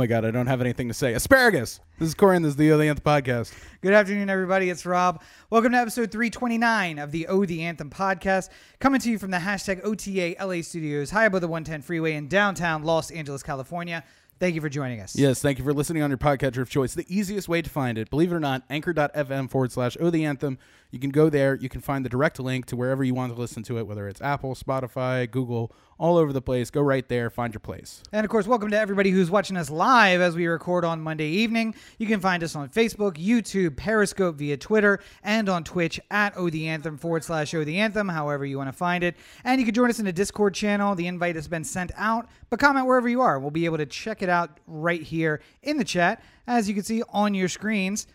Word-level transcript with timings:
Oh 0.00 0.02
my 0.02 0.06
god, 0.06 0.24
I 0.24 0.30
don't 0.30 0.46
have 0.46 0.62
anything 0.62 0.88
to 0.88 0.94
say. 0.94 1.12
Asparagus. 1.12 1.78
This 1.98 2.08
is 2.08 2.14
Corey, 2.14 2.34
and 2.34 2.42
this 2.42 2.52
is 2.52 2.56
the 2.56 2.72
O 2.72 2.78
the 2.78 2.88
Anthem 2.88 3.04
podcast. 3.04 3.52
Good 3.82 3.92
afternoon, 3.92 4.30
everybody. 4.30 4.70
It's 4.70 4.86
Rob. 4.86 5.22
Welcome 5.50 5.72
to 5.72 5.78
episode 5.78 6.10
329 6.10 6.98
of 6.98 7.12
the 7.12 7.26
O 7.26 7.44
the 7.44 7.62
Anthem 7.64 7.90
podcast, 7.90 8.48
coming 8.78 8.98
to 9.02 9.10
you 9.10 9.18
from 9.18 9.30
the 9.30 9.36
hashtag 9.36 9.84
OTA 9.84 10.42
LA 10.42 10.62
studios, 10.62 11.10
high 11.10 11.26
above 11.26 11.42
the 11.42 11.48
110 11.48 11.82
freeway 11.82 12.14
in 12.14 12.28
downtown 12.28 12.82
Los 12.82 13.10
Angeles, 13.10 13.42
California. 13.42 14.02
Thank 14.38 14.54
you 14.54 14.62
for 14.62 14.70
joining 14.70 15.02
us. 15.02 15.14
Yes, 15.14 15.42
thank 15.42 15.58
you 15.58 15.64
for 15.64 15.74
listening 15.74 16.02
on 16.02 16.08
your 16.08 16.16
podcatcher 16.16 16.62
of 16.62 16.70
choice. 16.70 16.94
The 16.94 17.04
easiest 17.14 17.46
way 17.46 17.60
to 17.60 17.68
find 17.68 17.98
it, 17.98 18.08
believe 18.08 18.32
it 18.32 18.34
or 18.34 18.40
not, 18.40 18.62
anchor.fm 18.70 19.50
forward 19.50 19.70
slash 19.70 19.98
O 20.00 20.08
the 20.08 20.24
Anthem. 20.24 20.56
You 20.90 20.98
can 20.98 21.10
go 21.10 21.30
there. 21.30 21.54
You 21.54 21.68
can 21.68 21.80
find 21.80 22.04
the 22.04 22.08
direct 22.08 22.40
link 22.40 22.66
to 22.66 22.76
wherever 22.76 23.04
you 23.04 23.14
want 23.14 23.32
to 23.32 23.40
listen 23.40 23.62
to 23.64 23.78
it, 23.78 23.86
whether 23.86 24.08
it's 24.08 24.20
Apple, 24.20 24.56
Spotify, 24.56 25.30
Google, 25.30 25.72
all 25.98 26.16
over 26.16 26.32
the 26.32 26.42
place. 26.42 26.68
Go 26.68 26.80
right 26.80 27.06
there, 27.08 27.30
find 27.30 27.54
your 27.54 27.60
place. 27.60 28.02
And 28.12 28.24
of 28.24 28.30
course, 28.30 28.48
welcome 28.48 28.70
to 28.70 28.78
everybody 28.78 29.10
who's 29.10 29.30
watching 29.30 29.56
us 29.56 29.70
live 29.70 30.20
as 30.20 30.34
we 30.34 30.46
record 30.48 30.84
on 30.84 31.00
Monday 31.00 31.28
evening. 31.28 31.76
You 31.98 32.08
can 32.08 32.18
find 32.18 32.42
us 32.42 32.56
on 32.56 32.70
Facebook, 32.70 33.14
YouTube, 33.14 33.76
Periscope, 33.76 34.36
via 34.36 34.56
Twitter, 34.56 34.98
and 35.22 35.48
on 35.48 35.62
Twitch 35.62 36.00
at 36.10 36.36
O 36.36 36.50
the 36.50 36.66
Anthem 36.66 36.98
forward 36.98 37.22
slash 37.22 37.54
O 37.54 37.62
the 37.62 37.78
Anthem, 37.78 38.08
however 38.08 38.44
you 38.44 38.58
want 38.58 38.68
to 38.68 38.76
find 38.76 39.04
it. 39.04 39.16
And 39.44 39.60
you 39.60 39.64
can 39.66 39.74
join 39.74 39.90
us 39.90 40.00
in 40.00 40.06
the 40.06 40.12
Discord 40.12 40.54
channel. 40.54 40.96
The 40.96 41.06
invite 41.06 41.36
has 41.36 41.46
been 41.46 41.64
sent 41.64 41.92
out, 41.96 42.28
but 42.48 42.58
comment 42.58 42.86
wherever 42.86 43.08
you 43.08 43.20
are. 43.20 43.38
We'll 43.38 43.52
be 43.52 43.64
able 43.64 43.78
to 43.78 43.86
check 43.86 44.22
it 44.22 44.28
out 44.28 44.58
right 44.66 45.02
here 45.02 45.40
in 45.62 45.76
the 45.76 45.84
chat. 45.84 46.22
As 46.48 46.68
you 46.68 46.74
can 46.74 46.82
see 46.82 47.04
on 47.10 47.34
your 47.34 47.48
screens, 47.48 48.08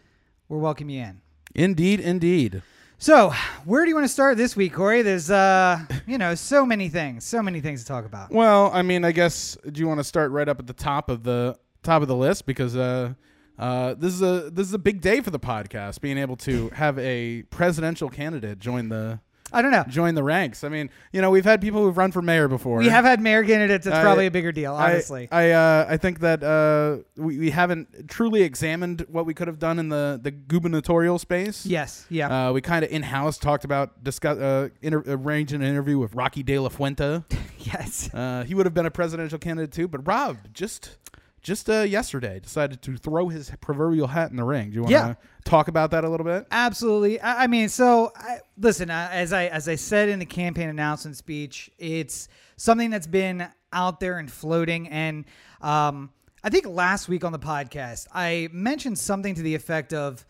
we're 0.49 0.59
welcoming 0.59 0.97
you 0.97 1.03
in. 1.03 1.21
Indeed, 1.55 2.01
indeed. 2.01 2.61
So, 2.97 3.33
where 3.65 3.83
do 3.83 3.89
you 3.89 3.95
want 3.95 4.05
to 4.05 4.11
start 4.13 4.37
this 4.37 4.55
week, 4.55 4.73
Corey? 4.73 5.01
There's, 5.01 5.31
uh, 5.31 5.79
you 6.05 6.17
know, 6.17 6.35
so 6.35 6.65
many 6.65 6.89
things, 6.89 7.23
so 7.23 7.41
many 7.41 7.61
things 7.61 7.81
to 7.81 7.87
talk 7.87 8.05
about. 8.05 8.31
Well, 8.31 8.71
I 8.73 8.81
mean, 8.81 9.03
I 9.03 9.11
guess 9.11 9.57
do 9.71 9.79
you 9.79 9.87
want 9.87 9.99
to 9.99 10.03
start 10.03 10.31
right 10.31 10.47
up 10.47 10.59
at 10.59 10.67
the 10.67 10.73
top 10.73 11.09
of 11.09 11.23
the 11.23 11.57
top 11.83 12.01
of 12.01 12.07
the 12.07 12.15
list 12.15 12.45
because 12.45 12.75
uh, 12.75 13.13
uh, 13.57 13.93
this 13.95 14.13
is 14.13 14.21
a 14.21 14.49
this 14.49 14.67
is 14.67 14.73
a 14.73 14.79
big 14.79 15.01
day 15.01 15.21
for 15.21 15.29
the 15.29 15.39
podcast, 15.39 16.01
being 16.01 16.17
able 16.17 16.35
to 16.37 16.69
have 16.69 16.97
a 16.99 17.43
presidential 17.43 18.09
candidate 18.09 18.59
join 18.59 18.89
the 18.89 19.19
I 19.53 19.61
don't 19.61 19.71
know. 19.71 19.83
join 19.87 20.15
the 20.15 20.23
ranks. 20.23 20.63
I 20.63 20.69
mean, 20.69 20.89
you 21.13 21.21
know, 21.21 21.29
we've 21.29 21.45
had 21.45 21.61
people 21.61 21.81
who've 21.83 21.95
run 21.95 22.11
for 22.11 22.21
mayor 22.21 22.47
before. 22.47 22.79
We 22.79 22.89
have 22.89 23.05
had 23.05 23.21
mayor 23.21 23.43
candidates. 23.43 23.85
It's 23.85 23.95
I- 23.95 24.01
probably 24.01 24.25
a 24.25 24.31
bigger 24.31 24.51
deal, 24.51 24.73
honestly. 24.73 25.27
I 25.31 25.51
uh, 25.51 25.85
I 25.87 25.97
think 25.97 26.19
that 26.21 26.43
uh, 26.43 27.03
we, 27.15 27.37
we 27.39 27.49
haven't 27.51 28.09
truly 28.09 28.41
examined 28.41 29.05
what 29.07 29.25
we 29.25 29.33
could 29.33 29.47
have 29.47 29.59
done 29.59 29.77
in 29.79 29.89
the 29.89 30.19
the 30.21 30.31
gubernatorial 30.31 31.19
space. 31.19 31.65
yes. 31.65 32.05
Yeah. 32.09 32.49
Uh, 32.49 32.53
we 32.53 32.61
kind 32.61 32.83
of 32.83 32.91
in 32.91 33.03
house 33.03 33.37
talked 33.37 33.65
about 33.65 34.03
discuss 34.03 34.37
uh, 34.39 34.69
inter- 34.81 35.03
arranging 35.07 35.61
an 35.61 35.67
interview 35.67 35.99
with 35.99 36.15
Rocky 36.15 36.41
De 36.43 36.57
La 36.59 36.69
Fuente. 36.69 37.23
yes. 37.59 38.09
Uh, 38.13 38.43
he 38.45 38.55
would 38.55 38.65
have 38.65 38.73
been 38.73 38.85
a 38.87 38.91
presidential 38.91 39.37
candidate 39.39 39.71
too, 39.71 39.87
but 39.87 40.05
Rob 40.07 40.37
just 40.53 40.97
just 41.41 41.69
uh, 41.69 41.81
yesterday 41.81 42.39
decided 42.39 42.81
to 42.81 42.97
throw 42.97 43.29
his 43.29 43.51
proverbial 43.61 44.07
hat 44.07 44.31
in 44.31 44.37
the 44.37 44.43
ring. 44.43 44.69
Do 44.71 44.75
you 44.75 44.81
want 44.81 44.89
to 44.89 44.93
Yeah. 44.95 45.13
Talk 45.45 45.67
about 45.67 45.91
that 45.91 46.03
a 46.03 46.09
little 46.09 46.25
bit? 46.25 46.47
Absolutely. 46.51 47.21
I, 47.21 47.43
I 47.43 47.47
mean, 47.47 47.69
so 47.69 48.11
I, 48.15 48.39
listen, 48.57 48.89
uh, 48.89 49.09
as 49.11 49.31
I 49.31 49.45
as 49.45 49.69
I 49.69 49.75
said 49.75 50.09
in 50.09 50.19
the 50.19 50.25
campaign 50.25 50.67
announcement 50.67 51.15
speech, 51.15 51.71
it's 51.77 52.27
something 52.57 52.89
that's 52.89 53.07
been 53.07 53.47
out 53.71 53.99
there 53.99 54.17
and 54.17 54.29
floating. 54.29 54.89
And 54.89 55.25
um, 55.61 56.11
I 56.43 56.49
think 56.49 56.67
last 56.67 57.07
week 57.07 57.23
on 57.23 57.31
the 57.31 57.39
podcast, 57.39 58.07
I 58.13 58.49
mentioned 58.51 58.99
something 58.99 59.35
to 59.35 59.41
the 59.41 59.55
effect 59.55 59.93
of. 59.93 60.25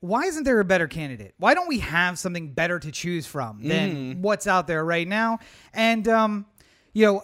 Why 0.00 0.24
isn't 0.24 0.44
there 0.44 0.60
a 0.60 0.66
better 0.66 0.86
candidate? 0.86 1.32
Why 1.38 1.54
don't 1.54 1.66
we 1.66 1.78
have 1.78 2.18
something 2.18 2.52
better 2.52 2.78
to 2.78 2.92
choose 2.92 3.26
from 3.26 3.62
than 3.62 4.20
what's 4.20 4.46
out 4.46 4.66
there 4.66 4.84
right 4.84 5.08
now? 5.08 5.38
And 5.72 6.06
um, 6.08 6.44
you 6.92 7.06
know, 7.06 7.22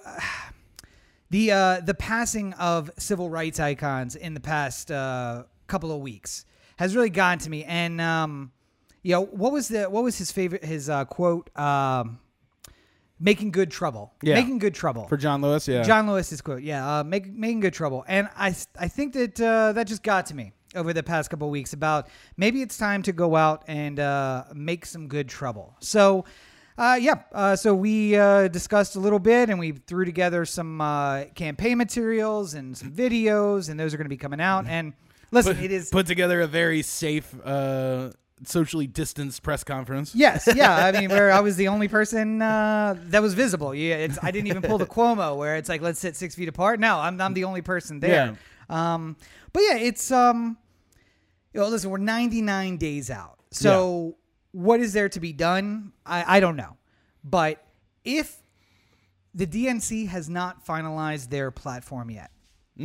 the 1.30 1.52
uh, 1.52 1.80
the 1.80 1.92
passing 1.92 2.54
of 2.54 2.90
civil 2.96 3.28
rights 3.28 3.60
icons 3.60 4.16
in 4.16 4.32
the 4.32 4.40
past 4.40 4.90
uh, 4.90 5.42
couple 5.66 5.92
of 5.92 6.00
weeks 6.00 6.46
has 6.80 6.96
really 6.96 7.10
gotten 7.10 7.38
to 7.40 7.50
me. 7.50 7.62
And 7.64 8.00
um, 8.00 8.52
you 9.02 9.12
know, 9.12 9.20
what 9.26 9.52
was 9.52 9.68
the 9.68 9.84
what 9.84 10.02
was 10.02 10.16
his 10.16 10.32
favorite 10.32 10.64
his 10.64 10.88
uh, 10.88 11.04
quote? 11.04 11.56
Um, 11.56 12.18
making 13.20 13.50
good 13.50 13.70
trouble. 13.70 14.14
Yeah. 14.22 14.34
Making 14.36 14.58
good 14.58 14.74
trouble. 14.74 15.06
For 15.06 15.18
John 15.18 15.42
Lewis, 15.42 15.68
yeah. 15.68 15.82
John 15.82 16.10
Lewis's 16.10 16.40
quote, 16.40 16.62
yeah, 16.62 17.00
uh, 17.00 17.04
make, 17.04 17.30
making 17.30 17.60
good 17.60 17.74
trouble, 17.74 18.02
and 18.08 18.30
I 18.34 18.54
I 18.78 18.88
think 18.88 19.12
that 19.12 19.38
uh, 19.38 19.72
that 19.74 19.86
just 19.86 20.02
got 20.02 20.26
to 20.26 20.34
me 20.34 20.52
over 20.74 20.94
the 20.94 21.02
past 21.02 21.28
couple 21.28 21.48
of 21.48 21.52
weeks 21.52 21.74
about 21.74 22.08
maybe 22.38 22.62
it's 22.62 22.78
time 22.78 23.02
to 23.02 23.12
go 23.12 23.36
out 23.36 23.62
and 23.68 24.00
uh, 24.00 24.44
make 24.54 24.86
some 24.86 25.06
good 25.06 25.28
trouble. 25.28 25.76
So. 25.80 26.24
Uh, 26.78 26.94
yeah, 26.94 27.16
uh, 27.32 27.54
so 27.54 27.74
we 27.74 28.16
uh, 28.16 28.48
discussed 28.48 28.96
a 28.96 28.98
little 28.98 29.18
bit 29.18 29.50
and 29.50 29.58
we 29.58 29.72
threw 29.72 30.02
together 30.06 30.46
some 30.46 30.80
uh, 30.80 31.24
campaign 31.34 31.76
materials 31.76 32.54
and 32.54 32.74
some 32.74 32.90
videos, 32.90 33.68
and 33.68 33.78
those 33.78 33.92
are 33.92 33.98
going 33.98 34.06
to 34.06 34.08
be 34.08 34.16
coming 34.16 34.40
out. 34.40 34.64
And 34.66 34.94
listen, 35.30 35.56
put, 35.56 35.64
it 35.64 35.70
is 35.70 35.90
put 35.90 36.06
together 36.06 36.40
a 36.40 36.46
very 36.46 36.82
safe, 36.82 37.34
uh, 37.44 38.10
socially 38.44 38.86
distanced 38.86 39.42
press 39.42 39.64
conference. 39.64 40.14
Yes, 40.14 40.48
yeah. 40.54 40.74
I 40.74 40.92
mean, 40.92 41.10
where 41.10 41.30
I 41.30 41.40
was 41.40 41.56
the 41.56 41.68
only 41.74 41.88
person 41.88 42.40
uh, 42.40 42.96
that 43.08 43.22
was 43.22 43.34
visible. 43.34 43.74
Yeah, 43.74 43.96
it's, 43.96 44.18
I 44.22 44.30
didn't 44.30 44.48
even 44.48 44.62
pull 44.62 44.78
the 44.78 44.86
Cuomo 44.86 45.36
where 45.36 45.56
it's 45.56 45.68
like 45.68 45.82
let's 45.82 46.00
sit 46.00 46.16
six 46.16 46.34
feet 46.34 46.48
apart. 46.48 46.80
No, 46.80 46.98
I'm 46.98 47.20
I'm 47.20 47.34
the 47.34 47.44
only 47.44 47.62
person 47.62 48.00
there. 48.00 48.36
Um, 48.68 49.16
but 49.52 49.62
yeah, 49.68 49.76
it's 49.76 50.10
um, 50.10 50.56
you 51.52 51.60
know, 51.60 51.68
listen, 51.68 51.90
we're 51.90 51.98
99 51.98 52.76
days 52.76 53.10
out. 53.10 53.38
So 53.50 54.16
what 54.52 54.80
is 54.80 54.92
there 54.92 55.08
to 55.08 55.20
be 55.20 55.32
done? 55.32 55.92
I 56.06 56.36
I 56.36 56.40
don't 56.40 56.56
know, 56.56 56.76
but 57.24 57.64
if 58.04 58.40
the 59.34 59.46
DNC 59.46 60.08
has 60.08 60.28
not 60.28 60.66
finalized 60.66 61.30
their 61.30 61.50
platform 61.50 62.10
yet. 62.10 62.30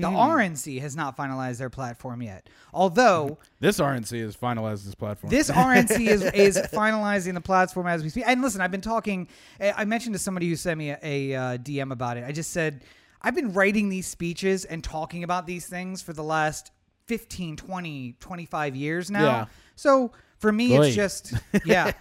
The 0.02 0.08
RNC 0.08 0.82
has 0.82 0.96
not 0.96 1.18
finalized 1.18 1.58
their 1.58 1.70
platform 1.70 2.22
yet. 2.22 2.50
Although 2.74 3.38
This 3.60 3.80
RNC 3.80 4.22
has 4.22 4.36
finalized 4.36 4.86
this 4.86 4.96
platform. 4.96 5.32
this 5.32 5.50
RNC 5.52 6.08
is, 6.08 6.24
is 6.24 6.58
finalizing 6.74 7.34
the 7.34 7.42
platform 7.42 7.88
as 7.88 8.04
we 8.04 8.10
speak. 8.10 8.26
And 8.28 8.42
listen, 8.42 8.62
I've 8.62 8.72
been 8.72 8.82
talking. 8.82 9.28
I 9.60 9.74
I 9.78 9.86
mentioned 9.86 10.16
to 10.16 10.20
somebody 10.20 10.50
who 10.50 10.56
sent 10.56 10.78
me 10.78 10.92
a, 10.92 11.00
a 11.04 11.36
uh, 11.36 11.58
DM 11.58 11.92
about 11.92 12.18
it. 12.18 12.26
I 12.26 12.32
just 12.32 12.52
said 12.52 12.84
I've 13.22 13.36
been 13.36 13.54
writing 13.54 13.90
these 13.90 14.08
speeches 14.08 14.66
and 14.66 14.84
talking 14.84 15.24
about 15.24 15.48
these 15.48 15.66
things 15.66 16.02
for 16.02 16.14
the 16.14 16.24
last 16.24 16.72
15, 17.08 17.56
20, 17.56 18.16
25 18.20 18.76
years 18.76 19.10
now. 19.10 19.24
Yeah. 19.24 19.46
So 19.76 20.12
for 20.40 20.52
me, 20.52 20.70
Boy. 20.70 20.88
it's 20.88 20.96
just 20.96 21.34
yeah, 21.66 21.92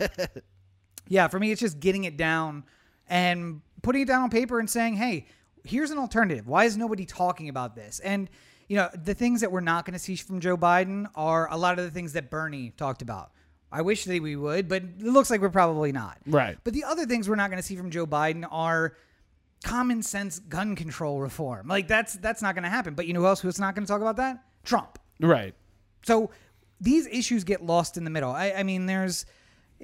yeah. 1.08 1.28
For 1.28 1.38
me, 1.38 1.50
it's 1.50 1.60
just 1.60 1.80
getting 1.80 2.04
it 2.04 2.16
down 2.16 2.64
and 3.08 3.60
putting 3.82 4.02
it 4.02 4.08
down 4.08 4.22
on 4.22 4.30
paper 4.30 4.58
and 4.58 4.68
saying, 4.68 4.96
hey, 4.96 5.26
here's 5.64 5.90
an 5.90 5.98
alternative. 5.98 6.46
Why 6.46 6.64
is 6.64 6.76
nobody 6.76 7.04
talking 7.04 7.48
about 7.48 7.74
this? 7.74 8.00
And 8.00 8.30
you 8.68 8.76
know, 8.76 8.88
the 8.94 9.14
things 9.14 9.40
that 9.42 9.52
we're 9.52 9.60
not 9.60 9.84
going 9.84 9.92
to 9.92 9.98
see 9.98 10.16
from 10.16 10.40
Joe 10.40 10.56
Biden 10.56 11.06
are 11.14 11.50
a 11.50 11.56
lot 11.56 11.78
of 11.78 11.84
the 11.84 11.90
things 11.90 12.14
that 12.14 12.30
Bernie 12.30 12.70
talked 12.70 13.02
about. 13.02 13.32
I 13.70 13.82
wish 13.82 14.04
that 14.04 14.22
we 14.22 14.36
would, 14.36 14.68
but 14.68 14.84
it 14.84 15.02
looks 15.02 15.30
like 15.30 15.40
we're 15.40 15.50
probably 15.50 15.90
not. 15.92 16.18
Right. 16.26 16.56
But 16.62 16.74
the 16.74 16.84
other 16.84 17.06
things 17.06 17.28
we're 17.28 17.34
not 17.34 17.50
going 17.50 17.60
to 17.60 17.66
see 17.66 17.76
from 17.76 17.90
Joe 17.90 18.06
Biden 18.06 18.46
are 18.50 18.96
common 19.64 20.02
sense 20.02 20.38
gun 20.38 20.76
control 20.76 21.20
reform. 21.20 21.66
Like 21.66 21.88
that's 21.88 22.14
that's 22.14 22.40
not 22.40 22.54
going 22.54 22.62
to 22.62 22.70
happen. 22.70 22.94
But 22.94 23.06
you 23.06 23.14
know 23.14 23.20
who 23.20 23.26
else 23.26 23.40
who's 23.40 23.58
not 23.58 23.74
going 23.74 23.84
to 23.84 23.90
talk 23.90 24.00
about 24.00 24.16
that? 24.16 24.44
Trump. 24.62 24.98
right. 25.20 25.54
So 26.06 26.30
these 26.80 27.06
issues 27.06 27.44
get 27.44 27.64
lost 27.64 27.96
in 27.96 28.04
the 28.04 28.10
middle. 28.10 28.30
I, 28.30 28.52
I 28.52 28.62
mean, 28.62 28.86
there's 28.86 29.26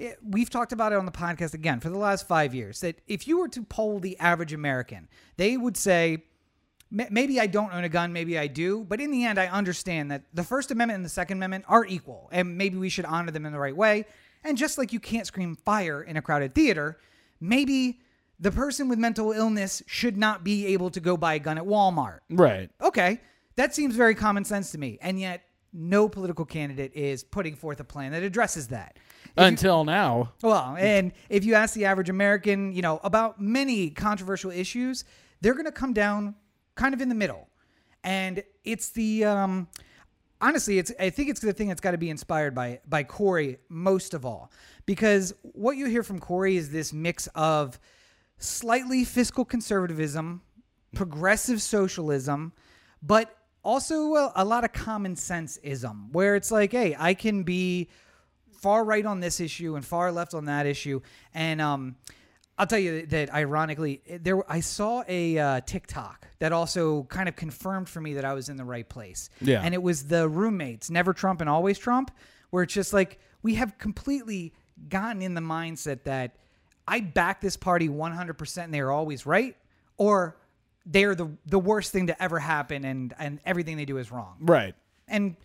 it- 0.01 0.19
we've 0.23 0.49
talked 0.49 0.71
about 0.73 0.91
it 0.93 0.97
on 0.97 1.05
the 1.05 1.11
podcast 1.11 1.53
again 1.53 1.79
for 1.79 1.89
the 1.89 1.97
last 1.97 2.27
five 2.27 2.53
years 2.55 2.81
that 2.81 2.99
if 3.07 3.27
you 3.27 3.37
were 3.39 3.47
to 3.49 3.63
poll 3.63 3.99
the 3.99 4.17
average 4.19 4.53
American, 4.53 5.07
they 5.37 5.57
would 5.57 5.77
say. 5.77 6.23
Maybe 6.93 7.39
I 7.39 7.47
don't 7.47 7.71
own 7.73 7.85
a 7.85 7.89
gun, 7.89 8.11
maybe 8.11 8.37
I 8.37 8.47
do, 8.47 8.83
but 8.83 8.99
in 8.99 9.11
the 9.11 9.23
end, 9.23 9.39
I 9.39 9.47
understand 9.47 10.11
that 10.11 10.23
the 10.33 10.43
First 10.43 10.71
Amendment 10.71 10.97
and 10.97 11.05
the 11.05 11.09
Second 11.09 11.37
Amendment 11.37 11.63
are 11.69 11.85
equal, 11.85 12.27
and 12.33 12.57
maybe 12.57 12.75
we 12.77 12.89
should 12.89 13.05
honor 13.05 13.31
them 13.31 13.45
in 13.45 13.53
the 13.53 13.59
right 13.59 13.73
way. 13.77 14.03
And 14.43 14.57
just 14.57 14.77
like 14.77 14.91
you 14.91 14.99
can't 14.99 15.25
scream 15.25 15.55
fire 15.55 16.01
in 16.01 16.17
a 16.17 16.21
crowded 16.21 16.53
theater, 16.53 16.97
maybe 17.39 18.01
the 18.41 18.51
person 18.51 18.89
with 18.89 18.99
mental 18.99 19.31
illness 19.31 19.81
should 19.87 20.17
not 20.17 20.43
be 20.43 20.65
able 20.65 20.89
to 20.89 20.99
go 20.99 21.15
buy 21.15 21.35
a 21.35 21.39
gun 21.39 21.57
at 21.57 21.63
Walmart 21.63 22.19
Right. 22.29 22.69
okay, 22.81 23.21
that 23.55 23.73
seems 23.73 23.95
very 23.95 24.13
common 24.13 24.43
sense 24.43 24.71
to 24.73 24.77
me. 24.77 24.97
And 25.01 25.17
yet, 25.17 25.43
no 25.73 26.09
political 26.09 26.45
candidate 26.45 26.91
is 26.93 27.23
putting 27.23 27.55
forth 27.55 27.79
a 27.79 27.83
plan 27.83 28.11
that 28.11 28.23
addresses 28.23 28.67
that. 28.67 28.97
Until 29.37 29.85
now. 29.85 30.33
Well, 30.41 30.75
and 30.77 31.13
if 31.29 31.45
you 31.45 31.53
ask 31.53 31.73
the 31.73 31.85
average 31.85 32.09
American, 32.09 32.73
you 32.73 32.81
know, 32.81 32.99
about 33.03 33.39
many 33.39 33.89
controversial 33.89 34.51
issues, 34.51 35.05
they're 35.39 35.53
going 35.53 35.65
to 35.65 35.71
come 35.71 35.93
down 35.93 36.35
kind 36.75 36.93
of 36.93 37.01
in 37.01 37.09
the 37.09 37.15
middle. 37.15 37.47
And 38.03 38.43
it's 38.63 38.89
the 38.89 39.25
um 39.25 39.67
honestly, 40.41 40.79
it's 40.79 40.91
I 40.99 41.09
think 41.09 41.29
it's 41.29 41.39
the 41.39 41.53
thing 41.53 41.67
that's 41.67 41.81
got 41.81 41.91
to 41.91 41.97
be 41.97 42.09
inspired 42.09 42.55
by 42.55 42.79
by 42.87 43.03
Corey 43.03 43.57
most 43.69 44.13
of 44.13 44.25
all. 44.25 44.51
Because 44.85 45.33
what 45.43 45.77
you 45.77 45.85
hear 45.85 46.03
from 46.03 46.19
Corey 46.19 46.57
is 46.57 46.71
this 46.71 46.91
mix 46.91 47.27
of 47.35 47.79
slightly 48.39 49.05
fiscal 49.05 49.45
conservatism, 49.45 50.41
progressive 50.95 51.61
socialism, 51.61 52.53
but 53.01 53.37
also 53.63 54.15
a, 54.15 54.31
a 54.37 54.45
lot 54.45 54.63
of 54.63 54.73
common 54.73 55.15
sense 55.15 55.57
ism, 55.57 56.09
where 56.11 56.35
it's 56.35 56.51
like, 56.51 56.71
hey, 56.71 56.95
I 56.97 57.13
can 57.13 57.43
be 57.43 57.89
far 58.51 58.83
right 58.83 59.05
on 59.05 59.19
this 59.19 59.39
issue 59.39 59.75
and 59.75 59.85
far 59.85 60.11
left 60.11 60.33
on 60.33 60.45
that 60.45 60.65
issue, 60.65 61.01
and 61.33 61.61
um, 61.61 61.95
I'll 62.57 62.67
tell 62.67 62.79
you 62.79 63.05
that 63.07 63.33
ironically, 63.33 64.01
there 64.21 64.49
I 64.51 64.59
saw 64.59 65.03
a 65.07 65.37
uh, 65.37 65.61
TikTok 65.61 66.27
that 66.39 66.51
also 66.51 67.03
kind 67.03 67.27
of 67.27 67.35
confirmed 67.35 67.89
for 67.89 68.01
me 68.01 68.13
that 68.13 68.25
I 68.25 68.33
was 68.33 68.49
in 68.49 68.57
the 68.57 68.65
right 68.65 68.87
place. 68.87 69.29
Yeah. 69.41 69.61
and 69.63 69.73
it 69.73 69.81
was 69.81 70.05
the 70.05 70.29
roommates, 70.29 70.89
never 70.89 71.13
Trump 71.13 71.41
and 71.41 71.49
always 71.49 71.79
Trump, 71.79 72.11
where 72.51 72.63
it's 72.63 72.73
just 72.73 72.93
like 72.93 73.19
we 73.41 73.55
have 73.55 73.77
completely 73.77 74.53
gotten 74.89 75.21
in 75.21 75.33
the 75.33 75.41
mindset 75.41 76.03
that 76.03 76.35
I 76.87 76.99
back 76.99 77.41
this 77.41 77.57
party 77.57 77.89
100% 77.89 78.63
and 78.63 78.73
they 78.73 78.79
are 78.79 78.91
always 78.91 79.25
right, 79.25 79.55
or 79.97 80.35
they're 80.85 81.15
the 81.15 81.29
the 81.45 81.59
worst 81.59 81.91
thing 81.91 82.07
to 82.07 82.23
ever 82.23 82.39
happen 82.39 82.85
and 82.85 83.13
and 83.19 83.39
everything 83.45 83.77
they 83.77 83.85
do 83.85 83.97
is 83.97 84.11
wrong. 84.11 84.37
Right. 84.39 84.75
And 85.07 85.35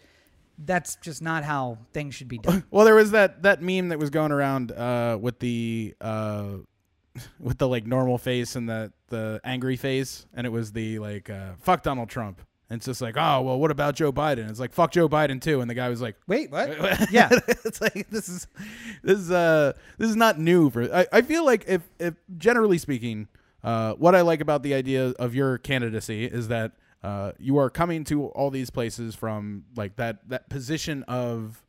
that's 0.58 0.96
just 0.96 1.22
not 1.22 1.44
how 1.44 1.78
things 1.92 2.14
should 2.14 2.28
be 2.28 2.38
done. 2.38 2.64
Well, 2.70 2.84
there 2.84 2.94
was 2.94 3.10
that 3.10 3.42
that 3.42 3.62
meme 3.62 3.88
that 3.88 3.98
was 3.98 4.10
going 4.10 4.32
around 4.32 4.72
uh, 4.72 5.18
with 5.20 5.38
the 5.38 5.94
uh, 6.00 6.44
with 7.40 7.58
the 7.58 7.68
like 7.68 7.86
normal 7.86 8.18
face 8.18 8.56
and 8.56 8.68
the 8.68 8.92
the 9.08 9.40
angry 9.44 9.76
face, 9.76 10.26
and 10.34 10.46
it 10.46 10.50
was 10.50 10.72
the 10.72 10.98
like 10.98 11.30
uh, 11.30 11.52
fuck 11.60 11.82
Donald 11.82 12.08
Trump. 12.08 12.40
And 12.68 12.78
it's 12.78 12.86
just 12.86 13.00
like, 13.00 13.16
oh 13.16 13.42
well, 13.42 13.60
what 13.60 13.70
about 13.70 13.94
Joe 13.94 14.12
Biden? 14.12 14.50
It's 14.50 14.58
like 14.58 14.72
fuck 14.72 14.90
Joe 14.90 15.08
Biden 15.08 15.40
too. 15.40 15.60
And 15.60 15.70
the 15.70 15.74
guy 15.74 15.88
was 15.88 16.00
like, 16.00 16.16
Wait, 16.26 16.50
what? 16.50 16.68
yeah. 17.12 17.28
it's 17.64 17.80
like 17.80 18.08
this 18.10 18.28
is 18.28 18.48
this 19.02 19.18
is 19.18 19.30
uh 19.30 19.72
this 19.98 20.10
is 20.10 20.16
not 20.16 20.38
new 20.40 20.70
for 20.70 20.92
I, 20.92 21.06
I 21.12 21.22
feel 21.22 21.44
like 21.44 21.64
if 21.68 21.82
if 22.00 22.14
generally 22.36 22.78
speaking 22.78 23.28
uh 23.64 23.92
what 23.94 24.14
I 24.14 24.20
like 24.22 24.40
about 24.40 24.62
the 24.62 24.74
idea 24.74 25.08
of 25.18 25.34
your 25.34 25.58
candidacy 25.58 26.24
is 26.24 26.48
that 26.48 26.72
uh 27.02 27.32
you 27.38 27.58
are 27.58 27.70
coming 27.70 28.04
to 28.04 28.26
all 28.28 28.50
these 28.50 28.70
places 28.70 29.14
from 29.14 29.64
like 29.76 29.96
that 29.96 30.28
that 30.28 30.48
position 30.48 31.02
of 31.04 31.62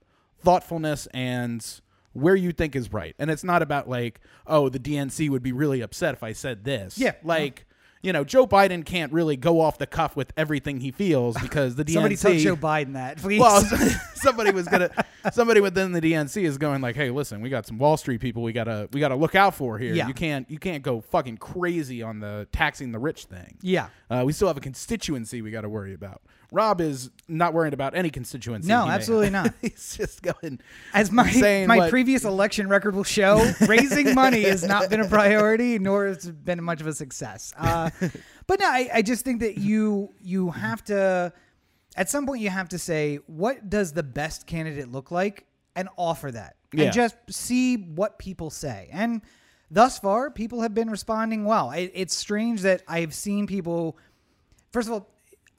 thoughtfulness 0.44 1.08
and 1.14 1.82
where 2.14 2.36
you 2.36 2.52
think 2.52 2.76
is 2.76 2.92
right 2.94 3.16
and 3.20 3.30
it's 3.30 3.44
not 3.44 3.62
about 3.62 3.90
like 3.90 4.20
oh 4.48 4.70
the 4.70 4.80
DNC 4.80 5.30
would 5.30 5.44
be 5.44 5.52
really 5.52 5.82
upset 5.82 6.14
if 6.14 6.24
I 6.24 6.34
said 6.34 6.64
this 6.64 6.98
Yeah. 6.98 7.14
like 7.24 7.66
you 8.02 8.14
know 8.14 8.24
Joe 8.24 8.46
Biden 8.48 8.86
can't 8.86 9.12
really 9.12 9.36
go 9.38 9.60
off 9.62 9.78
the 9.78 9.88
cuff 9.88 10.16
with 10.16 10.32
everything 10.38 10.80
he 10.80 10.92
feels 10.92 11.38
because 11.42 11.76
the 11.76 11.84
DNC 11.86 11.94
Somebody 11.94 12.16
tell 12.16 12.34
Joe 12.36 12.56
Biden 12.56 12.94
that, 12.94 13.18
please. 13.22 13.40
well, 13.40 13.62
somebody 14.16 14.52
was 14.52 14.68
gonna, 14.68 14.90
somebody 15.32 15.62
within 15.62 15.92
the 15.92 16.02
DNC 16.02 16.44
is 16.44 16.58
going 16.58 16.82
like, 16.82 16.96
"Hey, 16.96 17.10
listen, 17.10 17.42
we 17.42 17.50
got 17.50 17.66
some 17.66 17.78
Wall 17.78 17.98
Street 17.98 18.22
people 18.22 18.44
we 18.44 18.54
gotta, 18.54 18.88
we 18.92 19.00
gotta 19.00 19.16
look 19.16 19.36
out 19.36 19.56
for 19.56 19.78
here. 19.78 19.94
Yeah. 19.94 20.08
You 20.08 20.14
can't, 20.14 20.50
you 20.50 20.60
can't 20.60 20.84
go 20.84 21.02
fucking 21.02 21.38
crazy 21.38 22.02
on 22.02 22.20
the 22.20 22.48
taxing 22.52 22.92
the 22.92 23.00
rich 23.00 23.26
thing. 23.26 23.58
yeah. 23.62 23.88
Uh, 24.10 24.24
we 24.26 24.32
still 24.32 24.48
have 24.48 24.56
a 24.56 24.62
constituency 24.62 25.42
we 25.42 25.52
got 25.52 25.62
to 25.62 25.70
worry 25.70 25.94
about. 25.94 26.22
Rob 26.52 26.80
is 26.80 27.10
not 27.28 27.54
worried 27.54 27.74
about 27.74 27.94
any 27.96 28.10
constituency. 28.10 28.70
No, 28.70 28.88
absolutely 28.88 29.30
not. 29.30 29.54
He's 29.62 29.98
just 29.98 30.22
going 30.22 30.60
As 30.94 31.12
my 31.12 31.66
my 31.68 31.78
what- 31.78 31.90
previous 31.90 32.24
election 32.24 32.70
record 32.70 32.96
will 32.96 33.04
show, 33.04 33.52
raising 33.68 34.16
money 34.16 34.44
has 34.44 34.64
not 34.64 34.90
been 34.90 35.02
a 35.02 35.08
priority, 35.08 35.78
nor 35.78 36.08
has 36.08 36.26
it 36.26 36.46
been 36.46 36.64
much 36.64 36.80
of 36.80 36.88
a 36.88 36.94
success. 36.94 37.54
Uh, 37.58 37.90
but 38.48 38.60
no, 38.62 38.66
I, 38.68 38.90
I 38.94 39.02
just 39.02 39.26
think 39.26 39.42
that 39.42 39.58
you 39.58 40.14
you 40.22 40.52
have 40.52 40.84
to, 40.86 41.34
at 41.98 42.10
some 42.10 42.26
point, 42.26 42.42
you 42.42 42.50
have 42.50 42.70
to 42.70 42.80
say 42.80 43.18
what 43.28 43.70
does 43.70 43.92
the 43.92 44.04
best 44.04 44.48
candidate 44.48 44.90
look 44.90 45.12
like, 45.12 45.46
and 45.76 45.90
offer 45.98 46.32
that, 46.32 46.56
Yeah. 46.74 46.86
and 46.86 46.94
just 46.94 47.16
see 47.30 47.76
what 47.76 48.20
people 48.20 48.50
say. 48.52 48.88
And 48.94 49.22
thus 49.70 50.00
far, 50.00 50.32
people 50.32 50.62
have 50.62 50.74
been 50.74 50.90
responding 50.90 51.44
well. 51.44 51.72
It, 51.72 51.92
it's 51.94 52.16
strange 52.16 52.62
that 52.62 52.84
I've 52.88 53.14
seen 53.14 53.48
people. 53.48 53.98
First 54.72 54.88
of 54.88 54.94
all, 54.94 55.10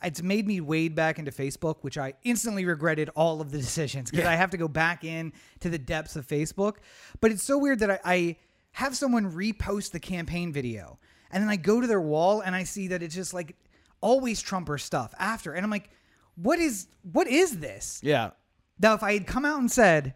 it's 0.03 0.23
made 0.23 0.47
me 0.47 0.61
wade 0.61 0.95
back 0.95 1.19
into 1.19 1.31
Facebook, 1.31 1.77
which 1.83 1.99
I 1.99 2.15
instantly 2.25 2.65
regretted 2.65 3.11
all 3.17 3.41
of 3.41 3.51
the 3.51 3.59
decisions 3.67 4.11
because 4.11 4.27
I 4.27 4.37
have 4.37 4.51
to 4.51 4.57
go 4.57 4.69
back 4.69 5.05
in 5.05 5.33
to 5.61 5.69
the 5.69 5.79
depths 5.79 6.17
of 6.17 6.27
Facebook. 6.27 6.77
But 7.21 7.33
it's 7.33 7.43
so 7.43 7.59
weird 7.59 7.81
that 7.81 7.91
I, 7.91 8.01
I 8.05 8.37
have 8.73 8.97
someone 8.97 9.33
repost 9.33 9.91
the 9.91 10.01
campaign 10.01 10.53
video 10.53 10.99
and 11.31 11.43
then 11.43 11.51
I 11.51 11.57
go 11.57 11.81
to 11.81 11.87
their 11.87 12.01
wall 12.01 12.41
and 12.41 12.55
I 12.55 12.65
see 12.65 12.89
that 12.89 13.03
it's 13.03 13.15
just 13.15 13.35
like 13.35 13.57
always 14.01 14.41
Trumper 14.41 14.79
stuff 14.79 15.15
after. 15.19 15.53
And 15.53 15.65
I'm 15.65 15.71
like, 15.71 15.91
what 16.37 16.59
is 16.59 16.87
what 17.11 17.27
is 17.27 17.59
this? 17.59 18.01
yeah, 18.03 18.31
Now, 18.79 18.95
if 18.95 19.03
I 19.03 19.13
had 19.15 19.27
come 19.27 19.45
out 19.45 19.59
and 19.59 19.71
said, 19.71 20.15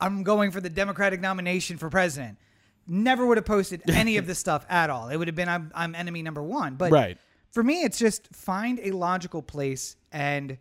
I'm 0.00 0.22
going 0.22 0.50
for 0.50 0.60
the 0.60 0.68
Democratic 0.68 1.20
nomination 1.20 1.78
for 1.78 1.88
president, 1.88 2.38
never 2.86 3.26
would 3.26 3.38
have 3.38 3.46
posted 3.46 3.82
any 3.88 4.16
of 4.18 4.26
this 4.26 4.38
stuff 4.38 4.66
at 4.68 4.90
all. 4.90 5.08
It 5.08 5.16
would 5.16 5.28
have 5.28 5.34
been, 5.34 5.48
I'm, 5.48 5.72
I'm 5.74 5.94
enemy 5.94 6.22
number 6.22 6.42
one. 6.42 6.74
But 6.74 6.92
Right. 6.92 7.18
For 7.52 7.62
me, 7.62 7.82
it's 7.82 7.98
just 7.98 8.34
find 8.34 8.80
a 8.82 8.90
logical 8.90 9.42
place 9.42 9.96
and 10.10 10.58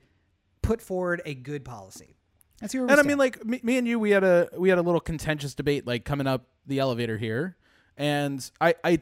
put 0.61 0.81
forward 0.81 1.21
a 1.25 1.33
good 1.33 1.65
policy. 1.65 2.15
That's 2.59 2.73
your 2.73 2.89
and 2.89 2.99
I 2.99 3.03
mean, 3.03 3.17
like 3.17 3.43
me, 3.43 3.59
me 3.63 3.77
and 3.77 3.87
you, 3.87 3.97
we 3.97 4.11
had 4.11 4.23
a 4.23 4.49
we 4.55 4.69
had 4.69 4.77
a 4.77 4.83
little 4.83 4.99
contentious 4.99 5.55
debate 5.55 5.87
like 5.87 6.05
coming 6.05 6.27
up 6.27 6.45
the 6.67 6.77
elevator 6.77 7.17
here, 7.17 7.57
and 7.97 8.49
I, 8.59 8.75
I, 8.83 8.99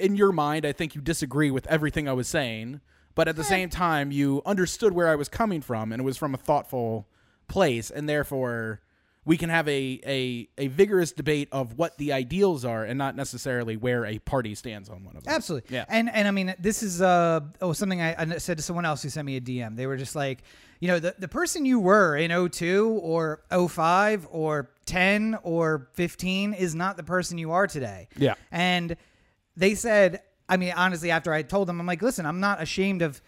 in 0.00 0.16
your 0.16 0.32
mind, 0.32 0.66
I 0.66 0.72
think 0.72 0.96
you 0.96 1.00
disagree 1.00 1.52
with 1.52 1.66
everything 1.68 2.08
I 2.08 2.12
was 2.12 2.26
saying, 2.26 2.80
but 3.14 3.28
at 3.28 3.36
the 3.36 3.44
same 3.44 3.70
time, 3.70 4.10
you 4.10 4.42
understood 4.44 4.92
where 4.94 5.08
I 5.08 5.14
was 5.14 5.28
coming 5.28 5.60
from, 5.60 5.92
and 5.92 6.00
it 6.00 6.04
was 6.04 6.16
from 6.16 6.34
a 6.34 6.38
thoughtful 6.38 7.06
place, 7.46 7.88
and 7.88 8.08
therefore 8.08 8.80
we 9.28 9.36
can 9.36 9.50
have 9.50 9.68
a 9.68 10.00
a 10.06 10.48
a 10.56 10.68
vigorous 10.68 11.12
debate 11.12 11.50
of 11.52 11.76
what 11.76 11.98
the 11.98 12.14
ideals 12.14 12.64
are, 12.64 12.82
and 12.82 12.96
not 12.96 13.14
necessarily 13.14 13.76
where 13.76 14.06
a 14.06 14.18
party 14.20 14.54
stands 14.54 14.88
on 14.88 15.04
one 15.04 15.16
of 15.18 15.24
them. 15.24 15.34
Absolutely. 15.34 15.76
Yeah. 15.76 15.84
And 15.86 16.08
and 16.10 16.26
I 16.26 16.30
mean, 16.30 16.54
this 16.58 16.82
is 16.82 17.02
uh 17.02 17.40
oh 17.60 17.74
something 17.74 18.00
I, 18.00 18.16
I 18.18 18.38
said 18.38 18.56
to 18.56 18.62
someone 18.62 18.86
else 18.86 19.02
who 19.02 19.10
sent 19.10 19.26
me 19.26 19.36
a 19.36 19.40
DM. 19.40 19.76
They 19.76 19.86
were 19.86 19.98
just 19.98 20.16
like, 20.16 20.42
you 20.80 20.88
know, 20.88 20.98
the, 20.98 21.14
the 21.18 21.28
person 21.28 21.66
you 21.66 21.78
were 21.78 22.16
in 22.16 22.48
02 22.50 22.88
or 23.02 23.42
05 23.50 24.28
or 24.30 24.70
10 24.86 25.38
or 25.42 25.90
15 25.92 26.54
is 26.54 26.74
not 26.74 26.96
the 26.96 27.02
person 27.02 27.36
you 27.36 27.52
are 27.52 27.66
today. 27.66 28.08
Yeah. 28.16 28.34
And 28.50 28.96
they 29.58 29.74
said, 29.74 30.22
I 30.48 30.56
mean, 30.56 30.72
honestly, 30.74 31.10
after 31.10 31.34
I 31.34 31.42
told 31.42 31.68
them, 31.68 31.78
I'm 31.78 31.86
like, 31.86 32.00
listen, 32.00 32.24
I'm 32.24 32.40
not 32.40 32.62
ashamed 32.62 33.02
of. 33.02 33.20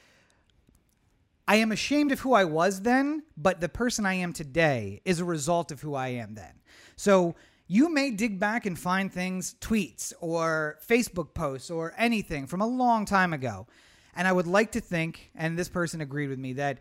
I 1.50 1.56
am 1.56 1.72
ashamed 1.72 2.12
of 2.12 2.20
who 2.20 2.32
I 2.32 2.44
was 2.44 2.82
then, 2.82 3.24
but 3.36 3.60
the 3.60 3.68
person 3.68 4.06
I 4.06 4.14
am 4.14 4.32
today 4.32 5.00
is 5.04 5.18
a 5.18 5.24
result 5.24 5.72
of 5.72 5.80
who 5.80 5.96
I 5.96 6.06
am 6.10 6.36
then. 6.36 6.52
So 6.94 7.34
you 7.66 7.92
may 7.92 8.12
dig 8.12 8.38
back 8.38 8.66
and 8.66 8.78
find 8.78 9.12
things, 9.12 9.56
tweets 9.60 10.12
or 10.20 10.78
Facebook 10.88 11.34
posts 11.34 11.68
or 11.68 11.92
anything 11.98 12.46
from 12.46 12.60
a 12.60 12.68
long 12.68 13.04
time 13.04 13.32
ago. 13.32 13.66
And 14.14 14.28
I 14.28 14.32
would 14.32 14.46
like 14.46 14.70
to 14.72 14.80
think, 14.80 15.32
and 15.34 15.58
this 15.58 15.68
person 15.68 16.00
agreed 16.00 16.28
with 16.28 16.38
me, 16.38 16.52
that 16.52 16.78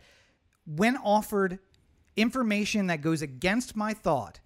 when 0.68 0.98
offered 0.98 1.58
information 2.16 2.86
that 2.88 3.02
goes 3.02 3.24
against 3.24 3.76
my 3.76 3.96
thought, 3.96 4.40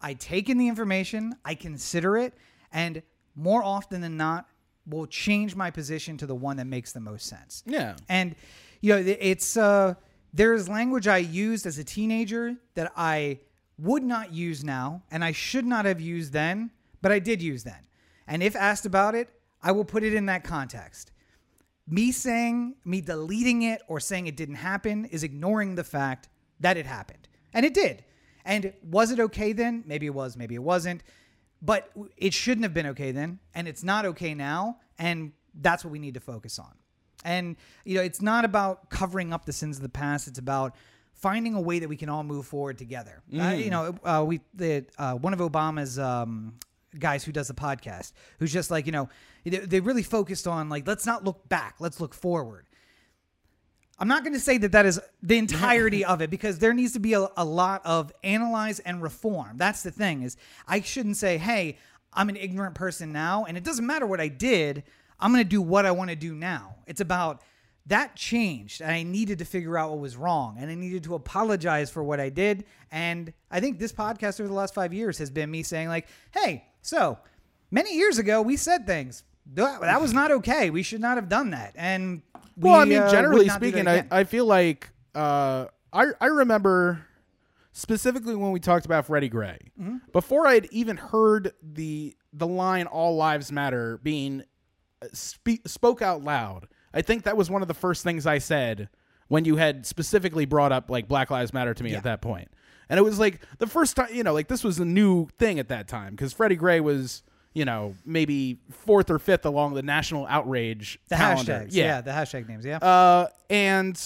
I 0.00 0.14
take 0.14 0.48
in 0.48 0.56
the 0.56 0.68
information, 0.68 1.34
I 1.44 1.56
consider 1.56 2.16
it, 2.16 2.34
and 2.72 3.02
more 3.34 3.64
often 3.64 4.02
than 4.02 4.16
not, 4.16 4.46
will 4.86 5.06
change 5.06 5.56
my 5.56 5.72
position 5.72 6.16
to 6.18 6.26
the 6.26 6.34
one 6.34 6.58
that 6.58 6.66
makes 6.66 6.92
the 6.92 7.00
most 7.00 7.26
sense. 7.26 7.64
Yeah. 7.66 7.96
And 8.08 8.36
you 8.84 8.90
know, 8.92 9.02
it's 9.18 9.56
uh 9.56 9.94
there's 10.34 10.68
language 10.68 11.08
I 11.08 11.16
used 11.16 11.64
as 11.64 11.78
a 11.78 11.84
teenager 11.84 12.56
that 12.74 12.92
I 12.94 13.40
would 13.78 14.02
not 14.02 14.34
use 14.34 14.62
now 14.62 15.02
and 15.10 15.24
I 15.24 15.32
should 15.32 15.64
not 15.64 15.86
have 15.86 16.02
used 16.02 16.34
then, 16.34 16.70
but 17.00 17.10
I 17.10 17.18
did 17.18 17.40
use 17.40 17.64
then. 17.64 17.86
And 18.26 18.42
if 18.42 18.54
asked 18.54 18.84
about 18.84 19.14
it, 19.14 19.30
I 19.62 19.72
will 19.72 19.86
put 19.86 20.02
it 20.02 20.12
in 20.12 20.26
that 20.26 20.44
context. 20.44 21.12
Me 21.88 22.12
saying, 22.12 22.74
me 22.84 23.00
deleting 23.00 23.62
it 23.62 23.80
or 23.88 24.00
saying 24.00 24.26
it 24.26 24.36
didn't 24.36 24.56
happen 24.56 25.06
is 25.06 25.22
ignoring 25.22 25.76
the 25.76 25.84
fact 25.84 26.28
that 26.60 26.76
it 26.76 26.84
happened. 26.84 27.26
And 27.54 27.64
it 27.64 27.72
did. 27.72 28.04
And 28.44 28.74
was 28.82 29.10
it 29.10 29.20
okay 29.20 29.54
then? 29.54 29.82
Maybe 29.86 30.04
it 30.04 30.14
was, 30.14 30.36
maybe 30.36 30.54
it 30.54 30.62
wasn't. 30.62 31.02
But 31.62 31.90
it 32.18 32.34
shouldn't 32.34 32.64
have 32.64 32.74
been 32.74 32.88
okay 32.88 33.12
then. 33.12 33.38
And 33.54 33.66
it's 33.66 33.82
not 33.82 34.04
okay 34.04 34.34
now. 34.34 34.76
And 34.98 35.32
that's 35.54 35.84
what 35.84 35.90
we 35.90 35.98
need 35.98 36.14
to 36.14 36.20
focus 36.20 36.58
on. 36.58 36.74
And, 37.24 37.56
you 37.84 37.96
know, 37.96 38.02
it's 38.02 38.22
not 38.22 38.44
about 38.44 38.90
covering 38.90 39.32
up 39.32 39.44
the 39.46 39.52
sins 39.52 39.76
of 39.76 39.82
the 39.82 39.88
past. 39.88 40.28
It's 40.28 40.38
about 40.38 40.76
finding 41.12 41.54
a 41.54 41.60
way 41.60 41.78
that 41.78 41.88
we 41.88 41.96
can 41.96 42.08
all 42.08 42.22
move 42.22 42.46
forward 42.46 42.78
together. 42.78 43.22
Uh, 43.36 43.50
you 43.50 43.70
know, 43.70 43.96
uh, 44.04 44.24
we, 44.26 44.40
the, 44.52 44.84
uh, 44.98 45.14
one 45.14 45.32
of 45.32 45.38
Obama's, 45.40 45.98
um, 45.98 46.54
guys 46.98 47.24
who 47.24 47.32
does 47.32 47.48
the 47.48 47.54
podcast, 47.54 48.12
who's 48.38 48.52
just 48.52 48.70
like, 48.70 48.86
you 48.86 48.92
know, 48.92 49.08
they, 49.44 49.58
they 49.58 49.80
really 49.80 50.02
focused 50.02 50.46
on 50.46 50.68
like, 50.68 50.86
let's 50.86 51.06
not 51.06 51.24
look 51.24 51.48
back, 51.48 51.76
let's 51.80 52.00
look 52.00 52.14
forward. 52.14 52.66
I'm 53.98 54.08
not 54.08 54.24
going 54.24 54.32
to 54.32 54.40
say 54.40 54.58
that 54.58 54.72
that 54.72 54.86
is 54.86 55.00
the 55.22 55.38
entirety 55.38 56.04
of 56.12 56.20
it 56.20 56.30
because 56.30 56.58
there 56.58 56.74
needs 56.74 56.92
to 56.92 57.00
be 57.00 57.14
a, 57.14 57.28
a 57.36 57.44
lot 57.44 57.82
of 57.84 58.12
analyze 58.22 58.80
and 58.80 59.02
reform. 59.02 59.56
That's 59.56 59.82
the 59.82 59.90
thing 59.90 60.22
is 60.22 60.36
I 60.66 60.80
shouldn't 60.80 61.16
say, 61.16 61.38
"Hey, 61.38 61.78
I'm 62.12 62.28
an 62.28 62.36
ignorant 62.36 62.74
person 62.74 63.12
now 63.12 63.44
and 63.44 63.56
it 63.56 63.64
doesn't 63.64 63.86
matter 63.86 64.06
what 64.06 64.20
I 64.20 64.28
did. 64.28 64.84
I'm 65.20 65.32
going 65.32 65.44
to 65.44 65.48
do 65.48 65.62
what 65.62 65.86
I 65.86 65.90
want 65.90 66.10
to 66.10 66.16
do 66.16 66.34
now." 66.34 66.76
It's 66.86 67.00
about 67.00 67.42
that 67.86 68.16
changed 68.16 68.80
and 68.80 68.90
I 68.90 69.02
needed 69.02 69.38
to 69.40 69.44
figure 69.44 69.76
out 69.76 69.90
what 69.90 69.98
was 69.98 70.16
wrong 70.16 70.56
and 70.58 70.70
I 70.70 70.74
needed 70.74 71.04
to 71.04 71.14
apologize 71.14 71.90
for 71.90 72.02
what 72.02 72.18
I 72.18 72.30
did 72.30 72.64
and 72.90 73.30
I 73.50 73.60
think 73.60 73.78
this 73.78 73.92
podcast 73.92 74.40
over 74.40 74.48
the 74.48 74.54
last 74.54 74.72
5 74.72 74.94
years 74.94 75.18
has 75.18 75.28
been 75.28 75.50
me 75.50 75.62
saying 75.62 75.88
like, 75.88 76.08
"Hey, 76.30 76.64
so 76.80 77.18
many 77.70 77.94
years 77.94 78.18
ago 78.18 78.40
we 78.40 78.56
said 78.56 78.86
things 78.86 79.24
that, 79.52 80.00
was 80.00 80.14
not 80.14 80.30
okay. 80.30 80.70
We 80.70 80.82
should 80.82 81.00
not 81.00 81.16
have 81.16 81.28
done 81.28 81.50
that." 81.50 81.74
And 81.76 82.22
we, 82.56 82.70
well, 82.70 82.80
I 82.80 82.84
mean, 82.84 82.98
uh, 82.98 83.10
generally 83.10 83.46
that 83.46 83.56
speaking, 83.56 83.86
I. 83.88 84.06
I 84.10 84.24
feel 84.24 84.46
like 84.46 84.90
uh, 85.14 85.66
I 85.92 86.06
I 86.20 86.26
remember 86.26 87.04
specifically 87.72 88.34
when 88.34 88.52
we 88.52 88.60
talked 88.60 88.86
about 88.86 89.06
Freddie 89.06 89.28
Gray. 89.28 89.58
Mm-hmm. 89.80 89.96
Before 90.12 90.46
I'd 90.46 90.66
even 90.66 90.96
heard 90.96 91.52
the 91.62 92.16
the 92.32 92.46
line 92.46 92.86
"All 92.86 93.16
lives 93.16 93.52
matter" 93.52 93.98
being 94.02 94.40
uh, 94.40 94.44
spe- 95.12 95.66
spoke 95.66 96.02
out 96.02 96.22
loud. 96.24 96.66
I 96.92 97.02
think 97.02 97.24
that 97.24 97.36
was 97.36 97.50
one 97.50 97.62
of 97.62 97.68
the 97.68 97.74
first 97.74 98.02
things 98.04 98.26
I 98.26 98.38
said 98.38 98.88
when 99.28 99.44
you 99.44 99.56
had 99.56 99.84
specifically 99.86 100.44
brought 100.44 100.70
up 100.72 100.90
like 100.90 101.08
Black 101.08 101.30
Lives 101.30 101.52
Matter 101.52 101.74
to 101.74 101.82
me 101.84 101.90
Yeah. 101.92 101.98
at 101.98 102.04
that 102.04 102.20
point. 102.22 102.48
And 102.88 102.98
it 102.98 103.02
was 103.02 103.18
like 103.18 103.40
the 103.58 103.66
first 103.66 103.96
time, 103.96 104.08
you 104.12 104.22
know, 104.22 104.32
like 104.34 104.48
this 104.48 104.62
was 104.62 104.78
a 104.78 104.84
new 104.84 105.26
thing 105.38 105.58
at 105.58 105.68
that 105.68 105.88
time 105.88 106.10
because 106.12 106.32
Freddie 106.34 106.56
Gray 106.56 106.80
was, 106.80 107.22
you 107.54 107.64
know, 107.64 107.94
maybe 108.04 108.58
fourth 108.70 109.10
or 109.10 109.18
fifth 109.18 109.46
along 109.46 109.74
the 109.74 109.82
national 109.82 110.26
outrage 110.26 110.98
The 111.08 111.16
calendar. 111.16 111.64
hashtags. 111.66 111.68
Yeah. 111.70 112.00
the 112.02 112.10
hashtag 112.10 112.46
names. 112.48 112.64
Yeah. 112.66 112.76
Uh, 112.78 113.28
and 113.48 113.98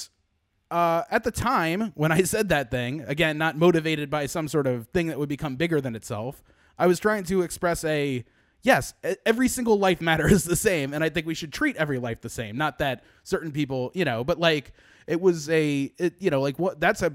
uh, 0.71 1.02
at 1.11 1.25
the 1.25 1.31
time 1.33 1.93
when 1.97 2.12
I 2.12 2.23
said 2.25 2.49
that 2.50 2.71
thing, 2.71 3.02
again, 3.09 3.37
not 3.38 3.57
motivated 3.57 4.11
by 4.11 4.26
some 4.26 4.47
sort 4.49 4.67
of 4.67 4.87
thing 4.88 5.09
that 5.09 5.19
would 5.19 5.28
become 5.28 5.57
bigger 5.57 5.81
than 5.81 5.97
itself, 5.97 6.43
I 6.78 6.87
was 6.87 7.00
trying 7.00 7.25
to 7.25 7.43
express 7.43 7.85
a 7.85 8.25
yes, 8.62 8.95
every 9.25 9.49
single 9.49 9.79
life 9.79 10.00
matters 10.00 10.45
the 10.45 10.57
same, 10.57 10.93
and 10.93 11.03
I 11.05 11.09
think 11.09 11.27
we 11.27 11.35
should 11.35 11.53
treat 11.53 11.77
every 11.77 11.99
life 11.99 12.21
the 12.21 12.29
same. 12.29 12.57
Not 12.57 12.79
that 12.79 13.05
certain 13.23 13.53
people, 13.53 13.91
you 13.95 14.05
know, 14.05 14.25
but 14.25 14.38
like 14.38 14.73
it 15.07 15.21
was 15.21 15.49
a, 15.49 15.93
it, 15.99 16.15
you 16.19 16.31
know, 16.31 16.41
like 16.41 16.59
what 16.59 16.81
that's 16.81 17.03
a, 17.03 17.12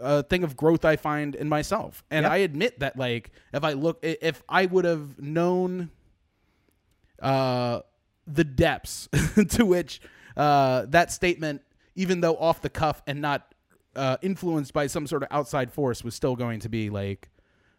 a 0.00 0.22
thing 0.24 0.42
of 0.42 0.56
growth 0.56 0.84
I 0.84 0.96
find 0.96 1.34
in 1.34 1.48
myself, 1.48 2.04
and 2.10 2.24
Yep. 2.24 2.32
I 2.32 2.36
admit 2.38 2.80
that 2.80 2.96
like 2.98 3.30
if 3.52 3.62
I 3.64 3.72
look, 3.74 3.98
if 4.02 4.42
I 4.48 4.66
would 4.66 4.84
have 4.84 5.20
known 5.20 5.90
uh, 7.22 7.80
the 8.26 8.44
depths 8.44 9.08
to 9.50 9.64
which 9.64 10.00
uh, 10.36 10.86
that 10.88 11.12
statement, 11.12 11.62
even 11.94 12.20
though 12.20 12.36
off 12.36 12.60
the 12.62 12.70
cuff 12.70 13.02
and 13.06 13.20
not 13.20 13.54
uh, 13.94 14.16
influenced 14.22 14.72
by 14.72 14.86
some 14.86 15.06
sort 15.06 15.22
of 15.22 15.28
outside 15.30 15.72
force, 15.72 16.02
was 16.04 16.14
still 16.14 16.36
going 16.36 16.60
to 16.60 16.68
be 16.68 16.90
like. 16.90 17.30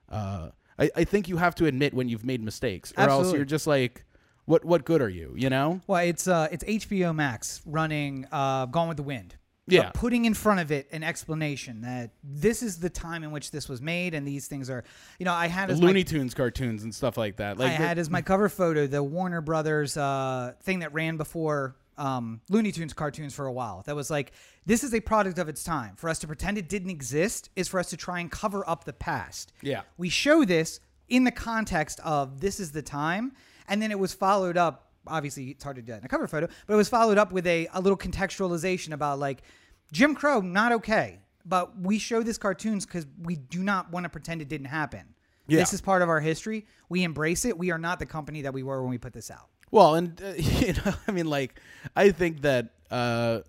Uh, 0.10 0.52
I, 0.80 0.90
I 0.96 1.04
think 1.04 1.28
you 1.28 1.38
have 1.38 1.56
to 1.56 1.66
admit 1.66 1.94
when 1.94 2.10
you've 2.10 2.26
made 2.26 2.42
mistakes, 2.44 2.94
or 2.98 3.10
else 3.10 3.34
you're 3.34 3.46
just 3.46 3.68
like, 3.68 4.06
what 4.46 4.64
what 4.64 4.86
good 4.86 5.02
are 5.02 5.10
you? 5.10 5.34
You 5.36 5.50
know? 5.50 5.82
Well, 5.88 6.02
it's 6.04 6.28
uh, 6.28 6.48
it's 6.52 6.64
HBO 6.64 7.16
Max 7.16 7.62
running 7.66 8.26
uh, 8.32 8.66
Gone 8.68 8.88
with 8.88 8.98
the 8.98 9.04
Wind. 9.04 9.36
Yeah. 9.70 9.92
Putting 9.94 10.24
in 10.24 10.34
front 10.34 10.62
of 10.62 10.72
it 10.72 10.88
an 10.94 11.04
explanation 11.04 11.82
that 11.82 12.12
this 12.24 12.64
is 12.64 12.80
the 12.80 12.90
time 12.90 13.24
in 13.24 13.32
which 13.32 13.52
this 13.52 13.68
was 13.68 13.82
made, 13.82 14.14
and 14.14 14.26
these 14.26 14.48
things 14.48 14.70
are, 14.70 14.86
you 15.20 15.26
know, 15.26 15.34
I 15.34 15.48
had 15.48 15.70
as 15.70 15.82
my, 15.82 15.88
Looney 15.88 16.06
Tunes 16.06 16.34
cartoons 16.34 16.84
and 16.84 16.96
stuff 16.96 17.18
like 17.18 17.36
that. 17.38 17.58
Like 17.58 17.72
I 17.72 17.74
had 17.74 17.98
as 18.00 18.10
my 18.10 18.22
cover 18.22 18.48
photo 18.48 18.88
the 18.88 19.04
Warner 19.04 19.42
Brothers 19.42 19.98
uh, 19.98 20.54
thing 20.64 20.80
that 20.80 20.94
ran 20.94 21.18
before 21.18 21.76
um, 21.98 22.42
Looney 22.50 22.72
Tunes 22.72 22.94
cartoons 22.94 23.34
for 23.34 23.46
a 23.46 23.52
while. 23.52 23.84
That 23.86 23.96
was 23.96 24.10
like, 24.10 24.32
this 24.66 24.84
is 24.84 24.94
a 24.94 25.00
product 25.00 25.40
of 25.40 25.50
its 25.50 25.64
time. 25.64 25.96
For 25.96 26.10
us 26.10 26.20
to 26.20 26.28
pretend 26.28 26.58
it 26.58 26.70
didn't 26.70 26.90
exist 26.90 27.50
is 27.56 27.68
for 27.68 27.80
us 27.80 27.90
to 27.90 27.98
try 27.98 28.20
and 28.20 28.32
cover 28.32 28.68
up 28.70 28.84
the 28.84 28.94
past. 28.94 29.54
Yeah. 29.62 29.82
We 29.98 30.10
show 30.10 30.46
this 30.46 30.80
in 31.10 31.24
the 31.24 31.32
context 31.32 32.00
of 32.04 32.42
this 32.42 32.60
is 32.60 32.72
the 32.72 32.82
time, 32.82 33.34
and 33.68 33.82
then 33.82 33.92
it 33.92 34.00
was 34.00 34.14
followed 34.14 34.58
up. 34.58 34.92
Obviously, 35.08 35.52
it's 35.52 35.64
hard 35.64 35.78
to 35.78 35.82
do 35.82 35.94
that 35.94 36.00
in 36.00 36.06
a 36.06 36.10
cover 36.10 36.28
photo, 36.28 36.48
but 36.66 36.74
it 36.74 36.78
was 36.78 36.90
followed 36.90 37.18
up 37.18 37.32
with 37.32 37.48
a, 37.48 37.68
a 37.74 37.80
little 37.80 37.98
contextualization 37.98 38.92
about 38.92 39.20
like 39.20 39.42
Jim 39.92 40.16
Crow, 40.16 40.42
not 40.42 40.72
okay. 40.74 41.20
But 41.46 41.80
we 41.80 41.98
show 41.98 42.24
this 42.24 42.38
cartoons 42.38 42.86
because 42.86 43.08
we 43.22 43.38
do 43.38 43.64
not 43.64 43.90
want 43.90 44.04
to 44.04 44.10
pretend 44.10 44.42
it 44.42 44.50
didn't 44.50 44.68
happen. 44.68 45.16
Yeah. 45.48 45.60
This 45.60 45.72
is 45.72 45.80
part 45.80 46.02
of 46.02 46.10
our 46.10 46.20
history. 46.20 46.66
We 46.90 47.04
embrace 47.04 47.46
it. 47.46 47.58
We 47.58 47.72
are 47.72 47.78
not 47.78 48.00
the 48.00 48.06
company 48.06 48.42
that 48.42 48.54
we 48.54 48.64
were 48.64 48.82
when 48.82 48.90
we 48.90 48.98
put 48.98 49.14
this 49.14 49.32
out. 49.32 49.48
Well, 49.72 49.96
and 49.96 50.22
uh, 50.22 50.34
you 50.38 50.74
know, 50.74 50.94
I 51.08 51.12
mean, 51.12 51.28
like, 51.30 51.60
I 51.96 52.12
think 52.12 52.42
that, 52.42 52.70
uh, 52.92 53.40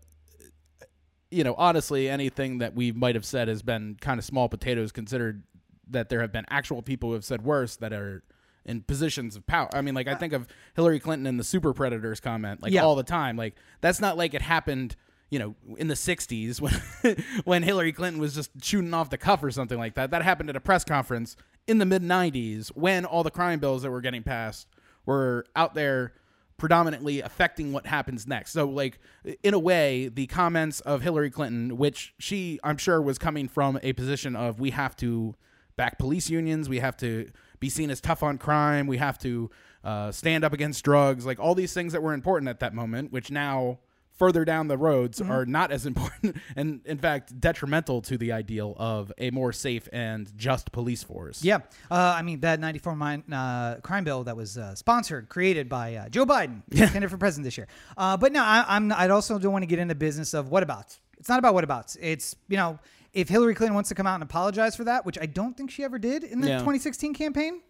you 1.30 1.44
know, 1.44 1.54
honestly, 1.54 2.08
anything 2.08 2.58
that 2.58 2.74
we 2.74 2.92
might 2.92 3.14
have 3.14 3.24
said 3.24 3.48
has 3.48 3.62
been 3.62 3.96
kind 4.00 4.18
of 4.18 4.24
small 4.24 4.48
potatoes, 4.48 4.92
considered 4.92 5.42
that 5.90 6.08
there 6.08 6.20
have 6.20 6.32
been 6.32 6.44
actual 6.50 6.82
people 6.82 7.10
who 7.10 7.14
have 7.14 7.24
said 7.24 7.42
worse 7.44 7.76
that 7.76 7.92
are 7.92 8.22
in 8.64 8.82
positions 8.82 9.36
of 9.36 9.46
power. 9.46 9.68
I 9.72 9.80
mean, 9.80 9.94
like, 9.94 10.08
I 10.08 10.14
think 10.14 10.32
of 10.32 10.46
Hillary 10.74 11.00
Clinton 11.00 11.26
and 11.26 11.38
the 11.40 11.44
super 11.44 11.72
predators 11.72 12.20
comment, 12.20 12.62
like, 12.62 12.72
Yeah. 12.72 12.82
all 12.82 12.94
the 12.96 13.02
time. 13.02 13.36
Like, 13.36 13.54
that's 13.80 14.00
not 14.00 14.16
like 14.16 14.34
it 14.34 14.42
happened. 14.42 14.96
You 15.30 15.38
know, 15.38 15.56
in 15.76 15.88
the 15.88 15.94
'60s 15.94 16.58
when 17.04 17.16
when 17.44 17.62
Hillary 17.62 17.92
Clinton 17.92 18.18
was 18.18 18.34
just 18.34 18.50
shooting 18.62 18.94
off 18.94 19.10
the 19.10 19.18
cuff 19.18 19.42
or 19.42 19.50
something 19.50 19.76
like 19.78 19.92
that, 19.94 20.10
that 20.10 20.22
happened 20.22 20.48
at 20.48 20.56
a 20.56 20.60
press 20.60 20.84
conference 20.84 21.36
in 21.66 21.76
the 21.76 21.84
mid 21.84 22.02
'90s 22.02 22.68
when 22.68 23.04
all 23.04 23.22
the 23.22 23.30
crime 23.30 23.58
bills 23.58 23.82
that 23.82 23.90
were 23.90 24.00
getting 24.00 24.22
passed 24.22 24.66
were 25.08 25.46
out 25.56 25.74
there 25.74 26.12
predominantly 26.58 27.22
affecting 27.22 27.72
what 27.72 27.86
happens 27.86 28.26
next. 28.26 28.52
So 28.52 28.68
like 28.68 28.98
in 29.42 29.54
a 29.54 29.58
way, 29.58 30.08
the 30.08 30.26
comments 30.26 30.80
of 30.80 31.02
Hillary 31.02 31.30
Clinton, 31.30 31.78
which 31.78 32.14
she 32.18 32.60
I'm 32.62 32.76
sure 32.76 33.00
was 33.00 33.16
coming 33.16 33.48
from 33.48 33.78
a 33.82 33.94
position 33.94 34.36
of 34.36 34.60
we 34.60 34.70
have 34.70 34.94
to 34.96 35.34
back 35.76 35.98
police 35.98 36.28
unions, 36.28 36.68
we 36.68 36.80
have 36.80 36.96
to 36.98 37.30
be 37.58 37.70
seen 37.70 37.90
as 37.90 38.00
tough 38.00 38.22
on 38.22 38.36
crime, 38.36 38.86
we 38.86 38.98
have 38.98 39.18
to 39.20 39.50
uh, 39.82 40.12
stand 40.12 40.44
up 40.44 40.52
against 40.52 40.84
drugs, 40.84 41.24
like 41.24 41.40
all 41.40 41.54
these 41.54 41.72
things 41.72 41.92
that 41.92 42.02
were 42.02 42.12
important 42.12 42.48
at 42.48 42.60
that 42.60 42.74
moment, 42.74 43.12
which 43.12 43.30
now 43.30 43.78
further 44.18 44.44
down 44.44 44.68
the 44.68 44.76
roads 44.76 45.20
are 45.20 45.46
not 45.46 45.70
as 45.70 45.86
important 45.86 46.36
and 46.56 46.80
in 46.84 46.98
fact 46.98 47.40
detrimental 47.40 48.02
to 48.02 48.18
the 48.18 48.32
ideal 48.32 48.74
of 48.78 49.12
a 49.18 49.30
more 49.30 49.52
safe 49.52 49.88
and 49.92 50.36
just 50.36 50.72
police 50.72 51.02
force. 51.02 51.42
Yeah, 51.44 51.58
uh, 51.90 52.14
I 52.18 52.22
mean 52.22 52.40
that 52.40 52.60
'94 52.60 52.96
mine, 52.96 53.22
uh, 53.32 53.76
crime 53.76 54.04
bill 54.04 54.24
that 54.24 54.36
was 54.36 54.58
uh, 54.58 54.74
sponsored, 54.74 55.28
created 55.28 55.68
by 55.68 55.94
uh, 55.94 56.08
Joe 56.08 56.26
Biden, 56.26 56.62
yeah. 56.70 56.86
candidate 56.86 57.10
for 57.10 57.16
president 57.18 57.44
this 57.44 57.56
year. 57.56 57.68
Uh, 57.96 58.16
but 58.16 58.32
no, 58.32 58.42
I, 58.42 58.64
I'm. 58.68 58.92
I 58.92 59.08
also 59.08 59.38
don't 59.38 59.52
want 59.52 59.62
to 59.62 59.66
get 59.66 59.78
into 59.78 59.94
business 59.94 60.34
of 60.34 60.48
whatabouts. 60.48 60.98
It's 61.18 61.28
not 61.28 61.38
about 61.38 61.54
whatabouts. 61.54 61.96
It's 62.00 62.34
you 62.48 62.56
know, 62.56 62.78
if 63.12 63.28
Hillary 63.28 63.54
Clinton 63.54 63.74
wants 63.74 63.88
to 63.90 63.94
come 63.94 64.06
out 64.06 64.14
and 64.14 64.22
apologize 64.22 64.74
for 64.76 64.84
that, 64.84 65.06
which 65.06 65.18
I 65.18 65.26
don't 65.26 65.56
think 65.56 65.70
she 65.70 65.84
ever 65.84 65.98
did 65.98 66.24
in 66.24 66.40
the 66.40 66.48
Yeah. 66.48 66.58
2016 66.58 67.14
campaign. 67.14 67.60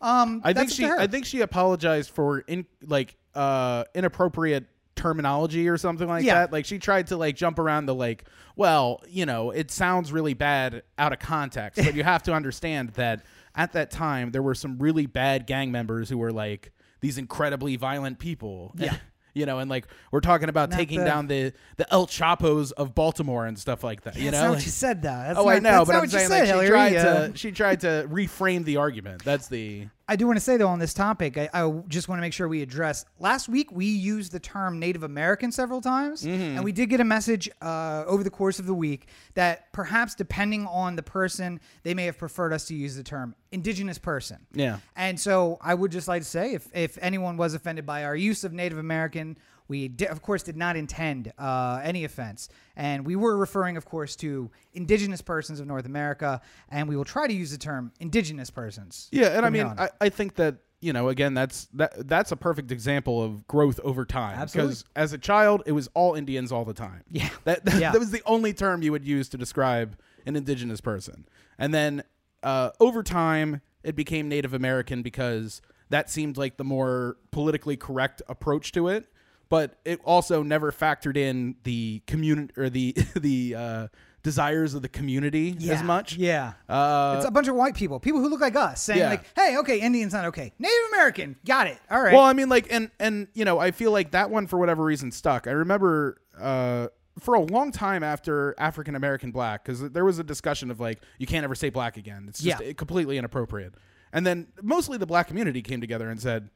Um, 0.00 0.42
I 0.44 0.52
think 0.52 0.70
she. 0.70 0.84
I 0.86 1.06
think 1.06 1.24
she 1.26 1.40
apologized 1.40 2.10
for 2.10 2.40
in 2.40 2.66
like 2.86 3.16
uh 3.34 3.84
inappropriate 3.94 4.66
terminology 4.98 5.68
or 5.68 5.78
something 5.78 6.06
like 6.08 6.24
Yeah. 6.24 6.34
that. 6.34 6.52
Like 6.52 6.64
she 6.66 6.78
tried 6.78 7.06
to 7.08 7.16
like 7.16 7.36
jump 7.36 7.58
around 7.58 7.86
the 7.86 7.94
like, 7.94 8.24
well, 8.56 9.02
you 9.08 9.24
know, 9.24 9.50
it 9.50 9.70
sounds 9.70 10.12
really 10.12 10.34
bad 10.34 10.82
out 10.98 11.12
of 11.12 11.18
context, 11.20 11.82
but 11.82 11.94
you 11.94 12.04
have 12.04 12.22
to 12.24 12.34
understand 12.34 12.90
that 12.90 13.24
at 13.54 13.72
that 13.72 13.90
time 13.90 14.30
there 14.32 14.42
were 14.42 14.54
some 14.54 14.78
really 14.78 15.06
bad 15.06 15.46
gang 15.46 15.72
members 15.72 16.08
who 16.10 16.18
were 16.18 16.32
like 16.32 16.72
these 17.00 17.16
incredibly 17.18 17.76
violent 17.76 18.18
people. 18.18 18.72
Yeah. 18.76 18.96
You 19.34 19.46
know, 19.46 19.60
and 19.60 19.70
like 19.70 19.86
we're 20.10 20.18
talking 20.20 20.48
about 20.48 20.70
Not 20.70 20.76
taking 20.78 20.98
the- 21.00 21.04
down 21.04 21.28
the 21.28 21.52
the 21.76 21.86
El 21.92 22.08
Chapos 22.08 22.72
of 22.72 22.92
Baltimore 22.96 23.46
and 23.46 23.56
stuff 23.56 23.84
like 23.84 24.02
that. 24.02 24.16
you 24.16 24.32
know, 24.32 24.40
Like- 24.40 24.50
what 24.50 24.64
you 24.64 24.70
said, 24.72 25.02
that. 25.02 25.28
That's 25.28 25.38
oh, 25.38 25.44
not, 25.44 25.54
I 25.54 25.58
know, 25.60 25.84
but 25.84 25.94
I'm 25.94 26.08
saying 26.08 26.26
said, 26.28 26.34
like 26.40 26.44
she 26.46 26.50
Hillary. 26.50 26.68
tried 26.68 26.96
Uh, 26.96 27.28
to 27.28 27.36
she 27.36 27.52
tried 27.52 27.80
to 27.82 28.08
reframe 28.10 28.64
the 28.64 28.78
argument. 28.78 29.22
That's 29.24 29.46
the 29.46 29.86
I 30.10 30.16
do 30.16 30.26
want 30.26 30.38
to 30.38 30.44
say 30.44 30.56
though 30.56 30.68
on 30.68 30.78
this 30.78 30.94
topic, 30.94 31.36
I, 31.36 31.50
I 31.52 31.70
just 31.88 32.08
want 32.08 32.18
to 32.18 32.22
make 32.22 32.32
sure 32.32 32.48
we 32.48 32.62
address. 32.62 33.04
Last 33.20 33.48
week 33.48 33.70
we 33.70 33.84
used 33.84 34.32
the 34.32 34.40
term 34.40 34.78
Native 34.78 35.02
American 35.02 35.52
several 35.52 35.80
times, 35.82 36.24
Mm-hmm. 36.24 36.56
and 36.56 36.64
we 36.64 36.72
did 36.72 36.88
get 36.88 37.00
a 37.00 37.04
message 37.04 37.48
uh, 37.60 38.04
over 38.06 38.24
the 38.24 38.30
course 38.30 38.58
of 38.58 38.66
the 38.66 38.74
week 38.74 39.08
that 39.34 39.70
perhaps 39.72 40.14
depending 40.14 40.66
on 40.66 40.96
the 40.96 41.02
person, 41.02 41.60
they 41.82 41.92
may 41.94 42.06
have 42.06 42.16
preferred 42.16 42.52
us 42.52 42.64
to 42.68 42.74
use 42.74 42.96
the 42.96 43.02
term 43.02 43.34
Indigenous 43.52 43.98
person. 43.98 44.38
Yeah. 44.54 44.78
And 44.96 45.20
so 45.20 45.58
I 45.60 45.74
would 45.74 45.92
just 45.92 46.08
like 46.08 46.22
to 46.22 46.28
say, 46.28 46.54
if 46.54 46.68
if 46.74 46.96
anyone 47.02 47.36
was 47.36 47.52
offended 47.54 47.84
by 47.84 48.04
our 48.04 48.16
use 48.16 48.44
of 48.44 48.52
Native 48.52 48.78
American. 48.78 49.36
We, 49.68 49.88
di- 49.88 50.06
of 50.06 50.22
course, 50.22 50.42
did 50.42 50.56
not 50.56 50.76
intend 50.76 51.32
uh, 51.38 51.80
any 51.82 52.04
offense. 52.04 52.48
And 52.74 53.06
we 53.06 53.16
were 53.16 53.36
referring, 53.36 53.76
of 53.76 53.84
course, 53.84 54.16
to 54.16 54.50
indigenous 54.72 55.20
persons 55.22 55.60
of 55.60 55.66
North 55.66 55.86
America. 55.86 56.40
And 56.70 56.88
we 56.88 56.96
will 56.96 57.04
try 57.04 57.26
to 57.26 57.34
use 57.34 57.50
the 57.50 57.58
term 57.58 57.92
indigenous 58.00 58.50
persons. 58.50 59.08
Yeah, 59.12 59.36
and 59.36 59.44
I 59.44 59.50
mean. 59.50 59.66
I, 59.66 59.90
I 60.00 60.08
think 60.08 60.34
that 60.36 60.56
you 60.80 60.92
know, 60.92 61.08
again, 61.08 61.34
that's 61.34 61.66
that 61.74 62.06
that's 62.08 62.30
a 62.30 62.36
perfect 62.36 62.70
example 62.70 63.22
of 63.22 63.46
growth 63.48 63.80
over 63.82 64.04
time. 64.04 64.38
Absolutely. 64.38 64.70
Because 64.70 64.84
as 64.94 65.12
a 65.12 65.18
child, 65.18 65.62
it 65.66 65.72
was 65.72 65.88
all 65.94 66.14
Indians 66.14 66.52
all 66.52 66.64
the 66.64 66.74
time. 66.74 67.02
Yeah. 67.10 67.28
that 67.44 67.64
that, 67.64 67.80
Yeah. 67.80 67.92
that 67.92 67.98
was 67.98 68.10
the 68.12 68.22
only 68.26 68.52
term 68.52 68.82
you 68.82 68.92
would 68.92 69.04
use 69.04 69.28
to 69.30 69.36
describe 69.36 69.98
an 70.24 70.36
indigenous 70.36 70.80
person. 70.80 71.26
And 71.58 71.74
then 71.74 72.04
uh, 72.44 72.70
over 72.78 73.02
time, 73.02 73.60
it 73.82 73.96
became 73.96 74.28
Native 74.28 74.54
American 74.54 75.02
because 75.02 75.60
that 75.90 76.10
seemed 76.10 76.36
like 76.36 76.58
the 76.58 76.64
more 76.64 77.16
politically 77.32 77.76
correct 77.76 78.22
approach 78.28 78.70
to 78.72 78.86
it. 78.88 79.08
But 79.48 79.78
it 79.84 80.00
also 80.04 80.42
never 80.42 80.70
factored 80.72 81.16
in 81.16 81.56
the 81.62 82.02
community 82.06 82.52
or 82.56 82.68
the 82.68 82.92
the 83.16 83.54
uh, 83.54 83.88
desires 84.22 84.74
of 84.74 84.82
the 84.82 84.88
community 84.88 85.56
as 85.70 85.82
much. 85.82 86.16
Yeah. 86.16 86.52
Uh, 86.68 87.14
it's 87.16 87.26
a 87.26 87.30
bunch 87.30 87.48
of 87.48 87.54
white 87.54 87.74
people, 87.74 87.98
people 87.98 88.20
who 88.20 88.28
look 88.28 88.40
like 88.40 88.56
us, 88.56 88.82
saying 88.82 88.98
Yeah. 88.98 89.08
like, 89.10 89.24
"Hey, 89.34 89.56
okay, 89.58 89.80
Indian's 89.80 90.12
not 90.12 90.26
okay. 90.26 90.52
Native 90.58 90.74
American, 90.92 91.36
got 91.46 91.66
it. 91.66 91.78
All 91.90 92.02
right." 92.02 92.12
Well, 92.12 92.24
I 92.24 92.32
mean, 92.34 92.48
like, 92.50 92.66
and 92.70 92.90
and 93.00 93.28
you 93.32 93.44
know, 93.46 93.58
I 93.58 93.70
feel 93.70 93.90
like 93.90 94.10
that 94.10 94.28
one 94.30 94.46
for 94.46 94.58
whatever 94.58 94.84
reason 94.84 95.10
stuck. 95.12 95.46
I 95.46 95.52
remember 95.52 96.20
uh, 96.38 96.88
for 97.18 97.34
a 97.34 97.40
long 97.40 97.72
time 97.72 98.02
after 98.02 98.54
African 98.58 98.94
American 98.96 99.30
black, 99.30 99.64
because 99.64 99.80
there 99.92 100.04
was 100.04 100.18
a 100.18 100.24
discussion 100.24 100.70
of 100.70 100.78
like 100.78 101.00
you 101.18 101.26
can't 101.26 101.44
ever 101.44 101.54
say 101.54 101.70
black 101.70 101.96
again. 101.96 102.26
It's 102.28 102.40
just 102.42 102.62
Yeah. 102.62 102.72
completely 102.74 103.16
inappropriate. 103.16 103.74
And 104.12 104.26
then 104.26 104.48
mostly 104.62 104.98
the 104.98 105.06
black 105.06 105.26
community 105.28 105.60
came 105.62 105.80
together 105.80 106.08
and 106.10 106.20
said, 106.20 106.48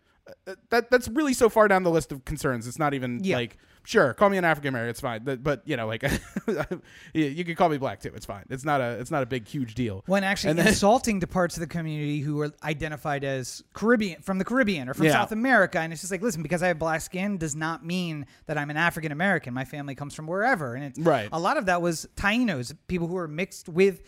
Uh, 0.46 0.54
that 0.70 0.88
that's 0.90 1.08
really 1.08 1.34
so 1.34 1.48
far 1.48 1.66
down 1.66 1.82
the 1.82 1.90
list 1.90 2.12
of 2.12 2.24
concerns. 2.24 2.66
It's 2.68 2.78
not 2.78 2.94
even 2.94 3.22
Yeah. 3.24 3.36
like 3.36 3.56
sure, 3.84 4.14
call 4.14 4.30
me 4.30 4.38
an 4.38 4.44
African 4.44 4.68
American, 4.68 4.90
it's 4.90 5.00
fine. 5.00 5.24
But, 5.24 5.42
but 5.42 5.62
you 5.64 5.76
know, 5.76 5.88
like 5.88 6.02
you, 7.14 7.44
can 7.44 7.54
call 7.56 7.68
me 7.68 7.78
black 7.78 8.00
too. 8.00 8.12
It's 8.14 8.26
fine. 8.26 8.44
It's 8.48 8.64
not 8.64 8.80
a 8.80 8.98
it's 9.00 9.10
not 9.10 9.22
a 9.22 9.26
big 9.26 9.46
huge 9.48 9.74
deal. 9.74 10.02
when 10.06 10.24
actually 10.24 10.50
And 10.50 10.58
then- 10.60 10.66
insulting 10.68 11.20
to 11.20 11.26
parts 11.26 11.56
of 11.56 11.60
the 11.60 11.66
community 11.66 12.20
who 12.20 12.40
are 12.40 12.52
identified 12.62 13.24
as 13.24 13.62
Caribbean 13.74 14.22
from 14.22 14.38
the 14.38 14.44
Caribbean 14.44 14.88
or 14.88 14.94
from 14.94 15.06
Yeah. 15.06 15.12
South 15.12 15.32
America, 15.32 15.78
and 15.80 15.92
it's 15.92 16.02
just 16.02 16.12
like, 16.12 16.22
listen, 16.22 16.42
because 16.42 16.62
I 16.62 16.68
have 16.68 16.78
black 16.78 17.00
skin 17.00 17.38
does 17.38 17.56
not 17.56 17.84
mean 17.84 18.26
that 18.46 18.56
I'm 18.56 18.70
an 18.70 18.76
African 18.76 19.12
American. 19.12 19.52
My 19.54 19.64
family 19.64 19.94
comes 19.94 20.14
from 20.14 20.26
wherever, 20.26 20.74
and 20.74 20.84
it's 20.84 20.98
Right. 20.98 21.28
A 21.32 21.38
lot 21.40 21.56
of 21.56 21.66
that 21.66 21.82
was 21.82 22.06
Tainos, 22.16 22.74
people 22.86 23.08
who 23.08 23.14
were 23.14 23.28
mixed 23.28 23.68
with 23.68 24.02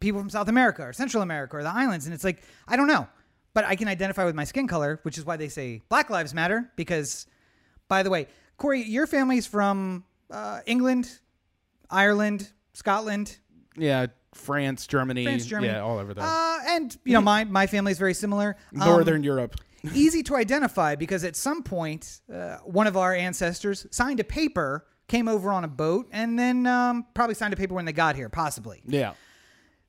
people 0.00 0.20
from 0.20 0.28
South 0.28 0.48
America 0.48 0.82
or 0.82 0.92
Central 0.92 1.22
America 1.22 1.56
or 1.56 1.62
the 1.62 1.70
islands, 1.70 2.04
and 2.06 2.14
it's 2.14 2.24
like 2.24 2.42
I 2.68 2.76
don't 2.76 2.88
know, 2.88 3.08
but 3.54 3.64
I 3.64 3.76
can 3.76 3.88
identify 3.88 4.24
with 4.24 4.34
my 4.34 4.44
skin 4.44 4.66
color, 4.68 5.00
which 5.04 5.16
is 5.16 5.24
why 5.24 5.36
they 5.36 5.48
say 5.48 5.80
Black 5.88 6.10
Lives 6.10 6.34
Matter. 6.34 6.70
Because, 6.76 7.26
by 7.88 8.02
the 8.02 8.10
way, 8.10 8.26
Corey, 8.56 8.82
your 8.82 9.06
family's 9.06 9.46
from 9.46 10.04
uh, 10.30 10.60
England, 10.66 11.18
Ireland, 11.90 12.52
Scotland. 12.72 13.38
Yeah, 13.76 14.06
France, 14.34 14.86
Germany, 14.86 15.24
France, 15.24 15.46
Germany. 15.46 15.72
yeah, 15.72 15.80
all 15.80 15.98
over 15.98 16.12
there. 16.12 16.24
Uh, 16.24 16.58
and 16.66 16.96
you 17.04 17.14
know, 17.14 17.20
my 17.20 17.44
my 17.44 17.66
family 17.66 17.92
is 17.92 17.98
very 17.98 18.14
similar. 18.14 18.56
Um, 18.74 18.88
Northern 18.88 19.22
Europe. 19.22 19.54
easy 19.94 20.22
to 20.24 20.36
identify 20.36 20.96
because 20.96 21.24
at 21.24 21.36
some 21.36 21.62
point, 21.62 22.20
uh, 22.32 22.56
one 22.64 22.86
of 22.86 22.96
our 22.96 23.14
ancestors 23.14 23.86
signed 23.90 24.18
a 24.20 24.24
paper, 24.24 24.86
came 25.08 25.28
over 25.28 25.50
on 25.50 25.62
a 25.64 25.68
boat, 25.68 26.08
and 26.10 26.38
then 26.38 26.66
um, 26.66 27.06
probably 27.14 27.34
signed 27.34 27.52
a 27.52 27.56
paper 27.56 27.74
when 27.74 27.84
they 27.84 27.92
got 27.92 28.16
here, 28.16 28.28
possibly. 28.28 28.82
Yeah. 28.86 29.12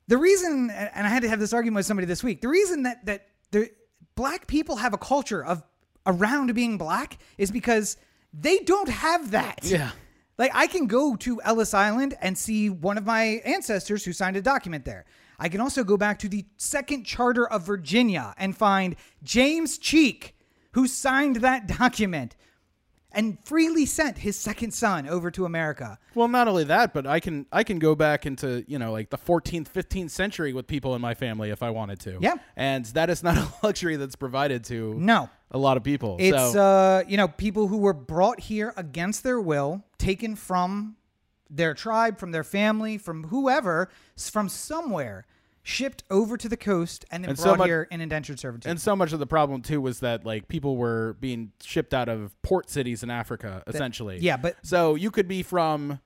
The 0.08 0.18
reason, 0.18 0.70
and 0.70 1.06
I 1.06 1.10
had 1.10 1.22
to 1.22 1.28
have 1.28 1.40
this 1.40 1.52
argument 1.52 1.76
with 1.76 1.86
somebody 1.86 2.06
this 2.06 2.22
week. 2.22 2.40
The 2.40 2.48
reason 2.48 2.84
that 2.84 3.04
that 3.06 3.26
the 3.50 3.70
black 4.14 4.46
people 4.46 4.76
have 4.76 4.94
a 4.94 4.98
culture 4.98 5.44
of 5.44 5.62
around 6.06 6.54
being 6.54 6.78
black 6.78 7.18
is 7.38 7.50
because 7.50 7.96
they 8.32 8.58
don't 8.58 8.88
have 8.88 9.32
that. 9.32 9.60
Yeah. 9.64 9.90
Like 10.38 10.52
I 10.54 10.66
can 10.66 10.86
go 10.86 11.16
to 11.16 11.40
Ellis 11.42 11.74
Island 11.74 12.14
and 12.20 12.36
see 12.36 12.68
one 12.68 12.98
of 12.98 13.06
my 13.06 13.40
ancestors 13.44 14.04
who 14.04 14.12
signed 14.12 14.36
a 14.36 14.42
document 14.42 14.84
there. 14.84 15.06
I 15.38 15.48
can 15.48 15.60
also 15.60 15.84
go 15.84 15.96
back 15.96 16.18
to 16.20 16.28
the 16.28 16.46
second 16.56 17.04
charter 17.04 17.46
of 17.46 17.66
Virginia 17.66 18.34
and 18.38 18.56
find 18.56 18.96
James 19.22 19.78
Cheek, 19.78 20.36
who 20.72 20.86
signed 20.86 21.36
that 21.36 21.66
document 21.78 22.36
and 23.16 23.38
freely 23.44 23.84
sent 23.86 24.18
his 24.18 24.36
second 24.38 24.72
son 24.72 25.08
over 25.08 25.30
to 25.32 25.44
America. 25.46 25.98
Well, 26.14 26.28
not 26.28 26.46
only 26.46 26.64
that, 26.64 26.94
but 26.94 27.06
I 27.06 27.18
can 27.18 27.46
I 27.50 27.64
can 27.64 27.78
go 27.80 27.94
back 27.96 28.26
into 28.26 28.64
you 28.68 28.78
know 28.78 28.92
like 28.92 29.10
the 29.10 29.18
14th, 29.18 29.68
15th 29.72 30.10
century 30.10 30.52
with 30.52 30.66
people 30.68 30.94
in 30.94 31.00
my 31.00 31.14
family 31.14 31.50
if 31.50 31.62
I 31.62 31.70
wanted 31.70 31.98
to. 32.00 32.18
Yeah. 32.20 32.34
and 32.54 32.84
that 32.86 33.10
is 33.10 33.22
not 33.24 33.36
a 33.62 33.66
luxury 33.66 33.96
that's 33.96 34.16
provided 34.16 34.62
to 34.64 34.94
No. 34.94 35.28
a 35.50 35.58
lot 35.58 35.76
of 35.76 35.82
people. 35.82 36.16
It's 36.20 36.52
so, 36.52 36.60
uh, 36.62 37.02
you 37.08 37.16
know, 37.16 37.26
people 37.26 37.66
who 37.66 37.78
were 37.78 37.92
brought 37.94 38.38
here 38.40 38.72
against 38.76 39.22
their 39.24 39.40
will, 39.40 39.82
taken 39.98 40.36
from 40.36 40.96
their 41.48 41.74
tribe, 41.74 42.18
from 42.18 42.32
their 42.32 42.44
family, 42.44 42.98
from 42.98 43.24
whoever, 43.24 43.88
from 44.16 44.48
somewhere, 44.48 45.24
shipped 45.68 46.04
over 46.10 46.36
to 46.36 46.48
the 46.48 46.56
coast, 46.56 47.04
and 47.10 47.24
then 47.24 47.30
And 47.30 47.38
so 47.38 47.46
brought 47.46 47.58
much- 47.58 47.66
here 47.66 47.88
in 47.90 48.00
indentured 48.00 48.38
servitude. 48.38 48.70
and 48.70 48.80
so 48.80 48.94
much 48.94 49.12
of 49.12 49.18
the 49.18 49.26
problem 49.26 49.62
too 49.62 49.80
was 49.80 49.98
that 49.98 50.24
like 50.24 50.46
people 50.46 50.76
were 50.76 51.16
being 51.18 51.50
shipped 51.60 51.92
out 51.92 52.08
of 52.08 52.40
port 52.42 52.70
cities 52.70 53.02
in 53.02 53.10
Africa, 53.10 53.64
essentially. 53.66 54.18
yeah, 54.20 54.36
but- 54.36 54.56
so 54.62 54.94
you 54.94 55.10
could 55.10 55.26
be 55.26 55.42
from, 55.42 56.00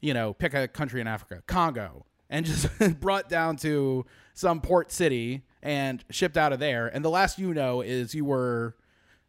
you 0.00 0.14
know, 0.14 0.32
pick 0.32 0.54
a 0.54 0.68
country 0.68 1.00
in 1.00 1.08
Africa, 1.08 1.42
Congo, 1.48 2.06
and 2.28 2.46
just 2.46 2.68
brought 3.00 3.28
down 3.28 3.56
to 3.56 4.06
some 4.32 4.60
port 4.60 4.92
city 4.92 5.42
and 5.60 6.04
shipped 6.10 6.36
out 6.36 6.52
of 6.52 6.60
there, 6.60 6.86
and 6.86 7.04
the 7.04 7.10
last 7.10 7.36
you 7.36 7.52
know 7.52 7.80
is 7.80 8.14
you 8.14 8.24
were 8.24 8.76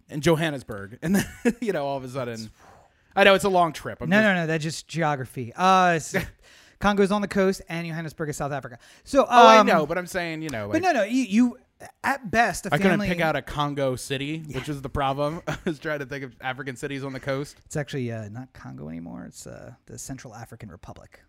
in 0.09 0.21
Johannesburg, 0.21 0.99
and 1.01 1.15
then 1.15 1.25
you 1.59 1.73
know 1.73 1.87
all 1.87 1.97
of 1.97 2.03
a 2.03 2.09
sudden, 2.09 2.51
I 3.15 3.23
know 3.23 3.33
it's 3.33 3.45
a 3.45 3.49
long 3.49 3.73
trip. 3.73 3.97
I'm 3.99 4.09
no, 4.09 4.17
just- 4.17 4.23
no, 4.25 4.33
no, 4.35 4.45
that's 4.45 4.63
just 4.63 4.87
geography. 4.87 5.51
Uh, 5.55 5.99
Congo's 6.81 7.11
on 7.11 7.21
the 7.21 7.27
coast, 7.27 7.61
and 7.69 7.87
Johannesburg 7.87 8.29
is 8.29 8.37
South 8.37 8.51
Africa. 8.51 8.77
So, 9.03 9.25
Oh, 9.29 9.47
I 9.47 9.59
um, 9.59 9.67
know, 9.67 9.85
but 9.85 9.97
I'm 9.97 10.07
saying, 10.07 10.41
you 10.41 10.49
know, 10.49 10.67
like, 10.67 10.81
but 10.81 10.81
no, 10.81 10.91
no, 10.99 11.03
you, 11.03 11.23
you 11.23 11.57
at 12.03 12.29
best, 12.29 12.65
a 12.65 12.73
I 12.73 12.77
couldn't 12.77 13.01
pick 13.01 13.21
out 13.21 13.35
a 13.35 13.41
Congo 13.41 13.95
city, 13.95 14.39
which 14.51 14.69
is 14.69 14.81
the 14.81 14.89
problem. 14.89 15.41
I 15.47 15.57
was 15.65 15.79
trying 15.79 15.99
to 15.99 16.05
think 16.05 16.23
of 16.23 16.35
African 16.41 16.75
cities 16.75 17.03
on 17.03 17.13
the 17.13 17.19
coast. 17.19 17.57
It's 17.65 17.75
actually 17.75 18.11
uh, 18.11 18.29
not 18.29 18.53
Congo 18.53 18.89
anymore. 18.89 19.25
It's 19.27 19.47
uh, 19.47 19.73
the 19.85 19.97
Central 19.97 20.35
African 20.35 20.69
Republic. 20.69 21.21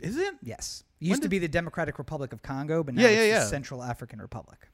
Is 0.00 0.16
it? 0.16 0.34
Yes, 0.42 0.84
it 1.00 1.06
used 1.06 1.22
to 1.22 1.28
be 1.28 1.38
the 1.38 1.48
Democratic 1.48 1.98
Republic 1.98 2.32
of 2.32 2.42
Congo, 2.42 2.82
but 2.82 2.94
now 2.94 3.02
Yeah, 3.02 3.08
it's 3.08 3.16
yeah, 3.16 3.22
the 3.22 3.28
yeah. 3.28 3.44
Central 3.44 3.82
African 3.82 4.20
Republic. 4.20 4.68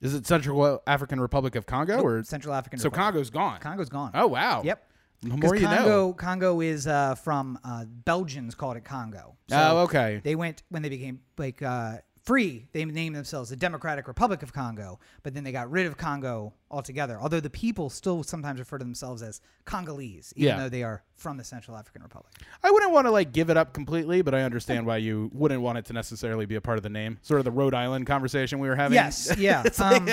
Is 0.00 0.14
it 0.14 0.26
Central 0.26 0.80
African 0.86 1.20
Republic 1.20 1.56
of 1.56 1.66
Congo 1.66 2.00
or 2.00 2.22
Central 2.22 2.54
African 2.54 2.78
Republic? 2.78 2.94
so 2.94 2.96
Republic. 2.96 3.14
Congo's 3.14 3.30
gone? 3.30 3.60
Congo's 3.60 3.88
gone. 3.88 4.10
Oh 4.14 4.28
wow. 4.28 4.62
Yep. 4.62 4.84
The 5.22 5.36
more 5.36 5.56
you 5.56 5.66
Congo, 5.66 5.84
know. 5.84 6.12
Congo 6.12 6.60
is 6.60 6.86
uh, 6.86 7.14
from 7.16 7.58
uh, 7.64 7.84
Belgians 7.86 8.54
called 8.54 8.76
it 8.76 8.84
Congo. 8.84 9.36
So 9.48 9.56
oh 9.56 9.78
okay. 9.84 10.20
They 10.22 10.36
went 10.36 10.62
when 10.68 10.82
they 10.82 10.88
became 10.88 11.20
like 11.36 11.60
uh, 11.62 11.98
free. 12.28 12.66
They 12.72 12.84
named 12.84 13.16
themselves 13.16 13.48
the 13.48 13.56
Democratic 13.56 14.06
Republic 14.06 14.42
of 14.42 14.52
Congo, 14.52 15.00
but 15.22 15.32
then 15.32 15.44
they 15.44 15.50
got 15.50 15.70
rid 15.70 15.86
of 15.86 15.96
Congo 15.96 16.52
altogether. 16.70 17.18
Although 17.18 17.40
the 17.40 17.48
people 17.48 17.88
still 17.88 18.22
sometimes 18.22 18.58
refer 18.60 18.76
to 18.76 18.84
themselves 18.84 19.22
as 19.22 19.40
Congolese, 19.64 20.34
even 20.36 20.48
Yeah. 20.48 20.58
though 20.58 20.68
they 20.68 20.82
are 20.82 21.02
from 21.14 21.38
the 21.38 21.44
Central 21.44 21.74
African 21.74 22.02
Republic. 22.02 22.30
I 22.62 22.70
wouldn't 22.70 22.92
want 22.92 23.06
to 23.06 23.10
like 23.10 23.32
give 23.32 23.48
it 23.48 23.56
up 23.56 23.72
completely, 23.72 24.20
but 24.20 24.34
I 24.34 24.42
understand 24.42 24.84
why 24.84 24.98
you 24.98 25.30
wouldn't 25.32 25.62
want 25.62 25.78
it 25.78 25.86
to 25.86 25.94
necessarily 25.94 26.44
be 26.44 26.56
a 26.56 26.60
part 26.60 26.76
of 26.76 26.82
the 26.82 26.90
name. 26.90 27.16
Sort 27.22 27.40
of 27.40 27.46
the 27.46 27.50
Rhode 27.50 27.72
Island 27.72 28.06
conversation 28.06 28.58
we 28.58 28.68
were 28.68 28.76
having. 28.76 28.94
Yes, 28.96 29.34
yeah. 29.38 29.62
um, 29.78 30.10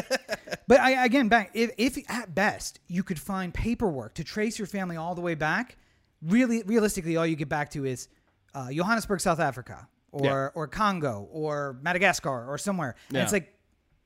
but 0.69 0.80
I, 0.80 1.04
again, 1.04 1.28
back 1.28 1.51
if, 1.54 1.71
if 1.78 1.97
at 2.10 2.34
best 2.34 2.80
you 2.88 3.04
could 3.04 3.19
find 3.19 3.54
paperwork 3.54 4.13
to 4.13 4.23
trace 4.23 4.58
your 4.58 4.67
family 4.67 4.95
all 4.95 5.15
the 5.15 5.21
way 5.21 5.36
back, 5.36 5.75
really, 6.21 6.63
realistically, 6.63 7.17
all 7.17 7.28
you 7.28 7.36
get 7.36 7.49
back 7.49 7.71
to 7.71 7.84
is 7.84 8.08
uh, 8.54 8.71
Johannesburg, 8.71 9.19
South 9.19 9.41
Africa, 9.41 9.89
or 10.15 10.25
Yeah. 10.25 10.49
or 10.62 10.67
Congo, 10.67 11.28
or 11.32 11.78
Madagascar, 11.82 12.45
or 12.49 12.58
somewhere. 12.58 12.95
And 13.10 13.17
it's 13.17 13.34
like 13.34 13.54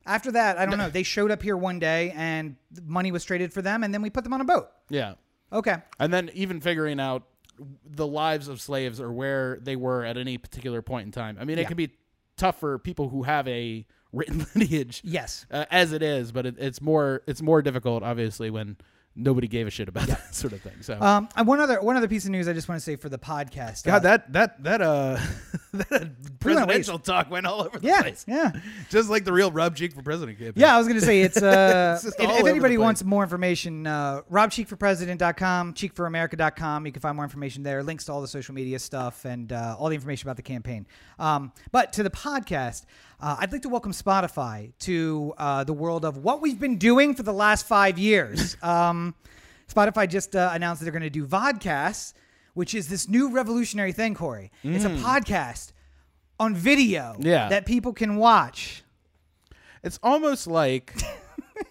after 0.06 0.32
that, 0.32 0.58
I 0.58 0.66
don't 0.66 0.78
know. 0.78 0.90
They 0.90 1.04
showed 1.04 1.30
up 1.32 1.42
here 1.44 1.56
one 1.58 1.78
day, 1.80 2.12
and 2.16 2.56
money 2.84 3.12
was 3.12 3.24
traded 3.24 3.54
for 3.54 3.62
them, 3.62 3.84
and 3.84 3.94
then 3.94 4.02
we 4.02 4.10
put 4.10 4.24
them 4.24 4.34
on 4.34 4.42
a 4.42 4.46
boat. 4.46 4.70
yeah. 4.90 5.14
Okay. 5.52 5.78
And 6.00 6.14
then 6.14 6.30
even 6.36 6.62
figuring 6.62 7.00
out 7.00 7.24
the 7.84 8.06
lives 8.06 8.48
of 8.48 8.62
slaves 8.62 9.02
or 9.02 9.12
where 9.12 9.58
they 9.62 9.76
were 9.76 10.06
at 10.06 10.16
any 10.16 10.38
particular 10.38 10.82
point 10.84 11.08
in 11.08 11.12
time. 11.12 11.38
I 11.42 11.44
mean, 11.46 11.58
it 11.58 11.62
Yeah. 11.64 11.68
can 11.70 11.78
be 11.78 11.90
tough 12.38 12.60
for 12.60 12.78
people 12.78 13.10
who 13.10 13.24
have 13.24 13.48
a 13.48 13.86
written 14.14 14.46
lineage. 14.56 15.02
Yes. 15.04 15.46
uh, 15.52 15.66
as 15.72 15.92
it 15.92 16.02
is, 16.04 16.32
but 16.32 16.46
it, 16.46 16.56
it's 16.60 16.82
more 16.82 17.22
it's 17.28 17.42
more 17.42 17.62
difficult, 17.64 18.04
obviously, 18.04 18.50
when 18.52 18.78
nobody 19.20 19.48
gave 19.48 19.68
a 19.68 19.70
shit 19.70 19.88
about 19.90 20.08
that 20.08 20.34
sort 20.42 20.54
of 20.54 20.62
thing. 20.62 20.82
So, 20.82 20.98
Um, 21.00 21.28
one 21.46 21.60
other 21.60 21.82
one 21.82 21.98
other 21.98 22.08
piece 22.08 22.26
of 22.26 22.32
news 22.32 22.48
I 22.48 22.54
just 22.54 22.68
want 22.70 22.80
to 22.80 22.84
say 22.84 22.96
for 22.96 23.10
the 23.10 23.18
podcast. 23.20 23.86
uh, 23.88 23.92
God, 23.92 24.04
that 24.04 24.34
that 24.34 24.64
that 24.64 24.82
uh, 24.82 25.18
that 25.74 26.40
presidential 26.40 26.98
talk 27.00 27.30
went 27.30 27.46
all 27.46 27.62
over 27.62 27.80
the 27.80 27.88
yeah, 27.88 28.02
place, 28.02 28.26
yeah. 28.28 28.52
just 28.90 29.10
like 29.10 29.26
the 29.26 29.34
real 29.34 29.52
Rob 29.52 29.76
Cheek 29.76 29.94
for 29.94 30.02
president 30.02 30.38
campaign. 30.38 30.54
Yeah, 30.62 30.74
I 30.76 30.78
was 30.78 30.88
going 30.88 31.00
to 31.00 31.06
say 31.06 31.22
it's 31.22 31.42
uh 31.42 32.00
It's 32.04 32.16
if, 32.20 32.30
if 32.30 32.46
anybody 32.48 32.78
wants 32.78 33.04
more 33.04 33.24
information, 33.24 33.86
uh 33.88 34.22
robcheekforpresident.com, 34.32 35.74
cheekforamerica.com, 35.74 36.86
you 36.86 36.92
can 36.92 37.02
find 37.02 37.16
more 37.16 37.26
information 37.26 37.64
there, 37.64 37.84
links 37.84 38.06
to 38.06 38.14
all 38.14 38.22
the 38.22 38.28
social 38.28 38.54
media 38.54 38.80
stuff 38.80 39.26
and 39.26 39.52
uh, 39.52 39.76
all 39.78 39.90
the 39.90 39.96
information 39.96 40.28
about 40.28 40.38
the 40.38 40.42
campaign. 40.44 40.88
Um, 41.18 41.52
but 41.72 41.94
to 41.94 42.04
the 42.04 42.10
podcast, 42.10 42.86
uh, 43.20 43.36
I'd 43.40 43.52
like 43.52 43.64
to 43.64 43.70
welcome 43.70 43.92
Spotify 43.92 44.72
to 44.80 45.34
uh, 45.38 45.64
the 45.66 45.74
world 45.74 46.06
of 46.06 46.18
what 46.18 46.42
we've 46.42 46.60
been 46.60 46.78
doing 46.78 47.14
for 47.16 47.24
the 47.24 47.34
last 47.34 47.68
5 47.68 47.98
years. 48.00 48.56
um, 48.62 49.09
Spotify 49.74 50.08
just 50.10 50.36
uh, 50.36 50.50
announced 50.54 50.80
that 50.82 50.86
they're 50.86 50.92
going 50.92 51.04
to 51.04 51.10
do 51.10 51.26
vodcasts, 51.28 52.14
which 52.54 52.74
is 52.74 52.88
this 52.90 53.08
new 53.08 53.30
revolutionary 53.32 53.92
thing, 53.92 54.16
Corey. 54.16 54.52
It's 54.64 54.86
a 54.86 54.90
podcast 54.90 55.74
on 56.40 56.56
video 56.56 57.16
Mm. 57.20 57.24
Yeah. 57.26 57.50
that 57.50 57.66
people 57.66 57.94
can 57.94 58.16
watch. 58.16 58.84
it's 59.84 60.00
almost 60.04 60.48
like 60.48 60.96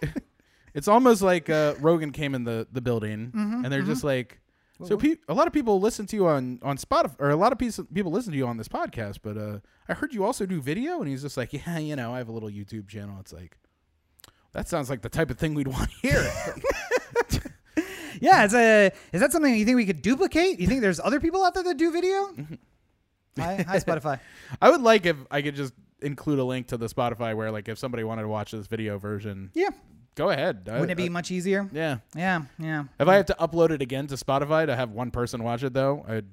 it's 0.73 0.87
almost 0.87 1.21
like 1.21 1.49
uh, 1.49 1.75
Rogan 1.79 2.11
came 2.11 2.35
in 2.35 2.43
the 2.43 2.67
the 2.71 2.81
building 2.81 3.31
Mm-hmm, 3.35 3.63
and 3.65 3.73
they're 3.73 3.81
just 3.81 4.03
like. 4.03 4.39
So 4.85 4.95
pe- 4.95 5.17
a 5.27 5.33
lot 5.33 5.45
of 5.45 5.51
people 5.51 5.81
listen 5.81 6.05
to 6.05 6.15
you 6.15 6.25
on 6.27 6.59
on 6.63 6.77
Spotify, 6.77 7.15
or 7.19 7.31
a 7.31 7.35
lot 7.35 7.51
of 7.51 7.57
piece- 7.59 7.81
people 7.93 8.13
listen 8.13 8.31
to 8.31 8.37
you 8.37 8.47
on 8.47 8.55
this 8.55 8.69
podcast. 8.69 9.17
But 9.21 9.35
uh, 9.37 9.59
I 9.89 9.93
heard 9.93 10.13
you 10.13 10.23
also 10.23 10.45
do 10.45 10.61
video, 10.61 10.99
and 11.01 11.09
he's 11.09 11.21
just 11.21 11.35
like, 11.35 11.51
yeah, 11.51 11.79
you 11.79 11.97
know, 11.97 12.13
I 12.13 12.19
have 12.19 12.29
a 12.29 12.31
little 12.31 12.49
YouTube 12.49 12.87
channel. 12.87 13.17
It's 13.19 13.33
like 13.33 13.57
that 14.53 14.69
sounds 14.69 14.89
like 14.89 15.01
the 15.01 15.09
type 15.09 15.29
of 15.31 15.37
thing 15.37 15.53
we'd 15.53 15.67
want 15.67 15.89
to 15.89 16.07
hear. 16.07 16.31
Yeah, 18.21 18.43
it's 18.45 18.53
a. 18.53 18.91
Is 19.13 19.21
that 19.21 19.31
something 19.31 19.53
you 19.55 19.65
think 19.65 19.75
we 19.77 19.85
could 19.85 20.01
duplicate? 20.01 20.59
You 20.59 20.67
think 20.67 20.81
there's 20.81 20.99
other 20.99 21.19
people 21.19 21.43
out 21.43 21.53
there 21.53 21.63
that 21.63 21.77
do 21.77 21.91
video? 21.91 22.33
hi, 23.37 23.63
hi, 23.67 23.79
Spotify. 23.79 24.19
I 24.61 24.69
would 24.69 24.81
like 24.81 25.05
if 25.05 25.17
I 25.31 25.41
could 25.41 25.55
just 25.55 25.73
include 26.01 26.39
a 26.39 26.43
link 26.43 26.67
to 26.67 26.77
the 26.77 26.87
Spotify 26.87 27.35
where, 27.35 27.51
like, 27.51 27.67
if 27.69 27.77
somebody 27.77 28.03
wanted 28.03 28.23
to 28.23 28.27
watch 28.27 28.51
this 28.51 28.67
video 28.67 28.97
version, 28.97 29.51
Yeah, 29.53 29.69
go 30.15 30.29
ahead. 30.29 30.63
Wouldn't 30.65 30.91
it 30.91 30.95
be 30.97 31.05
I- 31.05 31.09
much 31.09 31.31
easier? 31.31 31.67
yeah. 31.71 31.97
Yeah, 32.15 32.43
yeah. 32.57 32.85
If 32.99 33.07
I 33.07 33.15
have 33.15 33.25
to 33.27 33.35
upload 33.39 33.71
it 33.71 33.81
again 33.81 34.07
to 34.07 34.15
Spotify 34.15 34.65
to 34.65 34.75
have 34.75 34.91
one 34.91 35.11
person 35.11 35.43
watch 35.43 35.63
it, 35.63 35.73
though, 35.73 36.05
I'd 36.07 36.25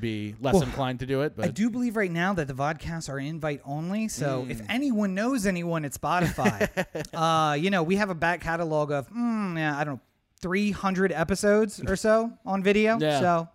be 0.00 0.34
less 0.40 0.54
Well, 0.54 0.62
inclined 0.62 1.00
to 1.00 1.06
do 1.06 1.22
it. 1.22 1.34
I 1.38 1.48
do 1.48 1.68
believe 1.70 1.96
right 1.96 2.10
now 2.10 2.32
that 2.34 2.46
the 2.46 2.54
vodcasts 2.54 3.08
are 3.08 3.18
invite 3.18 3.60
only. 3.64 4.06
So 4.08 4.44
Mm. 4.44 4.50
if 4.50 4.62
anyone 4.68 5.14
knows 5.14 5.44
anyone 5.46 5.84
at 5.84 5.92
Spotify, 5.92 6.68
uh, 7.14 7.54
you 7.54 7.70
know, 7.70 7.82
we 7.82 7.96
have 7.96 8.08
a 8.10 8.14
back 8.14 8.40
catalog 8.40 8.92
of, 8.92 9.08
mm, 9.10 9.56
yeah, 9.58 9.76
I 9.76 9.82
don't 9.84 9.94
know, 9.94 10.00
300 10.42 11.12
episodes 11.12 11.80
or 11.86 11.96
so 11.96 12.32
on 12.44 12.62
video. 12.62 12.98
Yeah. 13.00 13.20
So 13.20 13.48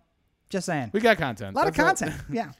just 0.50 0.66
saying. 0.66 0.90
we 0.92 1.00
got 1.00 1.18
content. 1.18 1.54
a 1.54 1.58
lot 1.58 1.68
of 1.68 1.74
That's 1.74 2.00
content. 2.00 2.20
yeah. 2.32 2.50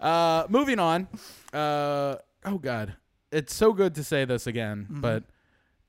Uh, 0.00 0.46
moving 0.48 0.78
on. 0.78 1.08
Uh, 1.52 2.16
oh 2.44 2.58
God, 2.60 2.94
it's 3.32 3.54
so 3.54 3.72
good 3.72 3.94
to 3.94 4.04
say 4.04 4.24
this 4.24 4.46
again, 4.46 4.86
Mm-hmm. 4.90 5.00
but 5.00 5.24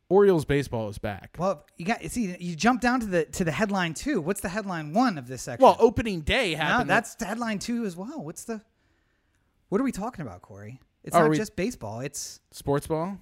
Orioles 0.10 0.44
baseball 0.46 0.90
is 0.90 0.98
back. 0.98 1.36
Well, 1.38 1.66
you 1.78 1.86
got 1.86 2.04
see 2.06 2.36
you 2.40 2.56
jump 2.56 2.82
down 2.82 3.00
to 3.02 3.06
the 3.06 3.26
to 3.26 3.44
the 3.44 3.52
headline 3.52 3.94
two. 3.94 4.22
What's 4.22 4.42
the 4.42 4.50
headline 4.50 4.92
one 4.94 5.20
of 5.20 5.28
this 5.28 5.44
section? 5.44 5.64
Well, 5.64 5.78
opening 5.80 6.22
day 6.22 6.54
no, 6.54 6.58
happened. 6.64 6.90
that's 6.90 7.14
the 7.16 7.26
headline 7.26 7.60
two 7.60 7.86
as 7.86 7.96
well. 7.96 8.24
What's 8.24 8.44
the 8.46 8.62
What 9.70 9.80
are 9.80 9.84
we 9.84 9.92
talking 9.92 10.24
about, 10.26 10.42
Corey? 10.42 10.80
It's 11.04 11.16
Are 11.16 11.22
not 11.24 11.30
we- 11.32 11.38
just 11.38 11.56
baseball. 11.56 12.00
It's 12.00 12.40
sports 12.52 12.88
ball. 12.88 13.20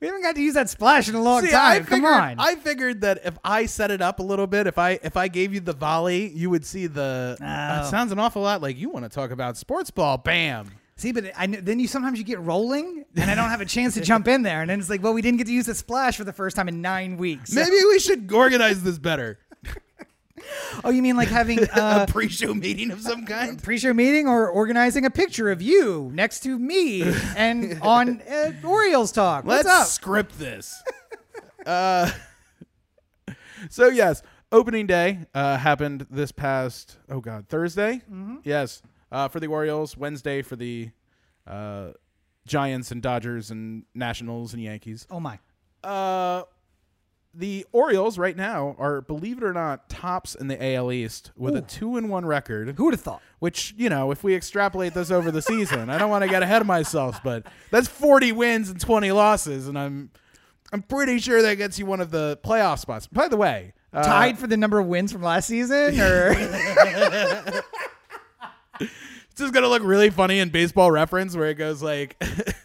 We 0.00 0.06
haven't 0.06 0.22
got 0.22 0.34
to 0.34 0.42
use 0.42 0.54
that 0.54 0.70
splash 0.70 1.08
in 1.08 1.14
a 1.14 1.22
long 1.22 1.42
See, 1.44 1.50
time. 1.50 1.82
I 1.82 1.84
Come 1.84 2.04
on. 2.04 2.36
I 2.38 2.56
figured 2.56 3.02
that 3.02 3.20
if 3.24 3.38
I 3.44 3.66
set 3.66 3.90
it 3.90 4.00
up 4.00 4.18
a 4.18 4.22
little 4.22 4.46
bit, 4.46 4.66
if 4.66 4.78
I 4.78 4.98
if 5.02 5.16
I 5.16 5.28
gave 5.28 5.52
you 5.52 5.60
the 5.60 5.74
volley, 5.74 6.28
you 6.28 6.50
would 6.50 6.64
see 6.64 6.86
the. 6.86 7.36
Oh. 7.40 7.86
It 7.86 7.90
sounds 7.90 8.10
an 8.10 8.18
awful 8.18 8.42
lot 8.42 8.62
like 8.62 8.78
you 8.78 8.88
want 8.88 9.04
to 9.04 9.10
talk 9.10 9.30
about 9.30 9.56
sports 9.56 9.90
ball. 9.90 10.18
Bam. 10.18 10.70
See, 10.96 11.12
but 11.12 11.32
I, 11.34 11.46
then 11.46 11.80
you 11.80 11.88
sometimes 11.88 12.18
you 12.18 12.24
get 12.24 12.40
rolling, 12.40 13.06
and 13.16 13.30
I 13.30 13.34
don't 13.34 13.48
have 13.48 13.62
a 13.62 13.66
chance 13.66 13.94
to 13.94 14.02
jump 14.02 14.28
in 14.28 14.42
there, 14.42 14.60
and 14.60 14.68
then 14.68 14.78
it's 14.78 14.90
like, 14.90 15.02
well, 15.02 15.14
we 15.14 15.22
didn't 15.22 15.38
get 15.38 15.46
to 15.46 15.52
use 15.52 15.64
the 15.64 15.74
splash 15.74 16.16
for 16.18 16.24
the 16.24 16.32
first 16.32 16.56
time 16.56 16.68
in 16.68 16.82
nine 16.82 17.16
weeks. 17.16 17.54
So- 17.54 17.60
Maybe 17.60 17.76
we 17.88 17.98
should 17.98 18.30
organize 18.30 18.82
this 18.82 18.98
better. 18.98 19.38
Oh, 20.84 20.90
you 20.90 21.02
mean 21.02 21.16
like 21.16 21.28
having 21.28 21.62
uh, 21.70 22.06
a 22.08 22.12
pre-show 22.12 22.54
meeting 22.54 22.90
of 22.90 23.00
some 23.00 23.26
kind. 23.26 23.62
pre-show 23.62 23.92
meeting 23.92 24.26
or 24.26 24.48
organizing 24.48 25.04
a 25.04 25.10
picture 25.10 25.50
of 25.50 25.60
you 25.62 26.10
next 26.14 26.40
to 26.40 26.58
me 26.58 27.02
and 27.36 27.78
on 27.82 28.22
uh, 28.22 28.52
Orioles 28.64 29.12
talk? 29.12 29.44
What's 29.44 29.66
Let's 29.66 29.80
up? 29.80 29.86
script 29.88 30.38
this. 30.38 30.82
uh, 31.66 32.10
so 33.68 33.88
yes, 33.88 34.22
opening 34.52 34.86
day 34.86 35.20
uh, 35.34 35.56
happened 35.56 36.06
this 36.10 36.32
past 36.32 36.96
oh 37.08 37.20
god 37.20 37.48
Thursday. 37.48 38.02
Mm-hmm. 38.10 38.36
Yes, 38.44 38.82
uh, 39.12 39.28
for 39.28 39.40
the 39.40 39.46
Orioles. 39.46 39.96
Wednesday 39.96 40.42
for 40.42 40.56
the 40.56 40.90
uh, 41.46 41.88
Giants 42.46 42.90
and 42.90 43.02
Dodgers 43.02 43.50
and 43.50 43.84
Nationals 43.94 44.54
and 44.54 44.62
Yankees. 44.62 45.06
Oh 45.10 45.20
my! 45.20 45.38
Uh, 45.84 46.42
the 47.32 47.64
Orioles 47.72 48.18
right 48.18 48.36
now 48.36 48.74
are, 48.78 49.00
believe 49.00 49.38
it 49.38 49.44
or 49.44 49.52
not, 49.52 49.88
tops 49.88 50.34
in 50.34 50.48
the 50.48 50.74
AL 50.74 50.90
East 50.90 51.30
with 51.36 51.56
a 51.56 51.60
two 51.62 51.96
and 51.96 52.10
one 52.10 52.26
record. 52.26 52.74
Who 52.76 52.84
would 52.84 52.94
have 52.94 53.00
thought? 53.00 53.22
Which 53.38 53.74
you 53.76 53.88
know, 53.88 54.10
if 54.10 54.24
we 54.24 54.34
extrapolate 54.34 54.94
this 54.94 55.10
over 55.10 55.30
the 55.30 55.42
season, 55.42 55.90
I 55.90 55.98
don't 55.98 56.10
want 56.10 56.24
to 56.24 56.30
get 56.30 56.42
ahead 56.42 56.60
of 56.60 56.66
myself, 56.66 57.20
but 57.22 57.46
that's 57.70 57.88
forty 57.88 58.32
wins 58.32 58.68
and 58.68 58.80
twenty 58.80 59.12
losses, 59.12 59.68
and 59.68 59.78
I'm 59.78 60.10
I'm 60.72 60.82
pretty 60.82 61.18
sure 61.18 61.40
that 61.42 61.54
gets 61.54 61.78
you 61.78 61.86
one 61.86 62.00
of 62.00 62.10
the 62.10 62.38
playoff 62.44 62.78
spots. 62.80 63.06
By 63.06 63.28
the 63.28 63.36
way, 63.36 63.72
uh, 63.92 64.02
Tied 64.02 64.38
for 64.38 64.46
the 64.46 64.56
number 64.56 64.78
of 64.78 64.86
wins 64.86 65.12
from 65.12 65.22
last 65.22 65.46
season, 65.46 66.00
or 66.00 66.30
It's 68.80 69.38
just 69.38 69.52
gonna 69.54 69.68
look 69.68 69.82
really 69.82 70.10
funny 70.10 70.38
in 70.38 70.50
baseball 70.50 70.90
reference 70.90 71.36
where 71.36 71.48
it 71.48 71.54
goes 71.54 71.82
like 71.82 72.16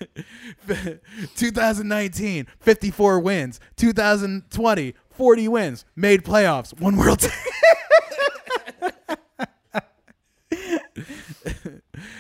2019, 1.36 2.48
54 2.60 3.20
wins, 3.20 3.60
2020, 3.76 4.94
40 5.10 5.48
wins, 5.48 5.86
made 5.96 6.24
playoffs, 6.24 6.80
one 6.80 6.98
World 6.98 7.28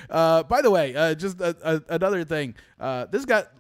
uh, 0.09 0.43
by 0.43 0.61
the 0.61 0.71
way, 0.71 0.95
uh, 0.95 1.15
just 1.15 1.39
a, 1.41 1.55
a, 1.63 1.95
another 1.95 2.23
thing. 2.23 2.55
Uh, 2.79 3.05
this 3.05 3.25
got 3.25 3.51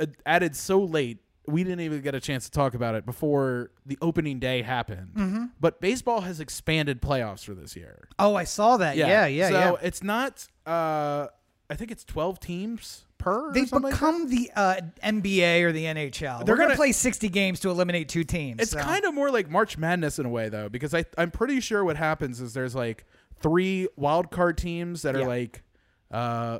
uh, 0.00 0.06
added 0.26 0.56
so 0.56 0.82
late. 0.82 1.18
We 1.46 1.64
didn't 1.64 1.80
even 1.80 2.02
get 2.02 2.14
a 2.14 2.20
chance 2.20 2.44
to 2.44 2.50
talk 2.52 2.74
about 2.74 2.94
it 2.94 3.04
before 3.04 3.72
the 3.84 3.98
opening 4.00 4.38
day 4.38 4.62
happened. 4.62 5.50
But 5.60 5.80
baseball 5.80 6.20
has 6.20 6.38
expanded 6.38 7.02
playoffs 7.02 7.44
for 7.44 7.54
this 7.54 7.74
year. 7.74 8.08
oh, 8.18 8.36
I 8.36 8.44
saw 8.44 8.76
that. 8.76 8.96
Yeah, 8.96 9.26
yeah, 9.26 9.48
so 9.48 9.54
yeah. 9.54 9.74
it's 9.82 10.02
not. 10.02 10.46
Uh, 10.64 11.26
I 11.68 11.74
think 11.74 11.90
it's 11.90 12.04
twelve 12.04 12.38
teams 12.38 13.06
per. 13.22 13.52
They've 13.52 13.68
something 13.68 13.90
like 13.90 13.94
become 13.94 14.28
the 14.28 14.50
uh, 14.54 14.80
NBA 15.04 15.62
or 15.62 15.72
the 15.72 15.84
NHL. 15.84 16.44
They're 16.44 16.56
going 16.56 16.68
to 16.68 16.74
gonna- 16.74 16.76
play 16.76 16.92
60 16.92 17.28
games 17.28 17.60
to 17.60 17.70
eliminate 17.70 18.08
two 18.08 18.24
teams. 18.24 18.60
It's 18.60 18.74
kind 18.74 19.04
of 19.04 19.14
more 19.14 19.30
like 19.30 19.48
March 19.48 19.78
Madness 19.78 20.18
in 20.18 20.26
a 20.26 20.28
way, 20.28 20.48
though, 20.48 20.68
because 20.68 20.92
I 20.94 21.04
I'm 21.16 21.30
pretty 21.30 21.60
sure 21.60 21.84
what 21.84 21.96
happens 21.96 22.40
is 22.40 22.52
there's 22.52 22.74
like 22.74 23.06
three 23.40 23.88
wild 23.96 24.30
card 24.30 24.58
teams 24.58 25.02
that 25.02 25.14
are 25.16 25.20
Yeah. 25.20 25.26
like, 25.26 25.62
uh, 26.10 26.58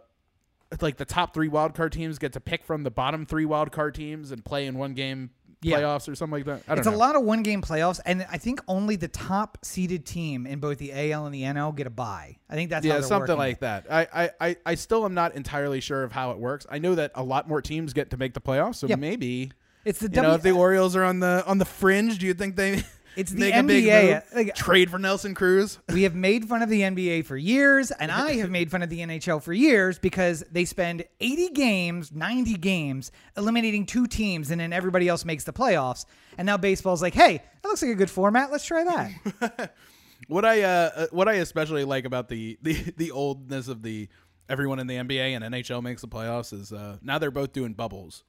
like 0.81 0.96
the 0.96 1.05
top 1.05 1.35
three 1.35 1.48
wild 1.48 1.75
card 1.75 1.92
teams 1.92 2.18
get 2.18 2.33
to 2.33 2.40
pick 2.40 2.64
from 2.64 2.83
the 2.83 2.90
bottom 2.90 3.27
three 3.27 3.44
wild 3.44 3.72
card 3.72 3.94
teams 3.94 4.31
and 4.33 4.44
play 4.44 4.66
in 4.66 4.77
one 4.79 4.94
game 4.94 5.31
Yeah. 5.62 5.79
playoffs 5.81 6.09
or 6.09 6.14
something 6.14 6.33
like 6.38 6.44
that. 6.46 6.62
I 6.66 6.75
don't 6.75 6.79
It's 6.79 6.88
know. 6.88 6.94
a 6.94 6.96
lot 6.96 7.14
of 7.16 7.22
one 7.22 7.42
game 7.42 7.62
playoffs, 7.62 8.01
and 8.05 8.27
I 8.31 8.38
think 8.38 8.61
only 8.68 8.96
the 8.96 9.09
top 9.09 9.59
seeded 9.62 10.05
team 10.05 10.46
in 10.46 10.59
both 10.61 10.79
the 10.79 10.92
AL 10.92 11.27
and 11.27 11.35
the 11.35 11.42
NL 11.42 11.75
get 11.75 11.87
a 11.87 11.90
bye. 11.90 12.37
I 12.51 12.55
think 12.55 12.70
that's 12.70 12.85
yeah, 12.85 13.01
something 13.01 13.37
like 13.37 13.61
that. 13.61 13.87
I, 13.90 14.07
I, 14.12 14.31
I, 14.40 14.57
I 14.66 14.75
still 14.75 15.05
am 15.05 15.14
not 15.14 15.35
entirely 15.35 15.81
sure 15.81 16.03
of 16.03 16.12
how 16.12 16.33
it 16.33 16.38
works. 16.38 16.66
I 16.70 16.79
know 16.79 16.94
that 16.96 17.12
a 17.14 17.22
lot 17.22 17.48
more 17.48 17.62
teams 17.62 17.92
get 17.92 18.11
to 18.11 18.16
make 18.16 18.35
the 18.35 18.40
playoffs, 18.40 18.77
so 18.77 18.87
Yep. 18.88 18.98
maybe. 18.98 19.53
It's 19.85 19.98
the 19.98 20.05
you 20.07 20.11
W. 20.16 20.29
know 20.29 20.35
if 20.37 20.42
the 20.42 20.51
Orioles 20.53 20.94
are 20.94 21.05
on 21.05 21.20
the 21.20 21.42
on 21.46 21.59
the 21.59 21.64
fringe, 21.64 22.18
do 22.18 22.27
you 22.27 22.35
think 22.35 22.55
they 22.57 22.83
It's 23.16 23.31
the 23.31 23.40
make 23.40 23.55
a 23.55 23.62
big 23.62 23.85
NBA. 23.85 24.35
Like- 24.35 24.55
trade 24.55 24.90
for 24.90 24.98
Nelson 24.98 25.35
Cruz? 25.35 25.79
we 25.92 26.05
have 26.05 26.14
made 26.14 26.48
fun 26.48 26.62
of 26.62 26.68
the 26.68 26.81
NBA 26.81 27.25
for 27.25 27.37
years, 27.37 27.90
and 27.90 28.11
I 28.11 28.33
have 28.37 28.51
made 28.51 28.70
fun 28.70 28.83
of 28.83 28.90
the 28.90 29.01
NHL 29.01 29.42
for 29.42 29.53
years 29.53 29.98
because 29.98 30.44
they 30.51 30.64
spend 30.64 31.05
80 31.20 31.51
games, 31.51 32.12
90 32.12 32.55
games, 32.55 33.12
eliminating 33.37 33.87
two 33.87 34.07
teams, 34.07 34.51
and 34.51 34.61
then 34.61 34.72
everybody 34.72 35.09
else 35.09 35.25
makes 35.25 35.44
the 35.44 35.53
playoffs. 35.53 36.07
And 36.38 36.46
now 36.46 36.57
baseball's 36.57 37.03
like, 37.03 37.14
hey, 37.14 37.42
that 37.62 37.68
looks 37.68 37.83
like 37.83 37.90
a 37.90 37.96
good 37.96 38.11
format. 38.11 38.51
Let's 38.51 38.64
try 38.64 38.85
that. 38.85 39.75
What 40.29 40.44
I 40.44 40.62
uh, 40.62 40.90
uh, 40.94 41.07
what 41.11 41.29
I 41.29 41.35
especially 41.35 41.85
like 41.85 42.05
about 42.05 42.29
the, 42.29 42.59
the 42.62 42.75
the 42.96 43.11
oldness 43.11 43.68
of 43.68 43.83
the 43.83 44.09
everyone 44.48 44.79
in 44.79 44.87
the 44.87 44.94
NBA 44.94 45.37
and 45.37 45.44
NHL 45.44 45.83
makes 45.83 46.01
the 46.01 46.09
playoffs 46.09 46.53
is 46.53 46.72
uh, 46.72 46.98
now 47.03 47.18
they're 47.18 47.31
both 47.31 47.53
doing 47.53 47.72
bubbles, 47.72 48.25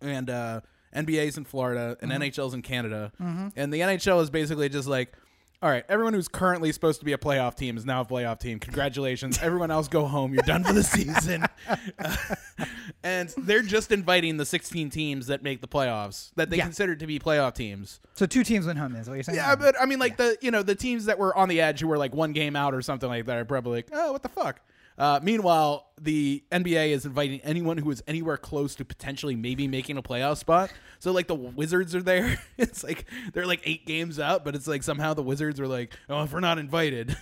and 0.00 0.30
uh, 0.30 0.60
NBA's 0.96 1.36
in 1.36 1.44
Florida 1.44 1.96
and 2.00 2.10
NHL's 2.10 2.54
in 2.54 2.62
Canada, 2.62 3.12
and 3.18 3.72
the 3.72 3.80
NHL 3.80 4.22
is 4.22 4.30
basically 4.30 4.68
just 4.68 4.88
like. 4.88 5.12
All 5.62 5.70
right, 5.70 5.84
everyone 5.88 6.12
who's 6.12 6.28
currently 6.28 6.70
supposed 6.70 6.98
to 7.00 7.06
be 7.06 7.14
a 7.14 7.18
playoff 7.18 7.56
team 7.56 7.78
is 7.78 7.86
now 7.86 8.02
a 8.02 8.04
playoff 8.04 8.38
team. 8.38 8.60
Congratulations. 8.60 9.38
Everyone 9.42 9.70
else 9.70 9.88
go 9.88 10.04
home. 10.04 10.34
You're 10.34 10.42
done 10.42 10.62
for 10.62 10.74
the 10.74 10.82
season. 10.82 11.46
Uh, 11.66 11.76
and 13.02 13.30
they're 13.38 13.62
just 13.62 13.90
inviting 13.90 14.36
the 14.36 14.44
16 14.44 14.90
teams 14.90 15.28
that 15.28 15.42
make 15.42 15.62
the 15.62 15.66
playoffs 15.66 16.30
that 16.36 16.50
they 16.50 16.58
Yeah. 16.58 16.64
consider 16.64 16.94
to 16.96 17.06
be 17.06 17.18
playoff 17.18 17.54
teams. 17.54 18.00
so 18.14 18.26
two 18.26 18.44
teams 18.44 18.66
went 18.66 18.78
home. 18.78 18.94
Is 18.96 19.08
what 19.08 19.14
you're 19.14 19.22
saying? 19.22 19.36
Yeah, 19.36 19.56
but 19.56 19.74
I 19.80 19.86
mean, 19.86 19.98
like 19.98 20.18
the 20.18 20.36
you 20.42 20.50
know 20.50 20.62
the 20.62 20.74
teams 20.74 21.06
that 21.06 21.18
were 21.18 21.34
on 21.36 21.48
the 21.48 21.62
edge 21.62 21.80
who 21.80 21.88
were 21.88 21.98
like 21.98 22.14
one 22.14 22.34
game 22.34 22.54
out 22.54 22.74
or 22.74 22.82
something 22.82 23.08
like 23.08 23.24
that 23.24 23.38
are 23.38 23.44
probably 23.46 23.78
like, 23.78 23.88
oh, 23.94 24.12
what 24.12 24.22
the 24.22 24.28
fuck. 24.28 24.60
Uh, 24.98 25.20
meanwhile, 25.22 25.86
the 26.00 26.42
NBA 26.50 26.90
is 26.90 27.04
inviting 27.06 27.40
anyone 27.40 27.78
who 27.78 27.90
is 27.90 28.02
anywhere 28.06 28.36
close 28.36 28.74
to 28.76 28.84
potentially 28.84 29.36
maybe 29.36 29.68
making 29.68 29.96
a 29.98 30.02
playoff 30.02 30.38
spot. 30.38 30.72
So 30.98 31.12
like 31.12 31.26
the 31.26 31.34
Wizards 31.34 31.94
are 31.94 32.02
there. 32.02 32.38
It's 32.58 32.82
like 32.82 33.04
they're 33.34 33.46
like 33.46 33.60
eight 33.64 33.86
games 33.86 34.18
out, 34.18 34.44
but 34.44 34.54
it's 34.54 34.66
like 34.66 34.82
somehow 34.82 35.12
the 35.14 35.22
Wizards 35.22 35.60
are 35.60 35.68
like, 35.68 35.92
oh, 36.08 36.22
if 36.22 36.32
we're 36.32 36.40
not 36.40 36.58
invited. 36.58 37.14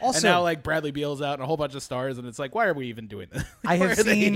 Also- 0.00 0.16
and 0.18 0.24
now 0.24 0.42
like 0.42 0.62
Bradley 0.62 0.90
Beal's 0.90 1.22
out 1.22 1.34
and 1.34 1.42
a 1.42 1.46
whole 1.46 1.56
bunch 1.56 1.74
of 1.74 1.82
stars, 1.82 2.18
and 2.18 2.26
it's 2.28 2.38
like, 2.38 2.54
why 2.54 2.66
are 2.66 2.74
we 2.74 2.88
even 2.88 3.06
doing 3.06 3.28
this? 3.32 3.42
I 3.66 3.76
have 3.76 3.96
seen? 3.98 4.34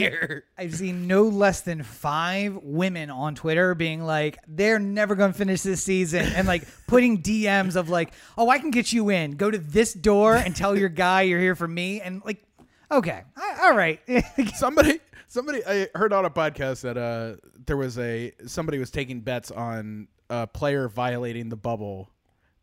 I've 0.56 0.74
seen 0.74 1.06
no 1.06 1.24
less 1.24 1.61
than 1.61 1.82
five 1.82 2.56
women 2.62 3.11
on 3.11 3.35
Twitter 3.35 3.74
being 3.74 4.02
like, 4.02 4.38
they're 4.48 4.78
never 4.78 5.14
going 5.14 5.32
to 5.32 5.38
finish 5.38 5.61
this 5.61 5.82
season, 5.82 6.24
and 6.35 6.48
like 6.48 6.66
putting 6.87 7.22
DMs 7.22 7.76
of 7.76 7.90
like, 7.90 8.12
oh, 8.38 8.48
I 8.48 8.59
can 8.59 8.70
get 8.70 8.92
you 8.92 9.11
in. 9.11 9.32
Go 9.32 9.50
to 9.50 9.59
this 9.59 9.92
door 9.92 10.37
and 10.37 10.56
tell 10.56 10.76
your 10.76 10.88
guy 10.88 11.22
you're 11.22 11.40
here 11.40 11.56
for 11.56 11.68
me, 11.68 12.00
and 12.00 12.22
like, 12.24 12.42
okay, 12.90 13.22
I- 13.37 13.59
all 13.64 13.77
right. 13.77 14.01
somebody 14.57 15.01
somebody 15.29 15.62
I 15.66 15.88
heard 15.94 16.12
on 16.12 16.25
a 16.25 16.31
podcast 16.31 16.83
that 16.83 16.96
uh 16.96 17.37
there 17.66 17.77
was 17.77 17.99
a 17.99 18.33
somebody 18.46 18.79
was 18.79 18.90
taking 18.90 19.20
bets 19.20 19.51
on 19.51 20.09
a 20.31 20.46
player 20.46 20.88
violating 20.88 21.49
the 21.49 21.57
bubble 21.57 22.11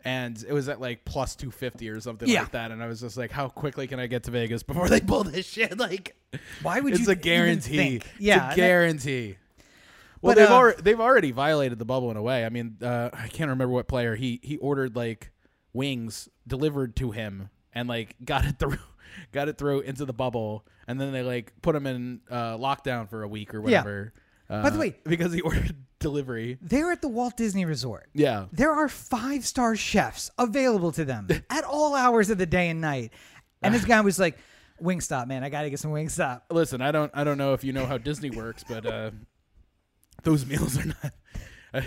and 0.06 0.44
it 0.48 0.52
was 0.54 0.68
at 0.70 0.82
like 0.82 1.06
plus 1.06 1.36
250 1.36 1.90
or 1.90 2.00
something 2.02 2.28
Yeah. 2.30 2.42
like 2.42 2.52
that 2.52 2.72
and 2.72 2.82
I 2.84 2.88
was 2.88 3.00
just 3.02 3.18
like 3.18 3.32
how 3.32 3.48
quickly 3.50 3.88
can 3.88 4.00
I 4.00 4.08
get 4.08 4.24
to 4.24 4.32
Vegas 4.32 4.64
before 4.64 4.88
they 4.90 5.00
pull 5.02 5.24
this 5.24 5.46
shit 5.48 5.78
like 5.88 6.16
Why 6.62 6.80
would 6.80 6.94
it's 6.94 7.00
you 7.02 7.04
It's 7.12 7.12
a 7.12 7.16
guarantee 7.22 7.78
think? 7.78 8.06
it's 8.06 8.20
Yeah, 8.20 8.36
a 8.46 8.50
that- 8.50 8.56
guarantee 8.56 9.38
well 10.22 10.36
But, 10.36 10.42
they've 10.42 10.50
uh, 10.52 10.56
already 10.56 10.82
they've 10.82 11.00
already 11.02 11.32
violated 11.32 11.80
the 11.80 11.86
bubble 11.86 12.12
in 12.12 12.18
a 12.18 12.22
way 12.22 12.46
I 12.46 12.50
mean 12.50 12.78
uh 12.82 13.10
I 13.14 13.28
can't 13.28 13.50
remember 13.50 13.70
what 13.74 13.88
player 13.90 14.16
he 14.16 14.40
he 14.44 14.58
ordered 14.58 14.96
like 14.96 15.32
wings 15.74 16.30
delivered 16.48 16.96
to 16.98 17.12
him 17.12 17.50
and 17.74 17.90
like 17.90 18.16
got 18.24 18.46
it 18.46 18.58
through 18.60 18.78
got 19.32 19.48
it 19.50 19.58
through 19.58 19.82
into 19.82 20.06
the 20.06 20.14
bubble 20.14 20.66
and 20.88 21.00
then 21.00 21.12
they 21.14 21.24
like 21.24 21.54
put 21.62 21.76
him 21.76 21.88
in 21.88 22.22
uh, 22.30 22.58
lockdown 22.58 23.10
for 23.10 23.24
a 23.24 23.28
week 23.28 23.54
or 23.54 23.62
whatever. 23.62 24.14
Uh, 24.50 24.62
By 24.64 24.70
the 24.70 24.80
way- 24.80 24.96
because 25.06 25.34
he 25.34 25.42
ordered 25.42 25.76
delivery. 26.00 26.58
They're 26.62 26.92
at 26.92 27.02
the 27.02 27.08
Walt 27.08 27.38
Disney 27.38 27.66
Resort. 27.66 28.10
Yeah. 28.14 28.48
There 28.52 28.72
are 28.72 28.90
five 28.90 29.46
star 29.46 29.76
chefs 29.76 30.30
available 30.38 30.92
to 30.94 31.06
them 31.06 31.28
at 31.50 31.64
all 31.64 31.96
hours 31.96 32.30
of 32.30 32.38
the 32.38 32.46
day 32.46 32.70
and 32.70 32.82
night. 32.82 33.12
And 33.62 33.74
this 33.74 33.86
guy 33.86 34.02
was 34.02 34.20
like, 34.20 34.38
Wingstop, 34.82 35.28
man, 35.28 35.44
I 35.46 35.50
gotta 35.50 35.70
get 35.70 35.80
some 35.80 35.92
Wingstop. 35.92 36.42
Listen, 36.52 36.82
I 36.82 36.92
don't 36.92 37.10
I 37.14 37.24
don't 37.24 37.38
know 37.38 37.54
if 37.54 37.64
you 37.64 37.72
know 37.72 37.86
how 37.86 37.98
Disney 37.98 38.30
works, 38.32 38.66
but 38.68 38.86
uh, 38.86 39.12
those 40.24 40.46
meals 40.46 40.78
are 40.78 40.86
not. 41.74 41.84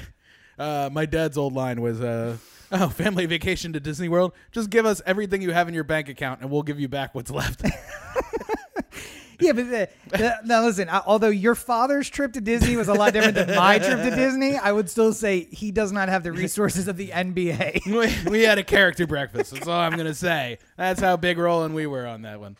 Uh, 0.58 0.88
my 0.92 1.06
dad's 1.06 1.36
old 1.36 1.52
line 1.52 1.80
was, 1.80 2.00
uh, 2.00 2.36
"Oh, 2.72 2.88
family 2.88 3.26
vacation 3.26 3.72
to 3.74 3.80
Disney 3.80 4.08
World. 4.08 4.32
Just 4.52 4.70
give 4.70 4.86
us 4.86 5.02
everything 5.06 5.42
you 5.42 5.52
have 5.52 5.68
in 5.68 5.74
your 5.74 5.84
bank 5.84 6.08
account, 6.08 6.40
and 6.40 6.50
we'll 6.50 6.62
give 6.62 6.80
you 6.80 6.88
back 6.88 7.14
what's 7.14 7.30
left." 7.30 7.62
Yeah, 9.40 9.52
but 9.52 9.68
the, 9.68 9.88
the, 10.10 10.34
now 10.44 10.64
listen. 10.64 10.88
I, 10.88 11.02
although 11.06 11.28
your 11.28 11.54
father's 11.54 12.08
trip 12.08 12.32
to 12.34 12.40
Disney 12.40 12.76
was 12.76 12.88
a 12.88 12.94
lot 12.94 13.12
different 13.12 13.34
than 13.34 13.54
my 13.54 13.78
trip 13.78 13.98
to 13.98 14.16
Disney, 14.16 14.56
I 14.56 14.72
would 14.72 14.88
still 14.88 15.12
say 15.12 15.40
he 15.50 15.70
does 15.70 15.92
not 15.92 16.08
have 16.08 16.22
the 16.22 16.32
resources 16.32 16.88
of 16.88 16.96
the 16.96 17.08
NBA. 17.08 17.86
we, 18.24 18.30
we 18.30 18.42
had 18.42 18.58
a 18.58 18.64
character 18.64 19.06
breakfast. 19.06 19.52
That's 19.52 19.66
all 19.66 19.78
I'm 19.78 19.96
gonna 19.96 20.14
say. 20.14 20.58
That's 20.76 21.00
how 21.00 21.16
big 21.16 21.38
rolling 21.38 21.74
we 21.74 21.86
were 21.86 22.06
on 22.06 22.22
that 22.22 22.40
one. 22.40 22.56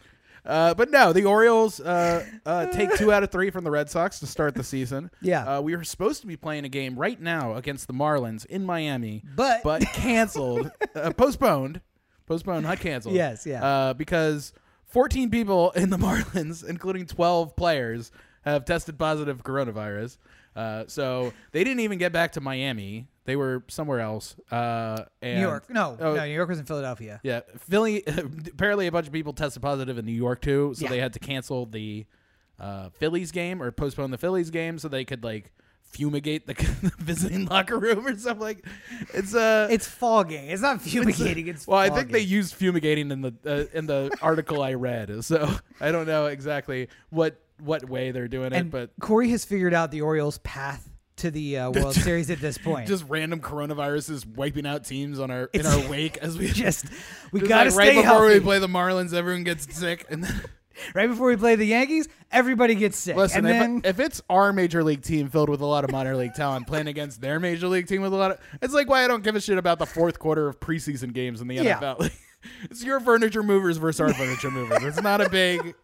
Uh, 0.47 0.75
but 0.75 0.91
no, 0.91 1.13
the 1.13 1.25
Orioles 1.25 1.81
uh, 1.81 2.25
uh, 2.47 2.67
take 2.67 2.95
two 2.97 3.13
out 3.13 3.23
of 3.23 3.31
three 3.31 3.51
from 3.51 3.65
the 3.65 3.71
Red 3.71 3.91
Sox 3.91 4.21
to 4.21 4.27
start 4.27 4.55
the 4.55 4.63
season. 4.65 5.11
Yeah. 5.21 5.57
uh, 5.57 5.61
we 5.61 5.75
were 5.75 5.83
supposed 5.85 6.21
to 6.21 6.27
be 6.27 6.37
playing 6.37 6.65
a 6.65 6.69
game 6.69 6.97
right 6.99 7.21
now 7.21 7.55
against 7.57 7.89
the 7.89 7.93
Marlins 7.95 8.47
in 8.47 8.65
Miami, 8.65 9.25
But- 9.35 9.63
but 9.65 9.83
canceled, 9.93 10.71
uh, 10.95 11.11
postponed, 11.13 11.81
postponed, 12.27 12.63
not 12.65 12.79
canceled. 12.81 13.15
Yes, 13.17 13.45
yeah. 13.47 13.65
Uh, 13.65 13.93
because 13.95 14.53
14 14.87 15.31
people 15.31 15.71
in 15.77 15.91
the 15.91 15.97
Marlins, 15.99 16.65
including 16.67 17.07
12 17.07 17.57
players, 17.57 18.13
have 18.43 18.65
tested 18.65 18.99
positive 18.99 19.43
coronavirus. 19.43 20.19
Uh, 20.55 20.85
so 20.87 21.33
they 21.53 21.65
didn't 21.65 21.81
even 21.81 21.99
get 21.99 22.13
back 22.13 22.33
to 22.33 22.41
Miami. 22.41 23.09
They 23.27 23.37
were 23.37 23.65
somewhere 23.69 24.01
else. 24.01 24.35
Uh, 24.51 25.05
and 25.21 25.37
New 25.41 25.47
York, 25.47 25.69
no, 25.69 25.97
Oh, 26.01 26.15
no, 26.15 26.25
New 26.25 26.33
York 26.33 26.49
was 26.49 26.59
in 26.59 26.65
Philadelphia. 26.65 27.21
yeah, 27.23 27.41
Philly. 27.59 28.03
apparently, 28.07 28.87
a 28.87 28.93
bunch 28.93 29.07
of 29.07 29.13
people 29.13 29.33
tested 29.33 29.63
positive 29.63 29.99
in 29.99 30.07
New 30.07 30.13
York 30.13 30.41
too, 30.41 30.73
so 30.77 30.85
Yeah. 30.85 30.91
they 30.91 30.99
had 31.01 31.13
to 31.13 31.19
cancel 31.19 31.67
the 31.67 32.07
uh, 32.59 32.89
Phillies 32.91 33.33
game 33.33 33.63
or 33.63 33.71
postpone 33.71 34.11
the 34.11 34.19
Phillies 34.19 34.51
game 34.51 34.79
so 34.79 34.89
they 34.89 35.05
could 35.05 35.23
like 35.23 35.53
fumigate 35.83 36.47
the, 36.47 36.55
the 36.83 36.93
visiting 36.99 37.47
locker 37.47 37.79
room 37.79 38.07
or 38.07 38.17
something. 38.19 38.41
Like 38.41 38.65
it's 39.15 39.35
uh, 39.35 39.69
It's 39.71 39.87
fogging. 39.87 40.49
It's 40.51 40.63
not 40.63 40.81
fumigating. 40.91 41.49
It's 41.49 41.67
well, 41.67 41.79
I 41.79 41.91
think 41.91 42.11
they 42.13 42.21
fogging. 42.21 42.29
used 42.33 42.55
fumigating 42.55 43.11
in 43.11 43.21
the 43.23 43.35
uh, 43.45 43.65
in 43.77 43.87
the 43.87 44.17
article 44.23 44.63
I 44.63 44.75
read, 44.75 45.25
so 45.25 45.53
I 45.81 45.93
don't 45.93 46.07
know 46.07 46.27
exactly 46.27 46.89
what 47.11 47.41
what 47.61 47.89
way 47.89 48.11
they're 48.11 48.29
doing 48.29 48.53
it, 48.53 48.71
but 48.71 48.91
Corey 49.01 49.31
has 49.31 49.45
figured 49.45 49.73
out 49.73 49.91
the 49.91 50.03
Orioles' 50.03 50.39
path 50.39 50.91
to 51.17 51.31
the 51.31 51.59
uh, 51.59 51.71
World 51.71 51.95
Series 51.95 52.31
at 52.31 52.41
this 52.41 52.59
point. 52.65 52.89
just 52.89 53.05
random 53.09 53.41
coronaviruses 53.41 54.27
wiping 54.27 54.67
out 54.67 54.85
teams 54.85 55.19
on 55.19 55.31
our 55.31 55.51
in 55.53 55.67
our 55.67 55.89
wake 55.91 56.19
as 56.19 56.37
we 56.39 56.49
just 56.49 56.87
we 57.33 57.41
just 57.41 57.49
gotta 57.49 57.71
like 57.71 57.79
right 57.79 57.87
stay 57.93 58.03
before 58.03 58.05
healthy. 58.05 58.35
we 58.35 58.41
play 58.41 58.59
the 58.59 58.69
Marlins, 58.69 59.13
everyone 59.15 59.45
gets 59.45 59.75
sick, 59.75 60.07
and 60.11 60.25
then. 60.25 60.41
right 60.95 61.09
before 61.09 61.29
we 61.29 61.37
play 61.37 61.57
the 61.57 61.67
Yankees, 61.67 62.09
everybody 62.31 62.75
gets 62.75 62.99
sick. 62.99 63.17
Listen, 63.17 63.39
and 63.39 63.47
then 63.47 63.79
if, 63.79 63.99
if 63.99 64.07
it's 64.07 64.23
our 64.29 64.53
major 64.53 64.85
league 64.85 65.03
team 65.03 65.29
filled 65.29 65.49
with 65.49 65.61
a 65.61 65.67
lot 65.67 65.85
of 65.85 65.91
minor 65.91 66.15
league 66.17 66.35
talent 66.35 66.67
playing 66.67 66.87
against 66.87 67.21
their 67.21 67.41
major 67.41 67.69
league 67.69 67.87
team 67.87 68.03
with 68.03 68.13
a 68.13 68.17
lot 68.17 68.33
of, 68.33 68.39
it's 68.61 68.75
like 68.75 68.89
why 68.89 69.05
I 69.05 69.09
don't 69.09 69.25
give 69.25 69.37
a 69.37 69.41
shit 69.41 69.59
about 69.59 69.79
the 69.79 69.87
fourth 69.87 70.19
quarter 70.19 70.49
of 70.49 70.61
preseason 70.61 71.13
games 71.13 71.41
in 71.41 71.49
the 71.49 71.57
NFL. 71.57 72.01
Like, 72.01 72.13
it's 72.65 72.85
your 72.85 73.01
furniture 73.01 73.43
movers 73.43 73.77
versus 73.79 74.01
our 74.01 74.13
furniture 74.13 74.51
movers. 74.51 74.83
It's 74.85 75.03
not 75.03 75.21
a 75.21 75.29
big. 75.29 75.75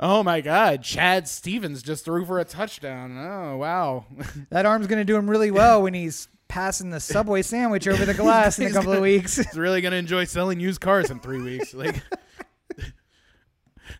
Oh 0.00 0.22
my 0.22 0.40
God! 0.40 0.82
Chad 0.82 1.26
Stevens 1.28 1.82
just 1.82 2.04
threw 2.04 2.24
for 2.24 2.38
a 2.38 2.44
touchdown. 2.44 3.16
Oh 3.18 3.56
wow! 3.56 4.06
that 4.50 4.64
arm's 4.66 4.86
gonna 4.86 5.04
do 5.04 5.16
him 5.16 5.28
really 5.28 5.50
well 5.50 5.82
when 5.82 5.94
he's 5.94 6.28
passing 6.46 6.90
the 6.90 7.00
Subway 7.00 7.42
sandwich 7.42 7.86
over 7.88 8.04
the 8.06 8.14
glass 8.14 8.58
in 8.58 8.66
a 8.68 8.70
couple 8.72 8.90
of 8.92 8.96
gonna- 8.98 9.00
weeks. 9.02 9.36
He's 9.36 9.56
really 9.58 9.80
gonna 9.80 9.96
enjoy 9.96 10.24
selling 10.24 10.60
used 10.60 10.80
cars 10.80 11.10
in 11.10 11.18
three 11.20 11.42
weeks. 11.42 11.74
Like, 11.74 12.02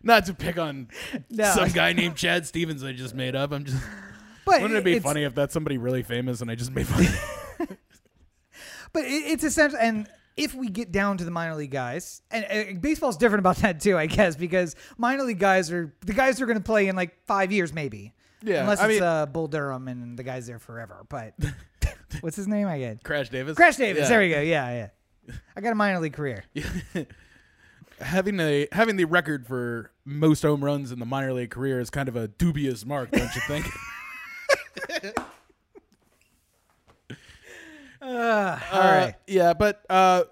not 0.01 0.25
to 0.27 0.33
pick 0.33 0.57
on 0.57 0.87
No. 1.29 1.51
some 1.53 1.69
guy 1.69 1.93
named 1.93 2.15
Chad 2.15 2.45
Stevens 2.47 2.83
I 2.83 2.93
just 2.93 3.13
made 3.13 3.35
up. 3.35 3.51
I'm 3.51 3.65
just. 3.65 3.83
But 4.45 4.61
Wouldn't 4.61 4.79
it 4.79 4.83
be 4.85 4.99
funny 4.99 5.23
if 5.25 5.35
that's 5.35 5.53
somebody 5.53 5.77
really 5.77 6.01
famous 6.01 6.41
and 6.41 6.49
I 6.49 6.55
just 6.55 6.71
made 6.71 6.87
fun? 6.87 7.05
But 8.91 9.03
it, 9.03 9.09
it's 9.09 9.43
essential. 9.43 9.77
And 9.79 10.07
if 10.39 10.55
we 10.55 10.69
get 10.69 10.91
down 10.91 11.17
to 11.17 11.23
the 11.25 11.31
minor 11.31 11.55
league 11.55 11.71
guys, 11.71 12.21
and 12.31 12.45
uh, 12.49 12.79
baseball's 12.79 13.17
different 13.17 13.39
about 13.39 13.57
that 13.63 13.79
too, 13.81 13.97
I 13.97 14.05
guess, 14.07 14.35
because 14.35 14.75
minor 14.97 15.23
league 15.23 15.39
guys 15.39 15.71
are 15.71 15.93
the 16.01 16.13
guys 16.13 16.37
who 16.37 16.43
are 16.45 16.47
going 16.47 16.57
to 16.57 16.63
play 16.63 16.87
in 16.87 16.95
like 16.95 17.25
five 17.25 17.51
years, 17.51 17.73
maybe. 17.73 18.13
Yeah, 18.41 18.61
Unless 18.61 18.79
I 18.79 18.85
it's 18.85 18.93
mean- 18.93 19.03
uh, 19.03 19.25
Bull 19.25 19.47
Durham 19.47 19.87
and 19.87 20.17
the 20.17 20.23
guy's 20.23 20.47
there 20.47 20.59
forever. 20.59 21.05
But 21.09 21.33
what's 22.21 22.37
his 22.37 22.47
name? 22.47 22.67
I 22.67 22.79
get 22.79 23.03
Crash 23.03 23.29
Davis. 23.29 23.55
Crash 23.57 23.75
Davis. 23.75 24.03
Yeah. 24.03 24.09
There 24.09 24.19
we 24.21 24.29
go. 24.29 24.39
Yeah, 24.41 24.89
yeah. 25.27 25.33
I 25.55 25.61
got 25.61 25.73
a 25.73 25.75
minor 25.75 25.99
league 25.99 26.13
career. 26.13 26.45
having 28.01 28.39
a 28.39 28.67
having 28.71 28.95
the 28.95 29.05
record 29.05 29.45
for 29.45 29.91
most 30.05 30.41
home 30.41 30.63
runs 30.63 30.91
in 30.91 30.99
the 30.99 31.05
minor 31.05 31.33
league 31.33 31.49
career 31.51 31.79
is 31.79 31.89
kind 31.89 32.07
of 32.09 32.15
a 32.15 32.27
dubious 32.27 32.85
mark, 32.85 33.11
don't 33.11 33.33
you 33.35 33.41
think? 33.47 33.65
Uh, 38.19 38.59
all 38.71 38.81
Uh, 38.81 39.11
yeah, 39.27 39.53
but 39.53 39.83
uh, 39.89 40.23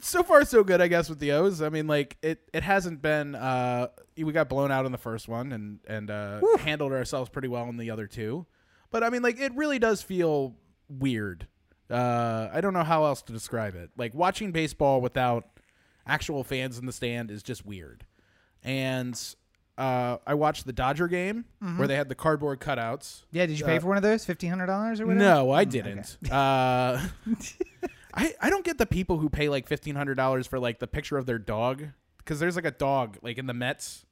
so 0.00 0.22
far 0.22 0.44
so 0.44 0.64
good, 0.64 0.80
I 0.80 0.88
guess, 0.88 1.08
with 1.08 1.18
the 1.18 1.32
O's. 1.32 1.62
I 1.62 1.68
mean, 1.68 1.86
like 1.86 2.16
it 2.22 2.40
it 2.52 2.62
hasn't 2.62 3.02
been. 3.02 3.34
Uh, 3.34 3.88
we 4.16 4.32
got 4.32 4.48
blown 4.48 4.70
out 4.70 4.86
in 4.86 4.92
the 4.92 4.98
first 4.98 5.28
one 5.28 5.52
and 5.52 5.78
and 5.86 6.10
uh, 6.10 6.40
handled 6.58 6.92
ourselves 6.92 7.30
pretty 7.30 7.48
well 7.48 7.68
in 7.68 7.76
the 7.76 7.90
other 7.90 8.06
two, 8.06 8.46
but 8.90 9.04
I 9.04 9.10
mean, 9.10 9.22
like 9.22 9.38
it 9.38 9.54
really 9.54 9.78
does 9.78 10.02
feel 10.02 10.56
weird. 10.88 11.46
Uh, 11.88 12.48
I 12.52 12.60
don't 12.60 12.72
know 12.72 12.82
how 12.82 13.04
else 13.04 13.22
to 13.22 13.32
describe 13.32 13.76
it. 13.76 13.90
Like 13.96 14.12
watching 14.12 14.50
baseball 14.50 15.00
without 15.00 15.44
actual 16.06 16.42
fans 16.42 16.78
in 16.78 16.86
the 16.86 16.92
stand 16.92 17.30
is 17.30 17.42
just 17.42 17.64
weird. 17.64 18.04
And 18.64 19.16
uh, 19.78 20.16
I 20.26 20.34
watched 20.34 20.64
the 20.66 20.72
Dodger 20.72 21.08
game 21.08 21.44
where 21.76 21.86
they 21.88 21.96
had 21.96 22.08
the 22.08 22.14
cardboard 22.14 22.60
cutouts. 22.60 23.22
Yeah. 23.30 23.46
Did 23.46 23.58
you 23.58 23.64
pay 23.64 23.76
uh, 23.76 23.80
for 23.80 23.88
one 23.88 23.96
of 23.96 24.02
those? 24.02 24.24
Fifteen 24.24 24.50
hundred 24.50 24.66
dollars 24.66 25.00
or 25.00 25.06
whatever? 25.06 25.22
No, 25.24 25.50
I 25.50 25.64
Mm, 25.64 25.70
didn't. 25.70 26.18
Uh, 26.32 27.06
I 28.14 28.34
I 28.40 28.50
don't 28.50 28.64
get 28.64 28.78
the 28.78 28.86
people 28.86 29.18
who 29.18 29.28
pay 29.28 29.48
like 29.48 29.66
fifteen 29.66 29.94
hundred 29.94 30.14
dollars 30.16 30.46
for 30.46 30.58
like 30.58 30.78
the 30.78 30.86
picture 30.86 31.18
of 31.18 31.26
their 31.26 31.38
dog 31.38 31.84
because 32.18 32.40
there's 32.40 32.56
like 32.56 32.64
a 32.64 32.70
dog 32.70 33.18
like 33.22 33.38
in 33.38 33.46
the 33.46 33.54
Mets. 33.54 34.04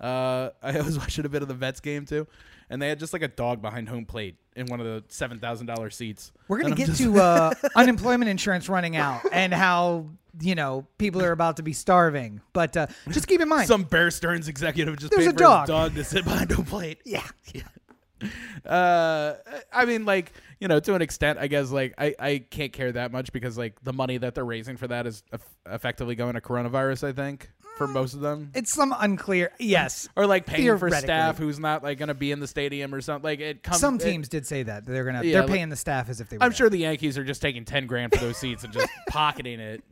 Uh, 0.00 0.50
I 0.62 0.80
was 0.80 0.96
watching 0.98 1.24
a 1.26 1.28
bit 1.28 1.42
of 1.42 1.48
the 1.48 1.54
Mets 1.54 1.80
game 1.80 2.06
too, 2.06 2.26
and 2.70 2.80
they 2.80 2.88
had 2.88 2.98
just 3.00 3.12
like 3.12 3.22
a 3.22 3.28
dog 3.28 3.60
behind 3.60 3.88
home 3.88 4.04
plate 4.06 4.36
in 4.58 4.66
one 4.66 4.80
of 4.80 4.86
the 4.86 5.02
seven 5.08 5.38
thousand 5.38 5.66
dollar 5.66 5.90
seats. 5.90 6.32
We're 6.48 6.60
gonna 6.60 6.74
get 6.74 6.86
just- 6.88 7.00
to 7.00 7.18
uh, 7.20 7.54
unemployment 7.76 8.28
insurance 8.30 8.68
running 8.68 8.96
out 8.96 9.22
and 9.32 9.54
how 9.54 10.06
you 10.40 10.54
know 10.54 10.86
people 10.98 11.22
are 11.22 11.32
about 11.32 11.56
to 11.56 11.62
be 11.62 11.72
starving. 11.72 12.40
But 12.52 12.76
uh, 12.76 12.86
just 13.10 13.26
keep 13.26 13.40
in 13.40 13.48
mind, 13.48 13.68
some 13.68 13.84
Bear 13.84 14.10
Stearns 14.10 14.48
executive 14.48 14.98
just 14.98 15.12
There's 15.12 15.24
paid 15.26 15.30
a 15.30 15.32
for 15.32 15.38
dog. 15.38 15.60
his 15.62 15.68
dog 15.68 15.94
to 15.94 16.04
sit 16.04 16.24
behind 16.24 16.50
home 16.52 16.64
plate. 16.66 17.00
yeah, 17.04 17.22
uh 18.66 19.34
i 19.72 19.84
mean 19.84 20.04
like 20.04 20.32
you 20.58 20.66
know 20.66 20.80
to 20.80 20.94
an 20.94 21.02
extent 21.02 21.38
i 21.38 21.46
guess 21.46 21.70
like 21.70 21.94
i 21.98 22.12
i 22.18 22.38
can't 22.50 22.72
care 22.72 22.90
that 22.90 23.12
much 23.12 23.32
because 23.32 23.56
like 23.56 23.80
the 23.84 23.92
money 23.92 24.18
that 24.18 24.34
they're 24.34 24.44
raising 24.44 24.76
for 24.76 24.88
that 24.88 25.06
is 25.06 25.22
eff- 25.32 25.56
effectively 25.66 26.16
going 26.16 26.34
to 26.34 26.40
coronavirus 26.40 27.06
i 27.06 27.12
think 27.12 27.48
for 27.78 27.86
most 27.86 28.12
of 28.14 28.20
them 28.20 28.50
it's 28.54 28.72
some 28.74 28.94
unclear. 28.98 29.50
Yes, 29.58 30.08
or 30.16 30.26
like 30.26 30.44
paying 30.44 30.76
for 30.78 30.90
staff 30.90 31.38
who's 31.38 31.58
not 31.58 31.82
like 31.82 31.96
going 31.98 32.08
to 32.08 32.14
be 32.14 32.30
in 32.32 32.40
the 32.40 32.46
stadium 32.48 32.94
or 32.94 33.00
something 33.00 33.24
like 33.24 33.40
it 33.40 33.62
comes 33.62 33.80
some 33.80 33.94
it- 33.94 34.00
teams 34.00 34.28
did 34.28 34.46
say 34.46 34.64
that 34.64 34.84
they're 34.84 35.04
gonna 35.04 35.22
Yeah, 35.22 35.32
they're 35.34 35.42
like- 35.42 35.50
paying 35.52 35.68
the 35.70 35.76
staff 35.76 36.08
as 36.10 36.20
if 36.20 36.28
they. 36.28 36.36
Were 36.36 36.44
i'm 36.44 36.52
sure 36.52 36.68
the 36.68 36.78
yankees 36.78 37.16
are 37.16 37.24
just 37.24 37.40
taking 37.40 37.64
10 37.64 37.86
grand 37.86 38.12
for 38.12 38.18
those 38.20 38.36
seats 38.36 38.64
and 38.64 38.72
just 38.72 38.88
pocketing 39.08 39.60
it 39.60 39.82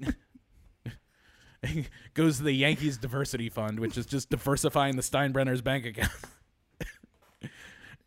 goes 2.14 2.36
to 2.38 2.42
the 2.44 2.52
yankees 2.52 2.98
diversity 2.98 3.48
fund 3.48 3.80
which 3.80 3.96
is 3.96 4.06
just 4.06 4.30
diversifying 4.30 4.96
the 4.96 5.02
steinbrenner's 5.02 5.62
bank 5.62 5.84
account 5.86 6.10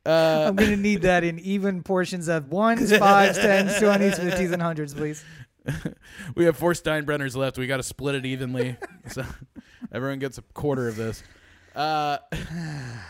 uh 0.05 0.45
I'm 0.47 0.55
gonna 0.55 0.77
need 0.77 1.01
that 1.03 1.23
in 1.23 1.39
even 1.39 1.83
portions 1.83 2.27
of 2.29 2.51
ones, 2.51 2.95
fives, 2.95 3.37
tens, 3.37 3.77
twenties, 3.79 4.17
fifties, 4.17 4.51
and 4.51 4.61
hundreds, 4.61 4.93
please. 4.93 5.23
we 6.35 6.45
have 6.45 6.57
four 6.57 6.73
Steinbrenners 6.73 7.35
left. 7.35 7.57
We 7.57 7.67
got 7.67 7.77
to 7.77 7.83
split 7.83 8.15
it 8.15 8.25
evenly, 8.25 8.77
so 9.07 9.25
everyone 9.91 10.19
gets 10.19 10.37
a 10.37 10.41
quarter 10.41 10.87
of 10.87 10.95
this. 10.95 11.23
Uh, 11.75 12.17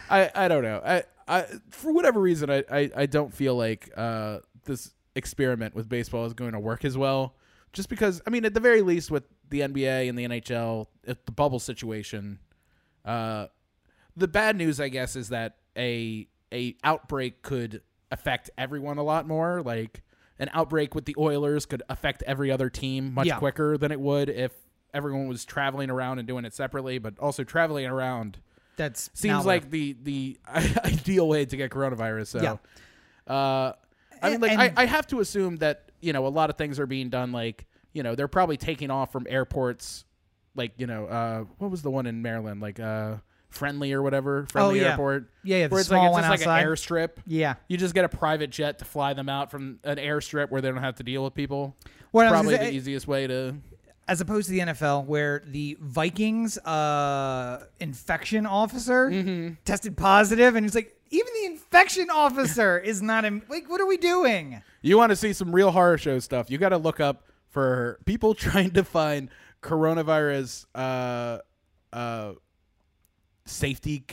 I 0.10 0.32
I 0.34 0.48
don't 0.48 0.63
know. 0.63 0.82
I 0.84 1.04
I 1.28 1.45
for 1.72 1.91
whatever 1.91 2.19
reason 2.19 2.50
I 2.50 2.63
I, 2.72 2.91
I 2.95 3.06
don't 3.06 3.34
feel 3.34 3.56
like 3.56 3.89
uh, 3.95 4.39
this 4.65 4.91
experiment 5.15 5.76
with 5.76 5.89
baseball 5.89 6.26
is 6.26 6.34
going 6.34 6.54
to 6.54 6.60
work 6.60 6.86
as 6.86 6.98
well. 6.98 7.36
Just 7.74 7.89
because 7.89 8.22
I 8.26 8.30
mean, 8.30 8.45
at 8.45 8.54
the 8.54 8.60
very 8.60 8.82
least, 8.82 9.12
with 9.12 9.24
the 9.50 9.62
NBA 9.62 10.10
and 10.10 10.17
the 10.17 10.28
NHL, 10.28 10.88
the 11.04 11.32
bubble 11.32 11.60
situation, 11.60 12.39
uh, 13.06 13.48
the 14.15 14.28
bad 14.28 14.56
news, 14.56 14.80
I 14.80 14.89
guess, 14.89 15.15
is 15.15 15.30
that 15.30 15.58
a 15.78 16.28
a 16.52 16.76
outbreak 16.84 17.41
could 17.41 17.82
affect 18.12 18.50
everyone 18.58 18.98
a 18.98 19.04
lot 19.04 19.28
more. 19.28 19.62
Like 19.62 20.04
an 20.39 20.49
outbreak 20.54 20.95
with 20.95 21.06
the 21.06 21.15
Oilers 21.17 21.65
could 21.65 21.84
affect 21.89 22.23
every 22.23 22.49
other 22.52 22.69
team 22.69 23.13
much 23.13 23.28
Yeah. 23.28 23.38
quicker 23.39 23.78
than 23.78 23.91
it 23.91 23.99
would 23.99 24.30
if 24.30 24.52
everyone 24.93 25.28
was 25.28 25.45
traveling 25.45 25.89
around 25.89 26.19
and 26.19 26.28
doing 26.28 26.45
it 26.45 26.54
separately. 26.54 26.97
But 26.97 27.19
also 27.19 27.43
traveling 27.43 27.86
around 27.86 28.39
that 28.78 28.97
seems 28.97 29.45
like 29.45 29.69
the 29.69 29.95
the 30.02 30.38
ideal 30.86 31.28
way 31.28 31.45
to 31.45 31.58
get 31.58 31.69
coronavirus. 31.71 32.28
So, 32.28 32.41
Yeah. 32.41 32.58
Uh, 33.28 33.73
I 34.21 34.32
mean, 34.32 34.41
like 34.41 34.52
And- 34.52 34.62
I, 34.62 34.73
I 34.75 34.86
have 34.86 35.08
to 35.08 35.19
assume 35.19 35.58
that 35.58 35.91
you 36.02 36.13
know 36.13 36.25
a 36.25 36.30
lot 36.30 36.49
of 36.49 36.58
things 36.58 36.80
are 36.80 36.88
being 36.88 37.10
done. 37.10 37.32
Like 37.32 37.65
you 37.93 38.04
know 38.04 38.15
they're 38.15 38.28
probably 38.30 38.58
taking 38.58 38.89
off 38.91 39.12
from 39.12 39.28
airports. 39.30 40.06
Like 40.56 40.73
you 40.78 40.88
know 40.88 41.06
uh, 41.06 41.43
what 41.58 41.69
was 41.71 41.82
the 41.82 41.91
one 41.91 42.06
in 42.06 42.21
Maryland? 42.21 42.62
Like 42.62 42.80
uh, 42.80 43.15
Friendly 43.50 43.92
or 43.94 44.02
whatever. 44.02 44.46
Friendly 44.52 44.80
Oh, 44.80 44.84
yeah. 44.84 44.90
Airport. 44.92 45.30
Yeah, 45.44 45.58
yeah, 45.58 45.68
the 45.68 45.72
where 45.74 45.80
it's 45.80 45.90
small 45.90 46.02
like 46.02 46.08
it's 46.10 46.14
one 46.14 46.24
just 46.24 46.42
outside. 46.48 46.52
like 46.58 46.66
an 46.66 46.70
airstrip. 46.72 47.10
Yeah. 47.26 47.56
You 47.68 47.78
just 47.78 47.94
get 47.96 48.06
a 48.06 48.10
private 48.10 48.50
jet 48.52 48.80
to 48.80 48.86
fly 48.86 49.14
them 49.14 49.28
out 49.30 49.50
from 49.52 49.80
an 49.84 49.98
airstrip 49.98 50.50
where 50.52 50.62
they 50.62 50.70
don't 50.70 50.78
have 50.84 50.96
to 50.96 51.04
deal 51.04 51.24
with 51.24 51.34
people. 51.34 51.76
Well, 52.12 52.28
I 52.28 52.30
Probably 52.30 52.58
the 52.58 52.72
easiest 52.74 53.08
way 53.08 53.26
to. 53.28 53.56
as 54.08 54.22
opposed 54.22 54.48
to 54.48 54.52
the 54.54 54.60
NFL, 54.60 55.06
where 55.06 55.44
the 55.46 55.78
Vikings 55.80 56.58
uh, 56.60 57.66
infection 57.80 58.46
officer 58.46 59.10
Mm-hmm. 59.10 59.54
tested 59.66 59.98
positive, 59.98 60.56
and 60.56 60.66
he's 60.66 60.76
like, 60.76 60.96
even 61.12 61.34
the 61.42 61.46
infection 61.48 62.10
officer 62.12 62.78
is 62.78 63.02
not 63.02 63.26
in. 63.26 63.42
Like, 63.50 63.68
what 63.70 63.82
are 63.82 63.88
we 63.88 63.98
doing? 63.98 64.62
You 64.84 64.98
want 64.98 65.10
to 65.12 65.16
see 65.16 65.34
some 65.34 65.52
real 65.54 65.72
horror 65.72 65.98
show 65.98 66.20
stuff? 66.20 66.52
You 66.52 66.58
got 66.60 66.70
to 66.70 66.78
look 66.78 67.00
up 67.00 67.24
for 67.50 68.00
people 68.06 68.34
trying 68.36 68.72
to 68.72 68.84
find 68.84 69.30
coronavirus 69.64 70.66
uh, 70.76 71.40
uh, 71.92 72.34
safety. 73.50 74.04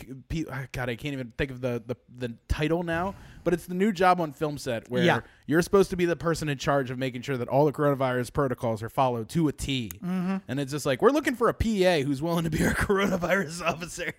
ah, 0.50 0.64
God, 0.72 0.88
I 0.88 0.96
can't 0.96 1.12
even 1.12 1.32
think 1.38 1.50
of 1.50 1.60
the, 1.60 1.82
the 1.86 1.96
the 2.18 2.34
title 2.48 2.82
now. 2.82 3.14
But 3.44 3.54
it's 3.54 3.66
the 3.66 3.74
new 3.74 3.92
job 3.92 4.20
on 4.20 4.32
film 4.32 4.58
set 4.58 4.90
where 4.90 5.04
Yeah. 5.04 5.20
you're 5.46 5.62
supposed 5.62 5.90
to 5.90 5.96
be 5.96 6.04
the 6.04 6.16
person 6.16 6.48
in 6.48 6.58
charge 6.58 6.90
of 6.90 6.98
making 6.98 7.22
sure 7.22 7.36
that 7.36 7.46
all 7.46 7.64
the 7.64 7.72
coronavirus 7.72 8.32
protocols 8.32 8.82
are 8.82 8.88
followed 8.88 9.28
to 9.28 9.46
a 9.46 9.52
T. 9.52 9.90
Mm-hmm. 10.04 10.38
And 10.48 10.58
it's 10.58 10.72
just 10.72 10.84
like 10.84 11.00
we're 11.00 11.10
looking 11.12 11.36
for 11.36 11.48
a 11.48 11.54
PA 11.54 12.04
who's 12.04 12.20
willing 12.20 12.42
to 12.44 12.50
be 12.50 12.64
our 12.64 12.74
coronavirus 12.74 13.62
officer. 13.62 14.12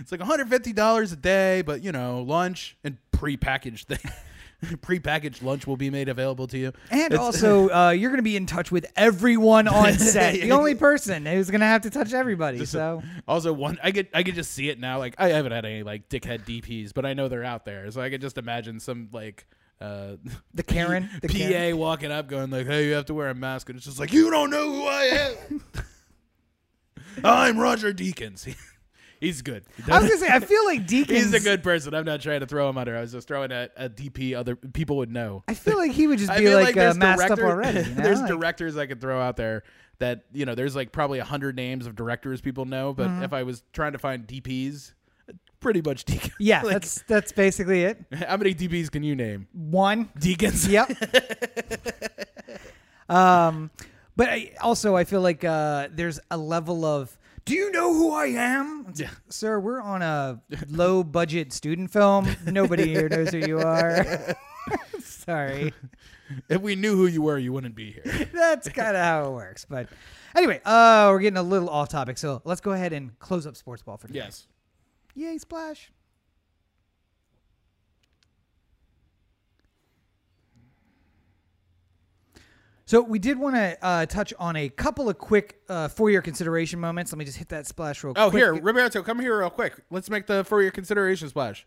It's 0.00 0.12
like 0.12 0.20
150 0.20 0.72
dollars 0.74 1.12
a 1.12 1.16
day, 1.16 1.62
but 1.62 1.82
you 1.82 1.92
know, 1.92 2.20
lunch 2.20 2.76
and 2.84 2.98
prepackaged 3.12 3.84
thing. 3.84 4.12
prepackaged 4.82 5.42
lunch 5.42 5.66
will 5.66 5.76
be 5.76 5.90
made 5.90 6.08
available 6.08 6.46
to 6.48 6.58
you. 6.58 6.72
And 6.90 7.12
It's- 7.12 7.20
also, 7.20 7.68
uh, 7.74 7.90
you're 7.90 8.10
going 8.10 8.18
to 8.18 8.22
be 8.22 8.36
in 8.36 8.46
touch 8.46 8.70
with 8.72 8.86
everyone 8.96 9.68
on 9.68 9.92
set. 9.98 10.34
The 10.34 10.52
only 10.52 10.74
person 10.74 11.26
who's 11.26 11.50
going 11.50 11.60
to 11.60 11.66
have 11.66 11.82
to 11.82 11.90
touch 11.90 12.12
everybody. 12.12 12.58
Just 12.58 12.72
so 12.72 13.02
also 13.28 13.52
one 13.52 13.78
I 13.82 13.90
get 13.90 14.10
I 14.14 14.22
could 14.22 14.34
just 14.34 14.52
see 14.52 14.68
it 14.68 14.78
now. 14.80 14.98
Like 14.98 15.14
I 15.18 15.28
haven't 15.28 15.52
had 15.52 15.64
any 15.64 15.82
like 15.82 16.08
dickhead 16.08 16.44
DPs, 16.44 16.92
but 16.94 17.04
I 17.06 17.14
know 17.14 17.28
they're 17.28 17.44
out 17.44 17.64
there. 17.64 17.90
So 17.90 18.00
I 18.00 18.10
could 18.10 18.20
just 18.20 18.38
imagine 18.38 18.80
some 18.80 19.08
like 19.12 19.46
uh 19.80 20.16
the 20.54 20.62
Karen, 20.62 21.10
the 21.20 21.28
PA 21.28 21.34
Karen. 21.34 21.76
walking 21.78 22.12
up 22.12 22.28
going 22.28 22.50
like, 22.50 22.66
"Hey, 22.66 22.86
you 22.86 22.92
have 22.94 23.06
to 23.06 23.14
wear 23.14 23.28
a 23.30 23.34
mask." 23.34 23.68
And 23.68 23.76
it's 23.76 23.84
just 23.86 23.98
like, 23.98 24.12
"You 24.12 24.30
don't 24.30 24.50
know 24.50 24.72
who 24.72 24.86
I 24.86 25.02
am." 25.50 25.62
I'm 27.22 27.58
Roger 27.58 27.92
Deakins. 27.92 28.54
He's 29.24 29.42
good. 29.42 29.64
I 29.90 30.00
was 30.00 30.10
to 30.10 30.18
say, 30.18 30.28
I 30.28 30.40
feel 30.40 30.64
like 30.66 30.86
Deacon. 30.86 31.16
He's 31.16 31.32
a 31.34 31.40
good 31.40 31.62
person. 31.62 31.94
I'm 31.94 32.04
not 32.04 32.20
trying 32.20 32.40
to 32.40 32.46
throw 32.46 32.68
him 32.68 32.78
under. 32.78 32.96
I 32.96 33.00
was 33.00 33.12
just 33.12 33.26
throwing 33.26 33.50
a, 33.52 33.68
a 33.76 33.88
DP 33.88 34.34
other 34.36 34.54
people 34.56 34.98
would 34.98 35.10
know. 35.10 35.42
I 35.48 35.54
feel 35.54 35.76
like 35.78 35.92
he 35.92 36.06
would 36.06 36.18
just 36.18 36.30
I 36.32 36.38
be 36.38 36.46
feel 36.46 36.60
like, 36.60 36.76
uh, 36.76 36.94
masked 36.94 37.30
up 37.30 37.38
already. 37.40 37.80
You 37.88 37.94
know? 37.94 38.02
there's 38.02 38.20
Like- 38.20 38.28
directors 38.28 38.76
I 38.76 38.86
could 38.86 39.00
throw 39.00 39.20
out 39.20 39.36
there 39.36 39.62
that 39.98 40.24
you 40.32 40.44
know. 40.44 40.54
There's 40.54 40.74
like 40.76 40.92
probably 40.92 41.18
a 41.20 41.24
hundred 41.24 41.56
names 41.56 41.86
of 41.86 41.96
directors 41.96 42.40
people 42.40 42.64
know, 42.64 42.92
but 42.92 43.08
Mm-hmm. 43.08 43.22
if 43.24 43.32
I 43.32 43.42
was 43.44 43.62
trying 43.72 43.92
to 43.92 43.98
find 43.98 44.26
DPs, 44.26 44.92
pretty 45.60 45.80
much 45.80 46.04
Deacon. 46.04 46.32
Yeah, 46.38 46.62
Like, 46.62 46.72
that's 46.74 47.02
that's 47.08 47.32
basically 47.32 47.84
it. 47.84 48.04
how 48.12 48.36
many 48.36 48.54
DPs 48.54 48.90
can 48.90 49.02
you 49.02 49.14
name? 49.16 49.46
One. 49.52 50.10
Deakins. 50.18 50.68
Yep. 50.68 50.90
um, 53.08 53.70
but 54.16 54.28
I, 54.28 54.52
also 54.60 54.96
I 54.96 55.04
feel 55.04 55.20
like 55.20 55.44
uh, 55.44 55.88
there's 55.92 56.20
a 56.30 56.36
level 56.36 56.84
of. 56.84 57.16
Do 57.44 57.54
you 57.54 57.70
know 57.72 57.92
who 57.92 58.12
I 58.12 58.26
am? 58.26 58.92
Yeah. 58.94 59.10
Sir, 59.28 59.60
we're 59.60 59.80
on 59.80 60.00
a 60.00 60.40
low 60.68 61.04
budget 61.04 61.52
student 61.52 61.90
film. 61.90 62.26
Nobody 62.46 62.86
here 62.88 63.08
knows 63.08 63.30
who 63.30 63.38
you 63.38 63.58
are. 63.58 64.34
Sorry. 65.00 65.72
If 66.48 66.62
we 66.62 66.74
knew 66.74 66.96
who 66.96 67.06
you 67.06 67.20
were, 67.22 67.38
you 67.38 67.52
wouldn't 67.52 67.74
be 67.74 67.92
here. 67.92 68.28
That's 68.32 68.68
kind 68.70 68.96
of 68.96 69.02
how 69.02 69.26
it 69.26 69.32
works. 69.32 69.66
But 69.68 69.88
anyway, 70.34 70.60
uh, 70.64 71.08
we're 71.10 71.20
getting 71.20 71.36
a 71.36 71.42
little 71.42 71.68
off 71.68 71.90
topic. 71.90 72.16
So 72.18 72.40
let's 72.44 72.60
go 72.62 72.72
ahead 72.72 72.92
and 72.92 73.18
close 73.18 73.46
up 73.46 73.56
sports 73.56 73.82
ball 73.82 73.98
for 73.98 74.06
today. 74.06 74.20
yes. 74.20 74.46
Yay, 75.14 75.38
splash. 75.38 75.92
So 82.86 83.00
we 83.00 83.18
did 83.18 83.38
want 83.38 83.56
to 83.56 83.78
uh, 83.82 84.06
touch 84.06 84.34
on 84.38 84.56
a 84.56 84.68
couple 84.68 85.08
of 85.08 85.16
quick 85.16 85.58
uh, 85.70 85.88
for-year 85.88 86.20
consideration 86.20 86.78
moments. 86.78 87.12
Let 87.12 87.18
me 87.18 87.24
just 87.24 87.38
hit 87.38 87.48
that 87.48 87.66
splash 87.66 88.04
real 88.04 88.12
Oh, 88.16 88.30
quick. 88.30 88.42
Oh, 88.42 88.54
here, 88.54 88.62
Roberto, 88.62 89.02
come 89.02 89.20
here 89.20 89.38
real 89.38 89.48
quick. 89.50 89.74
Let's 89.90 90.10
make 90.10 90.26
the 90.26 90.44
for 90.44 90.60
your 90.62 90.70
consideration 90.70 91.28
splash. 91.30 91.66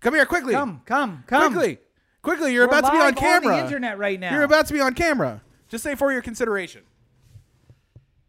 Come 0.00 0.14
here 0.14 0.26
quickly. 0.26 0.52
Come, 0.52 0.82
come, 0.84 1.24
come. 1.26 1.52
quickly, 1.54 1.78
quickly. 2.22 2.52
You're 2.52 2.68
We're 2.68 2.78
about 2.78 2.86
to 2.88 2.92
be 2.92 2.98
live 2.98 3.06
on 3.08 3.14
camera. 3.14 3.56
the 3.56 3.62
internet 3.64 3.98
right 3.98 4.20
now. 4.20 4.34
You're 4.34 4.42
about 4.44 4.66
to 4.66 4.74
be 4.74 4.80
on 4.80 4.94
camera. 4.94 5.40
Just 5.68 5.82
say 5.82 5.94
for 5.94 6.12
your 6.12 6.22
consideration. 6.22 6.82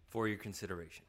for 0.08 0.28
your 0.28 0.38
consideration. 0.38 1.06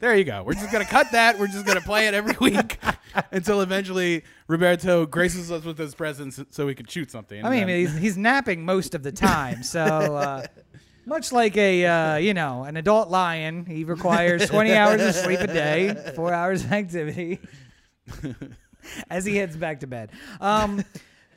There 0.00 0.14
you 0.16 0.22
go. 0.24 0.44
We're 0.44 0.54
just 0.54 0.70
gonna 0.70 0.84
cut 0.84 1.10
that. 1.12 1.38
We're 1.38 1.48
just 1.48 1.66
gonna 1.66 1.80
play 1.80 2.06
it 2.06 2.14
every 2.14 2.36
week 2.40 2.78
until 3.32 3.60
eventually 3.62 4.22
Roberto 4.46 5.06
graces 5.06 5.50
us 5.50 5.64
with 5.64 5.76
his 5.76 5.94
presence 5.94 6.40
so 6.50 6.66
we 6.66 6.74
can 6.74 6.86
shoot 6.86 7.10
something. 7.10 7.44
I 7.44 7.50
mean, 7.50 7.66
then- 7.66 7.78
he's, 7.80 7.96
he's 7.96 8.16
napping 8.16 8.64
most 8.64 8.94
of 8.94 9.02
the 9.02 9.10
time, 9.12 9.62
so 9.64 9.80
uh, 9.82 10.46
much 11.06 11.32
like 11.32 11.56
a 11.56 11.84
uh, 11.86 12.16
you 12.16 12.32
know 12.32 12.62
an 12.64 12.76
adult 12.76 13.08
lion, 13.08 13.66
he 13.66 13.82
requires 13.84 14.48
20 14.48 14.72
hours 14.72 15.02
of 15.02 15.14
sleep 15.16 15.40
a 15.40 15.46
day, 15.48 16.12
four 16.14 16.32
hours 16.32 16.62
of 16.64 16.70
activity, 16.72 17.40
as 19.10 19.24
he 19.24 19.36
heads 19.36 19.56
back 19.56 19.80
to 19.80 19.86
bed. 19.88 20.10
Um, 20.40 20.84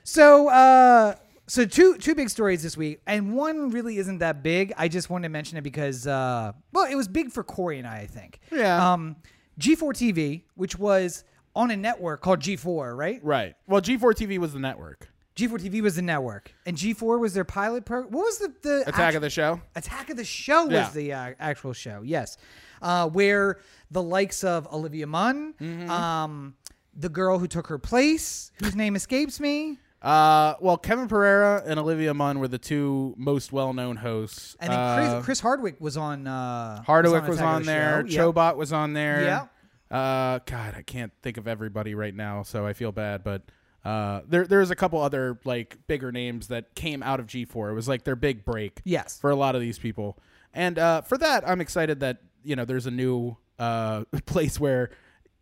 so 0.03 0.49
uh, 0.49 1.15
so 1.51 1.65
two 1.65 1.97
two 1.97 2.15
big 2.15 2.29
stories 2.29 2.63
this 2.63 2.77
week, 2.77 3.01
and 3.05 3.33
one 3.35 3.71
really 3.71 3.97
isn't 3.97 4.19
that 4.19 4.41
big. 4.41 4.71
I 4.77 4.87
just 4.87 5.09
wanted 5.09 5.23
to 5.27 5.29
mention 5.33 5.57
it 5.57 5.63
because 5.63 6.07
uh, 6.07 6.53
well, 6.71 6.89
it 6.89 6.95
was 6.95 7.09
big 7.09 7.29
for 7.31 7.43
Corey 7.43 7.77
and 7.77 7.85
I, 7.85 7.97
I 7.99 8.07
think. 8.07 8.39
Yeah. 8.51 8.93
Um, 8.93 9.17
G4 9.59 9.91
TV, 9.93 10.43
which 10.55 10.79
was 10.79 11.25
on 11.53 11.71
a 11.71 11.75
network 11.75 12.21
called 12.21 12.39
G4, 12.39 12.95
right? 12.97 13.19
right. 13.21 13.53
Well, 13.67 13.81
G4 13.81 14.13
TV 14.13 14.37
was 14.37 14.53
the 14.53 14.59
network. 14.59 15.09
G4 15.35 15.59
TV 15.59 15.81
was 15.81 15.97
the 15.97 16.01
network, 16.01 16.53
and 16.65 16.77
G4 16.77 17.19
was 17.19 17.33
their 17.33 17.43
pilot 17.43 17.83
program. 17.83 18.13
What 18.13 18.23
was 18.23 18.37
the 18.37 18.53
the 18.61 18.81
Attack 18.87 18.99
act- 18.99 19.15
of 19.17 19.21
the 19.21 19.29
Show. 19.29 19.59
Attack 19.75 20.09
of 20.09 20.15
the 20.15 20.23
Show 20.23 20.63
was 20.65 20.71
Yeah. 20.73 20.89
the 20.93 21.13
uh, 21.13 21.33
actual 21.39 21.73
show? 21.73 22.01
Yes, 22.03 22.37
uh, 22.81 23.09
where 23.09 23.59
the 23.91 24.01
likes 24.01 24.45
of 24.45 24.71
Olivia 24.73 25.05
Munn, 25.07 25.53
Mm-hmm. 25.59 25.89
um, 25.89 26.55
the 26.95 27.09
girl 27.09 27.39
who 27.39 27.47
took 27.47 27.67
her 27.67 27.77
place, 27.77 28.51
whose 28.61 28.75
name 28.75 28.95
escapes 28.95 29.39
me, 29.39 29.77
Uh, 30.01 30.55
well, 30.59 30.77
Kevin 30.77 31.07
Pereira 31.07 31.61
and 31.65 31.79
Olivia 31.79 32.13
Munn 32.13 32.39
were 32.39 32.47
the 32.47 32.57
two 32.57 33.13
most 33.17 33.51
well-known 33.53 33.97
hosts. 33.97 34.55
and 34.59 34.71
then 34.73 34.79
Uh, 34.79 34.95
Chris, 35.13 35.25
Chris 35.25 35.39
Hardwick 35.41 35.79
was 35.79 35.95
on. 35.97 36.25
Uh, 36.25 36.81
Hardwick 36.83 37.27
was 37.27 37.37
Attack 37.37 37.47
of 37.49 37.55
on 37.55 37.61
the 37.61 37.65
there. 37.67 38.05
Yep. 38.07 38.19
Chobot 38.35 38.55
was 38.55 38.73
on 38.73 38.93
there. 38.93 39.23
Yeah. 39.23 39.95
Uh, 39.95 40.39
God, 40.45 40.73
I 40.75 40.81
can't 40.81 41.11
think 41.21 41.37
of 41.37 41.47
everybody 41.47 41.93
right 41.93 42.15
now, 42.15 42.43
so 42.43 42.65
I 42.65 42.73
feel 42.73 42.91
bad. 42.91 43.23
But 43.23 43.43
uh, 43.85 44.21
there 44.27 44.47
there's 44.47 44.71
a 44.71 44.75
couple 44.75 45.01
other 45.01 45.39
like 45.43 45.77
bigger 45.87 46.11
names 46.11 46.47
that 46.47 46.73
came 46.75 47.03
out 47.03 47.19
of 47.19 47.27
G4. 47.27 47.71
It 47.71 47.73
was 47.73 47.87
like 47.87 48.03
their 48.03 48.15
big 48.15 48.43
break. 48.45 48.81
Yes. 48.85 49.19
For 49.19 49.29
a 49.29 49.35
lot 49.35 49.53
of 49.53 49.61
these 49.61 49.77
people, 49.77 50.17
and 50.53 50.79
uh, 50.79 51.01
for 51.01 51.17
that, 51.19 51.47
I'm 51.47 51.61
excited 51.61 51.99
that 51.99 52.21
you 52.43 52.55
know 52.55 52.65
there's 52.65 52.87
a 52.87 52.91
new 52.91 53.35
uh, 53.59 54.05
place 54.25 54.59
where 54.59 54.89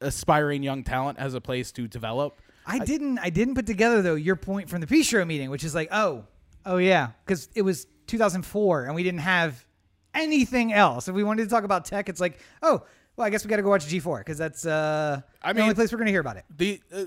aspiring 0.02 0.64
young 0.64 0.84
talent 0.84 1.20
has 1.20 1.34
a 1.34 1.42
place 1.42 1.72
to 1.74 1.88
develop. 1.88 2.42
I 2.70 2.80
didn't. 2.80 3.20
I 3.20 3.30
didn't 3.30 3.56
put 3.56 3.66
together 3.66 4.02
though 4.02 4.16
your 4.16 4.36
point 4.36 4.70
from 4.70 4.82
the 4.82 4.88
P 4.88 5.04
show 5.04 5.24
meeting, 5.26 5.50
which 5.50 5.64
is 5.64 5.74
like, 5.76 5.90
oh, 5.92 6.26
oh 6.66 6.78
yeah, 6.78 7.10
because 7.26 7.50
it 7.56 7.62
was 7.64 7.88
2004 8.08 8.86
and 8.86 8.96
we 8.96 9.04
didn't 9.04 9.20
have 9.22 9.66
anything 10.14 10.74
else. 10.74 11.08
If 11.08 11.16
we 11.16 11.24
wanted 11.24 11.44
to 11.46 11.50
talk 11.50 11.64
about 11.64 11.86
tech, 11.86 12.10
it's 12.10 12.20
like, 12.22 12.40
oh, 12.62 12.84
well, 13.16 13.28
I 13.28 13.30
guess 13.32 13.44
we 13.44 13.50
got 13.50 13.58
to 13.58 13.64
go 13.64 13.70
watch 13.70 13.86
G4 13.86 14.20
because 14.20 14.38
that's 14.38 14.66
uh, 14.66 15.20
I 15.44 15.52
the 15.52 15.62
only 15.62 15.74
place 15.76 15.92
we're 15.92 15.98
gonna 15.98 16.12
hear 16.12 16.22
about 16.22 16.38
it. 16.38 16.46
the 16.56 16.82
uh, 16.94 17.04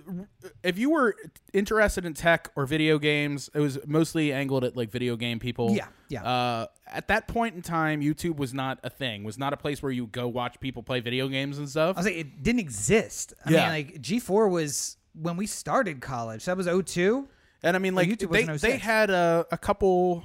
if 0.63 0.79
you 0.79 0.91
were 0.91 1.15
interested 1.55 2.05
in 2.05 2.13
tech 2.13 2.51
or 2.55 2.67
video 2.67 2.99
games, 2.99 3.49
it 3.55 3.61
was 3.61 3.79
mostly 3.87 4.31
angled 4.33 4.63
at 4.65 4.77
like 4.77 4.91
video 4.91 5.17
game 5.17 5.39
people. 5.39 5.71
Yeah, 5.75 5.87
yeah. 6.11 6.23
Uh, 6.23 6.67
at 6.87 7.09
that 7.09 7.29
point 7.29 7.55
in 7.55 7.63
time, 7.63 8.03
YouTube 8.03 8.37
was 8.37 8.53
not 8.53 8.79
a 8.85 8.91
thing. 8.91 9.25
Was 9.25 9.39
not 9.39 9.55
a 9.55 9.57
place 9.57 9.83
where 9.83 9.91
you 9.93 10.07
go 10.07 10.29
watch 10.29 10.61
people 10.61 10.83
play 10.83 11.01
video 11.01 11.29
games 11.29 11.57
and 11.57 11.67
stuff. 11.69 11.97
I 11.97 12.01
was 12.01 12.07
like, 12.07 12.17
it 12.17 12.43
didn't 12.43 12.61
exist. 12.61 13.33
I 13.47 13.51
Yeah. 13.51 13.61
mean, 13.61 13.69
like 13.71 14.03
G4 14.03 14.51
was 14.51 14.99
when 15.15 15.37
we 15.37 15.47
started 15.47 16.01
college. 16.01 16.45
That 16.45 16.57
was 16.57 16.67
02. 16.67 17.29
And 17.63 17.77
I 17.77 17.79
mean, 17.79 17.95
like 17.95 18.09
YouTube 18.09 18.33
they 18.33 18.71
they 18.71 18.79
had 18.79 19.11
a, 19.11 19.47
a 19.51 19.59
couple 19.59 20.25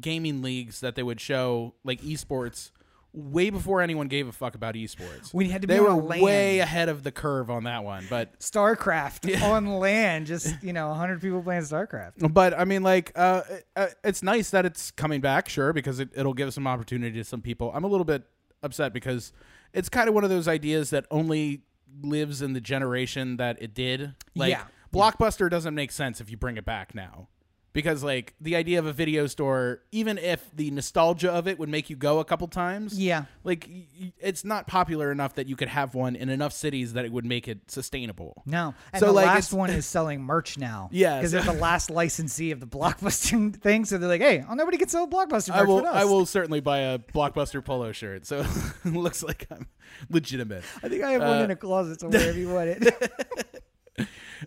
gaming 0.00 0.42
leagues 0.42 0.80
that 0.80 0.94
they 0.94 1.02
would 1.02 1.20
show 1.20 1.74
like 1.84 2.00
esports 2.02 2.70
way 3.16 3.48
before 3.48 3.80
anyone 3.80 4.08
gave 4.08 4.28
a 4.28 4.32
fuck 4.32 4.54
about 4.54 4.74
esports. 4.74 5.32
We 5.32 5.48
had 5.48 5.62
to 5.62 5.68
be 5.68 5.74
they 5.74 5.80
on 5.80 5.96
were 5.96 6.20
way 6.20 6.58
ahead 6.58 6.88
of 6.88 7.02
the 7.02 7.10
curve 7.10 7.50
on 7.50 7.64
that 7.64 7.82
one, 7.82 8.06
but 8.10 8.38
StarCraft 8.40 9.42
on 9.42 9.66
LAN, 9.66 10.26
just 10.26 10.62
you 10.62 10.72
know, 10.72 10.88
100 10.88 11.20
people 11.20 11.42
playing 11.42 11.62
StarCraft. 11.62 12.32
But 12.32 12.56
I 12.56 12.64
mean, 12.64 12.82
like, 12.82 13.12
uh, 13.16 13.42
uh, 13.74 13.88
it's 14.04 14.22
nice 14.22 14.50
that 14.50 14.66
it's 14.66 14.90
coming 14.90 15.22
back, 15.22 15.48
sure, 15.48 15.72
because 15.72 15.98
it, 15.98 16.10
it'll 16.14 16.34
give 16.34 16.52
some 16.52 16.66
opportunity 16.66 17.16
to 17.18 17.24
some 17.24 17.40
people. 17.40 17.72
I'm 17.74 17.84
a 17.84 17.88
little 17.88 18.04
bit 18.04 18.22
upset 18.62 18.92
because 18.92 19.32
it's 19.72 19.88
kind 19.88 20.08
of 20.08 20.14
one 20.14 20.24
of 20.24 20.30
those 20.30 20.46
ideas 20.46 20.90
that 20.90 21.06
only 21.10 21.62
lives 22.02 22.42
in 22.42 22.52
the 22.52 22.60
generation 22.60 23.36
that 23.36 23.60
it 23.60 23.74
did. 23.74 24.14
Like, 24.34 24.50
Yeah. 24.50 24.64
Blockbuster 24.92 25.50
doesn't 25.50 25.74
make 25.74 25.92
sense 25.92 26.20
if 26.20 26.30
you 26.30 26.36
bring 26.36 26.56
it 26.56 26.64
back 26.64 26.94
now. 26.94 27.28
Because 27.76 28.02
like 28.02 28.34
the 28.40 28.56
idea 28.56 28.78
of 28.78 28.86
a 28.86 28.92
video 28.92 29.26
store, 29.26 29.82
even 29.92 30.16
if 30.16 30.50
the 30.54 30.70
nostalgia 30.70 31.30
of 31.30 31.46
it 31.46 31.58
would 31.58 31.68
make 31.68 31.90
you 31.90 31.94
go 31.96 32.20
a 32.20 32.24
couple 32.24 32.48
times, 32.48 32.98
Yeah. 32.98 33.26
like 33.44 33.68
y- 33.70 34.12
it's 34.18 34.46
not 34.46 34.66
popular 34.66 35.12
enough 35.12 35.34
that 35.34 35.46
you 35.46 35.56
could 35.56 35.68
have 35.68 35.94
one 35.94 36.16
in 36.16 36.30
enough 36.30 36.54
cities 36.54 36.94
that 36.94 37.04
it 37.04 37.12
would 37.12 37.26
make 37.26 37.46
it 37.46 37.70
sustainable. 37.70 38.42
No. 38.46 38.74
And 38.94 39.00
So, 39.00 39.06
the 39.06 39.12
like, 39.12 39.26
last 39.26 39.52
one 39.52 39.68
is 39.78 39.84
selling 39.84 40.22
merch 40.22 40.56
now. 40.56 40.88
Yeah, 40.90 41.18
Because 41.18 41.32
so- 41.32 41.42
they're 41.42 41.52
the 41.54 41.60
last 41.60 41.90
licensee 41.90 42.50
of 42.50 42.60
the 42.60 42.66
Blockbuster 42.66 43.54
thing. 43.62 43.84
So 43.84 43.98
they're 43.98 44.08
like, 44.08 44.22
hey, 44.22 44.42
oh, 44.48 44.54
nobody 44.54 44.78
can 44.78 44.88
sell 44.88 45.04
a 45.04 45.08
Blockbuster 45.08 45.50
I 45.52 45.64
will. 45.64 45.86
I 45.86 46.04
will 46.04 46.24
certainly 46.24 46.60
buy 46.60 46.78
a 46.78 46.98
Blockbuster 46.98 47.62
polo 47.62 47.92
shirt, 47.92 48.24
so 48.24 48.40
it 48.86 48.94
looks 48.94 49.22
like 49.22 49.46
I'm 49.50 49.66
legitimate. 50.08 50.64
I 50.82 50.88
think 50.88 51.02
I 51.04 51.10
have 51.12 51.20
one 51.20 51.40
Uh, 51.40 51.44
in 51.44 51.50
a 51.50 51.56
closet 51.56 52.00
somewhere 52.00 52.30
if 52.30 52.36
you 52.36 52.48
want 52.48 52.70
it. 52.70 53.62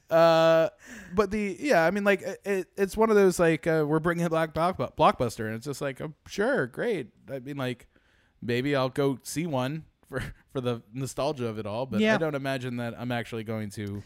Uh, 0.10 0.70
but 1.16 1.32
the 1.32 1.58
yeah, 1.60 1.84
I 1.84 1.90
mean, 1.90 2.04
like 2.04 2.22
it, 2.22 2.40
it, 2.46 2.68
it's 2.78 2.96
one 2.96 3.10
of 3.10 3.16
those 3.16 3.40
like 3.40 3.66
uh, 3.66 3.84
we're 3.88 4.00
bringing 4.00 4.28
Black 4.28 4.54
Block, 4.54 4.78
Blockbuster, 4.78 5.48
and 5.48 5.56
it's 5.56 5.66
just 5.66 5.82
like 5.82 6.00
oh, 6.00 6.14
sure, 6.28 6.68
great. 6.68 7.08
I 7.28 7.40
mean, 7.40 7.58
like 7.58 7.88
maybe 8.40 8.76
I'll 8.76 8.90
go 8.90 9.18
see 9.24 9.48
one 9.48 9.86
for 10.10 10.22
for 10.52 10.62
the 10.62 10.84
nostalgia 10.94 11.48
of 11.48 11.58
it 11.58 11.66
all, 11.66 11.88
but 11.88 12.02
Yeah. 12.02 12.16
I 12.16 12.18
don't 12.18 12.36
imagine 12.36 12.78
that 12.78 12.94
I'm 13.00 13.12
actually 13.12 13.44
going 13.44 13.72
to 13.72 14.04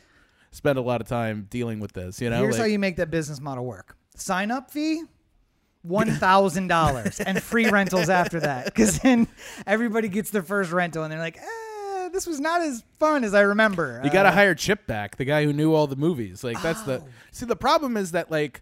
spend 0.51 0.77
a 0.77 0.81
lot 0.81 1.01
of 1.01 1.07
time 1.07 1.47
dealing 1.49 1.79
with 1.81 1.91
this. 1.93 2.21
You 2.21 2.29
know, 2.29 2.39
Here's 2.39 2.53
like, 2.53 2.61
how 2.61 2.67
you 2.67 2.79
make 2.79 2.95
that 2.95 3.11
business 3.11 3.41
model 3.41 3.65
work. 3.65 3.97
Sign 4.15 4.51
up 4.51 4.71
fee, 4.71 5.03
one 5.81 6.11
thousand 6.11 6.67
dollars, 6.67 7.19
and 7.19 7.41
free 7.43 7.69
rentals 7.69 8.09
after 8.09 8.39
that. 8.39 8.65
Because 8.65 8.99
then 8.99 9.27
everybody 9.67 10.07
gets 10.07 10.29
their 10.29 10.43
first 10.43 10.71
rental, 10.71 11.03
and 11.03 11.11
they're 11.11 11.19
like, 11.19 11.37
eh, 11.37 11.72
"This 12.13 12.25
was 12.25 12.39
not 12.39 12.61
as 12.61 12.83
fun 12.99 13.25
as 13.25 13.33
I 13.33 13.41
remember." 13.41 13.99
You 14.03 14.09
got 14.09 14.23
to 14.23 14.29
Uh, 14.29 14.33
hire 14.33 14.55
Chip 14.55 14.87
back, 14.87 15.17
the 15.17 15.25
guy 15.25 15.43
who 15.43 15.51
knew 15.51 15.73
all 15.73 15.87
the 15.87 15.97
movies. 15.97 16.43
Like 16.43 16.61
that's 16.61 16.81
Oh. 16.83 16.85
the 16.85 17.03
see. 17.31 17.45
The 17.45 17.55
problem 17.57 17.97
is 17.97 18.11
that 18.11 18.31
like, 18.31 18.61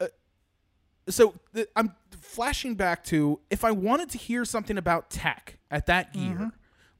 uh, 0.00 0.06
so 1.08 1.34
th- 1.54 1.68
I'm 1.74 1.94
flashing 2.20 2.74
back 2.76 3.02
to 3.04 3.40
if 3.50 3.64
I 3.64 3.72
wanted 3.72 4.10
to 4.10 4.18
hear 4.18 4.44
something 4.44 4.78
about 4.78 5.10
tech 5.10 5.58
at 5.70 5.86
that 5.86 6.14
year, 6.14 6.34
Mm-hmm. 6.34 6.48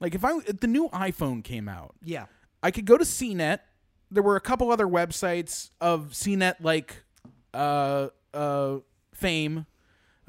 like 0.01 0.15
if 0.15 0.25
I 0.25 0.39
if 0.39 0.59
the 0.61 0.67
new 0.67 0.89
iPhone 0.89 1.45
came 1.45 1.69
out, 1.69 1.95
yeah, 2.03 2.27
I 2.63 2.71
could 2.73 2.87
go 2.87 2.97
to 2.99 3.05
CNET. 3.05 3.61
There 4.11 4.23
were 4.25 4.35
a 4.37 4.41
couple 4.41 4.73
other 4.73 4.87
websites 4.89 5.71
of 5.81 6.09
CNET 6.13 6.57
like 6.61 7.05
uh, 7.55 8.09
uh, 8.35 8.79
fame 9.15 9.67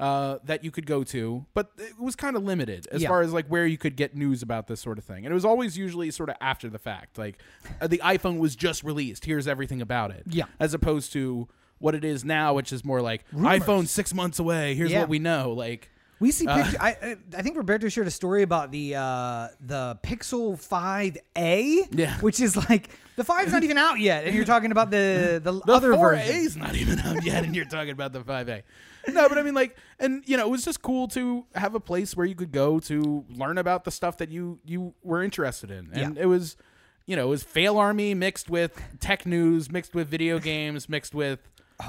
uh, 0.02 0.38
that 0.44 0.64
you 0.64 0.70
could 0.70 0.84
go 0.86 1.04
to, 1.04 1.46
but 1.54 1.70
it 1.78 1.98
was 1.98 2.16
kind 2.16 2.34
of 2.36 2.42
limited 2.42 2.88
as 2.90 3.02
Yeah. 3.02 3.08
far 3.08 3.22
as 3.22 3.32
like 3.32 3.46
where 3.46 3.66
you 3.66 3.78
could 3.78 3.94
get 3.96 4.16
news 4.16 4.42
about 4.42 4.66
this 4.66 4.80
sort 4.80 4.98
of 4.98 5.04
thing. 5.04 5.24
And 5.24 5.32
it 5.32 5.34
was 5.34 5.44
always 5.44 5.78
usually 5.78 6.10
sort 6.10 6.28
of 6.28 6.36
after 6.40 6.68
the 6.68 6.78
fact, 6.78 7.18
like 7.18 7.38
uh, 7.80 7.86
the 7.86 7.98
iPhone 7.98 8.38
was 8.38 8.56
just 8.56 8.82
released. 8.82 9.24
Here's 9.24 9.46
everything 9.46 9.80
about 9.80 10.10
it. 10.10 10.24
Yeah. 10.28 10.46
as 10.58 10.74
opposed 10.74 11.12
to 11.12 11.46
what 11.78 11.94
it 11.94 12.04
is 12.04 12.24
now, 12.24 12.54
which 12.54 12.72
is 12.72 12.84
more 12.84 13.00
like 13.00 13.24
iPhone 13.32 13.86
six 13.86 14.12
months 14.12 14.38
away. 14.40 14.74
Here's 14.74 14.90
Yeah. 14.90 15.00
what 15.00 15.08
we 15.08 15.18
know. 15.20 15.52
Like. 15.52 15.88
we 16.20 16.30
see. 16.30 16.46
Uh, 16.46 16.62
Picture, 16.62 16.76
I 16.80 16.88
I 16.90 17.16
I 17.38 17.42
think 17.42 17.56
Roberto 17.56 17.88
shared 17.88 18.06
a 18.06 18.10
story 18.12 18.42
about 18.42 18.70
the 18.70 18.94
uh, 18.96 19.48
the 19.60 19.98
Pixel 20.04 20.56
Five 20.58 21.16
A, 21.36 21.84
Yeah. 21.90 22.18
which 22.20 22.38
is 22.40 22.56
like 22.70 22.90
the 23.16 23.24
five's 23.24 23.50
not 23.52 23.64
even 23.64 23.76
out 23.78 23.98
yet, 23.98 24.24
and 24.26 24.34
you're 24.34 24.44
talking 24.44 24.70
about 24.72 24.90
the 24.92 25.40
the, 25.42 25.52
The 25.66 25.72
other 25.72 25.92
4A 25.92 26.00
version. 26.18 26.36
is 26.46 26.56
not 26.56 26.74
even 26.76 26.98
out 27.00 27.24
yet, 27.24 27.44
and 27.44 27.54
you're 27.56 27.64
talking 27.64 27.90
about 27.90 28.12
the 28.12 28.20
5A. 28.20 28.62
No, 29.08 29.28
but 29.28 29.36
I 29.38 29.42
mean, 29.42 29.54
like, 29.54 29.76
and 29.98 30.22
you 30.26 30.36
know, 30.36 30.46
it 30.46 30.50
was 30.50 30.64
just 30.64 30.82
cool 30.82 31.08
to 31.08 31.44
have 31.54 31.74
a 31.74 31.80
place 31.80 32.16
where 32.16 32.26
you 32.26 32.34
could 32.34 32.52
go 32.52 32.78
to 32.80 33.24
learn 33.30 33.58
about 33.58 33.84
the 33.84 33.90
stuff 33.90 34.16
that 34.18 34.28
you 34.30 34.58
you 34.64 34.94
were 35.02 35.22
interested 35.22 35.70
in, 35.70 35.90
and 35.92 36.16
Yeah. 36.16 36.22
it 36.22 36.26
was, 36.26 36.56
you 37.06 37.16
know, 37.16 37.26
it 37.26 37.30
was 37.30 37.42
FailArmy 37.44 38.16
mixed 38.16 38.48
with 38.48 38.80
tech 39.00 39.26
news, 39.26 39.70
mixed 39.70 39.94
with 39.94 40.08
video 40.08 40.38
games, 40.52 40.88
mixed 40.88 41.14
with, 41.14 41.40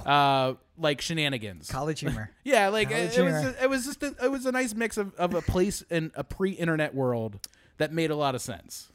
uh, 0.06 0.54
like 0.78 1.02
shenanigans. 1.02 1.70
College 1.70 2.00
humor. 2.02 2.32
Yeah, 2.44 2.70
like 2.70 2.90
it, 2.90 2.94
it 2.96 3.06
was. 3.06 3.16
humor. 3.42 3.56
It 3.62 3.70
was 3.70 3.86
just. 3.86 4.02
A, 4.04 4.16
it 4.24 4.32
was 4.32 4.46
a 4.46 4.52
nice 4.52 4.74
mix 4.74 4.98
of, 4.98 5.14
of 5.16 5.34
a 5.36 5.42
place 5.42 5.84
in 5.90 6.12
a 6.16 6.24
pre-internet 6.24 6.96
world 6.96 7.48
that 7.78 7.92
made 7.94 8.10
a 8.12 8.16
lot 8.16 8.34
of 8.36 8.42
sense, 8.42 8.92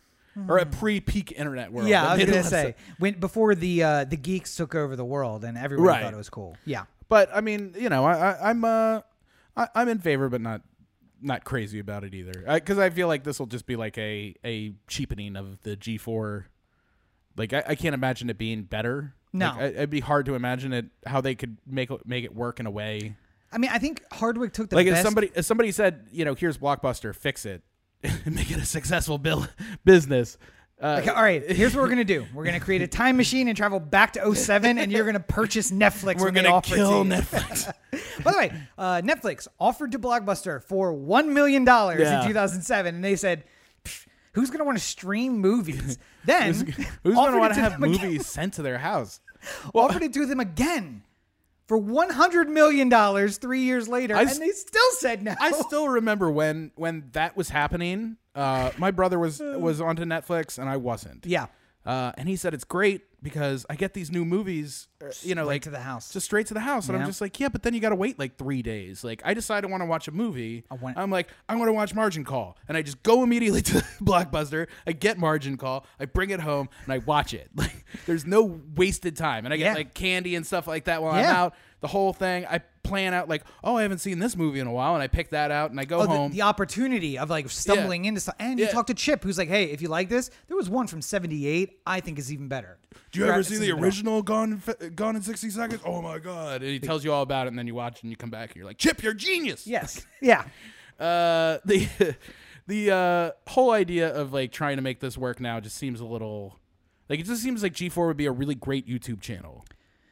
or 0.48 0.58
a 0.58 0.66
pre-peak 0.66 1.32
internet 1.36 1.72
world. 1.72 1.86
Hmm. 1.86 1.92
Yeah, 1.92 2.08
I 2.08 2.16
was 2.16 2.24
gonna 2.24 2.42
say 2.44 2.74
when 2.98 3.14
before 3.20 3.54
the 3.54 3.82
uh, 3.82 4.04
the 4.04 4.16
geeks 4.16 4.56
took 4.56 4.74
over 4.74 4.96
the 4.96 5.04
world 5.04 5.44
and 5.44 5.56
everyone 5.56 5.86
Right. 5.86 6.02
thought 6.02 6.14
it 6.14 6.16
was 6.16 6.30
cool. 6.30 6.56
Yeah, 6.64 6.84
But 7.08 7.30
I 7.34 7.40
mean, 7.40 7.74
you 7.78 7.88
know, 7.88 8.04
I, 8.04 8.32
I 8.32 8.50
I'm 8.50 8.64
uh 8.64 9.00
I, 9.56 9.68
I'm 9.74 9.88
in 9.88 9.98
favor, 9.98 10.28
but 10.28 10.40
not 10.40 10.62
not 11.20 11.44
crazy 11.44 11.78
about 11.78 12.04
it 12.04 12.14
either. 12.14 12.44
Because 12.46 12.78
I, 12.78 12.90
feel 12.90 13.08
like 13.08 13.24
this 13.24 13.38
will 13.38 13.46
just 13.46 13.66
be 13.66 13.76
like 13.76 13.98
a 13.98 14.34
a 14.44 14.72
cheapening 14.86 15.36
of 15.36 15.60
the 15.62 15.76
G4. 15.76 16.44
Like 17.36 17.52
I, 17.52 17.64
I 17.68 17.74
can't 17.74 17.94
imagine 17.94 18.30
it 18.30 18.38
being 18.38 18.62
better. 18.62 19.14
No. 19.32 19.48
Like, 19.48 19.58
I, 19.58 19.64
it'd 19.66 19.90
be 19.90 20.00
hard 20.00 20.26
to 20.26 20.34
imagine 20.34 20.72
it 20.72 20.86
how 21.06 21.20
they 21.20 21.34
could 21.34 21.58
make 21.66 21.90
it- 21.90 22.06
make 22.06 22.24
it 22.24 22.34
work 22.34 22.60
in 22.60 22.66
a 22.66 22.70
way. 22.70 23.16
I 23.50 23.58
mean, 23.58 23.70
I 23.72 23.78
think 23.78 24.02
Hardwick 24.12 24.52
took 24.52 24.68
the 24.68 24.76
like 24.76 24.86
best. 24.86 24.98
if 24.98 25.04
somebody 25.04 25.30
if 25.34 25.44
somebody 25.44 25.72
said, 25.72 26.06
you 26.12 26.24
know, 26.24 26.34
here's 26.34 26.58
Blockbuster, 26.58 27.14
fix 27.14 27.46
it, 27.46 27.62
and 28.02 28.34
make 28.34 28.50
it 28.50 28.58
a 28.58 28.64
successful 28.66 29.18
bill 29.18 29.46
business. 29.84 30.36
Uh, 30.80 30.98
Okay, 31.00 31.10
all 31.10 31.22
right, 31.22 31.42
here's 31.50 31.74
what 31.74 31.82
we're 31.82 31.88
gonna 31.88 32.04
do. 32.04 32.24
We're 32.32 32.44
gonna 32.44 32.60
create 32.60 32.82
a 32.82 32.86
time 33.02 33.16
machine 33.16 33.48
and 33.48 33.56
travel 33.56 33.80
back 33.80 34.12
to 34.12 34.34
07, 34.34 34.78
and 34.78 34.92
you're 34.92 35.04
gonna 35.04 35.18
purchase 35.18 35.70
Netflix. 35.72 36.20
we're 36.20 36.30
gonna 36.30 36.50
offer 36.50 36.66
it 36.74 36.78
to 36.78 36.84
kill. 36.84 37.04
Netflix. 37.04 37.72
By 38.22 38.30
the 38.32 38.38
way, 38.38 38.52
uh, 38.78 39.00
Netflix 39.02 39.48
offered 39.58 39.92
to 39.92 39.98
Blockbuster 39.98 40.62
for 40.62 40.92
one 40.92 41.34
million 41.34 41.64
dollars 41.64 42.00
Yeah. 42.00 42.20
in 42.22 42.28
2007, 42.28 42.94
and 42.94 43.04
they 43.04 43.16
said, 43.16 43.42
"Who's 44.34 44.50
gonna 44.50 44.64
want 44.64 44.78
to 44.78 44.84
stream 44.84 45.38
movies?" 45.38 45.98
Then 46.24 46.52
Who's, 46.54 46.60
who's 47.02 47.14
gonna 47.14 47.38
want 47.38 47.54
to 47.54 47.60
have 47.60 47.72
them 47.72 47.84
again- 47.84 48.02
movies 48.04 48.26
sent 48.26 48.54
to 48.54 48.62
their 48.62 48.78
house? 48.78 49.20
Well, 49.72 49.84
offered 49.86 50.02
it 50.02 50.12
to 50.12 50.20
do 50.20 50.26
them 50.26 50.40
again 50.40 51.02
for 51.68 51.78
100 51.78 52.48
million 52.48 52.88
dollars 52.88 53.38
three 53.38 53.60
years 53.62 53.86
later, 53.88 54.16
I 54.16 54.22
and 54.22 54.30
s- 54.30 54.38
they 54.38 54.48
still 54.50 54.90
said 54.98 55.22
no. 55.22 55.34
I 55.40 55.52
still 55.52 55.88
remember 55.88 56.28
when 56.30 56.72
when 56.74 57.10
that 57.12 57.36
was 57.36 57.50
happening. 57.50 58.16
Uh, 58.34 58.70
my 58.78 58.90
brother 58.90 59.18
was 59.18 59.38
was 59.40 59.80
onto 59.80 60.02
Netflix 60.04 60.58
and 60.58 60.68
I 60.68 60.76
wasn't. 60.78 61.24
yeah, 61.26 61.46
Uh, 61.86 62.12
and 62.18 62.28
he 62.28 62.34
said 62.36 62.54
it's 62.54 62.64
great 62.64 63.02
because 63.22 63.66
I 63.68 63.74
get 63.74 63.94
these 63.94 64.10
new 64.12 64.24
movies, 64.24 64.86
uh, 65.02 65.06
you 65.22 65.34
know, 65.34 65.42
Straight 65.42 65.46
like 65.54 65.62
to 65.62 65.70
the 65.70 65.80
house. 65.80 66.12
just 66.12 66.26
straight 66.26 66.46
to 66.48 66.54
the 66.54 66.60
house. 66.60 66.88
And 66.88 66.96
Yeah. 66.96 67.02
I'm 67.02 67.08
just 67.08 67.20
like, 67.20 67.38
yeah, 67.40 67.48
but 67.48 67.62
then 67.62 67.74
you 67.74 67.80
got 67.80 67.88
to 67.88 67.96
wait 67.96 68.18
like 68.18 68.36
three 68.36 68.62
days. 68.62 69.02
Like 69.02 69.20
I 69.24 69.34
decide 69.34 69.64
I 69.64 69.68
want 69.68 69.80
to 69.82 69.86
watch 69.86 70.06
a 70.08 70.12
movie. 70.12 70.64
I 70.70 70.74
want- 70.74 70.96
I'm 70.96 71.10
like, 71.10 71.28
I 71.48 71.56
want 71.56 71.68
to 71.68 71.72
watch 71.72 71.94
Margin 71.94 72.24
Call, 72.24 72.56
and 72.68 72.76
I 72.76 72.82
just 72.82 73.02
go 73.02 73.22
immediately 73.22 73.62
to 73.72 73.84
Blockbuster. 74.02 74.68
I 74.86 74.92
get 74.92 75.18
Margin 75.18 75.56
Call, 75.56 75.84
I 75.98 76.04
bring 76.04 76.30
it 76.30 76.40
home, 76.40 76.68
and 76.84 76.92
I 76.92 76.98
watch 76.98 77.34
it. 77.34 77.50
Like 77.56 77.84
there's 78.06 78.26
no 78.26 78.60
wasted 78.76 79.16
time, 79.16 79.44
and 79.46 79.52
I 79.54 79.56
get 79.56 79.64
Yeah. 79.64 79.74
like 79.74 79.94
candy 79.94 80.34
and 80.36 80.46
stuff 80.46 80.66
like 80.66 80.84
that 80.84 81.02
while 81.02 81.12
I'm 81.12 81.24
out. 81.24 81.54
The 81.80 81.88
whole 81.88 82.12
thing, 82.12 82.44
I 82.50 82.58
plan 82.82 83.14
out 83.14 83.28
like, 83.28 83.44
oh, 83.62 83.76
I 83.76 83.82
haven't 83.82 83.98
seen 83.98 84.18
this 84.18 84.36
movie 84.36 84.58
in 84.58 84.66
a 84.66 84.72
while, 84.72 84.94
and 84.94 85.02
I 85.02 85.06
pick 85.06 85.30
that 85.30 85.50
out 85.52 85.70
and 85.70 85.78
I 85.78 85.84
go 85.84 85.98
Oh, 86.00 86.02
the, 86.02 86.08
home. 86.08 86.32
the 86.32 86.42
opportunity 86.42 87.18
of 87.18 87.30
like 87.30 87.48
stumbling 87.50 88.04
into 88.04 88.20
stuff, 88.20 88.34
and 88.40 88.58
you 88.58 88.64
Yeah. 88.64 88.72
talk 88.72 88.88
to 88.88 88.94
Chip, 88.94 89.22
who's 89.22 89.38
like, 89.38 89.48
"Hey, 89.48 89.64
if 89.66 89.80
you 89.80 89.88
like 89.88 90.08
this, 90.08 90.30
there 90.48 90.56
was 90.56 90.68
one 90.68 90.86
from 90.88 91.00
'78. 91.02 91.80
I 91.86 92.00
think 92.00 92.18
is 92.18 92.32
even 92.32 92.48
better." 92.48 92.78
Do 93.12 93.20
you 93.20 93.26
ever 93.26 93.42
see 93.44 93.58
the 93.58 93.70
original 93.72 94.22
Gone 94.22 94.60
in 94.80 94.94
Gone 94.94 95.14
in 95.16 95.22
60 95.22 95.50
Seconds? 95.50 95.80
Oh 95.84 96.02
my 96.02 96.18
god! 96.18 96.62
And 96.62 96.70
he 96.70 96.80
tells 96.80 97.04
you 97.04 97.12
all 97.12 97.22
about 97.22 97.46
it, 97.46 97.50
and 97.50 97.58
then 97.58 97.66
you 97.68 97.74
watch 97.74 98.02
and 98.02 98.10
you 98.10 98.16
come 98.16 98.30
back 98.30 98.50
and 98.50 98.56
you're 98.56 98.66
like, 98.66 98.78
Chip, 98.78 99.02
you're 99.02 99.14
genius. 99.14 99.66
Yes. 99.66 100.04
Yeah. 100.20 100.44
Uh, 100.98 101.58
the 101.64 101.88
the 102.66 102.90
uh, 102.90 103.30
whole 103.50 103.70
idea 103.70 104.12
of 104.12 104.32
like 104.32 104.50
trying 104.50 104.76
to 104.76 104.82
make 104.82 104.98
this 105.00 105.16
work 105.16 105.38
now 105.40 105.60
just 105.60 105.76
seems 105.76 106.00
a 106.00 106.04
little 106.04 106.58
like 107.08 107.20
it 107.20 107.26
just 107.26 107.42
seems 107.42 107.62
like 107.62 107.72
G4 107.72 108.08
would 108.08 108.16
be 108.16 108.26
a 108.26 108.32
really 108.32 108.54
great 108.56 108.88
YouTube 108.88 109.20
channel. 109.20 109.64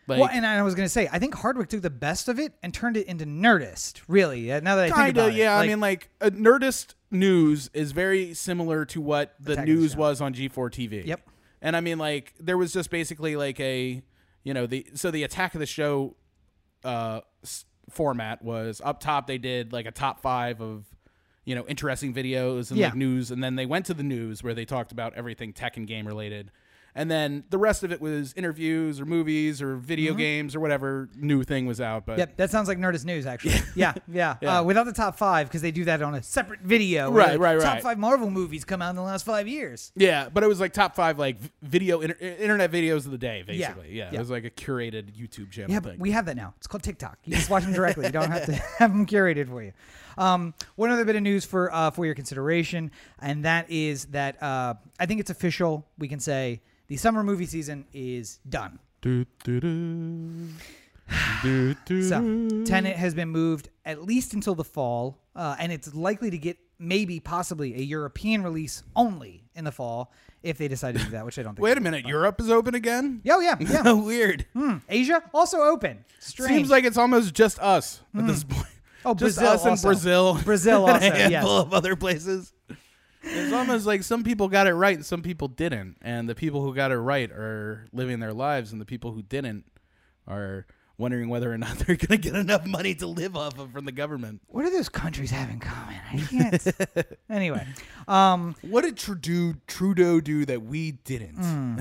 Like 0.08 0.20
well, 0.20 0.28
and 0.32 0.46
I 0.46 0.62
was 0.62 0.74
gonna 0.74 0.88
say, 0.88 1.08
I 1.10 1.18
think 1.18 1.34
Hardwick 1.34 1.68
took 1.68 1.82
the 1.82 1.90
best 1.90 2.28
of 2.28 2.38
it 2.38 2.52
and 2.62 2.72
turned 2.72 2.96
it 2.96 3.06
into 3.08 3.24
Nerdist. 3.26 4.02
Really, 4.06 4.46
now 4.46 4.60
that 4.76 4.78
I 4.78 4.82
think 4.84 4.94
kind 4.94 5.16
about 5.16 5.28
of 5.30 5.34
it, 5.34 5.38
yeah. 5.38 5.58
I 5.58 5.66
mean, 5.66 5.80
like 5.80 6.10
uh, 6.20 6.30
Nerdist 6.30 6.94
news 7.10 7.70
is 7.74 7.92
very 7.92 8.32
similar 8.34 8.84
to 8.86 9.00
what 9.00 9.34
the 9.40 9.56
news 9.64 9.92
Show. 9.92 9.98
was 9.98 10.20
on 10.20 10.32
G4 10.34 10.70
TV. 10.70 11.04
Yep. 11.06 11.28
And 11.60 11.76
I 11.76 11.80
mean, 11.80 11.98
like 11.98 12.34
there 12.38 12.56
was 12.56 12.72
just 12.72 12.90
basically 12.90 13.34
like 13.34 13.58
a 13.58 14.02
you 14.44 14.54
know 14.54 14.66
the 14.66 14.86
so 14.94 15.10
the 15.10 15.24
attack 15.24 15.54
of 15.54 15.60
the 15.60 15.66
show 15.66 16.14
uh 16.84 17.20
format 17.90 18.42
was 18.42 18.80
up 18.84 19.00
top 19.00 19.26
they 19.26 19.38
did 19.38 19.72
like 19.72 19.86
a 19.86 19.90
top 19.90 20.20
five 20.20 20.60
of 20.60 20.84
you 21.44 21.54
know 21.54 21.64
interesting 21.66 22.12
videos 22.12 22.70
and 22.70 22.78
Yeah. 22.78 22.86
like 22.88 22.96
news 22.96 23.30
and 23.30 23.42
then 23.42 23.54
they 23.56 23.66
went 23.66 23.86
to 23.86 23.94
the 23.94 24.02
news 24.02 24.42
where 24.42 24.54
they 24.54 24.64
talked 24.64 24.92
about 24.92 25.14
everything 25.14 25.52
tech 25.52 25.76
and 25.76 25.86
game 25.86 26.06
related 26.06 26.50
and 26.96 27.08
then 27.08 27.44
the 27.50 27.58
rest 27.58 27.84
of 27.84 27.92
it 27.92 28.00
was 28.00 28.32
interviews 28.34 29.00
or 29.00 29.04
movies 29.06 29.62
or 29.62 29.76
video 29.76 30.14
games 30.14 30.56
or 30.56 30.60
whatever 30.60 31.08
new 31.14 31.44
thing 31.44 31.66
was 31.66 31.80
out 31.80 32.04
but 32.06 32.12
Mm-hmm. 32.14 32.20
Yep, 32.20 32.36
that 32.38 32.50
sounds 32.50 32.66
like 32.66 32.78
Nerdist 32.78 33.04
news, 33.04 33.26
actually. 33.26 33.54
Yeah, 33.76 33.92
yeah. 34.08 34.36
Yeah. 34.40 34.58
Uh, 34.60 34.62
without 34.64 34.84
the 34.86 34.92
top 34.92 35.16
five, 35.18 35.46
because 35.48 35.60
they 35.62 35.70
do 35.70 35.84
that 35.84 36.00
on 36.02 36.14
a 36.14 36.22
separate 36.22 36.60
video. 36.60 37.10
Right, 37.12 37.38
where 37.38 37.58
right, 37.58 37.62
Top 37.62 37.80
five 37.82 37.98
Marvel 37.98 38.30
movies 38.30 38.64
come 38.64 38.80
out 38.82 38.90
in 38.90 38.96
the 38.96 39.02
last 39.02 39.24
five 39.26 39.46
years. 39.46 39.92
yeah 39.94 40.28
but 40.32 40.42
it 40.42 40.46
was 40.48 40.58
like 40.60 40.72
top 40.72 40.96
five 40.96 41.18
like 41.18 41.36
video 41.62 42.00
inter- 42.00 42.16
internet 42.18 42.72
videos 42.72 43.04
of 43.04 43.10
the 43.12 43.18
day 43.18 43.44
Yeah. 43.46 43.68
basically 43.68 43.92
yeah, 43.92 44.08
Yeah. 44.10 44.16
it 44.16 44.18
was 44.18 44.30
like 44.30 44.44
a 44.44 44.50
curated 44.50 45.12
youtube 45.12 45.50
channel 45.50 45.70
Yeah, 45.70 45.80
thing 45.80 45.92
but 45.92 45.98
we 45.98 46.10
have 46.12 46.24
that 46.26 46.36
now. 46.36 46.54
It's 46.56 46.66
called 46.66 46.82
TikTok. 46.82 47.18
You 47.24 47.34
just 47.36 47.50
watch 47.50 47.64
them 47.64 47.74
directly. 47.74 48.06
You 48.06 48.12
don't 48.12 48.30
have 48.30 48.46
to 48.46 48.54
have 48.78 48.90
them 48.92 49.04
curated 49.04 49.48
for 49.48 49.62
you. 49.62 49.72
Um, 50.18 50.54
one 50.76 50.90
other 50.90 51.04
bit 51.04 51.16
of 51.16 51.22
news 51.22 51.44
for 51.44 51.70
uh, 51.74 51.90
for 51.90 52.06
your 52.06 52.14
consideration, 52.14 52.90
and 53.20 53.44
that 53.44 53.70
is 53.70 54.06
that 54.06 54.42
uh, 54.42 54.74
I 54.98 55.04
think 55.04 55.20
it's 55.20 55.28
official. 55.28 55.86
We 55.98 56.08
can 56.08 56.20
say 56.20 56.62
the 56.88 56.96
summer 56.96 57.22
movie 57.22 57.46
season 57.46 57.86
is 57.92 58.38
done. 58.48 58.78
Do, 59.00 59.24
do, 59.44 59.60
do. 59.60 60.48
So. 61.88 62.64
Tenet 62.64 62.96
has 62.96 63.14
been 63.14 63.28
moved 63.28 63.68
at 63.84 64.02
least 64.02 64.34
until 64.34 64.56
the 64.56 64.64
fall, 64.64 65.22
uh, 65.36 65.54
and 65.56 65.70
it's 65.70 65.94
likely 65.94 66.30
to 66.30 66.38
get 66.38 66.58
maybe 66.80 67.20
possibly 67.20 67.74
a 67.74 67.82
European 67.82 68.42
release 68.42 68.82
only 68.96 69.44
in 69.54 69.64
the 69.64 69.70
fall 69.70 70.12
if 70.42 70.58
they 70.58 70.68
decide 70.68 70.96
to 70.96 71.04
do 71.04 71.10
that, 71.10 71.24
which 71.24 71.38
I 71.38 71.42
don't 71.42 71.54
think. 71.54 71.62
Wait 71.64 71.78
a 71.78 71.80
minute, 71.80 72.06
Europe 72.06 72.40
is 72.40 72.50
open 72.50 72.74
again? 72.74 73.22
Oh 73.28 73.40
yeah, 73.40 73.54
yeah. 73.60 73.92
Weird. 73.92 74.46
Hmm. 74.52 74.78
Asia 74.88 75.22
also 75.32 75.60
open. 75.60 76.04
Strange. 76.18 76.52
Seems 76.52 76.70
like 76.70 76.84
it's 76.84 76.98
almost 76.98 77.34
just 77.34 77.58
us 77.60 78.00
at 78.16 78.26
this 78.26 78.44
point. 78.44 78.66
Oh, 79.04 79.14
just 79.14 79.38
Brazil 79.38 79.52
us 79.52 79.62
and 79.62 79.70
also. 79.70 79.88
Brazil. 79.88 80.38
Brazil 80.44 80.88
and 80.88 81.04
a 81.04 81.10
handful 81.10 81.56
yes. 81.56 81.66
of 81.66 81.74
other 81.74 81.96
places. 81.96 82.52
It's 83.26 83.52
almost 83.52 83.86
like 83.86 84.02
some 84.02 84.22
people 84.24 84.48
got 84.48 84.66
it 84.66 84.74
right 84.74 84.96
and 84.96 85.04
some 85.04 85.22
people 85.22 85.48
didn't. 85.48 85.96
And 86.02 86.28
the 86.28 86.34
people 86.34 86.62
who 86.62 86.74
got 86.74 86.92
it 86.92 86.98
right 86.98 87.30
are 87.30 87.86
living 87.92 88.20
their 88.20 88.32
lives, 88.32 88.72
and 88.72 88.80
the 88.80 88.86
people 88.86 89.12
who 89.12 89.22
didn't 89.22 89.64
are 90.26 90.66
wondering 90.98 91.28
whether 91.28 91.52
or 91.52 91.58
not 91.58 91.78
they're 91.78 91.96
going 91.96 92.08
to 92.08 92.16
get 92.18 92.34
enough 92.34 92.66
money 92.66 92.94
to 92.94 93.06
live 93.06 93.36
off 93.36 93.58
of 93.58 93.72
from 93.72 93.84
the 93.84 93.92
government. 93.92 94.40
What 94.48 94.64
do 94.64 94.70
those 94.70 94.88
countries 94.88 95.30
have 95.30 95.50
in 95.50 95.60
common? 95.60 95.96
I 96.12 96.16
can't. 96.18 97.06
anyway, 97.30 97.66
um, 98.08 98.54
What 98.62 98.82
did 98.82 98.96
Trudeau, 98.96 99.54
Trudeau 99.66 100.20
do 100.20 100.44
that 100.46 100.62
we 100.62 100.92
didn't? 100.92 101.36
Hmm. 101.36 101.78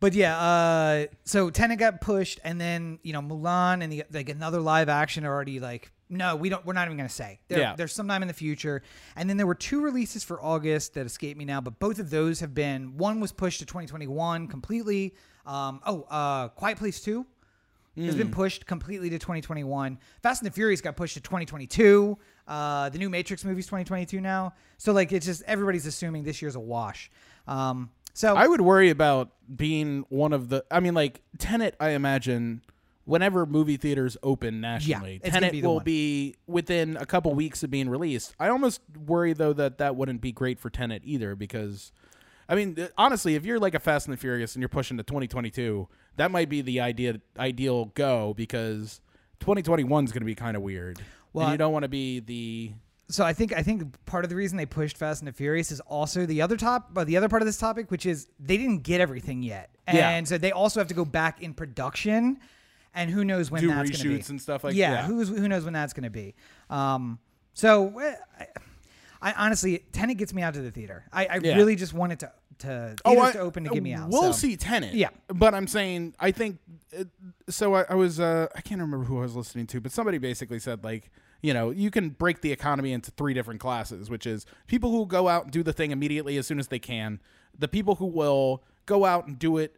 but 0.00 0.14
yeah, 0.14 0.38
uh, 0.38 1.06
so 1.24 1.50
Tenet 1.50 1.78
got 1.78 2.00
pushed, 2.00 2.40
and 2.44 2.60
then 2.60 2.98
you 3.02 3.12
know 3.12 3.20
Mulan 3.20 3.82
and 3.82 3.92
the 3.92 4.04
like 4.12 4.28
another 4.28 4.60
live 4.60 4.88
action 4.88 5.24
are 5.24 5.32
already 5.32 5.58
like, 5.60 5.90
no, 6.08 6.36
we 6.36 6.48
don't. 6.48 6.64
We're 6.64 6.72
not 6.72 6.86
even 6.86 6.96
gonna 6.96 7.08
say. 7.08 7.40
There, 7.48 7.58
Yeah. 7.58 7.74
there's 7.76 7.92
sometime 7.92 8.22
in 8.22 8.28
the 8.28 8.34
future, 8.34 8.82
and 9.16 9.28
then 9.28 9.36
there 9.36 9.46
were 9.46 9.54
two 9.54 9.82
releases 9.82 10.22
for 10.24 10.40
August 10.42 10.94
that 10.94 11.06
escape 11.06 11.36
me 11.36 11.44
now, 11.44 11.60
but 11.60 11.78
both 11.78 11.98
of 11.98 12.10
those 12.10 12.40
have 12.40 12.54
been. 12.54 12.96
One 12.96 13.20
was 13.20 13.32
pushed 13.32 13.60
to 13.60 13.66
2021 13.66 14.46
completely. 14.48 15.14
Um, 15.44 15.80
oh, 15.86 16.02
uh, 16.10 16.48
Quiet 16.48 16.78
Place 16.78 17.00
Two. 17.00 17.26
Has 17.98 18.14
been 18.14 18.30
pushed 18.30 18.66
completely 18.66 19.08
to 19.08 19.18
2021. 19.18 19.98
Fast 20.22 20.42
and 20.42 20.50
the 20.50 20.52
Furious 20.52 20.82
got 20.82 20.96
pushed 20.96 21.14
to 21.14 21.20
2022. 21.22 22.18
Uh, 22.46 22.90
the 22.90 22.98
new 22.98 23.08
Matrix 23.08 23.42
movie's 23.42 23.64
2022 23.64 24.20
now. 24.20 24.52
So 24.76 24.92
like 24.92 25.12
it's 25.12 25.24
just 25.24 25.42
everybody's 25.46 25.86
assuming 25.86 26.22
this 26.22 26.42
year's 26.42 26.56
a 26.56 26.60
wash. 26.60 27.10
Um, 27.48 27.88
so 28.12 28.36
I 28.36 28.46
would 28.48 28.60
worry 28.60 28.90
about 28.90 29.30
being 29.56 30.04
one 30.10 30.34
of 30.34 30.50
the. 30.50 30.62
I 30.70 30.80
mean, 30.80 30.92
like 30.92 31.22
Tenet. 31.38 31.74
I 31.80 31.90
imagine 31.90 32.60
whenever 33.06 33.46
movie 33.46 33.78
theaters 33.78 34.16
open 34.22 34.60
nationally, 34.60 35.18
gonna 35.20 35.32
Tenet 35.32 35.52
be 35.52 35.62
will 35.62 35.76
one. 35.76 35.84
be 35.84 36.34
within 36.46 36.96
a 36.98 37.06
couple 37.06 37.34
weeks 37.34 37.62
of 37.62 37.70
being 37.70 37.88
released. 37.88 38.34
I 38.38 38.48
almost 38.48 38.82
worry 39.06 39.32
though 39.32 39.54
that 39.54 39.78
that 39.78 39.96
wouldn't 39.96 40.20
be 40.20 40.32
great 40.32 40.58
for 40.60 40.68
Tenet 40.68 41.00
either 41.04 41.34
because. 41.34 41.92
I 42.48 42.54
mean, 42.54 42.88
honestly, 42.96 43.34
if 43.34 43.44
you're 43.44 43.58
like 43.58 43.74
a 43.74 43.80
Fast 43.80 44.06
and 44.06 44.12
the 44.12 44.16
Furious 44.16 44.54
and 44.54 44.62
you're 44.62 44.68
pushing 44.68 44.96
to 44.98 45.02
2022, 45.02 45.88
that 46.14 46.30
might 46.30 46.48
be 46.48 46.60
the 46.62 46.78
idea 46.80 47.20
ideal 47.36 47.86
go 47.86 48.34
because 48.34 49.00
2021 49.40 50.04
is 50.04 50.12
going 50.12 50.20
to 50.20 50.26
be 50.26 50.36
kind 50.36 50.56
of 50.56 50.62
weird. 50.62 51.00
Well, 51.32 51.46
and 51.46 51.52
you 51.54 51.58
don't 51.58 51.72
want 51.72 51.82
to 51.82 51.88
be 51.88 52.20
the 52.20 52.72
so 53.08 53.24
I 53.24 53.32
think 53.32 53.52
I 53.52 53.62
think 53.62 53.84
part 54.06 54.24
of 54.24 54.30
the 54.30 54.36
reason 54.36 54.56
they 54.58 54.66
pushed 54.66 54.96
Fast 54.96 55.22
and 55.22 55.28
the 55.28 55.32
Furious 55.32 55.70
is 55.72 55.80
also 55.80 56.24
the 56.24 56.40
other 56.42 56.56
top, 56.56 56.94
but 56.94 57.06
the 57.08 57.16
other 57.16 57.28
part 57.28 57.42
of 57.42 57.46
this 57.46 57.58
topic, 57.58 57.90
which 57.90 58.06
is 58.06 58.28
they 58.38 58.56
didn't 58.56 58.84
get 58.84 59.00
everything 59.00 59.42
yet, 59.42 59.70
and 59.86 59.96
Yeah. 59.96 60.22
so 60.24 60.38
they 60.38 60.52
also 60.52 60.78
have 60.80 60.86
to 60.88 60.94
go 60.94 61.04
back 61.04 61.42
in 61.42 61.52
production, 61.52 62.38
and 62.96 63.10
who 63.10 63.24
knows 63.24 63.50
when 63.50 63.60
do 63.62 63.68
that's 63.68 63.90
going 63.90 64.02
to 64.02 64.08
be 64.18 64.24
and 64.28 64.40
stuff 64.42 64.64
like 64.64 64.74
yeah, 64.74 64.90
that. 64.92 65.04
who's 65.04 65.28
who 65.28 65.46
knows 65.46 65.62
when 65.64 65.74
that's 65.74 65.92
going 65.92 66.04
to 66.04 66.10
be. 66.10 66.34
Um, 66.70 67.20
so 67.54 67.96
eh, 68.00 68.14
I, 68.40 69.30
I 69.30 69.32
honestly, 69.46 69.84
Tenet 69.92 70.16
gets 70.18 70.34
me 70.34 70.42
out 70.42 70.54
to 70.54 70.60
the 70.62 70.70
theater. 70.70 71.04
I, 71.12 71.26
I 71.26 71.36
Yeah. 71.42 71.54
really 71.56 71.76
just 71.76 71.94
wanted 71.94 72.20
to 72.20 72.32
to 72.60 72.96
Oh, 73.04 73.20
I- 73.20 73.32
to 73.32 73.38
open 73.40 73.64
to 73.64 73.70
get 73.70 73.82
me 73.82 73.92
out. 73.92 74.08
We'll 74.08 74.32
so. 74.32 74.38
see 74.48 74.56
Tenet. 74.56 74.94
Yeah. 74.94 75.10
but 75.28 75.54
I'm 75.54 75.66
saying 75.68 76.14
I 76.18 76.30
think 76.32 76.58
uh, 76.98 77.04
so. 77.48 77.74
I, 77.74 77.84
I 77.90 77.94
was 77.94 78.18
uh, 78.18 78.48
I 78.56 78.60
can't 78.62 78.80
remember 78.80 79.04
who 79.04 79.18
I 79.18 79.22
was 79.22 79.36
listening 79.36 79.66
to, 79.68 79.80
but 79.80 79.92
somebody 79.92 80.18
basically 80.18 80.58
said 80.58 80.82
like 80.82 81.10
you 81.42 81.52
know 81.52 81.70
you 81.70 81.90
can 81.90 82.08
break 82.10 82.40
the 82.40 82.50
economy 82.52 82.92
into 82.92 83.10
three 83.10 83.34
different 83.34 83.60
classes, 83.60 84.08
which 84.08 84.26
is 84.26 84.46
people 84.66 84.90
who 84.90 85.04
go 85.06 85.28
out 85.28 85.44
and 85.44 85.52
do 85.52 85.62
the 85.62 85.72
thing 85.74 85.90
immediately 85.90 86.38
as 86.38 86.46
soon 86.46 86.58
as 86.58 86.68
they 86.68 86.78
can, 86.78 87.20
the 87.58 87.68
people 87.68 87.96
who 87.96 88.06
will 88.06 88.64
go 88.86 89.04
out 89.04 89.26
and 89.26 89.38
do 89.38 89.58
it 89.58 89.76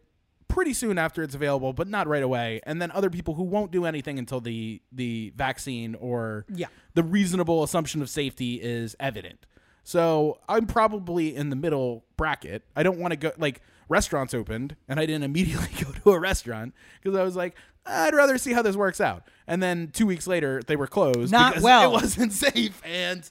pretty 0.49 0.73
soon 0.73 0.99
after 0.99 1.23
it's 1.23 1.35
available, 1.35 1.73
but 1.73 1.87
not 1.89 2.07
right 2.09 2.23
away, 2.23 2.61
and 2.65 2.81
then 2.83 2.91
other 2.91 3.11
people 3.11 3.35
who 3.35 3.43
won't 3.45 3.71
do 3.71 3.85
anything 3.85 4.19
until 4.19 4.41
the 4.41 4.81
the 4.91 5.33
vaccine 5.37 5.95
or 5.97 6.45
Yeah. 6.53 6.67
the 6.95 7.03
reasonable 7.03 7.63
assumption 7.63 8.03
of 8.03 8.11
safety 8.11 8.55
is 8.57 8.97
evident. 8.99 9.47
So 9.85 10.39
I'm 10.49 10.67
probably 10.67 11.35
in 11.35 11.49
the 11.51 11.57
middle 11.57 12.05
bracket. 12.17 12.63
I 12.77 12.83
don't 12.83 12.99
want 12.99 13.13
to 13.13 13.17
go 13.17 13.33
like 13.39 13.61
restaurants 13.89 14.35
opened, 14.35 14.77
and 14.89 14.99
I 15.01 15.07
didn't 15.07 15.23
immediately 15.31 15.69
go 15.85 15.93
to 15.93 16.11
a 16.13 16.19
restaurant 16.19 16.75
because 17.03 17.19
I 17.19 17.23
was 17.23 17.37
like, 17.37 17.55
I'd 17.87 18.15
rather 18.15 18.37
see 18.37 18.53
how 18.53 18.61
this 18.63 18.77
works 18.77 19.01
out. 19.01 19.23
And 19.47 19.63
then 19.63 19.89
two 19.93 20.07
weeks 20.07 20.27
later, 20.27 20.61
they 20.67 20.77
were 20.77 20.87
closed 20.87 21.33
Not 21.33 21.53
because 21.53 21.63
well. 21.65 21.91
it 21.91 21.93
wasn't 21.95 22.33
safe, 22.35 22.83
and 22.85 23.29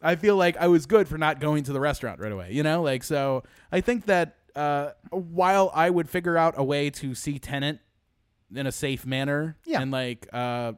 I 0.00 0.16
feel 0.16 0.36
like 0.36 0.56
I 0.56 0.68
was 0.68 0.86
good 0.86 1.08
for 1.08 1.18
not 1.18 1.40
going 1.40 1.64
to 1.64 1.72
the 1.74 1.80
restaurant 1.80 2.20
right 2.20 2.32
away. 2.32 2.52
You 2.52 2.62
know, 2.62 2.82
like 2.82 3.02
so. 3.04 3.42
I 3.70 3.82
think 3.82 4.06
that 4.06 4.36
uh, 4.58 4.92
while 5.10 5.70
I 5.74 5.88
would 5.90 6.08
figure 6.10 6.36
out 6.36 6.54
a 6.56 6.64
way 6.64 6.90
to 6.90 7.14
see 7.14 7.38
Tenet 7.38 7.78
in 8.54 8.66
a 8.66 8.72
safe 8.72 9.06
manner 9.06 9.56
Yeah. 9.66 9.80
and 9.80 9.90
like 9.90 10.26
uh, 10.32 10.72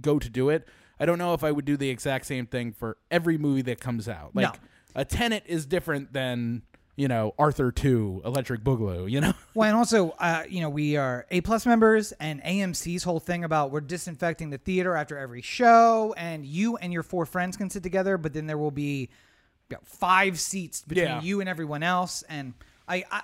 go 0.00 0.18
to 0.18 0.28
do 0.28 0.50
it. 0.50 0.66
I 1.00 1.06
don't 1.06 1.18
know 1.18 1.34
if 1.34 1.42
I 1.44 1.50
would 1.50 1.64
do 1.64 1.76
the 1.76 1.88
exact 1.90 2.26
same 2.26 2.46
thing 2.46 2.72
for 2.72 2.96
every 3.10 3.36
movie 3.38 3.62
that 3.62 3.80
comes 3.80 4.08
out. 4.08 4.30
Like 4.34 4.52
No. 4.54 4.60
a 4.94 5.04
Tenet 5.04 5.42
is 5.46 5.66
different 5.66 6.12
than 6.12 6.62
you 6.96 7.08
know 7.08 7.34
Arthur 7.38 7.70
Two, 7.72 8.22
Electric 8.24 8.62
Boogaloo. 8.62 9.10
You 9.10 9.20
know, 9.20 9.32
Well, 9.54 9.68
and 9.68 9.76
also, 9.76 10.10
uh, 10.18 10.44
you 10.48 10.60
know, 10.62 10.70
we 10.70 10.96
are 10.96 11.26
A 11.30 11.40
plus 11.42 11.66
members, 11.66 12.12
and 12.12 12.42
AMC's 12.42 13.02
whole 13.02 13.20
thing 13.20 13.44
about 13.44 13.70
we're 13.70 13.80
disinfecting 13.82 14.48
the 14.50 14.56
theater 14.58 14.94
after 14.96 15.18
every 15.18 15.42
show, 15.42 16.14
and 16.16 16.46
you 16.46 16.76
and 16.78 16.92
your 16.94 17.02
four 17.02 17.26
friends 17.26 17.56
can 17.58 17.68
sit 17.68 17.82
together, 17.82 18.16
but 18.16 18.32
then 18.32 18.46
there 18.46 18.56
will 18.56 18.70
be 18.70 19.10
you 19.68 19.76
know, 19.76 19.80
five 19.84 20.38
seats 20.40 20.80
between 20.82 21.06
Yeah. 21.06 21.20
you 21.22 21.40
and 21.40 21.48
everyone 21.50 21.82
else, 21.82 22.22
and 22.30 22.54
I, 22.88 23.04
I, 23.10 23.22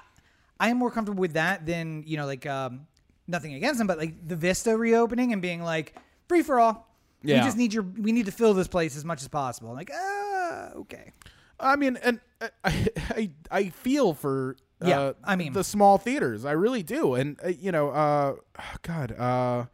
I 0.60 0.68
am 0.68 0.76
more 0.78 0.90
comfortable 0.90 1.20
with 1.20 1.34
that 1.34 1.66
than 1.66 2.04
you 2.06 2.16
know, 2.16 2.26
like 2.26 2.46
um, 2.46 2.86
nothing 3.28 3.54
against 3.54 3.78
them, 3.78 3.86
but 3.86 3.98
like 3.98 4.26
the 4.26 4.36
Vista 4.36 4.76
reopening 4.76 5.32
and 5.32 5.40
being 5.42 5.62
like 5.62 5.94
free 6.28 6.42
for 6.42 6.58
all. 6.60 6.88
Yeah. 7.22 7.38
We 7.40 7.44
just 7.46 7.56
need 7.56 7.72
your, 7.72 7.84
we 7.84 8.10
need 8.12 8.26
to 8.26 8.32
fill 8.32 8.52
this 8.54 8.66
place 8.68 8.96
as 8.96 9.04
much 9.04 9.22
as 9.22 9.28
possible. 9.28 9.70
I'm 9.70 9.76
like, 9.76 9.90
ah, 9.94 10.70
okay. 10.76 11.12
I 11.60 11.76
mean, 11.76 11.96
and 12.02 12.18
uh, 12.40 12.48
I 12.64 12.88
I, 12.96 13.30
I 13.50 13.68
feel 13.68 14.12
for 14.14 14.56
uh, 14.82 14.86
Yeah, 14.88 15.12
I 15.22 15.36
mean- 15.36 15.52
the 15.52 15.62
small 15.64 15.98
theaters. 15.98 16.44
I 16.44 16.52
really 16.52 16.82
do, 16.82 17.14
and 17.14 17.38
uh, 17.44 17.48
you 17.48 17.70
know, 17.70 17.90
uh, 17.90 18.34
God, 18.82 19.12
uh, 19.12 19.66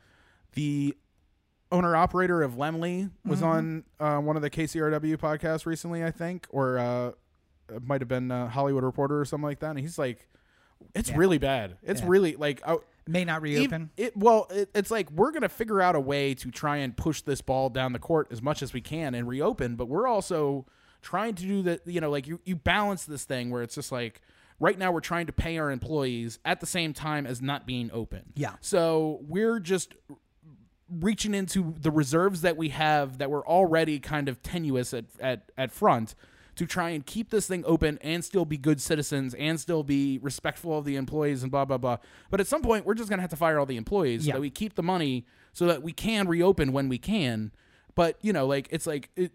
the 0.53 0.95
owner 1.72 1.95
operator 1.97 2.43
of 2.43 2.53
Laemmle 2.55 3.11
was 3.24 3.41
Mm-hmm. 3.41 3.47
on 3.49 3.84
uh, 4.01 4.18
one 4.20 4.36
of 4.36 4.43
the 4.43 4.51
KCRW 4.51 5.16
podcasts 5.18 5.64
recently, 5.66 6.03
I 6.05 6.11
think, 6.11 6.47
or 6.51 6.78
uh, 6.78 7.12
it 7.69 7.87
might 7.87 8.01
have 8.01 8.09
been 8.09 8.31
uh, 8.31 8.49
Hollywood 8.49 8.85
Reporter 8.85 9.21
or 9.21 9.25
something 9.25 9.45
like 9.47 9.61
that. 9.61 9.71
And 9.71 9.79
he's 9.79 9.99
like, 9.99 10.29
"It's 10.95 11.11
Yeah. 11.11 11.16
really 11.16 11.39
bad. 11.39 11.77
It's 11.83 12.01
Yeah. 12.01 12.07
really 12.09 12.37
like." 12.37 12.61
I, 12.66 12.77
May 13.07 13.25
not 13.25 13.41
reopen. 13.41 13.89
It, 13.97 14.14
well, 14.19 14.47
it, 14.51 14.69
it's 14.75 14.91
like 14.91 15.11
we're 15.11 15.31
gonna 15.33 15.49
figure 15.49 15.81
out 15.81 15.95
a 15.97 16.01
way 16.01 16.35
to 16.35 16.51
try 16.51 16.77
and 16.77 16.95
push 16.95 17.23
this 17.23 17.41
ball 17.41 17.71
down 17.71 17.95
the 17.95 17.99
court 17.99 18.29
as 18.31 18.43
much 18.43 18.62
as 18.62 18.75
we 18.75 18.83
can 18.83 19.14
and 19.14 19.27
reopen, 19.27 19.77
but 19.77 19.87
we're 19.89 20.07
also 20.07 20.66
trying 21.01 21.35
to 21.37 21.43
do 21.45 21.62
that. 21.62 21.87
You 21.87 22.03
know, 22.03 22.11
like 22.11 22.27
you 22.27 22.39
you 22.45 22.55
balance 22.55 23.07
this 23.07 23.25
thing 23.25 23.49
where 23.51 23.62
it's 23.62 23.75
just 23.77 23.91
like 23.91 24.21
right 24.61 24.79
now 24.79 24.93
we're 24.93 25.01
trying 25.01 25.25
to 25.25 25.33
pay 25.33 25.57
our 25.57 25.71
employees 25.71 26.39
at 26.45 26.61
the 26.61 26.66
same 26.66 26.93
time 26.93 27.27
as 27.27 27.41
not 27.41 27.66
being 27.66 27.89
open. 27.95 28.25
Yeah. 28.35 28.57
So 28.61 29.21
we're 29.27 29.59
just 29.61 29.95
reaching 30.91 31.33
into 31.35 31.75
the 31.81 31.91
reserves 31.91 32.41
that 32.43 32.57
we 32.57 32.71
have 32.71 33.19
that 33.19 33.31
were 33.31 33.47
already 33.47 33.99
kind 34.01 34.29
of 34.29 34.43
tenuous 34.43 34.93
at, 34.95 35.05
at, 35.21 35.51
at 35.57 35.71
front 35.71 36.14
to 36.59 36.67
try 36.67 36.91
and 36.91 37.07
keep 37.07 37.31
this 37.31 37.47
thing 37.49 37.65
open 37.67 37.99
and 38.03 38.25
still 38.25 38.45
be 38.45 38.57
good 38.57 38.81
citizens 38.81 39.33
and 39.35 39.59
still 39.59 39.83
be 39.83 40.19
respectful 40.19 40.77
of 40.79 40.85
the 40.85 40.97
employees 40.97 41.43
and 41.43 41.51
blah 41.51 41.65
blah 41.65 41.79
blah. 41.79 41.97
But 42.31 42.41
at 42.41 42.47
some 42.47 42.63
point 42.63 42.85
we're 42.85 42.95
just 42.95 43.09
gonna 43.09 43.23
have 43.23 43.31
to 43.31 43.37
fire 43.37 43.59
all 43.59 43.67
the 43.67 43.77
employees 43.77 44.27
Yeah. 44.27 44.33
so 44.33 44.37
that 44.39 44.41
we 44.43 44.51
keep 44.51 44.75
the 44.75 44.83
money 44.83 45.25
so 45.53 45.67
that 45.67 45.83
we 45.83 45.93
can 45.93 46.29
reopen 46.29 46.73
when 46.73 46.89
we 46.89 46.99
can. 46.99 47.53
But 47.95 48.19
you 48.23 48.33
know, 48.33 48.47
like 48.47 48.69
it's 48.71 48.87
like 48.87 49.09
it, 49.17 49.33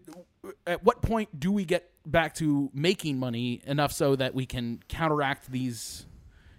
at 0.66 0.84
what 0.84 1.02
point 1.02 1.40
do 1.40 1.50
we 1.50 1.64
get 1.64 1.90
back 2.06 2.34
to 2.36 2.70
making 2.74 3.18
money 3.18 3.62
enough 3.66 3.92
so 3.92 4.14
that 4.16 4.34
we 4.34 4.44
can 4.46 4.80
counteract 4.88 5.50
these 5.50 6.06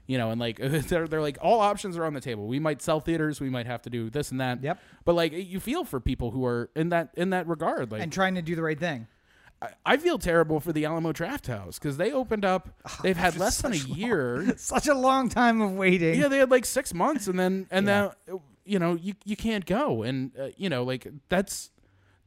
you 0.08 0.20
know, 0.20 0.30
and 0.30 0.40
like 0.40 0.58
they're 0.88 1.08
they're 1.08 1.22
like 1.22 1.38
all 1.42 1.60
options 1.62 1.98
are 1.98 2.06
on 2.06 2.14
the 2.14 2.22
table. 2.22 2.46
We 2.48 2.60
might 2.60 2.82
sell 2.82 3.00
theaters, 3.00 3.40
we 3.42 3.50
might 3.50 3.66
have 3.66 3.82
to 3.84 3.90
do 3.90 4.10
this 4.12 4.30
and 4.32 4.40
that. 4.42 4.62
Yep. 4.64 4.80
But 5.04 5.14
like 5.16 5.32
you 5.34 5.60
feel 5.60 5.84
for 5.84 6.00
people 6.00 6.30
who 6.32 6.46
are 6.46 6.70
in 6.76 6.90
that 6.90 7.10
in 7.16 7.32
that 7.32 7.48
regard. 7.48 7.92
Like 7.92 8.02
and 8.04 8.12
trying 8.12 8.36
to 8.36 8.42
do 8.44 8.56
the 8.56 8.62
right 8.64 8.80
thing. 8.80 9.08
I, 9.86 9.94
I 9.94 9.98
feel 9.98 10.18
terrible 10.18 10.60
for 10.60 10.72
the 10.74 10.86
Alamo 10.86 11.12
Drafthouse 11.14 11.76
because 11.76 11.98
they 11.98 12.12
opened 12.12 12.46
up. 12.46 12.70
They've 13.04 13.18
had 13.18 13.38
less 13.38 13.62
than 13.62 13.74
a 13.74 13.78
year. 13.78 14.54
Such 14.58 14.88
a 14.88 14.94
long 14.96 15.30
time 15.30 15.62
of 15.62 15.72
waiting. 15.74 16.20
yeah, 16.20 16.28
they 16.28 16.38
had 16.40 16.52
like 16.52 16.66
six 16.66 16.94
months, 16.94 17.28
and 17.28 17.38
then 17.40 17.68
and 17.72 17.86
Yeah. 17.88 18.12
then 18.28 18.40
you 18.66 18.80
know 18.80 18.96
you 18.96 19.14
you 19.24 19.36
can't 19.36 19.66
go, 19.66 20.04
and 20.04 20.32
uh, 20.40 20.48
you 20.58 20.70
know 20.70 20.84
like 20.84 21.08
that's. 21.30 21.72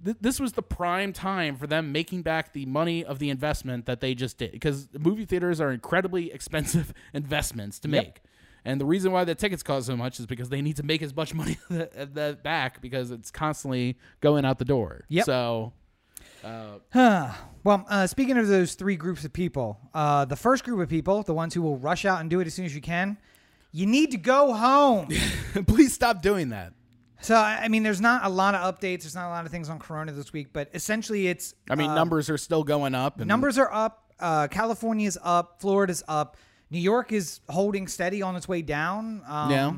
th- 0.05 0.16
This 0.20 0.39
was 0.39 0.53
the 0.53 0.62
prime 0.62 1.12
time 1.12 1.57
for 1.57 1.66
them 1.66 1.91
making 1.93 2.22
back 2.22 2.53
the 2.53 2.66
money 2.66 3.05
of 3.05 3.18
the 3.18 3.30
investment 3.30 3.86
that 3.86 4.01
they 4.01 4.14
just 4.14 4.39
did 4.39 4.53
because 4.53 4.89
movie 4.99 5.24
theaters 5.24 5.61
are 5.61 5.72
incredibly 5.72 6.32
expensive 6.39 6.93
investments 7.12 7.78
to 7.80 7.89
Yep. 7.89 8.05
make. 8.05 8.20
And 8.64 8.80
the 8.80 8.84
reason 8.86 9.12
why 9.12 9.24
the 9.24 9.34
tickets 9.34 9.62
cost 9.62 9.86
so 9.86 9.97
much 9.97 10.20
is 10.20 10.26
because 10.26 10.49
they 10.51 10.61
need 10.61 10.76
to 10.76 10.82
make 10.82 11.01
as 11.03 11.14
much 11.16 11.32
money 11.43 11.57
that 11.70 12.43
back 12.43 12.80
because 12.80 13.11
it's 13.11 13.30
constantly 13.30 13.97
going 14.20 14.45
out 14.45 14.59
the 14.59 14.64
door. 14.64 15.05
Yep. 15.09 15.24
So 15.26 15.72
Huh. 16.43 17.32
Well, 17.64 17.84
uh, 17.89 18.07
speaking 18.07 18.39
of 18.39 18.49
those 18.49 18.74
three 18.74 18.97
groups 18.97 19.24
of 19.24 19.32
people, 19.32 19.78
uh, 19.93 20.24
the 20.24 20.36
first 20.36 20.64
group 20.64 20.80
of 20.80 20.89
people, 20.89 21.22
the 21.22 21.34
ones 21.34 21.55
who 21.55 21.62
will 21.62 21.76
rush 21.78 22.05
out 22.05 22.20
and 22.20 22.30
do 22.30 22.41
it 22.41 22.47
as 22.47 22.55
soon 22.55 22.64
as 22.64 22.74
you 22.74 22.80
can, 22.80 23.18
you 23.72 23.86
need 23.86 24.11
to 24.12 24.16
go 24.16 24.55
home. 24.55 25.09
please 25.66 25.93
stop 25.93 26.22
doing 26.22 26.51
that. 26.51 26.72
so, 27.20 27.36
I 27.36 27.68
mean, 27.68 27.82
there's 27.82 28.01
not 28.01 28.24
a 28.24 28.28
lot 28.28 28.55
of 28.55 28.74
updates. 28.74 29.03
There's 29.03 29.14
not 29.14 29.26
a 29.28 29.30
lot 29.30 29.45
of 29.45 29.51
things 29.51 29.68
on 29.68 29.78
Corona 29.78 30.12
this 30.12 30.32
week, 30.32 30.49
but 30.53 30.70
essentially, 30.72 31.26
it's. 31.28 31.55
I 31.68 31.74
mean, 31.74 31.91
uh, 31.91 31.95
numbers 31.95 32.30
are 32.30 32.39
still 32.39 32.64
going 32.64 32.95
up. 32.95 33.18
And 33.20 33.28
numbers 33.28 33.59
are 33.59 33.72
up. 33.72 34.12
Uh, 34.18 34.49
California's 34.49 35.18
up. 35.22 35.61
Florida's 35.61 36.03
up. 36.09 36.36
New 36.70 36.78
York 36.78 37.12
is 37.12 37.41
holding 37.49 37.89
steady 37.89 38.22
on 38.22 38.36
its 38.36 38.47
way 38.49 38.62
down. 38.62 39.22
Um, 39.28 39.51
Yeah. 39.51 39.72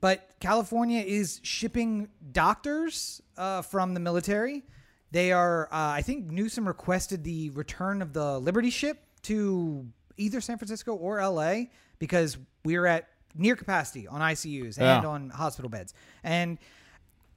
But 0.00 0.30
California 0.40 1.00
is 1.00 1.38
shipping 1.44 2.08
doctors 2.32 3.22
uh, 3.36 3.62
from 3.62 3.94
the 3.94 4.00
military. 4.00 4.64
They 5.12 5.30
are, 5.30 5.66
uh, 5.66 5.92
I 5.92 6.02
think 6.02 6.30
Newsom 6.30 6.66
requested 6.66 7.22
the 7.22 7.50
return 7.50 8.02
of 8.02 8.12
the 8.12 8.38
Liberty 8.40 8.70
ship 8.70 8.98
to 9.22 9.86
either 10.16 10.40
San 10.40 10.58
Francisco 10.58 10.94
or 10.94 11.20
LA 11.20 11.64
because 11.98 12.36
we're 12.64 12.86
at 12.86 13.08
near 13.34 13.54
capacity 13.54 14.06
on 14.08 14.20
ICUs 14.20 14.78
and 14.78 15.04
Yeah. 15.04 15.08
on 15.08 15.30
hospital 15.30 15.68
beds. 15.68 15.94
And 16.24 16.58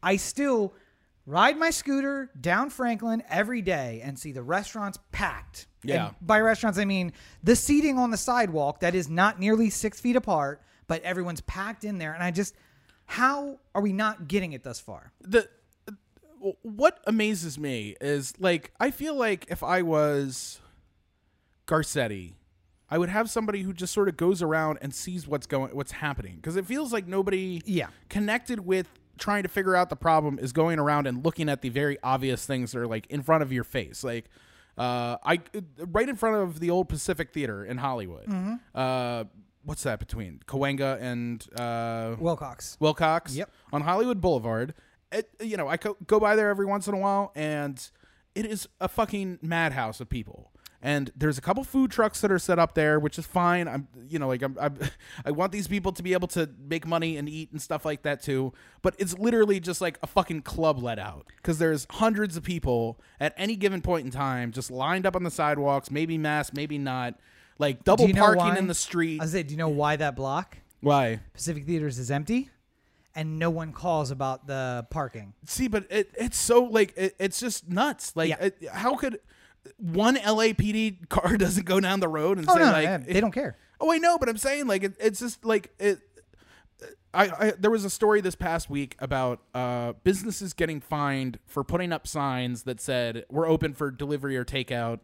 I 0.01 0.15
still 0.17 0.73
ride 1.25 1.57
my 1.57 1.69
scooter 1.69 2.29
down 2.39 2.69
Franklin 2.69 3.23
every 3.29 3.61
day 3.61 4.01
and 4.03 4.17
see 4.17 4.31
the 4.31 4.43
restaurants 4.43 4.97
packed. 5.11 5.67
Yeah. 5.83 6.07
And 6.07 6.15
by 6.21 6.39
restaurants, 6.39 6.79
I 6.79 6.85
mean 6.85 7.13
the 7.43 7.55
seating 7.55 7.97
on 7.97 8.11
the 8.11 8.17
sidewalk 8.17 8.79
that 8.81 8.95
is 8.95 9.09
not 9.09 9.39
nearly 9.39 9.69
six 9.69 9.99
feet 9.99 10.15
apart, 10.15 10.61
but 10.87 11.01
everyone's 11.03 11.41
packed 11.41 11.83
in 11.83 11.97
there. 11.97 12.13
And 12.13 12.23
I 12.23 12.31
just, 12.31 12.55
how 13.05 13.59
are 13.73 13.81
we 13.81 13.91
not 13.93 14.27
getting 14.27 14.53
it 14.53 14.63
thus 14.63 14.79
far? 14.79 15.11
the 15.21 15.49
what 16.61 16.99
amazes 17.07 17.57
me 17.57 17.95
is 18.01 18.33
like 18.39 18.71
I 18.79 18.91
feel 18.91 19.15
like 19.15 19.45
if 19.49 19.63
I 19.63 19.81
was 19.81 20.59
Garcetti, 21.67 22.33
I 22.89 22.97
would 22.97 23.09
have 23.09 23.29
somebody 23.29 23.63
who 23.63 23.73
just 23.73 23.93
sort 23.93 24.07
of 24.09 24.17
goes 24.17 24.41
around 24.41 24.77
and 24.81 24.93
sees 24.93 25.27
what's 25.27 25.47
going 25.47 25.75
what's 25.75 25.91
happening 25.93 26.35
because 26.35 26.55
it 26.55 26.65
feels 26.65 26.93
like 26.93 27.07
nobody 27.07 27.61
Yeah. 27.65 27.87
connected 28.09 28.59
with 28.65 28.87
trying 29.17 29.43
to 29.43 29.49
figure 29.49 29.75
out 29.75 29.89
the 29.89 29.95
problem 29.95 30.37
is 30.39 30.51
going 30.51 30.77
around 30.77 31.07
and 31.07 31.23
looking 31.25 31.47
at 31.49 31.61
the 31.61 31.69
very 31.69 31.97
obvious 32.03 32.45
things 32.45 32.73
that 32.73 32.79
are 32.79 32.87
like 32.87 33.07
in 33.07 33.21
front 33.23 33.41
of 33.43 33.51
your 33.51 33.63
face 33.63 34.03
like 34.03 34.25
uh, 34.77 35.15
I 35.23 35.39
right 35.79 36.07
in 36.09 36.17
front 36.17 36.35
of 36.35 36.59
the 36.59 36.69
old 36.69 36.89
Pacific 36.89 37.31
Theater 37.31 37.63
in 37.63 37.77
Hollywood. 37.77 38.27
Uh, 38.75 39.23
what's 39.63 39.83
that 39.83 39.99
between 39.99 40.41
Cahuenga 40.47 40.99
and 41.01 41.47
uh, 41.57 42.17
Wilcox. 42.19 42.75
Wilcox 42.81 43.35
Yep. 43.37 43.49
on 43.71 43.81
Hollywood 43.83 44.19
Boulevard. 44.19 44.73
It, 45.11 45.29
you 45.39 45.57
know, 45.57 45.67
I 45.67 45.77
co- 45.77 45.97
go 46.05 46.19
by 46.19 46.35
there 46.35 46.49
every 46.49 46.65
once 46.65 46.87
in 46.87 46.93
a 46.93 46.97
while, 46.97 47.31
and 47.35 47.85
it 48.33 48.45
is 48.45 48.67
a 48.81 48.87
fucking 48.87 49.39
madhouse 49.41 49.99
of 50.01 50.09
people. 50.09 50.51
And 50.81 51.09
there's 51.15 51.39
a 51.39 51.41
couple 51.41 51.63
food 51.63 51.89
trucks 51.89 52.21
that 52.21 52.31
are 52.31 52.37
set 52.37 52.59
up 52.59 52.75
there, 52.75 52.99
which 52.99 53.17
is 53.17 53.25
fine. 53.25 53.67
I'm, 53.67 53.87
you 54.07 54.19
know, 54.19 54.27
like 54.27 54.43
I'm, 54.43 54.55
I'm 54.61 54.77
I 55.25 55.31
want 55.31 55.51
these 55.51 55.67
people 55.67 55.91
to 55.93 56.03
be 56.03 56.13
able 56.13 56.27
to 56.29 56.47
make 56.59 56.85
money 56.85 57.17
and 57.17 57.27
eat 57.27 57.51
and 57.51 57.59
stuff 57.59 57.85
like 57.85 58.03
that 58.03 58.21
too. 58.21 58.53
But 58.83 58.93
it's 58.99 59.17
literally 59.17 59.59
just 59.59 59.81
like 59.81 59.97
a 60.03 60.07
fucking 60.07 60.43
club 60.43 60.83
let 60.83 60.99
out 60.99 61.25
because 61.37 61.57
there's 61.57 61.87
hundreds 61.89 62.37
of 62.37 62.43
people 62.43 62.99
at 63.19 63.33
any 63.35 63.55
given 63.55 63.81
point 63.81 64.05
in 64.05 64.11
time 64.11 64.51
just 64.51 64.69
lined 64.69 65.07
up 65.07 65.15
on 65.15 65.23
the 65.23 65.31
sidewalks, 65.31 65.89
maybe 65.89 66.19
masked, 66.19 66.55
maybe 66.55 66.77
not, 66.77 67.15
like 67.57 67.83
double 67.83 68.03
Do 68.05 68.09
you 68.09 68.13
know 68.13 68.21
parking 68.21 68.45
why? 68.45 68.57
in 68.57 68.67
the 68.67 68.75
street. 68.75 69.23
I 69.23 69.25
say, 69.25 69.41
do 69.41 69.53
you 69.53 69.57
know 69.57 69.69
why 69.69 69.95
that 69.95 70.15
block, 70.15 70.57
Why? 70.81 71.19
Pacific 71.33 71.65
Theaters, 71.65 71.97
is 71.97 72.11
empty? 72.11 72.51
And 73.15 73.39
no 73.39 73.49
one 73.49 73.71
calls 73.71 74.11
about 74.11 74.45
the 74.45 74.85
parking. 74.89 75.33
See, 75.45 75.69
but 75.69 75.85
it, 75.89 76.11
it's 76.19 76.37
so 76.37 76.63
like 76.65 76.93
it, 76.97 77.15
it's 77.17 77.39
just 77.39 77.69
nuts. 77.69 78.13
Like, 78.15 78.29
Yeah. 78.29 78.37
it, 78.41 78.57
how 78.71 78.95
could 78.97 79.19
one 79.77 80.17
LAPD 80.17 81.07
car 81.09 81.37
doesn't 81.37 81.65
go 81.65 81.79
down 81.79 82.01
the 82.01 82.07
road 82.09 82.37
and 82.37 82.47
Oh, 82.49 82.53
say 82.53 82.59
no, 82.59 82.71
like 82.71 83.07
they 83.07 83.21
don't 83.21 83.31
care. 83.31 83.57
Oh, 83.79 83.91
I 83.91 83.97
know, 83.99 84.17
but 84.17 84.27
I'm 84.29 84.37
saying 84.37 84.67
like 84.67 84.83
it, 84.83 84.93
it's 84.99 85.19
just 85.19 85.45
like 85.45 85.71
it. 85.79 85.99
I, 87.13 87.29
I 87.47 87.53
there 87.57 87.71
was 87.71 87.85
a 87.85 87.89
story 87.89 88.19
this 88.19 88.35
past 88.35 88.69
week 88.69 88.95
about 88.99 89.39
uh, 89.53 89.93
businesses 90.03 90.51
getting 90.53 90.81
fined 90.81 91.39
for 91.45 91.63
putting 91.63 91.93
up 91.93 92.05
signs 92.07 92.63
that 92.63 92.81
said 92.81 93.23
we're 93.29 93.47
open 93.47 93.73
for 93.73 93.91
delivery 93.91 94.35
or 94.35 94.43
takeout 94.43 94.99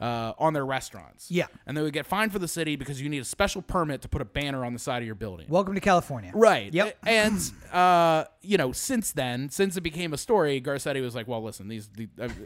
uh, 0.00 0.32
on 0.38 0.52
their 0.52 0.66
restaurants. 0.66 1.30
Yeah. 1.30 1.46
and 1.66 1.76
they 1.76 1.82
would 1.82 1.92
get 1.92 2.06
fined 2.06 2.32
for 2.32 2.38
the 2.38 2.48
city 2.48 2.76
because 2.76 3.00
you 3.00 3.08
need 3.08 3.20
a 3.20 3.24
special 3.24 3.62
permit 3.62 4.02
to 4.02 4.08
put 4.08 4.20
a 4.20 4.24
banner 4.24 4.64
on 4.64 4.72
the 4.72 4.78
side 4.78 5.02
of 5.02 5.06
your 5.06 5.14
building. 5.14 5.46
Welcome 5.48 5.74
to 5.74 5.80
California. 5.80 6.32
Right. 6.34 6.72
Yep. 6.74 6.96
And 7.06 7.38
uh, 7.72 8.24
you 8.42 8.56
know, 8.58 8.72
since 8.72 9.12
then, 9.12 9.48
since 9.50 9.76
it 9.76 9.82
became 9.82 10.12
a 10.12 10.18
story, 10.18 10.60
Garcetti 10.60 11.00
was 11.00 11.14
like, 11.14 11.26
"Well, 11.28 11.42
listen, 11.42 11.68
these, 11.68 11.88
the, 11.88 12.08
uh, 12.20 12.26
this 12.28 12.36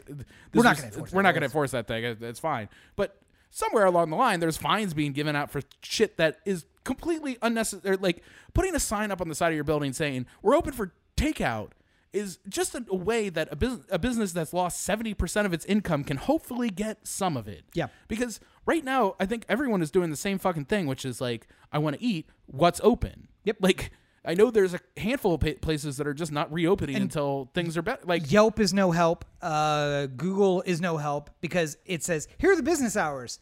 We're 0.53 0.63
not 0.63 0.75
gonna 0.77 0.87
enforce 0.87 1.11
we're 1.11 1.21
that. 1.21 1.23
not 1.23 1.31
going 1.31 1.41
to 1.41 1.45
enforce 1.45 1.71
that 1.71 1.87
thing. 1.87 2.03
It- 2.03 2.21
It's 2.21 2.39
fine." 2.39 2.69
But 2.95 3.17
somewhere 3.49 3.85
along 3.85 4.11
the 4.11 4.15
line, 4.15 4.39
there's 4.39 4.57
fines 4.57 4.93
being 4.93 5.11
given 5.11 5.35
out 5.35 5.49
for 5.51 5.61
shit 5.81 6.17
that 6.17 6.39
is 6.45 6.65
completely 6.83 7.37
unnecessary. 7.41 7.97
Like 7.97 8.23
putting 8.53 8.75
a 8.75 8.79
sign 8.79 9.11
up 9.11 9.21
on 9.21 9.27
the 9.27 9.35
side 9.35 9.49
of 9.49 9.55
your 9.55 9.63
building 9.63 9.91
saying 9.93 10.27
we're 10.41 10.55
open 10.55 10.71
for 10.73 10.93
takeout 11.17 11.71
is 12.13 12.39
just 12.47 12.73
a, 12.75 12.83
a 12.89 12.95
way 12.95 13.29
that 13.29 13.49
a, 13.51 13.55
bus- 13.55 13.79
a 13.89 13.99
business 13.99 14.31
that's 14.31 14.53
lost 14.53 14.87
70% 14.87 15.45
of 15.45 15.53
its 15.53 15.65
income 15.65 16.03
can 16.03 16.17
hopefully 16.17 16.69
get 16.69 17.05
some 17.07 17.37
of 17.37 17.47
it. 17.47 17.63
Yeah. 17.73 17.87
Because 18.07 18.39
right 18.65 18.83
now, 18.83 19.15
I 19.19 19.25
think 19.25 19.45
everyone 19.47 19.81
is 19.81 19.91
doing 19.91 20.09
the 20.09 20.15
same 20.17 20.39
fucking 20.39 20.65
thing, 20.65 20.87
which 20.87 21.05
is 21.05 21.21
like, 21.21 21.47
I 21.71 21.77
want 21.77 21.97
to 21.97 22.03
eat 22.03 22.27
what's 22.47 22.81
open. 22.83 23.27
Yep. 23.43 23.57
Like, 23.59 23.91
I 24.25 24.33
know 24.33 24.49
there's 24.51 24.73
a 24.73 24.79
handful 24.97 25.35
of 25.35 25.41
pa- 25.41 25.51
places 25.61 25.97
that 25.97 26.07
are 26.07 26.13
just 26.13 26.31
not 26.31 26.51
reopening 26.51 26.95
until 26.97 27.51
things 27.53 27.77
are 27.77 27.81
better. 27.81 28.01
Like, 28.05 28.31
Yelp 28.31 28.59
is 28.59 28.73
no 28.73 28.91
help. 28.91 29.23
Uh, 29.41 30.07
Google 30.07 30.61
is 30.65 30.81
no 30.81 30.97
help 30.97 31.29
because 31.41 31.77
it 31.85 32.03
says 32.03 32.27
here 32.37 32.51
are 32.51 32.55
the 32.55 32.63
business 32.63 32.97
hours, 32.97 33.39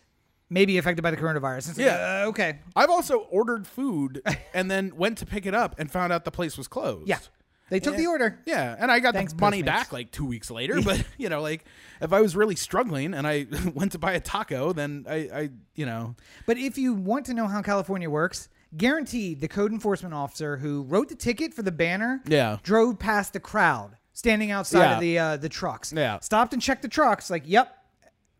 maybe 0.49 0.77
affected 0.77 1.01
by 1.01 1.11
the 1.11 1.17
coronavirus. 1.17 1.69
It's 1.69 1.77
like, 1.77 1.87
Yeah. 1.87 2.23
uh, 2.25 2.29
okay. 2.29 2.59
I've 2.75 2.89
also 2.89 3.19
ordered 3.31 3.65
food 3.65 4.21
and 4.53 4.69
then 4.69 4.95
went 4.95 5.17
to 5.19 5.25
pick 5.25 5.45
it 5.45 5.55
up 5.55 5.75
and 5.79 5.89
found 5.89 6.13
out 6.13 6.25
the 6.25 6.31
place 6.31 6.57
was 6.57 6.67
closed. 6.67 7.07
Yeah, 7.07 7.19
they 7.69 7.79
took 7.79 7.93
Yeah. 7.93 7.99
the 7.99 8.07
order. 8.07 8.39
Yeah, 8.45 8.75
and 8.79 8.91
I 8.91 8.99
got 8.99 9.13
Thanks, 9.13 9.33
the 9.33 9.41
money 9.41 9.61
back 9.61 9.91
like 9.91 10.11
two 10.11 10.25
weeks 10.25 10.49
later. 10.51 10.81
But 10.85 11.03
you 11.17 11.29
know, 11.29 11.41
like 11.41 11.65
if 12.01 12.13
I 12.13 12.21
was 12.21 12.35
really 12.35 12.55
struggling 12.55 13.13
and 13.13 13.27
I 13.27 13.47
went 13.73 13.91
to 13.93 13.99
buy 13.99 14.13
a 14.13 14.19
taco, 14.19 14.73
then 14.73 15.05
I, 15.09 15.15
I, 15.15 15.49
you 15.75 15.85
know, 15.85 16.15
But 16.45 16.57
if 16.57 16.77
you 16.77 16.93
want 16.93 17.25
to 17.27 17.33
know 17.33 17.47
how 17.47 17.61
California 17.61 18.09
works, 18.09 18.49
guaranteed 18.75 19.41
the 19.41 19.47
code 19.47 19.71
enforcement 19.71 20.13
officer 20.13 20.57
who 20.57 20.83
wrote 20.83 21.09
the 21.09 21.15
ticket 21.15 21.53
for 21.53 21.61
the 21.63 21.71
banner 21.71 22.21
Yeah. 22.27 22.57
drove 22.63 22.99
past 22.99 23.33
the 23.33 23.39
crowd 23.39 23.97
standing 24.13 24.51
outside 24.51 24.79
Yeah. 24.79 24.93
of 24.95 25.01
the 25.01 25.19
uh, 25.19 25.37
the 25.37 25.49
trucks. 25.49 25.93
Yeah. 25.95 26.19
Stopped 26.19 26.53
and 26.53 26.61
checked 26.61 26.81
the 26.81 26.87
trucks. 26.89 27.29
Like, 27.29 27.43
yep, 27.45 27.73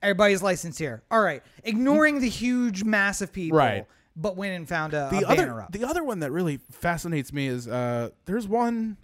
everybody's 0.01 0.41
licensed 0.43 0.79
here. 0.79 1.03
All 1.11 1.21
right. 1.21 1.41
Ignoring 1.63 2.19
the 2.19 2.29
huge 2.29 2.83
mass 2.83 3.21
of 3.21 3.31
people. 3.33 3.57
Right. 3.57 3.85
But 4.15 4.35
went 4.35 4.55
and 4.55 4.67
found 4.67 4.93
a, 4.93 5.09
the 5.11 5.19
a 5.19 5.27
other 5.27 5.35
banner 5.45 5.61
up. 5.61 5.71
the 5.71 5.83
other 5.85 6.03
one 6.03 6.19
that 6.21 6.31
really 6.31 6.59
fascinates 6.71 7.31
me 7.31 7.47
is 7.47 7.67
uh, 7.67 8.09
there's 8.25 8.47
one 8.47 8.97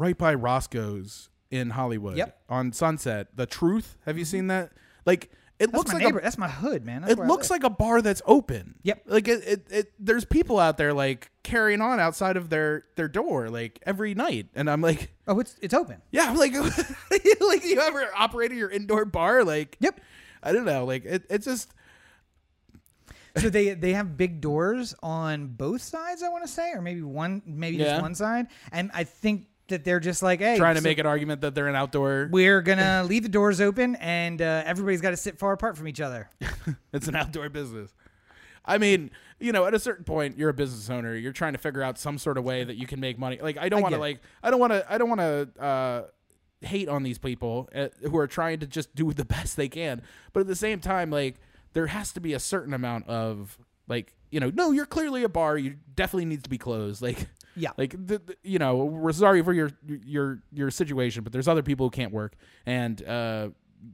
right 0.00 0.16
by 0.16 0.32
Roscoe's 0.34 1.28
in 1.50 1.70
Hollywood 1.70 2.16
Yep. 2.16 2.28
Mm-hmm. 2.44 2.52
on 2.54 2.72
Sunset. 2.72 3.28
The 3.36 3.46
Truth. 3.46 3.98
Have 4.06 4.16
you 4.18 4.24
seen 4.24 4.46
that? 4.48 4.72
Like 5.04 5.30
it 5.58 5.66
That's 5.66 5.74
looks 5.74 5.88
my 5.92 5.98
like 5.98 6.04
neighbor. 6.06 6.18
a, 6.20 6.22
That's 6.22 6.38
my 6.38 6.48
hood, 6.48 6.86
man. 6.86 7.02
That's 7.02 7.12
it 7.12 7.18
looks 7.18 7.50
like 7.50 7.64
a 7.64 7.70
bar 7.70 8.00
that's 8.00 8.22
open. 8.24 8.76
Yep. 8.82 9.02
Like 9.06 9.28
it, 9.28 9.44
it, 9.46 9.66
it 9.70 9.92
there's 9.98 10.24
people 10.24 10.58
out 10.58 10.78
there 10.78 10.94
like 10.94 11.30
carrying 11.42 11.82
on 11.82 12.00
outside 12.00 12.38
of 12.38 12.48
their 12.48 12.84
their 12.96 13.08
door 13.08 13.50
like 13.50 13.78
every 13.84 14.14
night, 14.14 14.48
and 14.54 14.70
I'm 14.70 14.80
like. 14.80 15.12
Oh, 15.28 15.38
it's 15.38 15.54
it's 15.62 15.74
open. 15.74 16.00
Yeah, 16.10 16.28
I'm 16.30 16.36
like, 16.36 16.52
like 17.40 17.64
you 17.64 17.78
ever 17.80 18.04
operated 18.16 18.56
your 18.58 18.68
indoor 18.70 19.04
bar? 19.04 19.44
Like, 19.44 19.76
Yep. 19.80 20.00
I 20.42 20.50
don't 20.52 20.64
know. 20.64 20.84
Like, 20.84 21.04
it, 21.04 21.22
it's 21.30 21.44
just 21.44 21.72
so 23.36 23.48
they 23.48 23.74
they 23.74 23.92
have 23.92 24.16
big 24.16 24.40
doors 24.40 24.94
on 25.04 25.46
both 25.48 25.82
sides. 25.82 26.22
I 26.24 26.28
want 26.30 26.44
to 26.44 26.50
say, 26.50 26.72
or 26.72 26.80
maybe 26.82 27.02
one, 27.02 27.42
maybe 27.46 27.76
Yeah. 27.76 27.90
just 27.90 28.02
one 28.02 28.14
side. 28.16 28.46
And 28.72 28.90
I 28.92 29.04
think 29.04 29.46
that 29.70 29.84
they're 29.84 30.00
just 30.00 30.22
like, 30.22 30.40
hey, 30.40 30.56
trying 30.56 30.76
to 30.76 30.80
so 30.80 30.88
make 30.88 30.98
an 30.98 31.06
argument 31.06 31.40
that 31.40 31.54
they're 31.54 31.68
an 31.68 31.74
outdoor. 31.74 32.28
We're 32.30 32.62
gonna 32.62 33.04
leave 33.08 33.22
the 33.22 33.28
doors 33.28 33.60
open, 33.60 33.96
and 33.96 34.40
uh, 34.40 34.62
everybody's 34.64 35.00
got 35.00 35.10
to 35.10 35.16
sit 35.16 35.38
far 35.38 35.52
apart 35.52 35.76
from 35.76 35.88
each 35.88 36.00
other. 36.00 36.28
It's 36.92 37.08
an 37.08 37.16
outdoor 37.16 37.48
business. 37.48 37.94
I 38.64 38.78
mean, 38.78 39.10
you 39.38 39.52
know, 39.52 39.64
at 39.66 39.74
a 39.74 39.78
certain 39.78 40.04
point, 40.04 40.36
you're 40.36 40.50
a 40.50 40.54
business 40.54 40.90
owner. 40.90 41.14
You're 41.14 41.32
trying 41.32 41.52
to 41.52 41.58
figure 41.58 41.82
out 41.82 41.98
some 41.98 42.18
sort 42.18 42.36
of 42.36 42.44
way 42.44 42.62
that 42.62 42.76
you 42.76 42.86
can 42.86 43.00
make 43.00 43.18
money. 43.18 43.38
Like, 43.40 43.56
I 43.58 43.68
don't 43.68 43.82
want 43.82 43.94
to, 43.94 44.00
like, 44.00 44.20
I 44.42 44.50
don't 44.50 44.60
want 44.60 44.72
to, 44.72 44.92
I 44.92 44.98
don't 44.98 45.08
want 45.08 45.20
to 45.20 45.62
uh, 45.62 46.02
hate 46.60 46.88
on 46.88 47.02
these 47.02 47.18
people 47.18 47.68
uh, 47.74 47.88
who 48.02 48.16
are 48.18 48.26
trying 48.26 48.60
to 48.60 48.66
just 48.66 48.94
do 48.94 49.12
the 49.12 49.24
best 49.36 49.56
they 49.56 49.68
can. 49.68 50.02
But 50.32 50.40
at 50.40 50.46
the 50.46 50.56
same 50.56 50.80
time, 50.80 51.10
like, 51.10 51.36
there 51.72 51.86
has 51.86 52.12
to 52.12 52.20
be 52.20 52.34
a 52.34 52.40
certain 52.40 52.74
amount 52.74 53.08
of, 53.08 53.58
like, 53.88 54.14
you 54.30 54.40
know, 54.40 54.50
no, 54.54 54.72
you're 54.72 54.86
clearly 54.86 55.22
a 55.22 55.28
bar. 55.28 55.56
You 55.56 55.76
definitely 55.94 56.26
needs 56.26 56.42
to 56.42 56.50
be 56.50 56.58
closed. 56.58 57.00
Like, 57.02 57.28
Yeah. 57.56 57.70
like 57.76 57.92
the, 57.92 58.18
the- 58.18 58.36
you 58.42 58.58
know, 58.58 58.76
we're 58.76 59.12
sorry 59.12 59.42
for 59.42 59.52
your 59.52 59.70
your 59.86 60.42
your 60.52 60.70
situation, 60.70 61.22
but 61.24 61.32
there's 61.32 61.48
other 61.48 61.62
people 61.62 61.86
who 61.86 61.90
can't 61.90 62.12
work, 62.12 62.34
and 62.66 63.02
uh, 63.06 63.48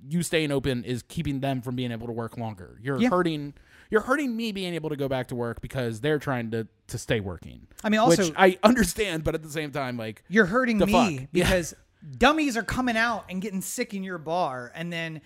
you 0.09 0.23
staying 0.23 0.51
open 0.53 0.85
is 0.85 1.03
keeping 1.03 1.41
them 1.41 1.63
from 1.63 1.77
being 1.77 1.93
able 1.93 2.07
to 2.07 2.13
work 2.13 2.37
longer. 2.37 2.79
You're 2.83 3.01
Yeah. 3.01 3.09
hurting 3.11 3.55
you're 3.89 4.01
hurting 4.01 4.37
me 4.37 4.51
being 4.51 4.75
able 4.75 4.89
to 4.91 4.97
go 4.97 5.07
back 5.09 5.29
to 5.29 5.37
work 5.37 5.61
because 5.61 6.01
they're 6.01 6.19
trying 6.19 6.51
to 6.51 6.67
to 6.89 6.99
stay 6.99 7.21
working. 7.21 7.67
I 7.85 7.89
mean, 7.89 8.01
also- 8.01 8.25
which 8.25 8.33
I 8.37 8.59
understand, 8.65 9.23
but 9.25 9.35
at 9.35 9.43
the 9.43 9.51
same 9.51 9.71
time, 9.71 9.97
like 9.97 10.25
You're 10.29 10.47
hurting 10.47 10.79
me 10.79 10.93
fuck? 10.93 11.11
Yeah. 11.33 11.45
because 11.45 11.75
dummies 12.19 12.57
are 12.57 12.63
coming 12.65 12.97
out 12.97 13.25
and 13.31 13.41
getting 13.43 13.61
sick 13.61 13.95
in 13.95 14.03
your 14.03 14.19
bar, 14.19 14.73
and 14.75 14.93
then 14.93 15.21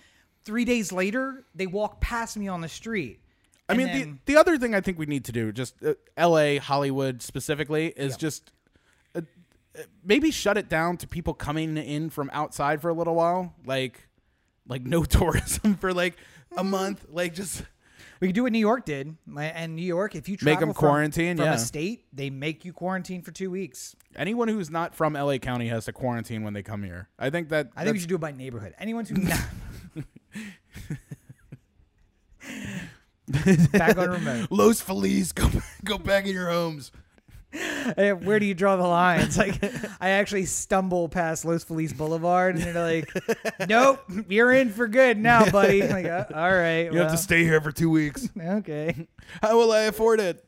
three 0.45 0.65
days 0.65 0.91
later 0.91 1.43
they 1.55 1.65
walk 1.67 2.01
past 2.01 2.37
me 2.37 2.47
on 2.47 2.61
the 2.61 2.69
street. 2.69 3.19
I 3.71 3.77
mean, 3.77 3.87
then- 3.87 4.19
the 4.25 4.33
the 4.33 4.39
other 4.39 4.57
thing 4.57 4.75
I 4.75 4.81
think 4.81 4.97
we 4.99 5.05
need 5.05 5.25
to 5.25 5.31
do, 5.31 5.51
just 5.51 5.75
uh, 5.83 5.93
L.A., 6.17 6.57
Hollywood 6.57 7.21
specifically, 7.21 7.87
is 7.87 8.17
just 8.17 8.51
uh, 9.15 9.21
uh, 9.77 9.81
maybe 10.03 10.31
shut 10.31 10.57
it 10.57 10.69
down 10.69 10.97
to 10.97 11.07
people 11.07 11.33
coming 11.33 11.77
in 11.77 12.09
from 12.09 12.29
outside 12.33 12.81
for 12.81 12.89
a 12.89 12.93
little 12.93 13.15
while, 13.15 13.55
like 13.65 14.07
like 14.67 14.83
no 14.83 15.03
tourism 15.17 15.75
for 15.75 15.93
like 15.93 16.15
Mm. 16.53 16.59
a 16.59 16.63
month, 16.65 17.05
like 17.09 17.33
just 17.33 17.63
we 18.19 18.27
could 18.27 18.35
do 18.35 18.43
what 18.43 18.51
New 18.51 18.59
York 18.59 18.83
did, 18.85 19.15
and 19.37 19.75
New 19.75 19.81
York, 19.85 20.15
if 20.15 20.27
you 20.29 20.37
Make 20.41 20.59
them 20.59 20.69
from- 20.69 20.75
quarantine, 20.75 21.37
from 21.37 21.45
yeah. 21.45 21.53
a 21.53 21.57
state, 21.57 22.05
they 22.13 22.29
make 22.29 22.65
you 22.65 22.73
quarantine 22.73 23.21
for 23.21 23.31
two 23.31 23.49
weeks. 23.49 23.95
anyone 24.17 24.49
who's 24.49 24.69
not 24.69 24.93
from 24.93 25.15
L.A. 25.15 25.39
County 25.39 25.69
has 25.69 25.85
to 25.85 25.93
quarantine 25.93 26.43
when 26.43 26.53
they 26.53 26.61
come 26.61 26.83
here. 26.83 27.07
I 27.17 27.29
think 27.29 27.47
that 27.49 27.69
I 27.75 27.83
think 27.85 27.93
we 27.93 27.99
should 27.99 28.09
do 28.09 28.15
it 28.15 28.21
by 28.21 28.33
neighborhood. 28.33 28.73
Anyone 28.77 29.05
who's 29.05 29.17
not 29.17 29.39
back 33.71 33.97
on 33.97 34.09
remote. 34.11 34.47
Los 34.51 34.81
Feliz, 34.81 35.31
go 35.31 35.49
go 35.83 35.97
back 35.97 36.25
in 36.25 36.33
your 36.33 36.49
homes. 36.49 36.91
Hey, 37.53 38.13
Where 38.13 38.39
do 38.39 38.45
you 38.45 38.53
draw 38.53 38.77
the 38.77 38.87
line? 38.87 39.19
It's 39.19 39.37
like 39.37 39.61
I 39.99 40.11
actually 40.11 40.45
stumble 40.45 41.09
past 41.09 41.43
Los 41.43 41.65
Feliz 41.65 41.91
Boulevard, 41.91 42.55
and 42.55 42.63
they're 42.63 43.01
like, 43.01 43.11
"Nope, 43.67 43.99
you're 44.29 44.53
in 44.53 44.69
for 44.69 44.87
good 44.87 45.17
now, 45.17 45.49
buddy." 45.51 45.81
Like, 45.85 46.05
uh, 46.05 46.25
all 46.33 46.53
right, 46.53 46.91
You 46.91 46.99
have 46.99 47.11
to 47.11 47.17
stay 47.17 47.43
here 47.43 47.59
for 47.59 47.73
two 47.73 47.89
weeks. 47.89 48.29
okay. 48.39 49.05
How 49.41 49.57
will 49.57 49.73
I 49.73 49.81
afford 49.81 50.21
it? 50.21 50.45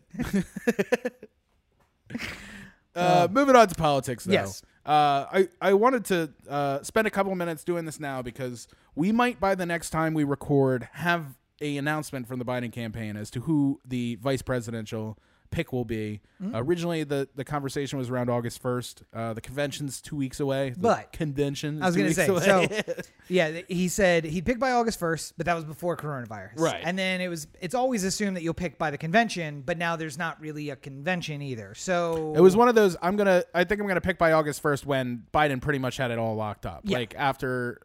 uh, 2.95 3.27
moving 3.31 3.55
on 3.55 3.67
to 3.67 3.75
politics, 3.75 4.23
though. 4.25 4.33
Yes. 4.33 4.61
Uh, 4.85 5.25
I, 5.31 5.47
I 5.61 5.73
wanted 5.73 6.05
to 6.05 6.33
uh, 6.49 6.83
spend 6.83 7.07
a 7.07 7.09
couple 7.09 7.33
minutes 7.35 7.63
doing 7.63 7.85
this 7.85 7.99
now 7.99 8.21
because 8.21 8.67
we 8.95 9.11
might, 9.11 9.39
by 9.39 9.55
the 9.55 9.65
next 9.65 9.91
time 9.91 10.13
we 10.13 10.23
record, 10.25 10.89
have 10.93 11.25
a 11.63 11.77
announcement 11.77 12.27
from 12.27 12.37
the 12.39 12.45
Biden 12.45 12.71
campaign 12.71 13.15
as 13.15 13.31
to 13.31 13.39
who 13.41 13.79
the 13.85 14.15
vice 14.21 14.41
presidential 14.41 15.17
pick 15.51 15.71
will 15.71 15.85
be. 15.85 16.19
Mm-hmm. 16.41 16.55
originally, 16.55 17.03
the, 17.03 17.29
the 17.35 17.45
conversation 17.45 17.99
was 17.99 18.09
around 18.09 18.27
August 18.27 18.61
1st. 18.63 19.03
Uh, 19.13 19.33
the 19.35 19.39
convention's 19.39 20.01
two 20.01 20.15
weeks 20.15 20.39
away. 20.39 20.71
The 20.71 20.79
But- 20.79 21.11
convention 21.13 21.79
I 21.83 21.85
was 21.85 21.95
going 21.95 22.07
to 22.07 22.13
say, 22.15 22.25
away. 22.25 22.41
so 22.41 22.93
yeah, 23.29 23.61
he 23.67 23.87
said 23.87 24.25
he'd 24.25 24.47
pick 24.47 24.57
by 24.57 24.71
August 24.71 24.99
1st, 24.99 25.33
but 25.37 25.45
that 25.45 25.53
was 25.53 25.63
before 25.63 25.95
coronavirus. 25.95 26.57
Right. 26.59 26.81
And 26.83 26.97
then 26.97 27.21
it 27.21 27.27
was, 27.27 27.45
it's 27.61 27.75
always 27.75 28.03
assumed 28.03 28.35
that 28.35 28.41
you'll 28.41 28.55
pick 28.55 28.79
by 28.79 28.89
the 28.89 28.97
convention, 28.97 29.61
but 29.63 29.77
now 29.77 29.95
there's 29.95 30.17
not 30.17 30.41
really 30.41 30.71
a 30.71 30.75
convention 30.75 31.43
either. 31.43 31.75
So 31.75 32.33
It 32.35 32.41
was 32.41 32.57
one 32.57 32.67
of 32.67 32.73
those. 32.73 32.97
I'm 33.03 33.15
gonna. 33.15 33.43
I 33.53 33.63
think 33.63 33.79
I'm 33.79 33.87
gonna 33.87 34.01
pick 34.01 34.17
by 34.17 34.31
August 34.31 34.59
first 34.59 34.87
when 34.87 35.23
Biden 35.31 35.61
pretty 35.61 35.77
much 35.79 35.97
had 35.97 36.09
it 36.09 36.17
all 36.17 36.35
locked 36.35 36.65
up. 36.65 36.81
Yeah. 36.83 36.97
Like 36.97 37.13
after, 37.15 37.79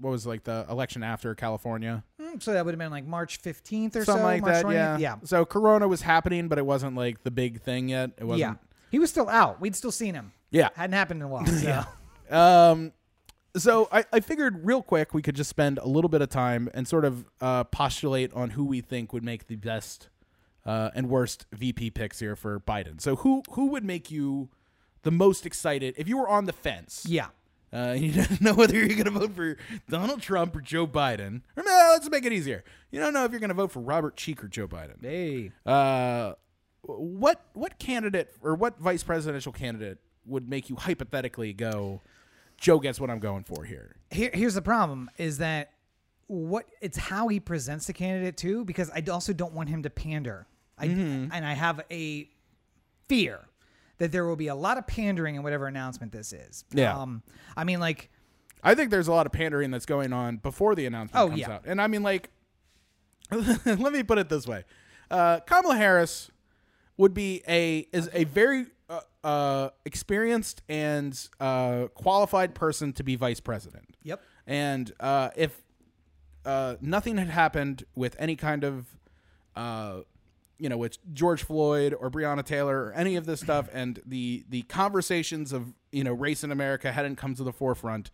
what 0.00 0.10
was 0.10 0.26
like 0.26 0.44
the 0.44 0.66
election 0.68 1.02
after 1.02 1.34
California, 1.34 2.04
Mm, 2.20 2.42
so 2.42 2.52
that 2.52 2.64
would 2.64 2.72
have 2.72 2.78
been 2.78 2.90
like 2.90 3.06
March 3.06 3.40
15th 3.40 3.96
or 3.96 4.04
something 4.04 4.22
so. 4.22 4.22
like 4.22 4.42
March 4.42 4.54
that. 4.54 4.64
20th? 4.64 4.72
Yeah. 4.74 4.98
Yeah. 4.98 5.16
So 5.24 5.44
Corona 5.44 5.88
was 5.88 6.02
happening, 6.02 6.48
but 6.48 6.58
it 6.58 6.66
wasn't 6.66 6.96
like 6.96 7.22
the 7.22 7.30
big 7.30 7.60
thing 7.60 7.88
yet. 7.88 8.10
It 8.18 8.24
wasn't. 8.24 8.40
Yeah. 8.40 8.54
He 8.90 8.98
was 8.98 9.10
still 9.10 9.28
out. 9.28 9.60
We'd 9.60 9.74
still 9.76 9.92
seen 9.92 10.14
him. 10.14 10.32
Yeah. 10.50 10.68
Hadn't 10.74 10.94
happened 10.94 11.20
in 11.22 11.26
a 11.26 11.28
while. 11.28 11.46
So. 12.28 12.36
Um, 12.36 12.92
so 13.56 13.88
I, 13.92 14.04
I 14.12 14.20
figured 14.20 14.66
real 14.66 14.82
quick 14.82 15.14
we 15.14 15.22
could 15.22 15.34
just 15.36 15.48
spend 15.48 15.78
a 15.78 15.86
little 15.86 16.08
bit 16.08 16.20
of 16.22 16.28
time 16.28 16.68
and 16.74 16.86
sort 16.86 17.04
of 17.04 17.24
uh, 17.40 17.64
postulate 17.64 18.32
on 18.34 18.50
who 18.50 18.64
we 18.64 18.80
think 18.80 19.12
would 19.12 19.24
make 19.24 19.46
the 19.46 19.56
best 19.56 20.08
uh, 20.66 20.90
and 20.94 21.08
worst 21.08 21.46
VP 21.52 21.90
picks 21.92 22.18
here 22.18 22.34
for 22.36 22.58
Biden. 22.60 23.00
So 23.00 23.16
who 23.16 23.42
who 23.52 23.66
would 23.68 23.84
make 23.84 24.10
you 24.10 24.48
the 25.02 25.10
most 25.12 25.46
excited 25.46 25.94
if 25.96 26.08
you 26.08 26.18
were 26.18 26.28
on 26.28 26.44
the 26.46 26.52
fence? 26.52 27.06
Yeah. 27.08 27.28
Uh, 27.76 27.92
you 27.92 28.12
don't 28.22 28.40
know 28.40 28.54
whether 28.54 28.74
you're 28.74 28.88
going 28.88 29.04
to 29.04 29.10
vote 29.10 29.34
for 29.34 29.56
Donald 29.88 30.22
Trump 30.22 30.56
or 30.56 30.60
Joe 30.60 30.86
Biden. 30.86 31.42
Or 31.56 31.62
no, 31.62 31.90
let's 31.92 32.08
make 32.08 32.24
it 32.24 32.32
easier. 32.32 32.64
You 32.90 33.00
don't 33.00 33.12
know 33.12 33.24
if 33.24 33.32
you're 33.32 33.40
going 33.40 33.48
to 33.48 33.54
vote 33.54 33.70
for 33.70 33.80
Robert 33.80 34.16
Cheek 34.16 34.42
or 34.42 34.48
Joe 34.48 34.66
Biden. 34.66 35.02
Hey. 35.02 35.50
Uh, 35.66 36.32
what 36.82 37.44
what 37.52 37.78
candidate 37.78 38.32
or 38.40 38.54
what 38.54 38.78
vice 38.78 39.02
presidential 39.02 39.52
candidate 39.52 39.98
would 40.24 40.48
make 40.48 40.70
you 40.70 40.76
hypothetically 40.76 41.52
go? 41.52 42.00
Joe 42.56 42.78
gets 42.78 43.00
what 43.00 43.10
I'm 43.10 43.18
going 43.18 43.44
for 43.44 43.64
here. 43.64 43.96
Here, 44.10 44.30
here's 44.32 44.54
the 44.54 44.62
problem: 44.62 45.10
is 45.18 45.38
that 45.38 45.72
what 46.28 46.66
it's 46.80 46.96
how 46.96 47.28
he 47.28 47.40
presents 47.40 47.88
the 47.88 47.92
candidate 47.92 48.36
too, 48.36 48.64
because 48.64 48.88
I 48.90 49.02
also 49.10 49.32
don't 49.32 49.52
want 49.52 49.68
him 49.68 49.82
to 49.82 49.90
pander. 49.90 50.46
I, 50.78 50.88
Mm-hmm. 50.88 51.32
And 51.32 51.44
I 51.44 51.54
have 51.54 51.80
a 51.90 52.28
fear 53.08 53.40
that 53.98 54.12
there 54.12 54.26
will 54.26 54.36
be 54.36 54.48
a 54.48 54.54
lot 54.54 54.78
of 54.78 54.86
pandering 54.86 55.36
in 55.36 55.42
whatever 55.42 55.66
announcement 55.66 56.12
this 56.12 56.32
is. 56.32 56.64
Yeah. 56.72 56.96
Um, 56.98 57.22
I 57.56 57.64
mean, 57.64 57.80
like, 57.80 58.10
I 58.62 58.74
think 58.74 58.90
there's 58.90 59.08
a 59.08 59.12
lot 59.12 59.26
of 59.26 59.32
pandering 59.32 59.70
that's 59.70 59.86
going 59.86 60.12
on 60.12 60.36
before 60.38 60.74
the 60.74 60.86
announcement 60.86 61.22
Oh, 61.24 61.28
comes 61.28 61.40
yeah. 61.40 61.50
out. 61.52 61.62
And 61.66 61.80
I 61.80 61.86
mean, 61.86 62.02
like, 62.02 62.30
let 63.30 63.92
me 63.92 64.02
put 64.02 64.18
it 64.18 64.28
this 64.28 64.46
way: 64.46 64.64
uh, 65.10 65.40
Kamala 65.40 65.76
Harris 65.76 66.30
would 66.96 67.12
be 67.14 67.42
a 67.48 67.86
is 67.92 68.08
a 68.12 68.24
very 68.24 68.66
uh, 68.88 69.00
uh, 69.24 69.70
experienced 69.84 70.62
and 70.68 71.28
uh, 71.40 71.86
qualified 71.94 72.54
person 72.54 72.92
to 72.94 73.02
be 73.02 73.16
vice 73.16 73.40
president. 73.40 73.96
yep. 74.02 74.22
And 74.46 74.92
uh, 75.00 75.30
if 75.36 75.60
uh, 76.44 76.76
nothing 76.80 77.16
had 77.18 77.28
happened 77.28 77.84
with 77.96 78.14
any 78.18 78.36
kind 78.36 78.62
of, 78.62 78.86
uh, 79.56 80.02
you 80.58 80.68
know, 80.68 80.76
with 80.78 80.98
George 81.14 81.42
Floyd 81.42 81.94
or 81.98 82.10
Breonna 82.10 82.44
Taylor 82.44 82.84
or 82.86 82.92
any 82.92 83.16
of 83.16 83.26
this 83.26 83.40
stuff, 83.40 83.68
and 83.72 84.00
the 84.06 84.44
the 84.48 84.62
conversations 84.62 85.52
of 85.52 85.74
you 85.92 86.04
know 86.04 86.12
race 86.12 86.42
in 86.44 86.50
America 86.52 86.92
hadn't 86.92 87.16
come 87.16 87.34
to 87.34 87.42
the 87.44 87.52
forefront, 87.52 88.10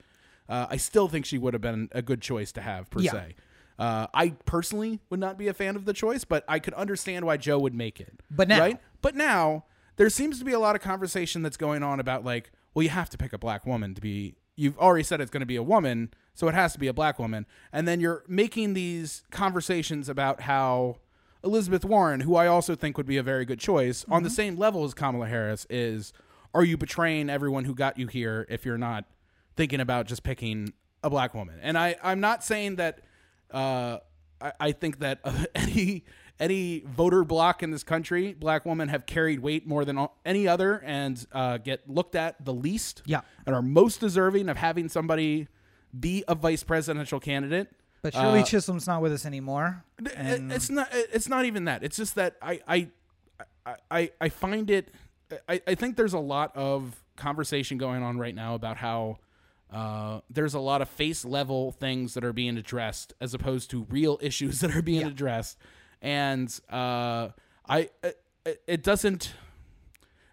uh, 0.49 0.67
I 0.71 0.77
still 0.77 1.09
think 1.09 1.25
she 1.27 1.39
would 1.39 1.55
have 1.55 1.61
been 1.61 1.89
a 1.93 2.03
good 2.03 2.21
choice 2.21 2.53
to 2.53 2.61
have 2.61 2.91
per 2.91 3.01
Yeah. 3.01 3.13
se. 3.13 3.35
Uh, 3.79 4.07
I 4.15 4.31
personally 4.45 5.01
would 5.11 5.19
not 5.21 5.39
be 5.39 5.49
a 5.49 5.55
fan 5.55 5.77
of 5.77 5.85
the 5.87 5.93
choice, 5.93 6.25
but 6.25 6.45
I 6.47 6.59
could 6.59 6.75
understand 6.75 7.25
why 7.25 7.37
Joe 7.37 7.59
would 7.59 7.75
make 7.75 8.01
it. 8.01 8.21
But 8.31 8.49
now- 8.49 8.61
right? 8.61 8.81
But 9.01 9.15
now 9.17 9.65
there 9.97 10.11
seems 10.11 10.39
to 10.39 10.45
be 10.45 10.53
a 10.53 10.59
lot 10.59 10.77
of 10.77 10.83
conversation 10.83 11.43
that's 11.43 11.57
going 11.57 11.83
on 11.83 11.99
about 12.01 12.25
like, 12.25 12.53
well, 12.75 12.83
you 12.83 12.91
have 12.91 13.11
to 13.11 13.19
pick 13.19 13.33
a 13.33 13.39
black 13.39 13.67
woman 13.67 13.95
to 13.95 14.01
be. 14.01 14.35
You've 14.57 14.79
already 14.79 15.03
said 15.03 15.21
it's 15.21 15.31
going 15.31 15.41
to 15.41 15.47
be 15.47 15.57
a 15.57 15.63
woman, 15.63 16.13
so 16.35 16.47
it 16.49 16.55
has 16.55 16.75
to 16.75 16.79
be 16.79 16.87
a 16.87 16.93
black 16.93 17.19
woman, 17.19 17.47
and 17.73 17.89
then 17.89 18.01
you're 18.01 18.23
making 18.29 18.75
these 18.75 19.23
conversations 19.31 20.09
about 20.11 20.43
how 20.43 20.97
Elizabeth 21.45 21.85
Warren, 21.85 22.21
who 22.21 22.37
I 22.37 22.47
also 22.47 22.75
think 22.75 22.97
would 22.97 23.07
be 23.07 23.17
a 23.17 23.23
very 23.23 23.45
good 23.45 23.59
choice, 23.59 24.05
on 24.09 24.23
the 24.23 24.31
same 24.31 24.57
level 24.57 24.85
as 24.85 24.95
Kamala 24.95 25.27
Harris, 25.27 25.67
is 25.69 26.13
are 26.55 26.65
you 26.65 26.77
betraying 26.77 27.31
everyone 27.31 27.65
who 27.65 27.75
got 27.75 27.99
you 27.99 28.07
here 28.07 28.47
if 28.49 28.65
you're 28.65 28.79
not 28.79 29.05
thinking 29.57 29.81
about 29.81 30.07
just 30.07 30.23
picking 30.23 30.73
a 31.03 31.11
black 31.11 31.35
woman? 31.35 31.59
And 31.63 31.77
I, 31.77 31.97
I'm 32.03 32.21
not 32.21 32.45
saying 32.45 32.77
that 32.77 33.01
uh, 33.51 33.99
I, 34.41 34.53
I 34.61 34.73
think 34.73 35.01
that 35.01 35.21
uh, 35.25 35.45
any 35.55 36.05
any 36.41 36.81
voter 36.87 37.25
block 37.25 37.63
in 37.63 37.71
this 37.71 37.85
country, 37.85 38.33
black 38.33 38.65
women 38.67 38.89
have 38.89 39.07
carried 39.07 39.41
weight 39.41 39.67
more 39.67 39.85
than 39.85 39.97
all- 39.99 40.19
any 40.25 40.49
other 40.49 40.83
and 40.85 41.25
uh, 41.31 41.59
get 41.59 41.89
looked 41.89 42.17
at 42.17 42.45
the 42.45 42.53
least. 42.53 43.03
Yeah. 43.07 43.21
and 43.47 43.55
are 43.55 43.63
most 43.63 44.01
deserving 44.01 44.49
of 44.49 44.57
having 44.57 44.89
somebody 44.89 45.47
be 45.99 46.25
a 46.27 46.35
vice 46.35 46.65
presidential 46.65 47.21
candidate. 47.21 47.69
But 48.03 48.15
Shirley 48.15 48.41
Uh, 48.41 48.45
Chisholm's 48.45 48.87
not 48.87 49.01
with 49.01 49.13
us 49.13 49.25
anymore. 49.25 49.85
And 50.17 50.53
it's 50.53 50.69
not. 50.71 50.89
It's 50.93 51.29
not 51.29 51.45
even 51.45 51.65
that. 51.67 51.83
It's 51.85 51.97
just 51.97 52.17
that 52.17 52.37
I 52.43 52.61
I 52.67 52.89
I 53.65 53.77
I, 53.91 54.11
I 54.21 54.29
find 54.29 54.71
it. 54.71 54.89
I, 55.49 55.63
I 55.67 55.75
think 55.77 55.97
there's 55.97 56.13
a 56.13 56.19
lot 56.19 56.55
of 56.57 57.03
conversation 57.17 57.79
going 57.79 58.03
on 58.03 58.19
right 58.19 58.35
now 58.35 58.55
about 58.55 58.77
how 58.77 59.19
uh, 59.73 60.21
there's 60.29 60.55
a 60.55 60.59
lot 60.61 60.83
of 60.83 60.89
face 60.89 61.25
level 61.25 61.73
things 61.73 62.15
that 62.15 62.25
are 62.25 62.33
being 62.35 62.59
addressed 62.59 63.15
as 63.21 63.33
opposed 63.35 63.71
to 63.71 63.87
real 63.89 64.19
issues 64.23 64.61
that 64.61 64.75
are 64.77 64.83
being 64.83 65.03
Yeah. 65.03 65.07
addressed, 65.09 65.57
and 66.03 66.49
uh, 66.71 67.29
I 67.69 67.89
it, 68.45 68.63
it 68.67 68.83
doesn't. 68.83 69.33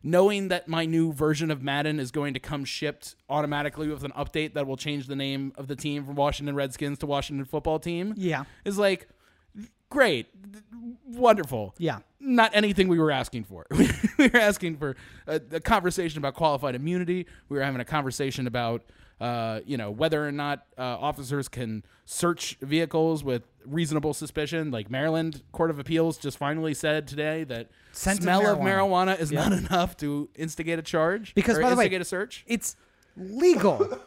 Knowing 0.02 0.47
that 0.47 0.68
my 0.68 0.86
new 0.86 1.12
version 1.12 1.52
of 1.52 1.62
Madden 1.62 2.00
is 2.00 2.12
going 2.12 2.34
to 2.34 2.39
come 2.39 2.64
shipped 2.64 3.16
automatically 3.30 3.89
with 3.89 4.04
an 4.04 4.12
update 4.12 4.54
that 4.54 4.66
will 4.66 4.78
change 4.78 5.08
the 5.08 5.16
name 5.16 5.52
of 5.58 5.68
the 5.68 5.76
team 5.76 6.06
from 6.06 6.16
Washington 6.16 6.56
Redskins 6.56 7.00
to 7.00 7.06
Washington 7.06 7.45
Football 7.45 7.80
Team, 7.80 8.14
yeah. 8.16 8.45
is 8.64 8.78
like 8.78 9.10
great 9.89 10.28
wonderful 11.08 11.74
Yeah. 11.80 12.00
not 12.20 12.52
anything 12.54 12.88
we 12.88 13.00
were 13.00 13.10
asking 13.12 13.45
for 13.45 13.66
we 13.72 14.28
were 14.28 14.38
asking 14.39 14.78
for 14.78 14.95
a, 15.26 15.41
a 15.52 15.60
conversation 15.60 16.20
about 16.20 16.36
qualified 16.36 16.76
immunity 16.76 17.26
we 17.50 17.58
were 17.58 17.64
having 17.64 17.82
a 17.82 17.86
conversation 17.86 18.45
about 18.45 18.84
uh, 19.22 19.59
you 19.65 19.78
know 19.78 19.91
whether 19.91 20.26
or 20.28 20.32
not 20.32 20.65
uh, 20.78 20.82
officers 20.82 21.47
can 21.47 21.84
search 22.05 22.57
vehicles 22.61 23.24
with 23.24 23.43
reasonable 23.65 24.13
suspicion 24.13 24.72
like 24.72 24.89
maryland 24.89 25.43
court 25.51 25.70
of 25.70 25.78
appeals 25.80 26.17
just 26.17 26.38
finally 26.38 26.74
said 26.74 27.05
today 27.07 27.43
that 27.43 27.70
Scent 27.91 28.22
smell 28.24 28.47
of 28.47 28.59
marijuana. 28.59 29.13
marijuana 29.15 29.20
is 29.20 29.32
not 29.32 29.51
enough 29.63 29.97
to 29.97 30.30
instigate 30.36 30.80
a 30.80 30.82
charge 30.82 31.36
Because, 31.36 31.57
or 31.57 31.61
by 31.61 31.70
the 31.70 31.76
way- 31.76 31.93
a 31.93 32.05
search 32.05 32.43
It's 32.47 32.76
legal 33.17 33.99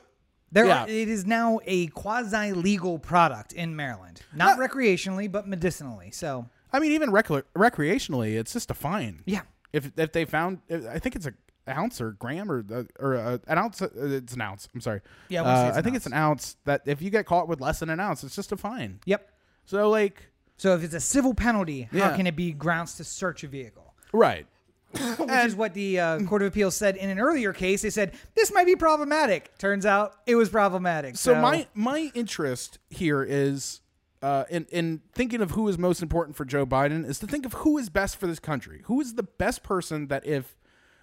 There, 0.50 0.66
Yeah. 0.66 0.84
are, 0.84 0.88
it 0.88 1.08
is 1.08 1.24
now 1.26 1.60
a 1.66 1.86
quasi 1.88 2.52
legal 2.52 2.98
product 2.98 3.52
in 3.54 3.74
Maryland, 3.76 4.20
not 4.34 4.58
recreationally, 4.58 5.30
but 5.30 5.46
medicinally. 5.48 6.10
So 6.10 6.48
I 6.72 6.78
mean, 6.78 6.92
even 6.92 7.10
recre- 7.10 7.44
recreationally, 7.56 8.38
it's 8.38 8.52
just 8.52 8.70
a 8.70 8.74
fine. 8.74 9.22
yeah, 9.26 9.42
If 9.72 9.92
if 9.96 10.12
they 10.12 10.24
found, 10.26 10.58
I 10.70 10.98
think 10.98 11.16
it's 11.16 11.26
a 11.26 11.32
ounce 11.68 12.00
or 12.00 12.12
gram 12.12 12.50
or 12.50 12.64
uh, 12.72 12.82
or 12.98 13.16
uh, 13.16 13.38
an 13.46 13.58
ounce. 13.58 13.80
Uh, 13.82 13.88
it's 13.94 14.34
an 14.34 14.40
ounce. 14.40 14.68
I'm 14.74 14.80
sorry. 14.80 15.00
Yeah, 15.28 15.42
I 15.42 15.64
uh, 15.64 15.68
it's 15.68 15.76
I 15.78 15.82
think 15.82 15.96
it's 15.96 16.06
an 16.06 16.12
ounce. 16.14 16.56
That 16.64 16.82
if 16.86 17.00
you 17.02 17.10
get 17.10 17.26
caught 17.26 17.48
with 17.48 17.60
less 17.60 17.80
than 17.80 17.90
an 17.90 18.00
ounce, 18.00 18.24
it's 18.24 18.34
just 18.36 18.52
a 18.52 18.56
fine. 18.56 19.00
yep. 19.04 19.30
So 19.64 19.88
like, 19.90 20.30
So 20.56 20.74
if 20.74 20.82
it's 20.82 20.94
a 20.94 21.00
civil 21.00 21.34
penalty, 21.34 21.82
how 21.92 21.98
Yeah. 21.98 22.16
can 22.16 22.26
it 22.26 22.34
be 22.36 22.52
grounds 22.52 22.94
to 22.96 23.04
search 23.04 23.44
a 23.44 23.48
vehicle? 23.48 23.94
right. 24.12 24.46
Which 25.16 25.30
is 25.30 25.56
what 25.56 25.72
the 25.72 25.98
uh, 25.98 26.18
Court 26.24 26.42
of 26.42 26.48
Appeals 26.48 26.76
said 26.76 26.96
in 26.96 27.08
an 27.08 27.18
earlier 27.18 27.54
case. 27.54 27.80
They 27.80 27.88
said 27.88 28.12
this 28.34 28.52
might 28.52 28.66
be 28.66 28.76
problematic. 28.76 29.56
Turns 29.56 29.86
out 29.86 30.16
it 30.26 30.34
was 30.34 30.50
problematic. 30.50 31.16
So 31.16 31.34
my 31.34 31.66
my 31.72 32.10
interest 32.14 32.78
here 32.90 33.22
is 33.22 33.80
uh, 34.20 34.44
in 34.50 34.66
in 34.70 35.00
thinking 35.14 35.40
of 35.40 35.52
who 35.52 35.66
is 35.68 35.78
most 35.78 36.02
important 36.02 36.36
for 36.36 36.44
Joe 36.44 36.66
Biden 36.66 37.08
is 37.08 37.18
to 37.20 37.26
think 37.26 37.46
of 37.46 37.54
who 37.54 37.78
is 37.78 37.88
best 37.88 38.18
for 38.18 38.26
this 38.26 38.38
country. 38.38 38.82
Who 38.84 39.00
is 39.00 39.14
the 39.14 39.22
best 39.22 39.62
person 39.62 40.08
that 40.08 40.26
if 40.26 40.56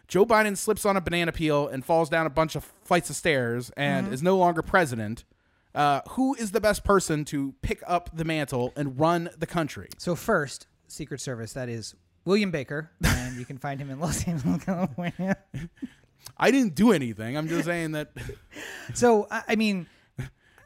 Joe 0.10 0.26
Biden 0.26 0.58
slips 0.58 0.86
on 0.86 0.98
a 0.98 1.02
banana 1.02 1.32
peel 1.32 1.68
and 1.68 1.86
falls 1.86 2.10
down 2.10 2.26
a 2.26 2.30
bunch 2.30 2.56
of 2.56 2.66
flights 2.84 3.10
of 3.10 3.16
stairs 3.16 3.72
and 3.78 4.06
Mm-hmm. 4.08 4.14
is 4.16 4.22
no 4.24 4.38
longer 4.38 4.62
president, 4.62 5.24
uh, 5.76 6.02
who 6.10 6.34
is 6.36 6.52
the 6.52 6.60
best 6.60 6.84
person 6.84 7.24
to 7.26 7.54
pick 7.62 7.82
up 7.88 8.10
the 8.14 8.26
mantle 8.26 8.74
and 8.76 9.00
run 9.00 9.30
the 9.38 9.46
country? 9.46 9.88
So 9.98 10.16
first, 10.16 10.68
Secret 10.88 11.22
Service. 11.22 11.54
That 11.54 11.70
is 11.70 11.96
William 12.26 12.50
Baker, 12.52 12.90
and 13.06 13.38
you 13.38 13.46
can 13.46 13.58
find 13.60 13.80
him 13.80 13.90
in 13.92 14.00
Los 14.00 14.24
Angeles, 14.28 14.64
California. 14.64 15.38
I 16.38 16.52
didn't 16.52 16.74
do 16.76 16.92
anything. 16.92 17.38
I'm 17.38 17.48
just 17.48 17.66
saying 17.66 17.92
that 17.92 18.12
So 18.96 19.28
I, 19.30 19.44
I 19.50 19.56
mean, 19.56 19.88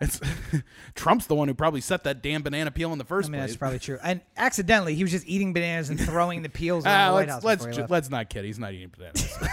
it's 0.01 0.19
Trump's 0.95 1.27
the 1.27 1.35
one 1.35 1.47
who 1.47 1.53
probably 1.53 1.81
set 1.81 2.03
that 2.05 2.21
damn 2.21 2.41
banana 2.43 2.71
peel 2.71 2.91
in 2.91 2.97
the 2.97 3.05
first 3.05 3.29
I 3.29 3.31
mean 3.31 3.39
place. 3.41 3.51
that's 3.51 3.57
probably 3.57 3.79
true. 3.79 3.99
And 4.03 4.21
accidentally, 4.37 4.95
he 4.95 5.03
was 5.03 5.11
just 5.11 5.27
eating 5.27 5.53
bananas 5.53 5.89
and 5.89 5.99
throwing 5.99 6.41
the 6.41 6.49
peels 6.49 6.83
Ah, 6.85 6.89
in 7.07 7.07
the 7.07 7.13
White 7.13 7.19
let's 7.19 7.33
House. 7.33 7.43
let's 7.65 7.77
ju- 7.77 7.85
let's 7.89 8.09
not 8.09 8.29
kid. 8.29 8.45
He's 8.45 8.59
not 8.59 8.73
eating 8.73 8.91
bananas. 8.95 9.33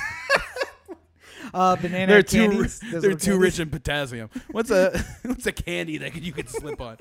uh, 1.54 1.76
banana 1.76 2.06
they're 2.12 2.22
too 2.22 2.48
candies. 2.50 2.80
those 2.80 3.02
they're 3.02 3.10
too 3.12 3.16
candies. 3.18 3.38
rich 3.38 3.60
in 3.60 3.70
potassium. 3.70 4.30
What's 4.50 4.70
a 4.70 4.98
what's 5.24 5.46
a 5.46 5.52
candy 5.52 5.98
that 5.98 6.14
you 6.20 6.32
could 6.32 6.48
slip 6.48 6.80
on? 6.80 6.96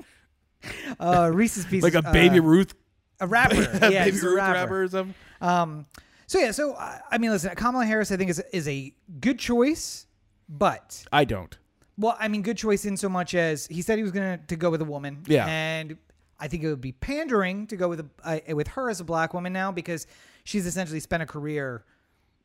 Uh, 0.98 1.30
Reese's 1.32 1.64
Pieces, 1.64 1.82
Like 1.94 1.94
a 2.04 2.12
baby 2.12 2.38
uh, 2.38 2.42
Ruth, 2.42 2.74
a 3.20 3.26
wrapper. 3.26 3.54
yeah, 3.90 4.04
baby 4.04 4.18
Ruth 4.18 4.36
wrapper. 4.36 4.52
wrapper 4.52 4.82
or 4.82 4.88
something. 4.88 5.14
Um, 5.40 5.86
so 6.26 6.38
yeah, 6.38 6.50
so 6.50 6.74
I 6.74 7.00
I 7.10 7.18
mean, 7.18 7.30
listen, 7.30 7.54
Kamala 7.56 7.86
Harris, 7.86 8.12
I 8.12 8.16
think 8.16 8.30
is 8.30 8.42
is 8.52 8.68
a 8.68 8.94
good 9.20 9.38
choice, 9.38 10.06
but 10.48 11.04
I 11.12 11.24
don't. 11.24 11.56
Well, 12.00 12.16
I 12.18 12.28
mean, 12.28 12.42
good 12.42 12.56
choice 12.56 12.84
in 12.84 12.96
so 12.96 13.08
much 13.08 13.34
as 13.34 13.66
he 13.66 13.82
said 13.82 13.98
he 13.98 14.02
was 14.02 14.12
going 14.12 14.40
to 14.46 14.56
go 14.56 14.70
with 14.70 14.80
a 14.80 14.84
woman, 14.86 15.22
Yeah. 15.26 15.46
and 15.46 15.96
I 16.38 16.48
think 16.48 16.62
it 16.62 16.68
would 16.68 16.80
be 16.80 16.92
pandering 16.92 17.66
to 17.66 17.76
go 17.76 17.88
with 17.88 18.00
a 18.00 18.06
uh, 18.50 18.54
with 18.54 18.68
her 18.68 18.88
as 18.88 19.00
a 19.00 19.04
black 19.04 19.34
woman 19.34 19.52
now 19.52 19.70
because 19.70 20.06
she's 20.44 20.66
essentially 20.66 21.00
spent 21.00 21.22
a 21.22 21.26
career 21.26 21.84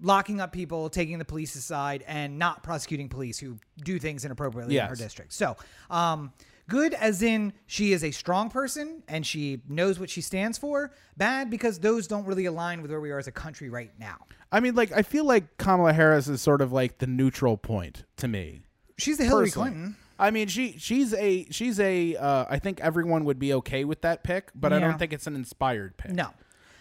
locking 0.01 0.41
up 0.41 0.51
people, 0.51 0.89
taking 0.89 1.17
the 1.19 1.25
police 1.25 1.55
aside, 1.55 2.03
and 2.05 2.37
not 2.37 2.61
prosecuting 2.63 3.07
police 3.07 3.39
who 3.39 3.57
do 3.83 3.97
things 3.97 4.25
inappropriately 4.25 4.77
in 4.77 4.85
her 4.85 4.95
district. 4.95 5.31
So, 5.31 5.55
um, 5.89 6.33
good 6.67 6.93
as 6.93 7.21
in 7.23 7.53
she 7.67 7.93
is 7.93 8.03
a 8.03 8.11
strong 8.11 8.49
person 8.49 9.03
and 9.07 9.25
she 9.25 9.61
knows 9.69 9.97
what 9.97 10.09
she 10.09 10.19
stands 10.19 10.57
for. 10.57 10.91
Bad 11.15 11.49
because 11.49 11.79
those 11.79 12.07
don't 12.07 12.25
really 12.25 12.45
align 12.45 12.81
with 12.81 12.91
where 12.91 12.99
we 12.99 13.11
are 13.11 13.19
as 13.19 13.27
a 13.27 13.31
country 13.31 13.69
right 13.69 13.91
now. 13.97 14.17
I 14.51 14.59
mean, 14.59 14.75
like 14.75 14.91
I 14.91 15.01
feel 15.01 15.23
like 15.23 15.55
Kamala 15.57 15.93
Harris 15.93 16.27
is 16.27 16.41
sort 16.41 16.61
of 16.61 16.73
like 16.73 16.97
the 16.97 17.07
neutral 17.07 17.55
point 17.55 18.03
to 18.17 18.27
me. 18.27 18.64
She's 18.97 19.17
the 19.17 19.25
Hillary 19.25 19.45
personally. 19.47 19.69
Clinton. 19.71 19.95
I 20.17 20.31
mean, 20.31 20.47
she 20.47 20.75
she's 20.77 21.13
a 21.13 21.45
she's 21.51 21.79
a. 21.79 22.15
Uh, 22.15 22.45
I 22.49 22.59
think 22.59 22.79
everyone 22.79 23.25
would 23.25 23.37
be 23.39 23.53
okay 23.55 23.83
with 23.83 24.01
that 24.01 24.23
pick, 24.23 24.51
but 24.55 24.71
I 24.71 24.77
Yeah. 24.77 24.87
don't 24.87 24.97
think 24.99 25.11
it's 25.11 25.27
an 25.27 25.35
inspired 25.35 25.97
pick. 25.97 26.11
No. 26.11 26.29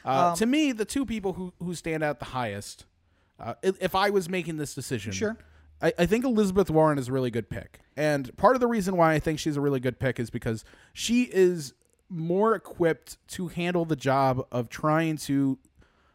Uh, 0.05 0.37
to 0.37 0.47
me, 0.47 0.71
the 0.73 0.85
two 0.85 1.05
people 1.05 1.33
who 1.33 1.53
who 1.59 1.75
stand 1.75 2.03
out 2.05 2.19
the 2.21 2.27
highest, 2.27 2.85
uh, 3.41 3.55
if, 3.63 3.83
if 3.83 3.95
I 3.95 4.11
was 4.11 4.29
making 4.29 4.59
this 4.59 4.75
decision, 4.75 5.13
Sure. 5.13 5.37
I, 5.83 5.93
I 5.99 6.07
think 6.07 6.25
Elizabeth 6.25 6.71
Warren 6.71 6.99
is 6.99 7.09
a 7.09 7.13
really 7.13 7.31
good 7.33 7.51
pick, 7.51 7.81
and 7.97 8.35
part 8.37 8.55
of 8.55 8.61
the 8.61 8.69
reason 8.69 8.97
why 8.97 9.15
I 9.15 9.19
think 9.19 9.39
she's 9.41 9.57
a 9.57 9.61
really 9.61 9.81
good 9.81 9.99
pick 9.99 10.21
is 10.21 10.31
because 10.31 10.65
she 10.93 11.23
is 11.25 11.73
more 12.09 12.55
equipped 12.55 13.17
to 13.29 13.49
handle 13.49 13.85
the 13.85 13.97
job 13.97 14.47
of 14.53 14.69
trying 14.69 15.17
to 15.17 15.59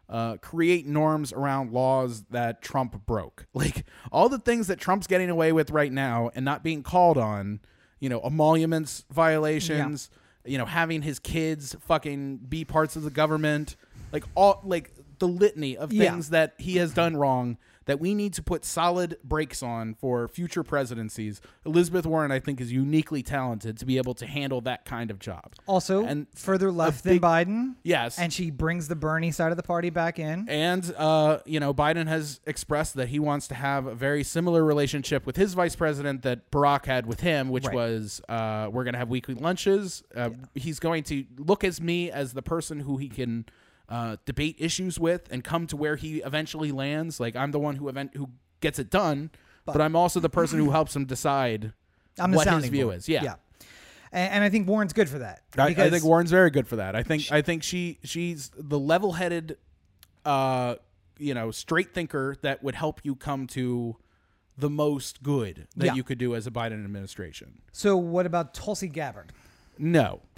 uh, 0.10 0.38
create 0.38 0.88
norms 0.88 1.32
around 1.32 1.72
laws 1.72 2.24
that 2.32 2.62
Trump 2.62 3.05
broke. 3.05 3.45
Like 3.53 3.86
all 4.12 4.28
the 4.30 4.39
things 4.39 4.68
that 4.68 4.80
Trump's 4.80 5.05
getting 5.07 5.30
away 5.30 5.51
with 5.51 5.70
right 5.72 5.91
now 5.91 6.32
and 6.34 6.43
not 6.43 6.64
being 6.64 6.82
called 6.84 7.18
on, 7.18 7.60
you 7.99 8.10
know, 8.10 8.20
emoluments 8.22 9.05
violations, 9.12 10.10
you 10.45 10.57
know, 10.57 10.66
having 10.66 11.01
his 11.01 11.20
kids 11.20 11.76
fucking 11.82 12.38
be 12.38 12.66
parts 12.66 12.95
of 12.95 13.03
the 13.03 13.10
government, 13.12 13.76
like 14.12 14.24
all 14.36 14.62
like 14.64 14.91
the 15.20 15.28
litany 15.28 15.78
of 15.78 15.91
Yeah. 15.93 16.12
things 16.12 16.30
that 16.30 16.53
he 16.57 16.78
has 16.78 16.93
done 16.93 17.16
wrong 17.18 17.57
that 17.90 18.00
we 18.00 18.14
need 18.14 18.34
to 18.36 18.44
put 18.44 18.64
solid 18.64 19.18
brakes 19.24 19.64
on 19.64 19.96
for 19.96 20.28
future 20.28 20.62
presidencies. 20.64 21.42
Elizabeth 21.66 22.06
Warren, 22.06 22.32
I 22.32 22.40
think, 22.40 22.62
is 22.62 22.72
uniquely 22.72 23.24
talented 23.24 23.80
to 23.80 23.86
be 23.86 23.98
able 23.98 24.14
to 24.14 24.28
handle 24.28 24.62
that 24.62 24.86
kind 24.86 25.10
of 25.10 25.18
job. 25.18 25.56
Also, 25.66 26.06
And 26.06 26.28
further 26.36 26.72
left 26.72 27.04
big- 27.04 27.20
than 27.20 27.30
Biden. 27.30 27.76
Yes. 27.82 28.20
And 28.20 28.32
she 28.32 28.52
brings 28.52 28.88
the 28.90 28.96
Bernie 28.96 29.32
side 29.32 29.50
of 29.50 29.58
the 29.58 29.64
party 29.64 29.90
back 29.90 30.20
in. 30.20 30.48
And 30.48 30.94
uh, 30.98 31.40
you 31.48 31.60
know, 31.60 31.74
Biden 31.74 32.06
has 32.08 32.40
expressed 32.46 32.94
that 32.94 33.08
he 33.10 33.18
wants 33.18 33.48
to 33.48 33.56
have 33.56 33.88
a 33.88 33.96
very 33.96 34.24
similar 34.24 34.64
relationship 34.64 35.26
with 35.26 35.36
his 35.36 35.56
vice 35.56 35.76
president 35.76 36.22
that 36.22 36.52
Barack 36.52 36.86
had 36.86 37.08
with 37.08 37.22
him, 37.22 37.50
which 37.50 37.66
Right. 37.66 37.74
was 37.76 38.22
uh, 38.30 38.70
we're 38.72 38.84
going 38.84 38.94
to 38.94 39.00
have 39.00 39.10
weekly 39.10 39.34
lunches. 39.34 40.04
Uh, 40.16 40.30
He's 40.54 40.80
going 40.80 41.04
to 41.06 41.26
look 41.40 41.64
as 41.64 41.82
me 41.82 42.12
as 42.12 42.34
the 42.34 42.44
person 42.44 42.82
who 42.82 42.98
he 42.98 43.10
can 43.10 43.46
uh, 43.90 44.18
debate 44.26 44.56
issues 44.60 45.00
with 45.00 45.28
and 45.32 45.44
come 45.44 45.68
to 45.68 45.76
where 45.76 45.96
he 45.96 46.18
eventually 46.20 46.72
lands. 46.72 47.20
Like 47.20 47.36
I'm 47.36 47.52
the 47.52 47.60
one 47.60 47.76
who 47.76 47.90
event 47.90 48.12
who 48.16 48.30
gets 48.62 48.80
it 48.80 48.90
done, 48.90 49.32
but, 49.66 49.82
I'm 49.82 49.96
also 49.96 50.20
the 50.20 50.30
person 50.30 50.60
who 50.60 50.72
helps 50.72 50.96
him 50.96 51.06
decide 51.06 51.74
I'm 52.20 52.32
the 52.32 52.38
what 52.38 52.48
his 52.48 52.66
view 52.70 52.86
board. 52.86 52.98
is. 52.98 53.10
Yeah. 53.10 53.24
Yeah. 53.24 53.36
And, 54.12 54.34
and 54.34 54.44
I 54.44 54.50
think 54.50 54.68
Warren's 54.68 54.94
good 54.94 55.08
for 55.10 55.20
that. 55.20 55.42
I, 55.58 55.68
I 55.68 55.90
think 55.90 56.04
Warren's 56.04 56.32
very 56.32 56.50
good 56.50 56.68
for 56.68 56.78
that. 56.78 56.96
I 56.96 57.04
think 57.04 57.32
I 57.32 57.42
think 57.42 57.64
she 57.64 58.00
she's 58.04 58.52
the 58.58 58.80
level-headed, 58.80 59.58
uh, 60.26 60.76
you 61.18 61.34
know, 61.34 61.52
straight 61.52 61.94
thinker 61.94 62.36
that 62.42 62.64
would 62.64 62.76
help 62.76 63.02
you 63.04 63.16
come 63.16 63.46
to 63.48 63.98
the 64.58 64.70
most 64.70 65.24
good 65.24 65.68
that 65.78 65.86
Yeah. 65.88 65.94
you 65.94 66.04
could 66.04 66.18
do 66.18 66.36
as 66.36 66.46
a 66.48 66.52
Biden 66.52 66.84
administration. 66.84 67.62
So 67.72 67.96
what 67.98 68.26
about 68.26 68.54
Tulsi 68.54 68.88
Gabbard? 68.90 69.32
No, 69.78 70.22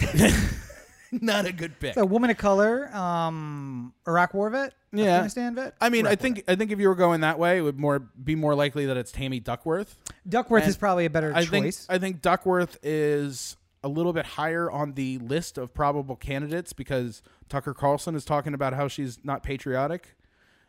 not 1.20 1.46
a 1.46 1.52
good 1.52 1.78
pick. 1.78 1.96
A 1.96 2.04
woman 2.06 2.30
of 2.30 2.38
color, 2.38 2.94
um, 2.94 3.92
Iraq 4.08 4.34
war 4.34 4.50
vet, 4.50 4.72
Yeah. 4.92 5.04
Afghanistan 5.04 5.54
vet. 5.54 5.74
I 5.80 5.88
mean, 5.88 6.06
I 6.06 6.10
Iraq 6.10 6.20
war 6.20 6.22
think 6.22 6.44
I 6.48 6.54
think 6.56 6.70
if 6.72 6.80
you 6.80 6.88
were 6.88 6.94
going 6.94 7.20
that 7.20 7.38
way, 7.38 7.58
it 7.58 7.60
would 7.60 7.78
more 7.78 7.98
be 7.98 8.34
more 8.34 8.54
likely 8.54 8.86
that 8.86 8.96
it's 8.96 9.12
Tammy 9.12 9.38
Duckworth. 9.40 9.98
Duckworth 10.28 10.62
and 10.64 10.70
is 10.70 10.76
probably 10.76 11.04
a 11.04 11.10
better 11.10 11.32
I 11.34 11.44
think 11.44 11.66
choice. 11.66 11.86
I 11.88 11.98
think 11.98 12.22
Duckworth 12.22 12.78
is 12.82 13.56
a 13.84 13.88
little 13.88 14.12
bit 14.12 14.24
higher 14.24 14.70
on 14.70 14.94
the 14.94 15.18
list 15.18 15.58
of 15.58 15.74
probable 15.74 16.16
candidates 16.16 16.72
because 16.72 17.20
Tucker 17.48 17.74
Carlson 17.74 18.14
is 18.14 18.24
talking 18.24 18.54
about 18.54 18.74
how 18.74 18.86
she's 18.88 19.18
not 19.24 19.42
patriotic, 19.42 20.14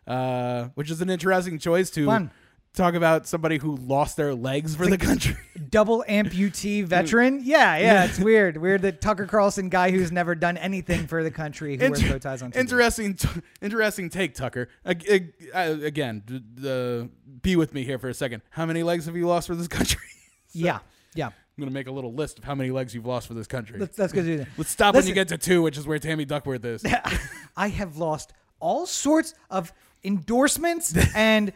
uh, 0.07 0.69
which 0.75 0.89
is 0.89 1.01
an 1.01 1.09
interesting 1.09 1.59
choice 1.59 1.89
to 1.91 2.05
Fun. 2.07 2.31
Talk 2.73 2.95
about 2.95 3.27
somebody 3.27 3.57
who 3.57 3.75
lost 3.77 4.17
their 4.17 4.33
legs 4.33 4.75
for 4.75 4.87
the 4.87 4.97
country. 4.97 5.35
Double 5.69 6.03
amputee 6.09 6.83
veteran. 6.85 7.41
Yeah, 7.43 7.77
yeah, 7.77 8.05
it's 8.05 8.19
weird. 8.19 8.57
Weird 8.57 8.81
that 8.83 8.99
Tucker 9.01 9.25
Carlson, 9.25 9.69
guy 9.69 9.91
who's 9.91 10.11
never 10.11 10.35
done 10.35 10.57
anything 10.57 11.07
for 11.07 11.23
the 11.23 11.31
country, 11.31 11.77
who 11.77 11.83
wears 11.89 11.99
Inter- 12.01 12.13
bow 12.13 12.17
ties 12.19 12.41
on 12.41 12.51
TV. 12.51 12.57
interesting, 12.57 13.13
t- 13.15 13.29
interesting 13.61 14.09
take, 14.09 14.33
Tucker. 14.35 14.69
Ag- 14.85 15.05
ag- 15.09 15.33
uh, 15.53 15.77
again, 15.83 16.23
d- 16.25 16.41
the 16.55 17.09
be 17.41 17.55
with 17.55 17.73
me 17.73 17.83
here 17.83 17.99
for 17.99 18.09
a 18.09 18.13
second. 18.13 18.41
How 18.49 18.65
many 18.65 18.83
legs 18.83 19.05
have 19.05 19.15
you 19.15 19.27
lost 19.27 19.47
for 19.47 19.55
this 19.55 19.67
country? 19.67 19.99
Yeah, 20.55 20.79
yeah. 21.15 21.27
I'm 21.27 21.33
gonna 21.57 21.71
make 21.71 21.87
a 21.87 21.91
little 21.91 22.13
list 22.13 22.37
of 22.37 22.43
how 22.43 22.53
many 22.53 22.69
legs 22.69 22.93
you've 22.93 23.07
lost 23.07 23.27
for 23.27 23.33
this 23.33 23.47
country. 23.47 23.79
Let's, 23.79 23.97
let's 23.97 24.13
go 24.13 24.21
do 24.21 24.37
that. 24.37 24.47
Let's 24.55 24.69
stop 24.69 24.93
when 24.93 25.07
you 25.07 25.15
get 25.15 25.29
to 25.29 25.37
two, 25.39 25.63
which 25.63 25.79
is 25.79 25.87
where 25.87 25.97
Tammy 25.97 26.25
Duckworth 26.25 26.63
is. 26.63 26.85
I 27.57 27.69
have 27.69 27.97
lost 27.97 28.33
all 28.59 28.85
sorts 28.85 29.33
of 29.49 29.73
endorsements 30.03 30.95
and 31.15 31.53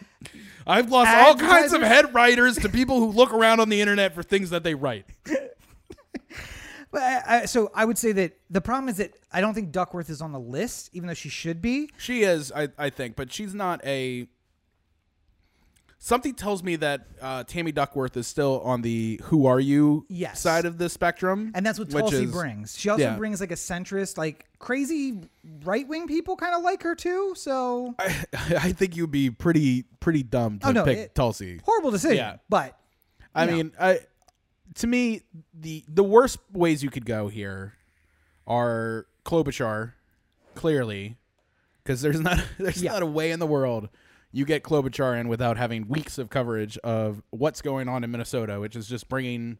I've 0.65 0.91
lost 0.91 1.09
all 1.15 1.35
kinds 1.35 1.73
of 1.73 1.81
head 1.81 2.13
writers 2.13 2.57
to 2.57 2.69
people 2.69 2.99
who 2.99 3.11
look 3.11 3.33
around 3.33 3.59
on 3.59 3.69
the 3.69 3.79
internet 3.79 4.13
for 4.13 4.23
things 4.23 4.49
that 4.49 4.63
they 4.63 4.75
write. 4.75 5.05
But 6.91 7.01
I, 7.01 7.21
I, 7.27 7.45
so 7.45 7.69
I 7.75 7.85
would 7.85 7.97
say 7.97 8.11
that 8.13 8.37
the 8.49 8.61
problem 8.61 8.89
is 8.89 8.97
that 8.97 9.11
I 9.31 9.41
don't 9.41 9.53
think 9.53 9.71
Duckworth 9.71 10.09
is 10.09 10.21
on 10.21 10.31
the 10.31 10.39
list, 10.39 10.89
even 10.93 11.07
though 11.07 11.13
she 11.13 11.29
should 11.29 11.61
be. 11.61 11.89
She 11.97 12.23
is, 12.23 12.51
I, 12.51 12.69
I 12.77 12.89
think, 12.89 13.15
but 13.15 13.31
she's 13.31 13.53
not 13.53 13.85
a. 13.85 14.27
Something 16.07 16.35
tells 16.35 16.63
me 16.63 16.77
that 16.77 17.05
uh, 17.21 17.43
Tammy 17.43 17.73
Duckworth 17.73 18.15
is 18.15 18.27
still 18.27 18.61
on 18.61 18.81
the 18.81 19.19
"Who 19.25 19.45
are 19.45 19.59
you" 19.59 20.05
Yes. 20.07 20.39
side 20.39 20.63
of 20.65 20.77
the 20.77 20.87
spectrum, 20.87 21.51
And 21.53 21.65
that's 21.65 21.77
what 21.77 21.89
which 21.89 21.99
Tulsi 21.99 22.23
is- 22.23 22.31
brings. 22.31 22.77
She 22.79 22.87
also 22.87 23.03
yeah. 23.03 23.17
brings 23.17 23.41
like 23.41 23.51
a 23.51 23.55
centrist, 23.55 24.17
like 24.17 24.45
crazy 24.57 25.19
right 25.65 25.85
wing 25.85 26.07
people 26.07 26.37
kind 26.37 26.55
of 26.55 26.63
like 26.63 26.81
her 26.83 26.95
too. 26.95 27.33
So 27.35 27.93
I, 27.99 28.15
I 28.33 28.71
think 28.71 28.95
you'd 28.95 29.11
be 29.11 29.29
pretty 29.31 29.83
pretty 29.99 30.23
dumb 30.23 30.59
to 30.59 30.69
Oh, 30.69 30.71
no, 30.71 30.85
pick 30.85 30.97
it- 30.97 31.13
Tulsi. 31.13 31.59
horrible 31.65 31.91
decision. 31.91 32.15
Yeah. 32.15 32.37
But 32.47 32.79
I 33.35 33.45
mean, 33.45 33.73
I 33.77 33.99
to 34.75 34.87
me, 34.87 35.23
the 35.53 35.83
the 35.89 36.03
worst 36.05 36.39
ways 36.53 36.81
you 36.83 36.89
could 36.89 37.05
go 37.05 37.27
here 37.27 37.73
are 38.47 39.07
Klobuchar, 39.25 39.91
clearly, 40.55 41.17
because 41.83 42.01
there's 42.01 42.21
not 42.21 42.41
there's 42.59 42.81
Yeah. 42.81 42.93
not 42.93 43.03
a 43.03 43.07
way 43.07 43.31
in 43.31 43.39
the 43.39 43.45
world 43.47 43.89
you 44.31 44.45
get 44.45 44.63
Klobuchar 44.63 45.19
in 45.19 45.27
without 45.27 45.57
having 45.57 45.87
weeks 45.87 46.17
of 46.17 46.29
coverage 46.29 46.77
of 46.79 47.21
what's 47.29 47.61
going 47.61 47.87
on 47.87 48.03
in 48.03 48.11
Minnesota, 48.11 48.59
which 48.59 48.75
is 48.75 48.87
just 48.87 49.07
bringing 49.09 49.57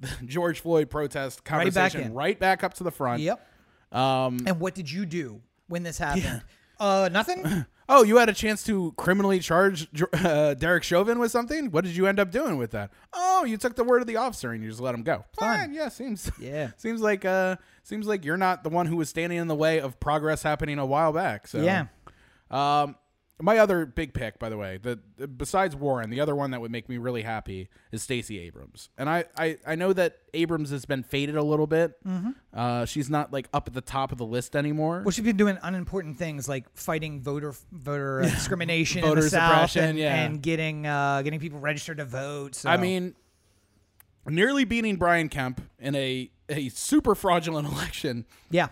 the 0.00 0.08
George 0.26 0.60
Floyd 0.60 0.90
protest 0.90 1.40
Right 1.50 1.72
back 1.72 1.92
conversation 1.92 2.14
right 2.14 2.38
back 2.38 2.64
up 2.64 2.74
to 2.74 2.84
the 2.84 2.90
front. 2.90 3.22
Yep. 3.22 3.46
Um, 3.92 4.38
And 4.46 4.58
what 4.60 4.74
did 4.74 4.90
you 4.90 5.06
do 5.06 5.40
when 5.68 5.82
this 5.84 5.98
happened? 5.98 6.42
Uh, 6.80 7.08
nothing. 7.12 7.64
oh, 7.88 8.02
you 8.02 8.16
had 8.16 8.28
a 8.28 8.32
chance 8.32 8.64
to 8.64 8.92
criminally 8.96 9.38
charge 9.38 9.86
uh, 10.12 10.54
Derek 10.54 10.82
Chauvin 10.82 11.20
with 11.20 11.30
something. 11.30 11.70
What 11.70 11.84
did 11.84 11.94
you 11.96 12.06
end 12.08 12.18
up 12.18 12.32
doing 12.32 12.56
with 12.56 12.72
that? 12.72 12.90
Oh, 13.12 13.44
you 13.44 13.56
took 13.56 13.76
the 13.76 13.84
word 13.84 14.00
of 14.00 14.08
the 14.08 14.16
officer 14.16 14.50
and 14.50 14.62
you 14.62 14.68
just 14.68 14.80
let 14.80 14.92
him 14.94 15.04
go. 15.04 15.24
Fine. 15.38 15.58
Fine. 15.58 15.74
Yeah, 15.74 15.88
seems 15.88 16.30
Yeah. 16.40 16.70
seems 16.76 17.00
like 17.00 17.24
uh 17.24 17.56
seems 17.84 18.08
like 18.08 18.24
you're 18.24 18.36
not 18.36 18.64
the 18.64 18.70
one 18.70 18.86
who 18.86 18.96
was 18.96 19.08
standing 19.08 19.38
in 19.38 19.46
the 19.46 19.54
way 19.54 19.78
of 19.78 20.00
progress 20.00 20.42
happening 20.42 20.80
a 20.80 20.86
while 20.86 21.12
back. 21.12 21.46
So 21.46 21.60
Yeah. 21.62 21.86
Um, 22.50 22.96
my 23.40 23.58
other 23.58 23.84
big 23.84 24.14
pick, 24.14 24.38
by 24.38 24.48
the 24.48 24.56
way, 24.56 24.78
the, 24.80 24.96
besides 25.26 25.74
Warren, 25.74 26.10
the 26.10 26.20
other 26.20 26.36
one 26.36 26.52
that 26.52 26.60
would 26.60 26.70
make 26.70 26.88
me 26.88 26.98
really 26.98 27.22
happy 27.22 27.68
is 27.90 28.02
Stacey 28.02 28.38
Abrams, 28.38 28.90
and 28.96 29.10
I, 29.10 29.24
I, 29.36 29.58
I 29.66 29.74
know 29.74 29.92
that 29.92 30.18
Abrams 30.34 30.70
has 30.70 30.84
been 30.84 31.02
faded 31.02 31.36
a 31.36 31.42
little 31.42 31.66
bit. 31.66 31.94
Mm-hmm. 32.06 32.30
Uh, 32.52 32.84
she's 32.84 33.10
not 33.10 33.32
like 33.32 33.48
up 33.52 33.66
at 33.66 33.74
the 33.74 33.80
top 33.80 34.12
of 34.12 34.18
the 34.18 34.26
list 34.26 34.54
anymore. 34.54 35.02
Well, 35.04 35.10
she's 35.10 35.24
been 35.24 35.36
doing 35.36 35.58
unimportant 35.62 36.16
things 36.16 36.48
like 36.48 36.66
fighting 36.76 37.22
voter 37.22 37.54
voter 37.72 38.22
uh, 38.22 38.28
discrimination 38.30 39.02
in 39.02 39.08
Voter 39.08 39.22
the 39.22 39.30
South 39.30 39.50
suppression, 39.50 39.84
and, 39.84 39.98
yeah. 39.98 40.22
and 40.22 40.40
getting 40.40 40.86
uh, 40.86 41.22
getting 41.22 41.40
people 41.40 41.58
registered 41.58 41.98
to 41.98 42.04
vote. 42.04 42.54
So. 42.54 42.68
I 42.68 42.76
mean, 42.76 43.16
nearly 44.26 44.64
beating 44.64 44.96
Brian 44.96 45.28
Kemp 45.28 45.60
in 45.80 45.96
a 45.96 46.30
a 46.48 46.68
super 46.68 47.14
fraudulent 47.14 47.66
election 47.72 48.26
yeah. 48.50 48.68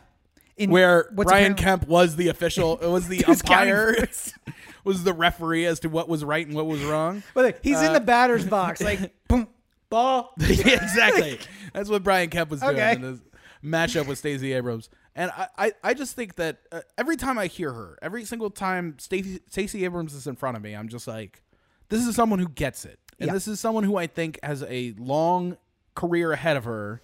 In 0.57 0.71
where 0.71 1.11
Brian 1.15 1.55
Kemp 1.55 1.89
was 1.89 2.17
the 2.17 2.29
official, 2.29 2.79
it 2.79 2.87
was 2.91 3.09
the 3.09 3.17
He 3.19 3.25
was 3.27 3.41
counting 3.43 3.73
umpire, 3.75 4.07
was 4.85 5.03
the 5.03 5.13
referee 5.15 5.65
as 5.67 5.81
to 5.81 5.89
what 5.89 6.09
was 6.09 6.25
right 6.25 6.47
and 6.47 6.55
what 6.55 6.67
was 6.67 6.83
wrong. 6.85 7.23
But 7.35 7.45
look, 7.47 7.57
he's 7.63 7.79
Uh, 7.79 7.87
in 7.87 7.93
the 7.95 8.01
batter's 8.01 8.45
box, 8.47 8.81
like 8.83 9.15
boom, 9.29 9.49
ball. 9.89 10.35
yeah, 10.39 10.83
exactly. 10.83 11.39
That's 11.73 11.89
what 11.89 12.03
Brian 12.03 12.29
Kemp 12.31 12.51
was 12.51 12.61
doing 12.61 12.77
Okay. 12.77 12.93
in 12.93 13.01
this 13.03 13.21
matchup 13.65 14.07
with 14.07 14.19
Stacey 14.19 14.53
Abrams. 14.53 14.91
And 15.15 15.31
I, 15.31 15.47
I, 15.59 15.73
I 15.85 15.95
just 15.95 16.17
think 16.17 16.37
that 16.37 16.59
uh, 16.71 16.81
every 16.99 17.17
time 17.17 17.39
I 17.39 17.47
hear 17.47 17.73
her, 17.73 17.99
every 18.03 18.25
single 18.25 18.51
time 18.51 18.97
Stacey, 18.99 19.41
Stacey 19.51 19.85
Abrams 19.85 20.15
is 20.15 20.27
in 20.27 20.37
front 20.37 20.57
of 20.57 20.63
me, 20.63 20.75
I'm 20.75 20.89
just 20.89 21.07
like, 21.07 21.43
this 21.89 22.07
is 22.07 22.15
someone 22.15 22.39
who 22.39 22.49
gets 22.49 22.85
it. 22.85 22.99
And 23.21 23.29
Yeah. 23.29 23.35
this 23.35 23.47
is 23.49 23.61
someone 23.61 23.85
who 23.85 23.97
I 23.97 24.07
think 24.07 24.39
has 24.43 24.63
a 24.65 24.95
long 24.99 25.57
career 25.95 26.33
ahead 26.33 26.57
of 26.57 26.65
her. 26.65 27.03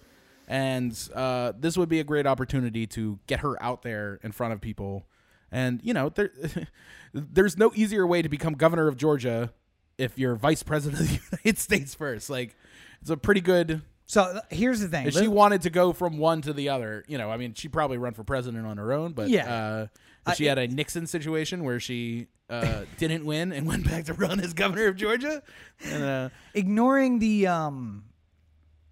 And 0.49 0.97
uh, 1.13 1.53
this 1.57 1.77
would 1.77 1.89
be 1.89 1.99
a 1.99 2.03
great 2.03 2.25
opportunity 2.25 2.87
to 2.87 3.19
get 3.27 3.41
her 3.41 3.61
out 3.63 3.83
there 3.83 4.19
in 4.23 4.31
front 4.31 4.51
of 4.51 4.59
people. 4.59 5.05
And, 5.51 5.79
you 5.83 5.93
know, 5.93 6.09
there, 6.09 6.31
there's 7.13 7.55
no 7.55 7.71
easier 7.75 8.05
way 8.07 8.23
to 8.23 8.29
become 8.29 8.53
governor 8.55 8.87
of 8.87 8.97
Georgia 8.97 9.53
if 9.99 10.17
you're 10.17 10.35
vice 10.35 10.63
president 10.63 11.01
of 11.01 11.07
the 11.07 11.19
United 11.43 11.59
States 11.59 11.93
first. 11.93 12.29
Like, 12.31 12.55
it's 13.01 13.11
a 13.11 13.17
pretty 13.17 13.41
good. 13.41 13.83
So 14.07 14.23
uh, 14.23 14.41
here's 14.49 14.79
the 14.79 14.87
thing. 14.87 15.05
If 15.05 15.13
she 15.13 15.27
wanted 15.27 15.61
to 15.61 15.69
go 15.69 15.93
from 15.93 16.17
one 16.17 16.41
to 16.41 16.51
the 16.53 16.69
other, 16.69 17.05
you 17.07 17.19
know, 17.19 17.29
I 17.29 17.37
mean, 17.37 17.53
she'd 17.53 17.71
probably 17.71 17.99
run 17.99 18.15
for 18.15 18.23
president 18.23 18.65
on 18.65 18.77
her 18.77 18.91
own, 18.91 19.13
but 19.13 19.29
Yeah. 19.29 19.53
uh, 19.53 19.87
if 20.31 20.35
she 20.37 20.45
had 20.45 20.57
a 20.57 20.67
Nixon 20.67 21.05
situation 21.05 21.63
where 21.63 21.79
she 21.79 22.25
uh, 22.49 22.85
didn't 22.97 23.23
win 23.23 23.51
and 23.51 23.67
went 23.67 23.85
back 23.85 24.05
to 24.05 24.13
run 24.13 24.39
as 24.39 24.53
governor 24.55 24.87
of 24.87 24.95
Georgia. 24.95 25.43
And, 25.85 26.03
uh, 26.03 26.29
ignoring 26.55 27.19
the 27.19 27.45
um 27.45 28.05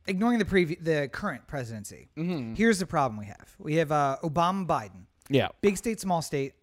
ignoring 0.07 0.39
the 0.39 0.45
previ- 0.45 0.83
the 0.83 1.09
current 1.11 1.45
presidency 1.47 2.09
Mm-hmm. 2.17 2.53
here's 2.55 2.79
the 2.79 2.85
problem 2.85 3.19
we 3.19 3.25
have 3.25 3.55
we 3.59 3.75
have 3.75 3.91
uh 3.91 4.17
obama 4.23 4.65
biden 4.65 5.05
yeah, 5.29 5.49
big 5.61 5.75
state 5.77 5.99
small 5.99 6.21
state 6.21 6.53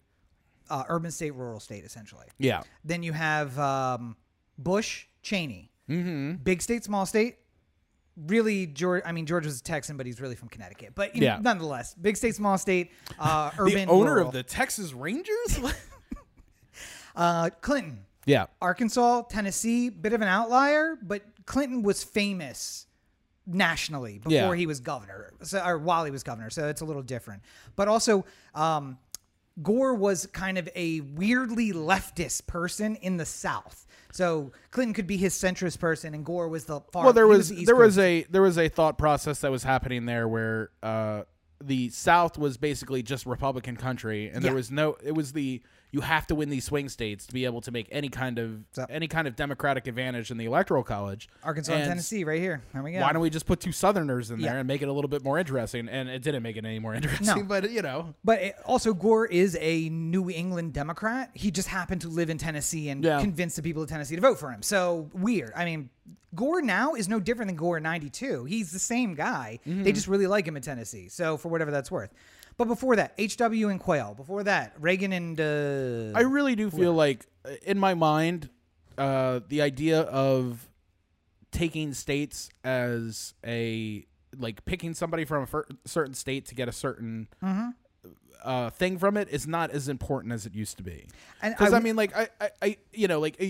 uh, 0.71 0.83
urban 0.89 1.11
state 1.11 1.31
rural 1.35 1.59
state 1.59 1.83
essentially 1.85 2.25
yeah, 2.39 2.63
then 2.83 3.03
you 3.03 3.13
have 3.13 3.57
um 3.59 4.15
bush 4.57 5.05
cheney 5.21 5.69
mm-hmm. 5.89 6.33
big 6.43 6.61
state 6.61 6.83
small 6.83 7.05
state 7.05 7.37
really 8.27 8.65
george 8.65 9.03
i 9.05 9.11
mean 9.11 9.25
george 9.27 9.45
was 9.45 9.59
a 9.59 9.63
texan 9.63 9.97
but 9.97 10.05
he's 10.07 10.19
really 10.21 10.35
from 10.35 10.47
connecticut 10.49 10.93
but 10.95 11.13
you 11.13 11.21
know, 11.21 11.27
Yeah. 11.27 11.39
nonetheless 11.41 11.93
big 11.93 12.17
state 12.17 12.33
small 12.35 12.57
state 12.57 12.91
uh 13.19 13.51
urban 13.59 13.85
the 13.85 13.91
owner 13.91 14.13
rural. 14.15 14.27
of 14.29 14.33
the 14.33 14.41
Texas 14.41 14.93
Rangers. 14.93 15.59
uh 17.15 17.49
clinton 17.61 17.99
yeah, 18.27 18.47
Arkansas, 18.59 19.21
Tennessee, 19.29 19.89
bit 19.89 20.11
of 20.13 20.19
an 20.23 20.27
outlier, 20.27 20.97
but 20.99 21.21
Clinton 21.45 21.83
was 21.83 22.03
famous 22.03 22.87
nationally 23.47 24.17
before 24.19 24.31
Yeah. 24.31 24.53
he 24.55 24.65
was 24.65 24.79
governor, 24.79 25.31
so, 25.43 25.63
or 25.65 25.77
while 25.77 26.05
he 26.05 26.11
was 26.11 26.23
governor. 26.23 26.49
So 26.49 26.67
it's 26.67 26.81
a 26.81 26.85
little 26.85 27.03
different. 27.03 27.43
But 27.75 27.87
also, 27.87 28.25
um, 28.53 28.97
Gore 29.61 29.93
was 29.95 30.25
kind 30.27 30.57
of 30.57 30.67
a 30.75 30.99
weirdly 31.01 31.71
leftist 31.71 32.45
person 32.47 32.95
in 32.97 33.17
the 33.17 33.25
South. 33.25 33.87
So 34.11 34.51
Clinton 34.71 34.93
could 34.93 35.07
be 35.07 35.17
his 35.17 35.33
centrist 35.33 35.79
person, 35.79 36.13
and 36.13 36.25
Gore 36.25 36.47
was 36.47 36.65
the 36.65 36.81
far. 36.91 37.03
well, 37.05 37.13
there 37.13 37.25
he 37.25 37.37
was, 37.37 37.49
the 37.49 37.65
there 37.65 37.75
was 37.75 37.97
a 37.97 38.23
there 38.29 38.41
was 38.41 38.57
a 38.57 38.67
thought 38.69 38.97
process 38.97 39.39
that 39.39 39.51
was 39.51 39.63
happening 39.63 40.05
there 40.05 40.27
where 40.27 40.71
uh, 40.83 41.23
the 41.63 41.89
South 41.89 42.37
was 42.37 42.57
basically 42.57 43.01
just 43.03 43.25
Republican 43.25 43.75
country, 43.77 44.29
and 44.29 44.43
there 44.43 44.53
was 44.53 44.71
no. 44.71 44.97
It 45.03 45.13
was 45.13 45.33
the 45.33 45.61
you 45.95 46.01
have 46.01 46.27
to 46.27 46.35
win 46.35 46.49
these 46.49 46.65
swing 46.65 46.89
states 46.89 47.25
to 47.25 47.33
be 47.33 47.45
able 47.45 47.61
to 47.61 47.71
make 47.71 47.87
any 47.89 48.09
kind 48.09 48.37
of 48.37 48.65
any 48.89 49.07
kind 49.07 49.29
of 49.29 49.35
Democratic 49.37 49.87
advantage 49.87 50.29
in 50.29 50.37
the 50.37 50.43
electoral 50.43 50.83
college. 50.83 51.29
Arkansas 51.41 51.71
and, 51.71 51.85
Tennessee 51.87 52.25
right 52.25 52.41
here. 52.41 52.61
There 52.73 52.83
we 52.83 52.91
go. 52.91 52.99
Why 52.99 53.13
don't 53.13 53.21
we 53.21 53.29
just 53.29 53.45
put 53.45 53.61
two 53.61 53.71
Southerners 53.71 54.29
in 54.29 54.41
there 54.41 54.51
Yeah. 54.55 54.59
and 54.59 54.67
make 54.67 54.81
it 54.81 54.89
a 54.89 54.91
little 54.91 55.07
bit 55.07 55.23
more 55.23 55.39
interesting? 55.39 55.87
And 55.87 56.09
it 56.09 56.21
didn't 56.21 56.43
make 56.43 56.57
it 56.57 56.65
any 56.65 56.79
more 56.79 56.93
interesting, 56.99 57.25
No. 57.27 57.43
but 57.43 57.71
you 57.71 57.81
know, 57.81 58.13
But 58.25 58.41
it, 58.41 58.55
also, 58.65 58.93
Gore 58.93 59.25
is 59.25 59.57
a 59.61 59.87
New 59.87 60.29
England 60.29 60.73
Democrat. 60.73 61.29
He 61.33 61.49
just 61.49 61.69
happened 61.69 62.01
to 62.01 62.09
live 62.09 62.29
in 62.29 62.37
Tennessee 62.37 62.89
and 62.89 63.01
Yeah. 63.01 63.21
convince 63.21 63.55
the 63.55 63.61
people 63.63 63.81
of 63.81 63.87
Tennessee 63.87 64.15
to 64.15 64.21
vote 64.21 64.37
for 64.37 64.51
him. 64.51 64.61
So 64.63 65.09
weird. 65.13 65.53
I 65.55 65.63
mean, 65.63 65.89
Gore 66.35 66.61
now 66.61 66.95
is 66.95 67.07
no 67.07 67.21
different 67.21 67.47
than 67.47 67.55
Gore 67.55 67.77
in 67.77 67.83
'92. 67.83 68.43
He's 68.43 68.71
the 68.73 68.79
same 68.79 69.15
guy. 69.15 69.59
Mm-hmm. 69.65 69.83
They 69.83 69.93
just 69.93 70.09
really 70.09 70.27
like 70.27 70.45
him 70.45 70.57
in 70.57 70.61
Tennessee. 70.61 71.07
So 71.07 71.37
for 71.37 71.47
whatever 71.47 71.71
that's 71.71 71.89
worth. 71.89 72.09
But 72.57 72.65
before 72.69 72.95
that, 72.95 73.13
H.W. 73.17 73.69
and 73.69 73.79
Quayle. 73.79 74.13
Before 74.15 74.43
that, 74.43 74.73
Reagan 74.79 75.11
and 75.11 75.39
uh, 75.39 76.17
I 76.17 76.21
really 76.21 76.55
do 76.55 76.69
feel 76.71 76.93
like, 76.93 77.25
uh, 77.45 77.49
in 77.65 77.77
my 77.77 77.93
mind, 77.95 78.49
uh, 78.97 79.41
the 79.49 79.61
idea 79.61 80.01
of 80.01 80.69
taking 81.51 81.93
states 81.93 82.49
as 82.63 83.33
a 83.45 84.05
like 84.37 84.63
picking 84.65 84.93
somebody 84.93 85.23
from 85.25 85.43
a 85.43 85.45
fir- 85.47 85.65
certain 85.85 86.13
state 86.13 86.45
to 86.47 86.55
get 86.55 86.67
a 86.67 86.71
certain 86.73 87.27
Mm-hmm. 87.43 87.69
uh, 88.43 88.69
thing 88.69 88.97
from 88.99 89.15
it 89.17 89.29
is 89.29 89.47
not 89.47 89.71
as 89.71 89.87
important 89.89 90.33
as 90.33 90.45
it 90.45 90.53
used 90.53 90.77
to 90.77 90.83
be. 90.83 91.07
Because 91.41 91.73
I, 91.73 91.77
I- 91.77 91.79
mean, 91.81 91.95
like 91.95 92.15
I, 92.15 92.27
I, 92.41 92.49
I, 92.61 92.77
you 92.93 93.07
know, 93.07 93.19
like. 93.19 93.41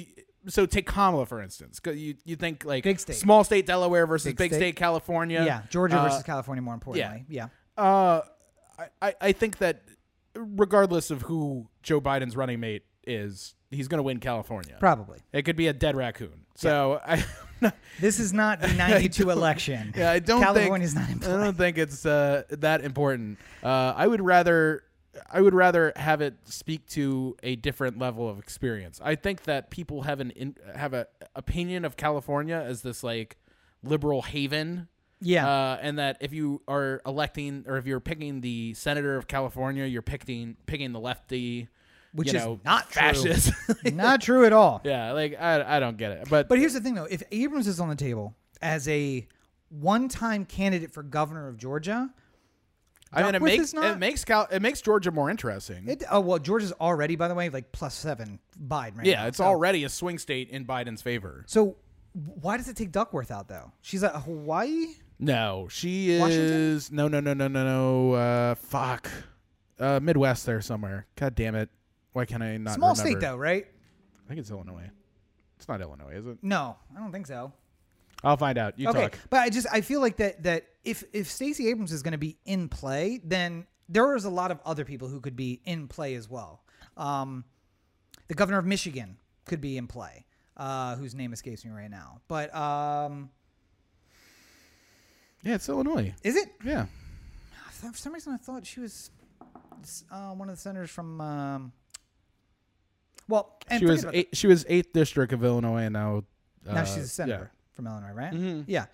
So 0.48 0.68
take 0.68 0.86
Kamala 0.86 1.26
for 1.26 1.42
instance. 1.42 1.80
'cause 1.80 1.96
You 1.96 2.14
you 2.24 2.36
think 2.36 2.66
like 2.66 2.84
Big 2.84 3.00
state. 3.00 3.16
small 3.16 3.44
state 3.44 3.66
Delaware 3.66 4.06
versus 4.06 4.28
Big 4.28 4.38
big, 4.38 4.52
state. 4.52 4.60
state. 4.60 4.76
California. 4.76 5.44
yeah, 5.44 5.62
Georgia 5.72 5.98
Uh, 6.00 6.04
versus 6.04 6.22
California. 6.22 6.62
More 6.62 6.76
importantly, 6.76 7.26
yeah. 7.30 7.48
uh, 7.78 8.22
I, 9.02 9.16
I, 9.22 9.32
think 9.32 9.60
that 9.60 9.84
regardless 10.36 11.12
of 11.12 11.24
who 11.24 11.68
Joe 11.84 12.02
Biden's 12.02 12.36
running 12.36 12.60
mate 12.60 12.84
is, 13.06 13.56
he's 13.72 13.88
going 13.88 14.00
to 14.00 14.04
win 14.04 14.20
California. 14.20 14.78
probably. 14.80 15.20
It 15.34 15.44
could 15.44 15.56
be 15.56 15.68
a 15.68 15.74
dead 15.74 15.96
raccoon. 15.96 16.46
So 16.56 17.00
I, 17.08 17.24
This 18.00 18.20
is 18.20 18.34
not 18.34 18.62
the 18.62 18.74
'92 18.74 19.30
election. 19.30 19.94
yeah, 19.96 20.12
I 20.12 20.20
don't 20.20 20.42
California's 20.42 20.94
think 20.94 21.22
not 21.22 21.28
in 21.28 21.40
I 21.40 21.44
don't 21.44 21.58
think 21.58 21.78
it's 21.78 22.06
uh, 22.06 22.44
that 22.50 22.82
important. 22.82 23.40
Uh, 23.64 23.94
I 23.96 24.08
would 24.08 24.22
rather 24.22 24.84
I 25.32 25.42
would 25.42 25.54
rather 25.54 25.94
have 25.96 26.22
it 26.22 26.36
speak 26.46 26.88
to 26.90 27.36
a 27.44 27.56
different 27.56 27.98
level 27.98 28.30
of 28.30 28.40
experience. 28.40 29.00
I 29.04 29.16
think 29.16 29.44
that 29.44 29.70
people 29.70 30.04
have 30.04 30.20
an 30.20 30.32
in, 30.32 30.56
have 30.76 30.94
a 30.94 31.08
opinion 31.36 31.86
of 31.86 31.98
California 31.98 32.58
as 32.66 32.82
this 32.82 33.04
like 33.04 33.38
liberal 33.84 34.24
haven. 34.24 34.88
Yeah. 35.26 35.48
Uh, 35.50 35.80
and 35.82 35.98
that 36.00 36.18
if 36.22 36.34
you 36.34 36.62
are 36.68 37.02
electing 37.06 37.66
or 37.68 37.78
if 37.78 37.88
you're 37.88 38.00
picking 38.00 38.42
the 38.42 38.74
senator 38.76 39.18
of 39.18 39.28
California, 39.28 39.86
you're 39.86 40.02
picking 40.04 40.56
picking 40.68 40.92
the 40.92 41.00
lefty, 41.00 41.68
Which 42.14 42.32
you 42.32 42.38
is 42.38 42.46
know, 42.46 42.60
not 42.64 42.92
true. 42.92 43.02
fascist. 43.02 43.52
not 43.86 44.22
true 44.28 44.46
at 44.46 44.54
all. 44.54 44.82
yeah, 44.84 45.12
like 45.14 45.36
I, 45.40 45.78
I 45.78 45.80
don't 45.80 45.98
get 45.98 46.12
it. 46.12 46.28
But 46.30 46.48
But 46.48 46.60
here's 46.60 46.74
the 46.74 46.80
thing, 46.82 46.94
though: 46.94 47.06
if 47.10 47.24
Abrams 47.32 47.68
is 47.68 47.80
on 47.80 47.90
the 47.90 47.96
table 47.96 48.36
as 48.62 48.88
a 48.88 49.28
one-time 49.70 50.46
candidate 50.46 50.92
for 50.94 51.02
governor 51.04 51.48
of 51.48 51.58
Georgia, 51.58 52.10
I 53.12 53.24
mean, 53.24 53.34
it 53.36 53.42
makes 53.42 53.74
not- 53.74 53.96
it 53.96 53.98
makes 53.98 54.24
Cal- 54.26 54.48
it 54.52 54.62
makes 54.62 54.82
Georgia 54.82 55.12
more 55.12 55.30
interesting. 55.32 55.88
it, 55.88 56.04
oh 56.12 56.20
well, 56.20 56.38
Georgia's 56.40 56.72
already, 56.74 57.16
by 57.16 57.28
the 57.28 57.36
way, 57.36 57.50
like 57.50 57.72
plus 57.72 57.96
seven 57.96 58.40
Biden 58.62 58.98
right 58.98 59.06
yeah, 59.08 59.22
now. 59.24 59.28
it's 59.28 59.38
so, 59.38 59.44
already 59.46 59.84
a 59.86 59.90
swing 59.90 60.20
state 60.20 60.50
in 60.52 60.66
Biden's 60.66 61.02
favor. 61.02 61.44
So 61.48 61.78
why 62.14 62.58
does 62.58 62.70
it 62.70 62.76
take 62.78 62.92
Duckworth 62.92 63.32
out 63.32 63.48
though? 63.48 63.72
She's 63.82 64.04
at 64.04 64.16
Hawaii. 64.16 64.88
No, 65.20 65.68
she 65.70 66.20
Washington? 66.20 66.54
is 66.54 66.92
no, 66.92 67.08
no, 67.08 67.20
no, 67.20 67.34
no, 67.34 67.48
no, 67.48 67.64
no. 67.64 68.14
Uh, 68.14 68.56
fuck, 68.56 69.10
uh, 69.80 70.00
Midwest 70.02 70.46
there 70.46 70.62
somewhere. 70.62 71.08
God 71.16 71.36
damn 71.36 71.56
it! 71.56 71.70
Why 72.14 72.26
can't 72.26 72.44
I 72.44 72.58
not? 72.58 72.76
Small 72.76 72.92
remember? 72.92 73.10
state 73.10 73.22
though, 73.22 73.38
right? 73.38 73.66
I 73.66 74.28
think 74.28 74.40
it's 74.40 74.52
Illinois. 74.52 74.90
It's 75.58 75.68
not 75.68 75.82
Illinois, 75.82 76.16
is 76.16 76.26
it? 76.26 76.38
No, 76.42 76.76
I 76.96 77.00
don't 77.00 77.12
think 77.12 77.28
so. 77.28 77.54
I'll 78.24 78.38
find 78.38 78.58
out. 78.58 78.78
You 78.80 78.90
okay, 78.90 79.02
talk. 79.04 79.20
but 79.30 79.40
I 79.42 79.50
just 79.50 79.68
I 79.72 79.82
feel 79.82 80.02
like 80.02 80.18
that 80.18 80.44
that 80.44 80.66
if 80.84 81.04
if 81.14 81.30
Stacey 81.30 81.70
Abrams 81.70 81.92
is 81.92 82.02
going 82.02 82.14
to 82.14 82.18
be 82.18 82.38
in 82.46 82.70
play, 82.70 83.22
then 83.24 83.68
there 83.88 84.16
is 84.16 84.26
a 84.26 84.30
lot 84.30 84.52
of 84.52 84.60
other 84.66 84.84
people 84.84 85.08
who 85.08 85.22
could 85.22 85.36
be 85.36 85.62
in 85.66 85.88
play 85.88 86.16
as 86.16 86.30
well. 86.30 86.64
Um, 86.98 87.46
the 88.28 88.34
governor 88.34 88.58
of 88.58 88.66
Michigan 88.66 89.18
could 89.46 89.62
be 89.62 89.78
in 89.78 89.88
play, 89.88 90.26
uh, 90.58 90.96
whose 90.96 91.14
name 91.14 91.34
escapes 91.34 91.64
me 91.64 91.72
right 91.72 91.90
now. 91.90 92.22
But 92.28 92.54
um, 92.56 93.30
Yeah, 95.46 95.56
it's 95.56 95.70
Illinois. 95.70 96.14
is 96.24 96.36
it? 96.36 96.50
Yeah. 96.64 96.88
For 97.72 97.94
some 97.96 98.14
reason, 98.14 98.34
I 98.34 98.38
thought 98.38 98.66
she 98.66 98.80
was 98.80 99.12
uh, 100.12 100.32
one 100.32 100.50
of 100.50 100.56
the 100.56 100.62
senators 100.62 100.90
from. 100.90 101.22
Um, 101.22 101.72
well, 103.28 103.58
and 103.70 103.80
she 103.80 103.86
forget 103.86 103.92
was 103.94 104.04
about 104.04 104.16
eight, 104.16 104.30
she 104.34 104.48
was 104.48 104.66
eighth 104.68 104.92
district 104.94 105.34
of 105.34 105.44
Illinois, 105.44 105.84
and 105.84 105.94
now 105.94 106.24
that. 106.64 106.74
now 106.74 106.82
uh, 106.82 106.86
she's 106.86 107.04
a 107.04 107.08
senator 107.08 107.52
from 107.74 107.88
Illinois, 107.88 108.12
right? 108.12 108.34
Mhm. 108.34 108.64
Yeah. 108.68 108.86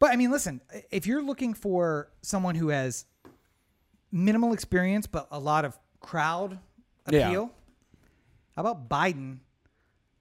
But 0.00 0.10
I 0.10 0.16
mean, 0.16 0.30
listen, 0.30 0.60
if 0.90 1.06
you're 1.06 1.22
looking 1.22 1.54
for 1.54 2.10
someone 2.22 2.54
who 2.56 2.68
has 2.68 3.06
minimal 4.10 4.52
experience 4.52 5.06
but 5.06 5.28
a 5.30 5.38
lot 5.38 5.64
of 5.64 5.78
crowd 6.00 6.58
Yeah. 7.08 7.28
appeal, 7.28 7.50
how 8.56 8.62
about 8.62 8.88
Biden, 8.88 9.38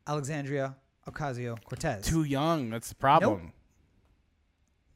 Alexandria 0.08 0.76
Ocasio 1.08 1.58
Cortez? 1.64 2.06
Too 2.06 2.24
young. 2.24 2.70
That's 2.70 2.90
the 2.90 2.96
problem. 2.96 3.54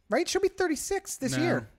Right? 0.10 0.28
She'll 0.28 0.42
be 0.42 0.48
36 0.50 1.18
this 1.18 1.36
No. 1.38 1.44
year. 1.44 1.70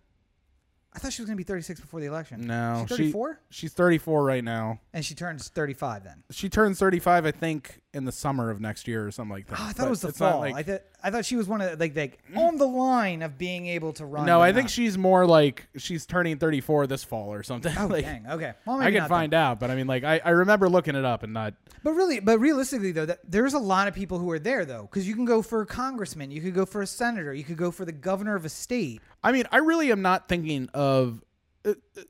I 0.99 1.01
thought 1.01 1.13
she 1.13 1.23
was 1.23 1.29
going 1.29 1.37
to 1.37 1.45
be 1.45 1.47
36 1.47 1.79
before 1.79 2.01
the 2.01 2.07
election. 2.07 2.41
No, 2.41 2.85
She's 2.89 2.97
she- 2.97 3.03
34? 3.05 3.41
She's 3.51 3.73
34 3.73 4.25
right 4.25 4.43
now. 4.43 4.81
and 4.93 5.05
she 5.05 5.15
turns 5.15 5.49
35 5.49 6.03
then. 6.03 6.25
She 6.33 6.49
turns 6.49 6.81
35, 6.81 7.25
I 7.25 7.31
think, 7.31 7.81
in 7.95 8.05
the 8.05 8.11
summer 8.11 8.51
of 8.51 8.61
next 8.61 8.89
year 8.89 9.07
or 9.07 9.13
something 9.13 9.33
like 9.33 9.47
that. 9.47 9.61
Oh, 9.61 9.63
I 9.63 9.67
thought 9.69 9.77
But 9.79 9.87
it 9.87 9.91
was 9.91 10.01
the 10.03 10.13
fall. 10.13 10.41
like- 10.41 10.57
I 10.57 10.63
thought 10.65 10.81
I 11.01 11.11
thought 11.13 11.25
she 11.25 11.37
was 11.37 11.47
one 11.47 11.61
of 11.61 11.79
like 11.79 11.95
like 11.95 12.19
on 12.37 12.57
the 12.59 12.67
line 12.67 13.23
of 13.23 13.39
being 13.39 13.67
able 13.69 13.93
to 13.95 14.05
run. 14.05 14.27
no, 14.27 14.41
I 14.43 14.53
think 14.53 14.65
not. 14.65 14.71
she's 14.71 14.99
more 14.99 15.25
like 15.27 15.69
she's 15.77 16.05
turning 16.07 16.39
34 16.39 16.89
this 16.89 17.05
fall 17.05 17.33
or 17.33 17.45
something. 17.45 17.73
Oh 17.79 17.87
like, 17.91 18.05
dang. 18.05 18.27
Okay. 18.27 18.55
Well, 18.67 18.81
I 18.81 18.91
can 18.91 19.07
find 19.09 19.33
out, 19.33 19.61
but 19.61 19.71
I 19.71 19.77
mean, 19.77 19.87
like, 19.87 20.03
I, 20.03 20.21
I 20.25 20.31
remember 20.31 20.69
looking 20.69 20.97
it 20.97 21.05
up 21.05 21.23
and 21.23 21.33
not. 21.33 21.55
But 21.85 21.93
really, 21.93 22.19
but 22.19 22.41
realistically 22.41 22.91
though, 22.91 23.07
that 23.07 23.21
there's 23.25 23.55
a 23.55 23.59
lot 23.61 23.87
of 23.87 23.95
people 23.95 24.19
who 24.19 24.29
are 24.33 24.41
there 24.41 24.65
though, 24.65 24.83
because 24.83 25.07
you 25.07 25.15
can 25.15 25.25
go 25.25 25.41
for 25.41 25.61
a 25.63 25.67
congressman, 25.67 26.33
you 26.33 26.41
could 26.41 26.55
go 26.55 26.67
for 26.67 26.83
a 26.83 26.87
senator, 26.87 27.33
you 27.33 27.45
could 27.45 27.57
go 27.57 27.71
for 27.71 27.85
the 27.85 27.93
governor 27.93 28.35
of 28.35 28.45
a 28.45 28.49
state. 28.49 29.01
I 29.23 29.33
mean, 29.33 29.45
I 29.51 29.59
really 29.59 29.91
am 29.93 30.03
not 30.03 30.29
thinking 30.29 30.69
of. 30.75 31.23
Uh, 31.65 31.75
uh, 31.97 32.03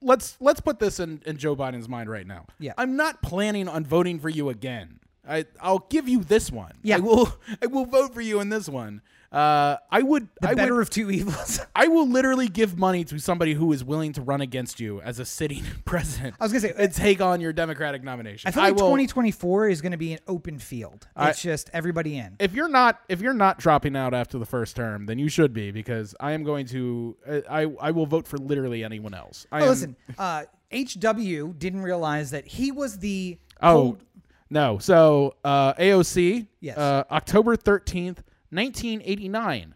let's 0.00 0.36
let's 0.40 0.60
put 0.60 0.78
this 0.78 1.00
in, 1.00 1.22
in 1.26 1.36
Joe 1.36 1.56
Biden's 1.56 1.88
mind 1.88 2.10
right 2.10 2.26
now. 2.26 2.46
Yeah. 2.58 2.72
I'm 2.78 2.96
not 2.96 3.22
planning 3.22 3.68
on 3.68 3.84
voting 3.84 4.18
for 4.18 4.28
you 4.28 4.48
again. 4.48 5.00
I 5.28 5.46
I'll 5.60 5.86
give 5.90 6.08
you 6.08 6.22
this 6.22 6.50
one. 6.50 6.72
Yeah. 6.82 6.96
I 6.96 7.00
will 7.00 7.36
I 7.62 7.66
will 7.66 7.86
vote 7.86 8.14
for 8.14 8.20
you 8.20 8.40
in 8.40 8.48
this 8.48 8.68
one. 8.68 9.02
Uh, 9.32 9.76
I 9.90 10.02
would 10.02 10.28
The 10.40 10.48
I 10.50 10.54
better 10.54 10.74
would 10.76 10.82
of 10.82 10.90
two 10.90 11.10
evils. 11.10 11.60
I 11.76 11.88
will 11.88 12.08
literally 12.08 12.48
give 12.48 12.78
money 12.78 13.04
to 13.04 13.18
somebody 13.18 13.54
who 13.54 13.72
is 13.72 13.82
willing 13.84 14.12
to 14.14 14.22
run 14.22 14.40
against 14.40 14.78
you 14.80 15.00
as 15.00 15.18
a 15.18 15.24
sitting 15.24 15.64
president. 15.84 16.36
I 16.40 16.44
was 16.44 16.52
gonna 16.52 16.60
say, 16.60 16.74
and 16.76 16.92
take 16.92 17.20
on 17.20 17.40
your 17.40 17.52
Democratic 17.52 18.02
nomination. 18.04 18.48
I 18.48 18.52
feel 18.52 18.62
like 18.62 18.74
will, 18.74 18.82
2024 18.88 19.68
is 19.68 19.80
going 19.80 19.92
to 19.92 19.98
be 19.98 20.12
an 20.12 20.20
open 20.28 20.58
field. 20.58 21.06
I- 21.16 21.30
It's 21.30 21.42
just 21.42 21.70
everybody 21.72 22.16
in. 22.18 22.36
If 22.38 22.52
you're 22.54 22.68
not 22.68 23.00
if 23.08 23.20
you're 23.20 23.34
not 23.34 23.58
dropping 23.58 23.96
out 23.96 24.14
after 24.14 24.38
the 24.38 24.46
first 24.46 24.76
term, 24.76 25.06
then 25.06 25.18
you 25.18 25.28
should 25.28 25.52
be 25.52 25.70
because 25.70 26.14
I 26.20 26.32
am 26.32 26.44
going 26.44 26.66
to 26.66 27.16
uh, 27.28 27.40
I 27.50 27.66
I 27.80 27.90
will 27.90 28.06
vote 28.06 28.26
for 28.26 28.38
literally 28.38 28.84
anyone 28.84 29.12
else. 29.14 29.46
I 29.50 29.60
Oh, 29.60 29.62
am, 29.64 29.68
listen, 29.70 29.96
uh, 30.18 30.44
HW 30.72 31.52
didn't 31.58 31.82
realize 31.82 32.30
that 32.30 32.46
he 32.46 32.70
was 32.72 32.98
the 32.98 33.38
Oh 33.62 33.72
cold- 33.72 34.02
no! 34.50 34.78
So 34.78 35.34
uh, 35.44 35.74
AOC, 35.74 36.46
Yes. 36.60 36.76
uh, 36.78 37.04
October 37.10 37.56
thirteenth, 37.56 38.22
nineteen 38.50 39.02
eighty 39.04 39.28
nine. 39.28 39.74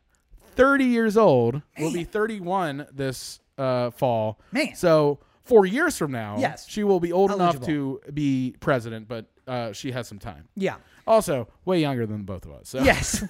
Thirty 0.56 0.84
years 0.86 1.16
old. 1.16 1.62
Will 1.78 1.92
be 1.92 2.04
thirty 2.04 2.40
one 2.40 2.86
this 2.92 3.40
uh, 3.58 3.90
fall. 3.90 4.40
Man. 4.52 4.74
So 4.74 5.20
four 5.44 5.66
years 5.66 5.96
from 5.96 6.12
now, 6.12 6.36
Yes. 6.38 6.66
she 6.68 6.84
will 6.84 7.00
be 7.00 7.12
old 7.12 7.30
enough 7.32 7.60
to 7.66 8.00
be 8.12 8.54
president, 8.60 9.08
but 9.08 9.26
uh, 9.46 9.72
she 9.72 9.90
has 9.92 10.06
some 10.08 10.18
time. 10.18 10.48
yeah. 10.56 10.76
Also, 11.06 11.48
way 11.64 11.80
younger 11.80 12.06
than 12.06 12.22
both 12.22 12.44
of 12.44 12.52
us. 12.52 12.68
So 12.68 12.80
Yes. 12.82 13.24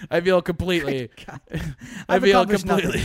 I 0.10 0.20
feel 0.20 0.42
completely. 0.42 1.08
I 2.08 2.18
feel 2.20 2.44
completely. 2.44 3.00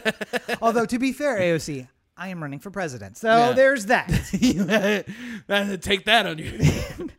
Although 0.62 0.86
to 0.86 0.98
be 0.98 1.12
fair, 1.12 1.38
AOC, 1.38 1.86
I 2.16 2.28
am 2.28 2.42
running 2.42 2.58
for 2.58 2.70
president, 2.72 3.16
so 3.18 3.28
Yeah. 3.28 3.52
there's 3.52 3.86
that. 3.86 4.08
Take 5.82 6.04
that 6.06 6.26
on 6.26 6.38
you. 6.38 7.10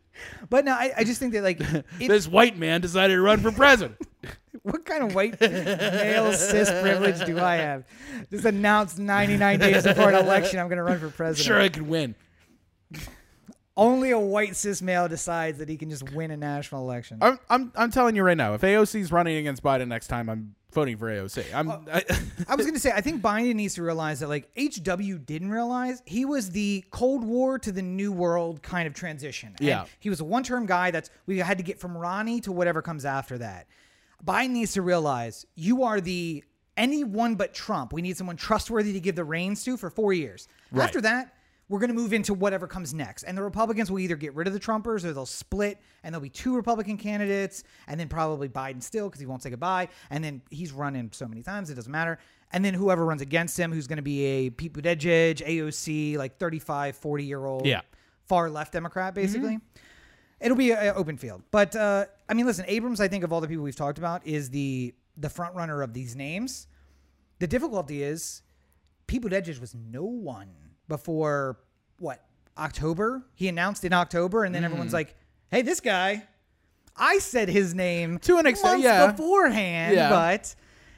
But 0.49 0.65
no, 0.65 0.73
I, 0.73 0.91
I 0.97 1.03
just 1.03 1.19
think 1.19 1.33
that 1.33 1.43
like, 1.43 1.59
it, 1.99 2.07
this 2.07 2.27
white 2.27 2.57
man 2.57 2.81
decided 2.81 3.15
to 3.15 3.21
run 3.21 3.39
for 3.39 3.51
president. 3.51 3.99
what 4.63 4.85
kind 4.85 5.03
of 5.03 5.15
white 5.15 5.39
male 5.39 6.33
cis 6.33 6.69
privilege 6.81 7.25
do 7.25 7.39
I 7.39 7.55
have? 7.55 7.83
Just 8.29 8.45
announced 8.45 8.99
99 8.99 9.59
days 9.59 9.83
before 9.83 10.09
an 10.09 10.15
election, 10.15 10.59
I'm 10.59 10.67
going 10.67 10.77
to 10.77 10.83
run 10.83 10.99
for 10.99 11.09
president. 11.09 11.45
sure, 11.45 11.59
I 11.59 11.69
could 11.69 11.83
win. 11.83 12.15
Only 13.77 14.11
a 14.11 14.19
white 14.19 14.55
cis 14.55 14.81
male 14.81 15.07
decides 15.07 15.57
that 15.59 15.69
he 15.69 15.77
can 15.77 15.89
just 15.89 16.11
win 16.11 16.29
a 16.29 16.37
national 16.37 16.83
election. 16.83 17.19
I'm, 17.21 17.39
I'm, 17.49 17.71
I'm 17.75 17.89
telling 17.89 18.15
you 18.15 18.23
right 18.23 18.37
now. 18.37 18.53
If 18.53 18.61
AOC's 18.61 19.11
running 19.11 19.37
against 19.37 19.63
Biden 19.63 19.87
next 19.87 20.07
time, 20.07 20.29
I'm 20.29 20.55
voting 20.71 20.97
for 20.97 21.07
AOC. 21.09 21.53
I'm. 21.53 21.69
I, 21.69 22.03
I 22.47 22.55
was 22.55 22.65
going 22.65 22.73
to 22.73 22.79
say, 22.79 22.91
I 22.91 23.01
think 23.01 23.21
Biden 23.21 23.55
needs 23.55 23.75
to 23.75 23.83
realize 23.83 24.19
that, 24.21 24.29
like, 24.29 24.49
HW 24.57 25.17
didn't 25.25 25.51
realize 25.51 26.01
he 26.05 26.25
was 26.25 26.49
the 26.51 26.83
Cold 26.91 27.23
War 27.23 27.59
to 27.59 27.71
the 27.71 27.81
New 27.81 28.11
World 28.11 28.61
kind 28.63 28.87
of 28.87 28.93
transition. 28.93 29.55
And 29.57 29.67
Yeah. 29.67 29.85
He 29.99 30.09
was 30.09 30.19
a 30.19 30.25
one 30.25 30.43
term 30.43 30.65
guy 30.65 30.91
that's, 30.91 31.09
we 31.25 31.37
had 31.39 31.57
to 31.57 31.63
get 31.63 31.79
from 31.79 31.97
Ronnie 31.97 32.41
to 32.41 32.51
whatever 32.51 32.81
comes 32.81 33.05
after 33.05 33.37
that. 33.39 33.67
Biden 34.25 34.51
needs 34.51 34.73
to 34.73 34.81
realize 34.81 35.45
you 35.55 35.83
are 35.83 35.99
the 35.99 36.43
anyone 36.77 37.35
but 37.35 37.53
Trump. 37.53 37.93
We 37.93 38.01
need 38.01 38.17
someone 38.17 38.37
trustworthy 38.37 38.93
to 38.93 38.99
give 38.99 39.15
the 39.15 39.23
reins 39.23 39.63
to 39.65 39.77
for 39.77 39.89
four 39.89 40.13
years. 40.13 40.47
Right. 40.71 40.85
After 40.85 41.01
that, 41.01 41.35
we're 41.71 41.79
going 41.79 41.87
to 41.89 41.95
move 41.95 42.11
into 42.11 42.33
whatever 42.33 42.67
comes 42.67 42.93
next. 42.93 43.23
And 43.23 43.37
the 43.37 43.41
Republicans 43.41 43.89
will 43.89 43.99
either 43.99 44.17
get 44.17 44.35
rid 44.35 44.45
of 44.45 44.51
the 44.53 44.59
Trumpers 44.59 45.05
or 45.05 45.13
they'll 45.13 45.25
split 45.25 45.79
and 46.03 46.13
there'll 46.13 46.21
be 46.21 46.29
two 46.29 46.53
Republican 46.53 46.97
candidates 46.97 47.63
and 47.87 47.97
then 47.97 48.09
probably 48.09 48.49
Biden 48.49 48.83
still 48.83 49.07
because 49.07 49.21
he 49.21 49.25
won't 49.25 49.41
say 49.41 49.49
goodbye. 49.49 49.87
And 50.09 50.21
then 50.21 50.41
he's 50.49 50.73
running 50.73 51.09
so 51.13 51.27
many 51.29 51.41
times, 51.43 51.69
it 51.69 51.75
doesn't 51.75 51.91
matter. 51.91 52.19
And 52.51 52.65
then 52.65 52.73
whoever 52.73 53.05
runs 53.05 53.21
against 53.21 53.57
him, 53.57 53.71
who's 53.71 53.87
going 53.87 53.97
to 53.97 54.03
be 54.03 54.25
a 54.25 54.49
Pete 54.49 54.73
Buttigieg, 54.73 55.37
AOC, 55.37 56.17
like 56.17 56.37
35, 56.37 56.97
40 56.97 57.23
year 57.23 57.45
old 57.45 57.65
Yeah. 57.65 57.81
far 58.25 58.49
left 58.49 58.73
Democrat, 58.73 59.15
basically. 59.15 59.59
It'll 60.41 60.57
be 60.57 60.71
an 60.73 60.93
open 60.97 61.15
field. 61.17 61.41
But 61.51 61.73
uh, 61.75 62.07
I 62.27 62.33
mean, 62.33 62.45
listen, 62.45 62.65
Abrams, 62.67 62.99
I 62.99 63.07
think 63.07 63.23
of 63.23 63.31
all 63.31 63.39
the 63.39 63.47
people 63.47 63.63
we've 63.63 63.75
talked 63.75 63.97
about, 63.97 64.27
is 64.27 64.49
the 64.49 64.93
the 65.15 65.29
front 65.29 65.55
runner 65.55 65.81
of 65.83 65.93
these 65.93 66.15
names. 66.17 66.67
The 67.39 67.47
difficulty 67.47 68.03
is 68.03 68.41
Pete 69.07 69.21
Buttigieg 69.21 69.61
was 69.61 69.73
no 69.73 70.03
one 70.03 70.49
before 70.91 71.57
what 71.99 72.21
October. 72.57 73.23
He 73.33 73.47
announced 73.47 73.85
in 73.85 73.93
October, 73.93 74.43
and 74.43 74.53
then 74.53 74.61
Mm. 74.63 74.65
everyone's 74.65 74.93
like, 74.93 75.15
"Hey, 75.49 75.61
this 75.61 75.79
guy." 75.79 76.27
I 76.97 77.19
said 77.19 77.47
his 77.47 77.73
name 77.73 78.19
To 78.19 78.37
an 78.37 78.45
extent, 78.45 78.81
yeah. 78.81 79.09
beforehand, 79.11 79.95
Yeah. 79.95 80.09
but 80.09 80.53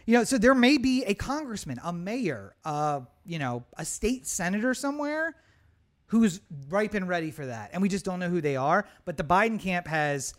you 0.07 0.17
know, 0.17 0.23
so 0.23 0.37
there 0.39 0.55
may 0.55 0.77
be 0.79 1.03
a 1.05 1.13
congressman, 1.13 1.79
a 1.83 1.93
mayor, 1.93 2.55
uh, 2.65 3.01
you 3.25 3.37
know, 3.39 3.63
a 3.77 3.85
state 3.85 4.25
senator 4.27 4.73
somewhere 4.73 5.35
who's 6.07 6.41
ripe 6.69 6.95
and 6.95 7.07
ready 7.07 7.29
for 7.31 7.45
that, 7.45 7.69
and 7.71 7.81
we 7.81 7.87
just 7.87 8.03
don't 8.03 8.19
know 8.19 8.29
who 8.29 8.41
they 8.41 8.55
are. 8.55 8.85
But 9.05 9.17
the 9.17 9.23
Biden 9.23 9.59
camp 9.59 9.87
has 9.87 10.33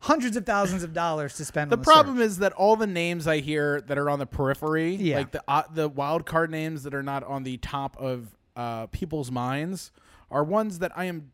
hundreds 0.00 0.36
of 0.36 0.44
thousands 0.44 0.82
of 0.82 0.92
dollars 0.92 1.36
to 1.36 1.44
spend. 1.44 1.70
the 1.70 1.76
the 1.76 1.82
problem 1.84 2.16
search. 2.18 2.26
is 2.26 2.38
that 2.38 2.52
all 2.54 2.74
the 2.76 2.86
names 2.88 3.26
I 3.28 3.38
hear 3.38 3.80
that 3.82 3.96
are 3.96 4.10
on 4.10 4.18
the 4.18 4.26
periphery, 4.26 4.96
Yeah. 4.96 5.16
like 5.18 5.30
the 5.30 5.42
uh, 5.48 5.62
the 5.72 5.88
wild 5.88 6.26
card 6.26 6.50
names 6.50 6.82
that 6.82 6.94
are 6.94 7.02
not 7.04 7.22
on 7.24 7.44
the 7.44 7.56
top 7.58 7.96
of 7.98 8.36
uh, 8.56 8.86
people's 8.86 9.30
minds, 9.30 9.92
are 10.30 10.42
ones 10.42 10.80
that 10.80 10.92
I 10.96 11.04
am 11.04 11.30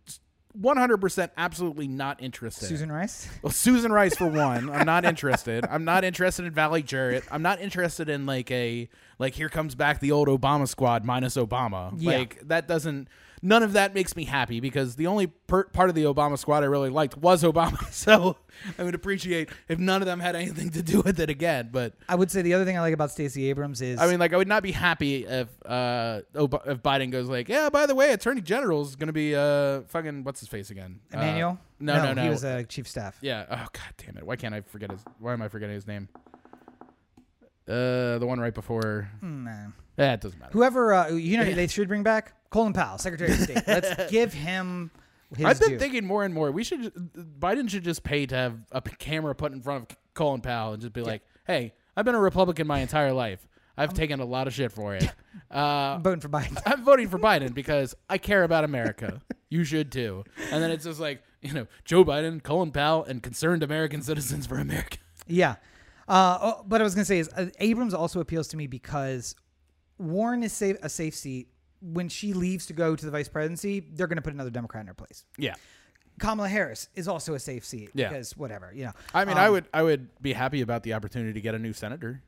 100% 0.61 1.31
absolutely 1.37 1.89
not 1.89 2.23
interested. 2.23 2.65
in. 2.65 2.69
Susan 2.69 2.93
Rice. 2.93 3.29
Well, 3.43 3.53
Susan 3.53 3.93
Rice 3.93 4.15
for 4.17 4.27
one. 4.27 4.69
I'm 4.71 4.85
not 4.85 5.05
interested. 5.05 5.65
I'm 5.69 5.85
not 5.85 6.05
interested 6.05 6.45
in 6.45 6.53
Valerie 6.53 6.83
Jarrett. 6.83 7.25
I'm 7.31 7.43
not 7.43 7.61
interested 7.61 8.09
in 8.09 8.27
like 8.27 8.51
a 8.51 8.89
like 9.19 9.35
here 9.35 9.49
comes 9.49 9.75
back 9.75 10.01
the 10.01 10.13
old 10.13 10.29
Obama 10.29 10.69
squad 10.69 11.05
minus 11.05 11.37
Obama. 11.37 11.95
Yeah. 11.97 12.19
Like 12.19 12.41
that 12.49 12.69
doesn't. 12.69 13.09
None 13.45 13.65
of 13.65 13.73
that 13.73 13.93
makes 13.93 14.15
me 14.15 14.25
happy 14.25 14.61
because 14.61 14.95
the 14.95 15.09
only 15.09 15.27
per- 15.27 15.65
part 15.65 15.89
of 15.89 15.97
the 15.97 16.05
Obama 16.05 16.39
squad 16.39 16.63
I 16.63 16.67
really 16.67 16.91
liked 16.91 17.17
was 17.17 17.43
Obama. 17.43 17.79
So 17.93 18.37
I 18.79 18.85
would 18.85 18.95
appreciate 18.95 19.49
if 19.69 19.79
none 19.81 20.01
of 20.01 20.07
them 20.07 20.21
had 20.21 20.37
anything 20.37 20.71
to 20.71 20.83
do 20.83 21.01
with 21.01 21.19
it 21.19 21.29
again. 21.29 21.71
But 21.73 21.95
I 22.09 22.15
would 22.15 22.31
say 22.31 22.43
the 22.43 22.55
other 22.55 22.65
thing 22.65 22.77
I 22.79 22.81
like 22.81 22.95
about 22.95 23.11
Stacey 23.11 23.49
Abrams 23.51 23.83
is 23.83 23.99
I 24.01 24.07
mean, 24.07 24.21
like 24.21 24.33
I 24.33 24.37
would 24.37 24.47
not 24.47 24.63
be 24.63 24.71
happy 24.71 25.25
if 25.27 25.49
uh 25.67 26.21
Ob- 26.37 26.63
if 26.67 26.83
Biden 26.83 27.11
goes 27.11 27.29
like, 27.29 27.49
yeah, 27.49 27.69
by 27.69 27.87
the 27.87 27.95
way, 27.97 28.13
Attorney 28.13 28.43
General 28.43 28.83
is 28.83 28.95
gonna 28.95 29.13
be 29.13 29.35
uh 29.35 29.81
fucking 29.89 30.23
what's 30.23 30.39
his 30.41 30.49
face 30.49 30.71
again? 30.71 31.01
Uh, 31.13 31.19
Emanuel. 31.19 31.59
no, 31.81 31.97
no, 32.05 32.13
no. 32.15 32.23
He 32.23 32.29
was 32.29 32.45
a 32.45 32.63
chief 32.65 32.87
staff. 32.87 33.19
Yeah. 33.21 33.45
Oh 33.51 33.67
god 33.73 33.95
damn 33.97 34.17
it. 34.19 34.25
Why 34.25 34.37
can't 34.37 34.55
I 34.55 34.61
forget 34.61 34.91
his 34.93 35.01
why 35.19 35.33
am 35.33 35.43
I 35.43 35.49
forgetting 35.49 35.75
his 35.75 35.87
name? 35.89 36.09
Uh 37.69 38.19
the 38.19 38.27
one 38.27 38.39
right 38.41 38.55
before 38.55 39.09
Mm, 39.23 39.45
nah. 39.45 39.71
Yeah, 39.97 40.15
it 40.15 40.21
doesn't 40.21 40.39
matter. 40.39 40.53
Whoever 40.53 40.95
uh, 40.95 41.11
you 41.11 41.37
know, 41.37 41.45
they 41.45 41.67
should 41.67 41.89
bring 41.89 42.03
back 42.03 42.35
Colin 42.51 42.73
Powell, 42.73 42.99
Secretary 42.99 43.33
of 43.33 43.39
State. 43.39 43.63
Let's 43.67 44.11
give 44.11 44.33
him 44.33 44.91
his 45.37 45.47
I've 45.47 45.61
been 45.61 45.71
due. 45.71 45.79
thinking 45.79 46.07
more 46.07 46.25
and 46.25 46.35
more. 46.35 46.51
We 46.51 46.65
should 46.65 46.93
Biden 47.39 47.69
should 47.69 47.85
just 47.85 48.03
pay 48.03 48.27
to 48.27 48.35
have 48.35 48.59
a 48.73 48.81
camera 48.81 49.35
put 49.35 49.53
in 49.53 49.63
front 49.63 49.91
of 49.91 49.99
Colin 50.15 50.41
Powell 50.41 50.73
and 50.73 50.83
just 50.83 50.93
be 50.93 51.03
like, 51.03 51.23
"Hey, 51.47 51.75
I've 51.97 52.05
been 52.05 52.15
a 52.15 52.21
Republican 52.21 52.67
my 52.67 52.81
entire 52.81 53.13
life. 53.13 53.47
I've 53.77 53.95
taken 53.95 54.21
a 54.21 54.25
lot 54.25 54.47
of 54.47 54.53
shit 54.55 54.71
for 54.71 54.95
it. 54.95 55.11
Uh, 55.51 55.57
I'm 55.57 56.03
voting 56.03 56.21
for 56.21 56.29
Biden. 56.29 56.61
I'm 56.67 56.85
voting 56.85 57.09
for 57.09 57.19
Biden 57.19 57.55
because 57.55 57.95
I 58.09 58.19
care 58.19 58.45
about 58.45 58.65
America. 58.65 59.21
You 59.49 59.65
should 59.65 59.91
too." 59.91 60.25
And 60.51 60.63
then 60.63 60.71
it's 60.71 60.85
just 60.85 61.01
like, 61.01 61.23
you 61.41 61.53
know, 61.53 61.67
Joe 61.85 62.05
Biden, 62.05 62.43
Colin 62.43 62.71
Powell, 62.71 63.05
and 63.05 63.23
concerned 63.23 63.63
American 63.63 64.03
citizens 64.03 64.47
for 64.47 64.59
America. 64.59 64.99
Yeah. 65.27 65.57
Uh, 66.09 66.39
oh, 66.43 66.65
but 66.67 66.81
I 66.81 66.85
was 66.85 66.95
going 66.95 67.03
to 67.03 67.09
say 67.09 67.21
is 67.21 67.29
uh, 67.31 67.47
Abrams 67.61 67.95
also 67.95 68.21
appeals 68.21 68.49
to 68.49 68.57
me 68.57 68.67
because 68.67 69.35
Warren 70.03 70.43
is 70.43 70.53
safe, 70.53 70.77
a 70.83 70.89
safe 70.89 71.15
seat. 71.15 71.49
When 71.81 72.09
she 72.09 72.33
leaves 72.33 72.67
to 72.67 72.73
go 72.73 72.95
to 72.95 73.05
the 73.05 73.11
vice 73.11 73.29
presidency, 73.29 73.81
they're 73.81 74.07
going 74.07 74.17
to 74.17 74.23
put 74.23 74.33
another 74.33 74.51
Democrat 74.51 74.83
in 74.83 74.87
her 74.87 74.95
place. 74.95 75.25
Yeah. 75.37 75.55
Kamala 76.21 76.49
Harris 76.49 76.89
is 76.95 77.09
also 77.09 77.35
a 77.35 77.41
safe 77.41 77.65
seat 77.65 77.91
Yeah. 77.95 78.09
because 78.09 78.37
whatever, 78.37 78.71
you 78.73 78.85
know. 78.85 78.93
I 79.13 79.25
mean, 79.25 79.37
I 79.37 79.47
Um, 79.47 79.53
would 79.55 79.65
I 79.75 79.83
would 79.83 80.09
be 80.23 80.33
happy 80.33 80.61
about 80.61 80.83
the 80.85 80.93
opportunity 80.95 81.33
to 81.33 81.41
get 81.41 81.55
a 81.55 81.59
new 81.59 81.73
senator. 81.73 82.23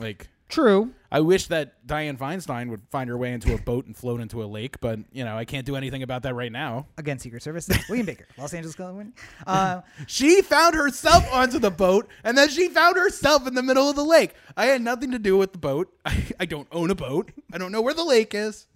Like 0.00 0.28
True. 0.48 0.92
I 1.10 1.20
wish 1.20 1.46
that 1.46 1.86
Dianne 1.86 2.18
Feinstein 2.18 2.68
would 2.70 2.82
find 2.90 3.08
her 3.08 3.16
way 3.16 3.32
into 3.32 3.54
a 3.54 3.58
boat 3.58 3.86
and 3.86 3.96
float 3.96 4.20
into 4.20 4.42
a 4.42 4.46
lake, 4.46 4.80
but 4.80 4.98
you 5.12 5.24
know, 5.24 5.38
I 5.38 5.44
can't 5.44 5.64
do 5.64 5.76
anything 5.76 6.02
about 6.02 6.22
that 6.24 6.34
right 6.34 6.50
now. 6.52 6.86
Again, 6.98 7.18
Secret 7.18 7.42
Service. 7.42 7.68
William 7.88 8.06
Baker, 8.06 8.26
Los 8.36 8.52
Angeles, 8.52 8.74
California. 8.74 9.12
Uh, 9.46 9.80
She 10.06 10.42
found 10.42 10.74
herself 10.74 11.24
onto 11.32 11.58
the 11.58 11.70
boat 11.70 12.08
and 12.24 12.36
then 12.36 12.48
she 12.50 12.68
found 12.68 12.96
herself 12.96 13.46
in 13.46 13.54
the 13.54 13.62
middle 13.62 13.88
of 13.88 13.96
the 13.96 14.04
lake. 14.04 14.34
I 14.56 14.66
had 14.66 14.82
nothing 14.82 15.12
to 15.12 15.18
do 15.18 15.36
with 15.36 15.52
the 15.52 15.58
boat. 15.58 15.92
I, 16.04 16.24
I 16.40 16.46
don't 16.46 16.68
own 16.72 16.90
a 16.90 16.94
boat. 16.96 17.30
I 17.52 17.58
don't 17.58 17.72
know 17.72 17.80
where 17.82 17.94
the 17.94 18.04
lake 18.04 18.34
is. 18.34 18.66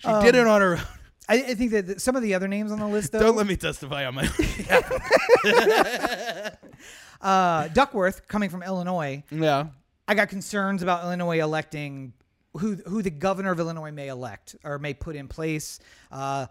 She 0.00 0.08
did 0.22 0.34
it 0.34 0.46
on 0.46 0.60
her 0.60 0.76
own. 0.76 0.82
I, 1.28 1.34
I 1.42 1.54
think 1.54 1.72
that 1.72 1.86
th- 1.86 1.98
some 1.98 2.14
of 2.14 2.22
the 2.22 2.34
other 2.34 2.46
names 2.46 2.70
on 2.70 2.78
the 2.78 2.86
list, 2.86 3.10
though, 3.10 3.18
Don't 3.18 3.34
let 3.36 3.48
me 3.48 3.56
testify 3.56 4.06
on 4.06 4.14
my 4.14 4.28
uh, 7.20 7.68
Duckworth, 7.68 8.26
coming 8.28 8.50
from 8.50 8.62
Illinois, 8.62 9.22
Yeah. 9.30 9.66
I 10.08 10.14
got 10.14 10.28
concerns 10.28 10.82
about 10.82 11.04
Illinois 11.04 11.40
electing 11.40 12.12
who 12.56 12.76
who 12.76 13.02
the 13.02 13.10
governor 13.10 13.50
of 13.52 13.60
Illinois 13.60 13.90
may 13.90 14.08
elect 14.08 14.56
or 14.64 14.78
may 14.78 14.94
put 14.94 15.16
in 15.16 15.28
place. 15.28 15.78
Uh, 16.10 16.46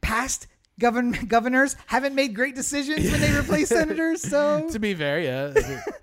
past 0.00 0.46
govern 0.78 1.12
governors 1.28 1.76
haven't 1.86 2.14
made 2.14 2.34
great 2.34 2.54
decisions 2.54 3.10
when 3.10 3.20
they 3.20 3.36
replace 3.36 3.68
senators. 3.80 4.22
So, 4.22 4.68
To 4.70 4.78
be 4.78 4.94
fair, 4.94 5.20
yeah. 5.20 5.54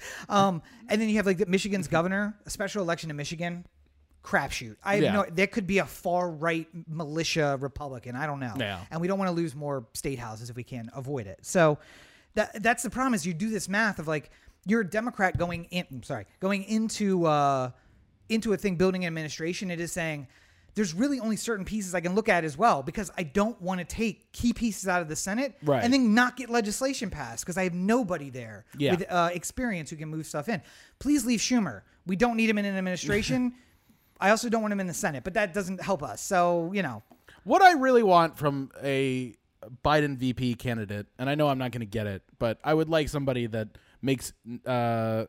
um, 0.30 0.61
and 0.88 1.02
then 1.02 1.10
you 1.10 1.15
have 1.18 1.26
like 1.26 1.38
the 1.38 1.45
Michigan's 1.45 1.88
governor, 1.88 2.36
a 2.45 2.49
special 2.49 2.82
election 2.82 3.10
in 3.10 3.15
Michigan. 3.15 3.65
Crapshoot. 4.23 4.76
I 4.84 4.95
have 4.95 5.03
Yeah. 5.03 5.14
no. 5.14 5.26
There 5.32 5.48
could 5.48 5.65
be 5.65 5.80
a 5.80 5.86
far 5.86 6.30
right 6.30 6.68
militia 6.88 7.57
Republican. 7.60 8.15
I 8.15 8.28
don't 8.28 8.40
know. 8.40 8.53
Yeah. 8.57 8.80
And 8.91 9.02
we 9.02 9.07
don't 9.07 9.18
want 9.18 9.30
to 9.30 9.34
lose 9.36 9.56
more 9.56 9.88
state 9.95 10.19
houses 10.19 10.52
if 10.52 10.56
we 10.56 10.64
can 10.64 10.91
avoid 10.94 11.26
it. 11.26 11.40
So 11.41 11.80
that 12.36 12.61
that's 12.61 12.84
the 12.84 12.91
problem 12.91 13.15
is 13.15 13.26
you 13.26 13.34
do 13.34 13.49
this 13.49 13.68
math 13.68 13.98
of 13.98 14.07
like 14.07 14.30
you're 14.66 14.82
a 14.82 14.88
Democrat 14.90 15.38
going 15.38 15.66
in. 15.66 15.86
I'm 15.92 16.04
sorry, 16.04 16.26
going 16.40 16.64
into 16.64 17.26
uh, 17.26 17.72
into 18.30 18.54
a 18.54 18.58
thing 18.58 18.76
building 18.76 19.04
an 19.04 19.08
administration. 19.08 19.72
It 19.72 19.80
is 19.80 19.92
saying 19.92 20.28
there's 20.74 20.94
really 20.94 21.20
only 21.20 21.36
certain 21.36 21.66
pieces 21.66 21.94
I 21.94 22.00
can 22.00 22.16
look 22.16 22.30
at 22.30 22.46
as 22.46 22.58
well 22.58 22.82
because 22.82 23.12
I 23.18 23.24
don't 23.24 23.62
want 23.62 23.80
to 23.80 23.86
take 23.86 24.32
key 24.32 24.54
pieces 24.54 24.88
out 24.88 25.02
of 25.02 25.10
the 25.10 25.18
Senate 25.18 25.56
Right. 25.64 25.84
and 25.84 25.94
then 25.94 26.14
not 26.14 26.38
get 26.38 26.50
legislation 26.50 27.10
passed 27.10 27.44
because 27.44 27.58
I 27.58 27.64
have 27.64 27.74
nobody 27.74 28.30
there 28.30 28.64
Yeah. 28.78 28.92
with 28.92 29.06
uh, 29.12 29.32
experience 29.34 29.90
who 29.90 29.98
can 29.98 30.08
move 30.08 30.26
stuff 30.26 30.48
in. 30.48 30.62
Please 31.00 31.26
leave 31.26 31.42
Schumer. 31.42 31.82
We 32.06 32.16
don't 32.16 32.38
need 32.38 32.50
him 32.50 32.58
in 32.58 32.64
an 32.64 32.78
administration. 32.78 33.54
I 34.22 34.30
also 34.30 34.48
don't 34.48 34.62
want 34.62 34.72
him 34.72 34.80
in 34.80 34.88
the 34.88 34.94
Senate, 34.94 35.26
but 35.26 35.34
that 35.34 35.54
doesn't 35.54 35.82
help 35.82 36.04
us. 36.04 36.22
So 36.22 36.72
you 36.74 36.84
know, 36.84 37.04
what 37.44 37.62
I 37.62 37.74
really 37.74 38.04
want 38.04 38.38
from 38.38 38.72
a 38.82 39.34
Biden 39.84 40.16
VP 40.18 40.56
candidate, 40.56 41.08
and 41.20 41.30
I 41.30 41.36
know 41.36 41.50
I'm 41.50 41.58
not 41.58 41.72
going 41.72 41.82
to 41.82 41.86
get 41.86 42.08
it, 42.08 42.22
but 42.40 42.60
I 42.64 42.74
would 42.74 42.88
like 42.88 43.10
somebody 43.10 43.46
that 43.48 43.68
makes 44.02 44.34
uh, 44.65 45.26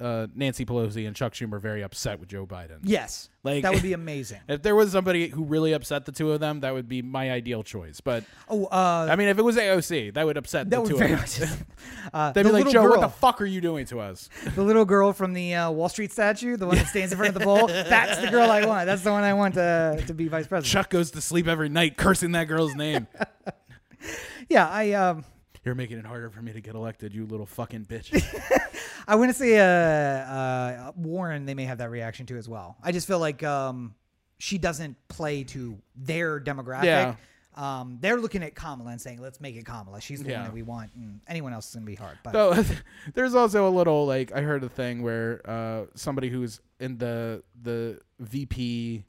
uh, 0.00 0.26
Nancy 0.34 0.64
Pelosi 0.64 1.06
and 1.06 1.14
Chuck 1.14 1.32
Schumer 1.32 1.60
very 1.60 1.82
upset 1.82 2.18
with 2.18 2.28
Joe 2.28 2.44
Biden. 2.44 2.78
yes, 2.82 3.28
Like- 3.44 3.62
that 3.62 3.72
would 3.72 3.82
be 3.84 3.92
amazing. 4.02 4.40
If 4.48 4.60
there 4.62 4.74
was 4.74 4.90
somebody 4.90 5.28
who 5.28 5.44
really 5.44 5.72
upset 5.74 6.06
the 6.06 6.12
two 6.12 6.32
of 6.32 6.40
them, 6.40 6.60
that 6.60 6.74
would 6.74 6.88
be 6.88 7.02
my 7.02 7.30
ideal 7.30 7.62
choice. 7.62 8.00
But 8.00 8.24
Oh, 8.48 8.64
uh, 8.64 9.06
I 9.08 9.14
mean, 9.14 9.28
if 9.28 9.38
it 9.38 9.42
was 9.42 9.56
AOC, 9.56 10.14
that 10.14 10.26
would 10.26 10.36
upset 10.36 10.70
that 10.70 10.76
the 10.76 10.80
would 10.82 10.90
two 10.90 10.96
very 10.96 11.12
of 11.12 11.38
them. 11.38 11.66
Uh, 12.12 12.32
They'd 12.32 12.42
the 12.44 12.48
be 12.48 12.52
like, 12.64 12.72
Joe, 12.72 12.82
girl, 12.82 12.90
what 12.92 13.00
the 13.00 13.08
fuck 13.08 13.40
are 13.40 13.46
you 13.46 13.60
doing 13.60 13.86
to 13.86 14.00
us? 14.00 14.28
the 14.56 14.62
little 14.62 14.84
girl 14.84 15.12
from 15.12 15.34
the 15.34 15.54
uh, 15.54 15.70
Wall 15.70 15.88
Street 15.88 16.10
statue, 16.10 16.56
the 16.56 16.66
one 16.66 16.76
that 16.76 16.88
stands 16.88 17.12
in 17.12 17.16
front 17.18 17.34
of 17.34 17.38
the 17.40 17.44
bowl. 17.46 17.68
That's 17.68 18.20
the 18.20 18.28
girl 18.28 18.50
I 18.50 18.66
want. 18.66 18.86
That's 18.86 19.02
the 19.02 19.12
one 19.12 19.22
I 19.22 19.34
want 19.34 19.54
to 19.54 20.02
to 20.08 20.14
be 20.14 20.26
vice 20.26 20.48
president. 20.48 20.72
Chuck 20.72 20.90
goes 20.90 21.12
to 21.12 21.20
sleep 21.20 21.46
every 21.46 21.68
night 21.68 21.96
cursing 21.96 22.32
that 22.32 22.44
girl's 22.48 22.74
name. 22.74 23.06
Yeah, 24.48 24.68
I 24.68 24.92
um, 24.92 25.24
You're 25.64 25.74
making 25.76 25.98
it 25.98 26.04
harder 26.06 26.28
for 26.30 26.42
me 26.42 26.52
to 26.52 26.60
get 26.60 26.74
elected, 26.74 27.14
you 27.14 27.24
little 27.24 27.46
fucking 27.46 27.84
bitch. 27.84 28.12
I 29.08 29.14
want 29.14 29.30
to 29.30 29.34
say 29.34 29.58
uh, 29.58 29.64
uh, 29.64 30.92
Warren. 30.96 31.46
They 31.46 31.54
may 31.54 31.64
have 31.64 31.78
that 31.78 31.90
reaction 31.90 32.26
too 32.26 32.36
as 32.36 32.48
well. 32.48 32.76
I 32.82 32.90
just 32.92 33.06
feel 33.06 33.18
like 33.20 33.42
um, 33.44 33.94
she 34.38 34.58
doesn't 34.58 34.96
play 35.08 35.44
to 35.44 35.78
their 35.96 36.40
demographic. 36.40 36.84
Yeah. 36.84 37.14
Um, 37.54 37.98
they're 38.00 38.16
looking 38.18 38.42
at 38.42 38.54
Kamala 38.54 38.90
and 38.92 39.00
saying, 39.00 39.20
"Let's 39.20 39.40
make 39.40 39.54
it 39.56 39.64
Kamala. 39.66 40.00
She's 40.00 40.22
the 40.22 40.30
Yeah. 40.30 40.38
one 40.38 40.44
that 40.46 40.54
we 40.54 40.62
want." 40.62 40.90
And 40.94 41.20
anyone 41.28 41.52
else 41.52 41.68
is 41.68 41.74
gonna 41.74 41.86
be 41.86 41.94
hard. 41.94 42.18
But 42.24 42.32
So 42.32 42.64
there's 43.14 43.34
also 43.34 43.68
a 43.68 43.70
little 43.70 44.06
like 44.06 44.32
I 44.32 44.40
heard 44.40 44.64
a 44.64 44.68
thing 44.68 45.02
where 45.02 45.42
uh, 45.48 45.84
somebody 45.94 46.28
who's 46.30 46.60
in 46.80 46.96
the 46.98 47.42
the 47.62 48.00
VP 48.20 49.04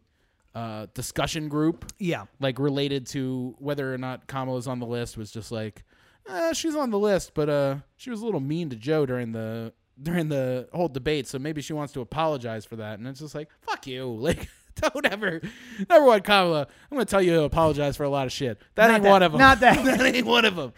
uh, 0.53 0.87
discussion 0.93 1.47
group, 1.49 1.91
yeah, 1.99 2.25
like 2.39 2.59
related 2.59 3.07
to 3.07 3.55
whether 3.59 3.91
or 3.93 3.97
not 3.97 4.27
Kamala's 4.27 4.67
on 4.67 4.79
the 4.79 4.85
list, 4.85 5.17
was 5.17 5.31
just 5.31 5.51
like, 5.51 5.83
eh, 6.27 6.53
she's 6.53 6.75
on 6.75 6.89
the 6.89 6.99
list, 6.99 7.33
but 7.33 7.49
uh, 7.49 7.75
she 7.95 8.09
was 8.09 8.21
a 8.21 8.25
little 8.25 8.39
mean 8.39 8.69
to 8.69 8.75
Joe 8.75 9.05
during 9.05 9.31
the 9.31 9.73
during 10.01 10.29
the 10.29 10.67
whole 10.73 10.87
debate, 10.89 11.27
so 11.27 11.37
maybe 11.39 11.61
she 11.61 11.73
wants 11.73 11.93
to 11.93 12.01
apologize 12.01 12.65
for 12.65 12.77
that. 12.77 12.99
And 12.99 13.07
it's 13.07 13.19
just 13.19 13.35
like, 13.35 13.49
fuck 13.61 13.87
you, 13.87 14.05
like. 14.19 14.49
Don't 14.75 15.05
ever, 15.05 15.39
never 15.87 16.03
one, 16.03 16.21
Kamala. 16.21 16.61
I'm 16.89 16.97
gonna 16.97 17.05
tell 17.05 17.21
you 17.21 17.33
to 17.33 17.43
apologize 17.43 17.95
for 17.95 18.05
a 18.05 18.09
lot 18.09 18.25
of 18.25 18.31
shit. 18.31 18.59
That 18.73 18.87
Not 18.87 18.93
ain't 18.95 19.03
that. 19.03 19.09
one 19.11 19.21
of 19.21 19.31
them. 19.31 19.39
Not 19.39 19.59
that. 19.59 19.85
that 19.97 20.15
ain't 20.15 20.25
one 20.25 20.45
of 20.45 20.55
them. 20.55 20.73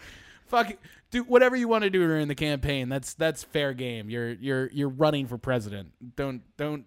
Fuck, 0.47 0.71
it. 0.71 0.79
do 1.11 1.23
whatever 1.23 1.55
you 1.55 1.69
want 1.69 1.85
to 1.85 1.89
do 1.89 2.05
during 2.05 2.27
the 2.27 2.35
campaign. 2.35 2.89
That's 2.89 3.13
that's 3.13 3.43
fair 3.43 3.73
game. 3.73 4.09
You're 4.09 4.31
you're 4.33 4.69
you're 4.73 4.89
running 4.89 5.27
for 5.27 5.37
president. 5.37 5.93
Don't 6.17 6.41
don't. 6.57 6.83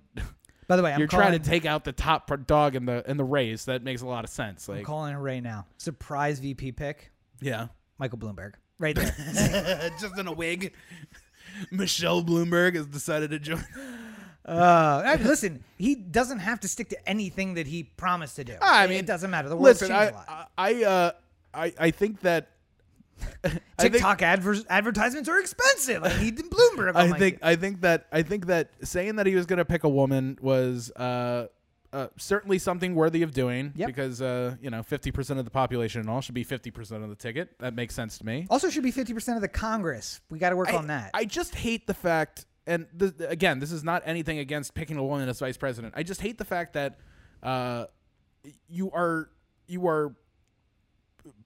by 0.68 0.76
the 0.76 0.82
way, 0.82 0.92
I'm 0.92 0.98
you're 0.98 1.08
calling, 1.08 1.28
trying 1.28 1.38
to 1.38 1.48
take 1.48 1.64
out 1.64 1.84
the 1.84 1.92
top 1.92 2.30
dog 2.46 2.76
in 2.76 2.84
the 2.84 3.08
in 3.10 3.16
the 3.16 3.24
race. 3.24 3.64
That 3.64 3.82
makes 3.82 4.02
a 4.02 4.06
lot 4.06 4.24
of 4.24 4.30
sense. 4.30 4.68
I'm 4.68 4.76
Like 4.76 4.84
calling 4.84 5.14
it 5.14 5.18
right 5.18 5.42
now. 5.42 5.66
Surprise 5.78 6.40
VP 6.40 6.72
pick, 6.72 7.10
yeah, 7.40 7.68
Michael 7.98 8.18
Bloomberg, 8.18 8.54
right 8.78 8.94
there. 8.94 9.90
just 10.00 10.18
in 10.18 10.26
a 10.26 10.32
wig. 10.32 10.72
Michelle 11.70 12.22
Bloomberg 12.22 12.74
has 12.76 12.86
decided 12.86 13.30
to 13.30 13.38
join. 13.38 13.64
Uh, 14.46 15.02
I- 15.04 15.16
listen, 15.16 15.62
he 15.76 15.94
doesn't 15.94 16.38
have 16.38 16.60
to 16.60 16.68
stick 16.68 16.88
to 16.90 17.08
anything 17.08 17.54
that 17.54 17.66
he 17.66 17.82
promised 17.82 18.36
to 18.36 18.44
do. 18.44 18.54
I 18.62 18.86
mean, 18.86 18.98
it 18.98 19.06
doesn't 19.06 19.30
matter. 19.30 19.48
The 19.48 19.56
world's 19.56 19.80
Listen, 19.82 19.96
changed 19.96 20.14
I 20.14 20.32
a 20.32 20.34
lot. 20.36 20.50
I 20.56 20.70
I, 20.70 20.84
uh, 20.84 21.10
I 21.54 21.72
I 21.78 21.90
think 21.90 22.20
that 22.20 22.50
I 23.44 23.48
think- 23.48 23.94
TikTok 23.94 24.22
adver- 24.22 24.64
advertisements 24.70 25.28
are 25.28 25.40
expensive. 25.40 26.04
I 26.04 26.22
need 26.22 26.38
Bloomberg. 26.38 26.94
I 26.94 27.18
think 27.18 27.40
I 27.42 27.56
think 27.56 27.80
that 27.80 28.06
I 28.12 28.22
think 28.22 28.46
that 28.46 28.70
saying 28.84 29.16
that 29.16 29.26
he 29.26 29.34
was 29.34 29.44
going 29.46 29.58
to 29.58 29.64
pick 29.64 29.82
a 29.84 29.88
woman 29.88 30.38
was 30.40 30.90
uh, 30.92 31.48
uh, 31.92 32.08
certainly 32.18 32.58
something 32.58 32.94
worthy 32.94 33.22
of 33.22 33.32
doing 33.32 33.72
Yep. 33.74 33.86
because 33.86 34.20
uh, 34.22 34.56
you 34.60 34.70
know 34.70 34.82
fifty 34.82 35.10
percent 35.10 35.38
of 35.38 35.44
the 35.44 35.50
population 35.50 36.00
and 36.00 36.10
all 36.10 36.20
should 36.20 36.34
be 36.34 36.44
fifty 36.44 36.70
percent 36.70 37.02
of 37.02 37.08
the 37.08 37.16
ticket. 37.16 37.58
That 37.60 37.74
makes 37.74 37.94
sense 37.94 38.18
to 38.18 38.26
me. 38.26 38.46
also 38.50 38.68
should 38.70 38.82
be 38.82 38.90
fifty 38.90 39.14
percent 39.14 39.36
of 39.36 39.42
the 39.42 39.48
Congress. 39.48 40.20
We 40.30 40.38
got 40.38 40.50
to 40.50 40.56
work 40.56 40.68
I, 40.72 40.76
on 40.76 40.88
that. 40.88 41.10
I 41.14 41.24
just 41.24 41.54
hate 41.54 41.86
the 41.86 41.94
fact, 41.94 42.44
and 42.66 42.86
th- 42.98 43.14
again, 43.20 43.58
this 43.58 43.72
is 43.72 43.82
not 43.84 44.02
anything 44.04 44.38
against 44.38 44.74
picking 44.74 44.96
a 44.96 45.04
woman 45.04 45.28
as 45.28 45.38
vice 45.40 45.56
president. 45.56 45.94
I 45.96 46.02
just 46.02 46.20
hate 46.20 46.36
the 46.38 46.44
fact 46.44 46.74
that 46.74 46.98
uh, 47.42 47.86
you 48.68 48.90
are 48.90 49.30
you 49.66 49.86
are 49.86 50.14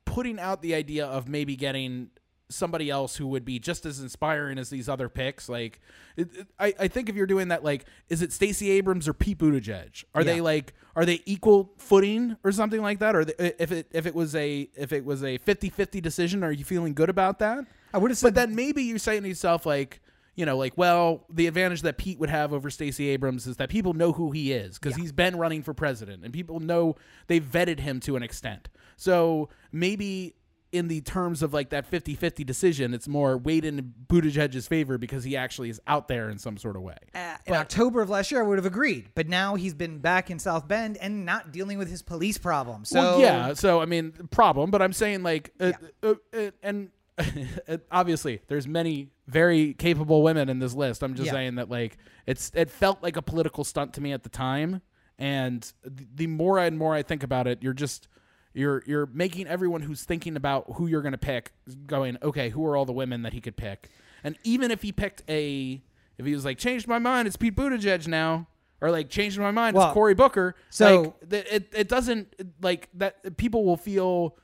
putting 0.05 0.39
out 0.39 0.63
the 0.63 0.75
idea 0.75 1.07
of 1.07 1.29
maybe 1.29 1.57
getting 1.57 2.11
somebody 2.53 2.91
else 2.91 3.17
who 3.17 3.27
would 3.27 3.45
be 3.45 3.59
just 3.59 3.85
as 3.87 4.01
inspiring 4.01 4.59
as 4.59 4.71
these 4.71 4.89
other 4.89 5.09
picks. 5.09 5.49
Like, 5.49 5.81
it, 6.17 6.29
it- 6.37 6.47
I, 6.59 6.75
I 6.81 6.89
think 6.89 7.09
if 7.09 7.17
you're 7.17 7.27
doing 7.27 7.49
that, 7.49 7.65
like, 7.65 7.85
is 8.09 8.23
it 8.23 8.33
Stacey 8.33 8.71
Abrams 8.71 9.09
or 9.09 9.13
Pete 9.15 9.39
Buttigieg? 9.39 10.05
Are 10.15 10.23
they 10.25 10.41
like, 10.41 10.75
are 10.95 11.05
they 11.05 11.21
equal 11.27 11.73
footing 11.79 12.37
or 12.45 12.53
something 12.53 12.81
like 12.83 12.99
that? 13.01 13.17
Or 13.17 13.25
they, 13.25 13.35
if 13.59 13.73
it 13.73 13.89
if 13.93 14.07
it 14.07 14.15
was 14.15 14.35
a 14.37 14.69
if 14.77 14.93
it 14.93 15.05
was 15.05 15.23
a 15.25 15.39
50-50 15.39 16.01
decision, 16.03 16.45
are 16.45 16.53
you 16.53 16.65
feeling 16.65 16.95
good 16.95 17.09
about 17.09 17.39
that? 17.41 17.65
I 17.95 17.99
would 17.99 18.11
have 18.11 18.17
But 18.21 18.29
said 18.29 18.35
then 18.35 18.55
maybe 18.55 18.83
you're 18.83 18.99
saying 18.99 19.23
to 19.23 19.29
yourself, 19.29 19.67
like, 19.67 20.01
you 20.35 20.47
know, 20.47 20.57
like, 20.57 20.73
well, 20.79 21.25
the 21.29 21.47
advantage 21.47 21.83
that 21.83 21.99
Pete 21.99 22.19
would 22.19 22.31
have 22.31 22.55
over 22.55 22.71
Stacey 22.71 23.09
Abrams 23.09 23.47
is 23.47 23.59
that 23.59 23.69
people 23.69 23.93
know 23.93 24.13
who 24.13 24.31
he 24.31 24.53
is 24.53 24.79
because 24.79 24.97
Yeah. 24.97 25.03
he's 25.03 25.13
been 25.13 25.37
running 25.37 25.63
for 25.63 25.75
president 25.75 26.25
and 26.25 26.33
people 26.33 26.59
know 26.59 26.97
they've 27.27 27.45
vetted 27.45 27.81
him 27.81 28.01
to 28.01 28.17
an 28.17 28.23
extent. 28.23 28.69
So 28.97 29.51
maybe 29.73 30.35
in 30.73 30.89
the 30.89 31.03
terms 31.03 31.43
of 31.43 31.53
like 31.53 31.69
that 31.69 31.89
50-50 31.89 32.45
decision, 32.47 32.95
it's 32.95 33.07
more 33.07 33.37
weight 33.37 33.65
in 33.65 33.93
Buttigieg's 34.07 34.67
favor 34.67 34.97
because 34.99 35.23
he 35.23 35.37
actually 35.37 35.69
is 35.69 35.81
out 35.87 36.09
there 36.09 36.31
in 36.31 36.39
some 36.39 36.57
sort 36.57 36.77
of 36.77 36.83
way. 36.83 36.97
Uh, 37.15 37.37
in 37.47 37.55
October 37.55 38.01
of 38.01 38.09
last 38.09 38.31
year, 38.31 38.41
I 38.41 38.47
would 38.47 38.57
have 38.59 38.67
agreed, 38.67 39.11
but 39.15 39.29
now 39.29 39.55
he's 39.55 39.75
been 39.75 39.99
back 39.99 40.31
in 40.31 40.39
South 40.39 40.67
Bend 40.67 40.97
and 40.97 41.27
not 41.27 41.53
dealing 41.53 41.77
with 41.79 41.91
his 41.91 42.01
police 42.03 42.39
problem. 42.39 42.85
So 42.87 43.01
well, 43.01 43.21
yeah. 43.21 43.53
So 43.55 43.81
I 43.83 43.85
mean, 43.85 44.13
problem. 44.31 44.71
But 44.71 44.81
I'm 44.81 44.95
saying 44.95 45.23
like, 45.23 45.53
uh, 45.61 45.73
uh, 46.03 46.15
uh, 46.33 46.51
and 46.63 46.91
obviously, 47.91 48.41
there's 48.49 48.67
many 48.67 49.09
very 49.29 49.75
capable 49.75 50.23
women 50.23 50.49
in 50.49 50.59
this 50.59 50.75
list. 50.75 51.03
I'm 51.03 51.15
just 51.15 51.27
Yeah. 51.27 51.33
saying 51.33 51.55
that 51.57 51.71
like 51.71 51.99
it's 52.27 52.51
it 52.55 52.71
felt 52.71 53.03
like 53.03 53.17
a 53.17 53.23
political 53.23 53.65
stunt 53.65 53.93
to 53.95 54.01
me 54.01 54.13
at 54.13 54.23
the 54.23 54.29
time, 54.31 54.81
and 55.19 55.63
th- 55.85 56.09
the 56.15 56.27
more 56.27 56.59
and 56.59 56.79
more 56.79 56.95
I 56.95 57.03
think 57.03 57.23
about 57.23 57.47
it, 57.47 57.63
you're 57.63 57.75
just 57.75 58.09
you're 58.55 58.83
you're 58.87 59.07
making 59.07 59.47
everyone 59.47 59.83
who's 59.83 60.05
thinking 60.05 60.37
about 60.37 60.65
who 60.75 60.87
you're 60.87 61.03
going 61.03 61.13
to 61.13 61.19
pick 61.19 61.53
going, 61.87 62.19
okay, 62.23 62.51
who 62.51 62.65
are 62.67 62.77
all 62.77 62.85
the 62.85 62.93
women 62.93 63.23
that 63.23 63.33
he 63.33 63.41
could 63.41 63.57
pick? 63.57 63.89
And 64.25 64.37
even 64.45 64.71
if 64.71 64.83
he 64.83 64.93
picked 64.93 65.23
a, 65.29 65.83
if 66.19 66.27
he 66.27 66.35
was 66.35 66.45
like, 66.45 66.59
changed 66.59 66.87
my 66.87 66.99
mind, 66.99 67.27
it's 67.27 67.37
Pete 67.37 67.57
Buttigieg 67.57 68.07
now. 68.07 68.47
Or 68.81 68.91
like 68.91 69.09
changed 69.09 69.39
my 69.39 69.53
mind, 69.53 69.77
Well, 69.77 69.87
it's 69.89 69.95
Cory 69.95 70.15
Booker. 70.15 70.57
so- 70.71 71.15
like, 71.31 71.45
it 71.53 71.69
it 71.73 71.89
doesn't 71.89 72.35
like 72.61 72.89
that. 72.95 73.37
People 73.37 73.65
will 73.65 73.77
feel 73.77 74.37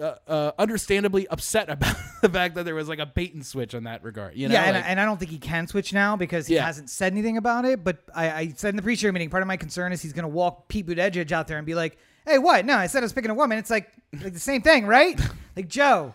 uh, 0.00 0.14
uh, 0.28 0.52
understandably 0.60 1.26
upset 1.26 1.68
about 1.68 1.96
the 2.22 2.28
fact 2.28 2.54
that 2.54 2.64
there 2.64 2.76
was 2.76 2.88
like 2.88 3.00
a 3.00 3.06
bait 3.06 3.34
and 3.34 3.44
switch 3.44 3.74
on 3.74 3.84
that 3.84 4.04
regard. 4.04 4.36
You 4.36 4.48
know, 4.48 4.54
yeah, 4.54 4.62
and, 4.62 4.76
Like- 4.76 4.84
and 4.88 5.00
I 5.00 5.04
don't 5.04 5.18
think 5.18 5.32
he 5.32 5.38
can 5.38 5.66
switch 5.66 5.92
now 5.92 6.14
because 6.16 6.46
he 6.46 6.54
Yeah. 6.54 6.64
hasn't 6.66 6.88
said 6.88 7.12
anything 7.12 7.36
about 7.36 7.64
it. 7.64 7.82
But 7.82 7.98
I, 8.14 8.30
I 8.30 8.48
said 8.56 8.68
in 8.70 8.76
the 8.76 8.82
pre-show 8.82 9.10
meeting, 9.10 9.28
part 9.28 9.42
of 9.42 9.48
my 9.48 9.56
concern 9.56 9.92
is 9.92 10.00
he's 10.00 10.12
going 10.12 10.22
to 10.22 10.28
walk 10.28 10.68
Pete 10.68 10.86
Buttigieg 10.86 11.32
out 11.32 11.48
there 11.48 11.58
and 11.58 11.66
be 11.66 11.74
like, 11.74 11.98
"Hey, 12.26 12.38
what? 12.38 12.64
No, 12.64 12.76
I 12.76 12.86
said 12.86 13.02
I 13.02 13.04
was 13.04 13.12
picking 13.12 13.30
a 13.30 13.34
woman. 13.34 13.58
It's 13.58 13.70
like 13.70 13.90
like 14.22 14.32
the 14.32 14.40
same 14.40 14.62
thing, 14.62 14.86
right? 14.86 15.20
like 15.56 15.68
Joe, 15.68 16.14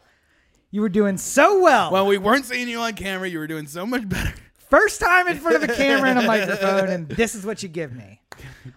you 0.71 0.81
were 0.81 0.89
doing 0.89 1.17
so 1.17 1.61
well. 1.61 1.91
well, 1.91 2.07
we 2.07 2.17
weren't 2.17 2.45
seeing 2.45 2.67
you 2.67 2.79
on 2.79 2.93
camera. 2.93 3.27
You 3.27 3.39
were 3.39 3.47
doing 3.47 3.67
so 3.67 3.85
much 3.85 4.07
better. 4.07 4.33
First 4.69 4.99
time 4.99 5.27
in 5.27 5.37
front 5.37 5.57
of 5.57 5.69
a 5.69 5.73
camera 5.73 6.09
and 6.09 6.19
a 6.19 6.21
microphone, 6.27 6.89
and 6.89 7.09
this 7.09 7.35
is 7.35 7.45
what 7.45 7.63
you 7.63 7.69
give 7.69 7.93
me." 7.93 8.21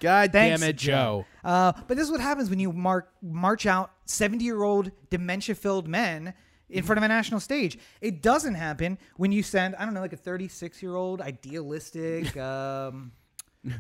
God 0.01 0.33
Thanks, 0.33 0.61
damn 0.61 0.69
it, 0.71 0.77
Joe. 0.77 1.27
Uh, 1.43 1.73
but 1.87 1.97
this 1.97 2.05
is 2.05 2.11
what 2.11 2.21
happens 2.21 2.51
when 2.51 2.61
you 2.61 2.73
mark, 2.73 3.11
march 3.23 3.67
out 3.67 3.91
70 4.05 4.45
year 4.45 4.63
old 4.63 4.91
dementia 5.11 5.55
filled 5.55 5.89
men 5.89 6.35
in 6.69 6.85
front 6.85 6.99
of 6.99 7.03
a 7.03 7.09
national 7.09 7.41
stage. 7.41 7.79
It 8.01 8.23
doesn't 8.23 8.55
happen 8.55 8.99
when 9.17 9.33
you 9.33 9.43
send, 9.43 9.75
I 9.77 9.85
don't 9.85 9.95
know, 9.95 10.01
like 10.01 10.13
a 10.13 10.19
36 10.19 10.83
year 10.83 10.95
old 10.95 11.21
idealistic 11.21 12.37
um, 12.37 13.13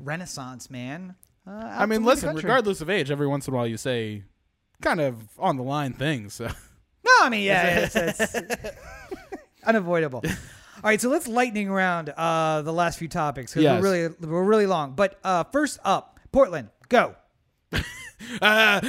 Renaissance 0.00 0.70
man. 0.70 1.14
Uh, 1.48 1.74
I 1.78 1.86
mean, 1.86 2.04
listen, 2.04 2.36
regardless 2.36 2.80
of 2.82 2.90
age, 2.90 3.10
every 3.10 3.26
once 3.26 3.48
in 3.48 3.54
a 3.54 3.56
while 3.56 3.66
you 3.66 3.78
say 3.78 4.24
kind 4.82 5.00
of 5.00 5.16
on 5.38 5.56
the 5.56 5.62
line 5.62 5.94
things. 5.94 6.34
So. 6.34 6.46
No, 6.46 7.12
I 7.22 7.28
mean, 7.30 7.42
yeah, 7.44 7.88
it's, 7.90 7.96
it's 7.96 8.34
unavoidable. 9.64 10.22
All 10.26 10.82
right, 10.84 11.00
so 11.00 11.08
let's 11.08 11.26
lightning 11.26 11.70
round 11.70 12.10
uh, 12.10 12.62
the 12.62 12.72
last 12.72 12.98
few 12.98 13.08
topics 13.08 13.52
because 13.52 13.62
Yes. 13.64 13.82
we're 13.82 13.90
really 13.90 14.14
we're 14.20 14.44
really 14.44 14.66
long. 14.66 14.92
But 14.92 15.18
uh, 15.24 15.44
first 15.44 15.78
up, 15.84 16.20
Portland, 16.32 16.68
go. 16.88 17.14
Uh, 18.42 18.80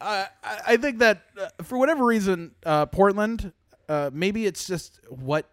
I 0.00 0.26
I 0.66 0.76
think 0.78 0.98
that 1.00 1.22
uh, 1.38 1.62
for 1.62 1.76
whatever 1.78 2.04
reason, 2.06 2.52
uh, 2.64 2.86
Portland, 2.86 3.52
uh, 3.88 4.10
maybe 4.12 4.46
it's 4.46 4.66
just 4.66 4.98
what 5.08 5.46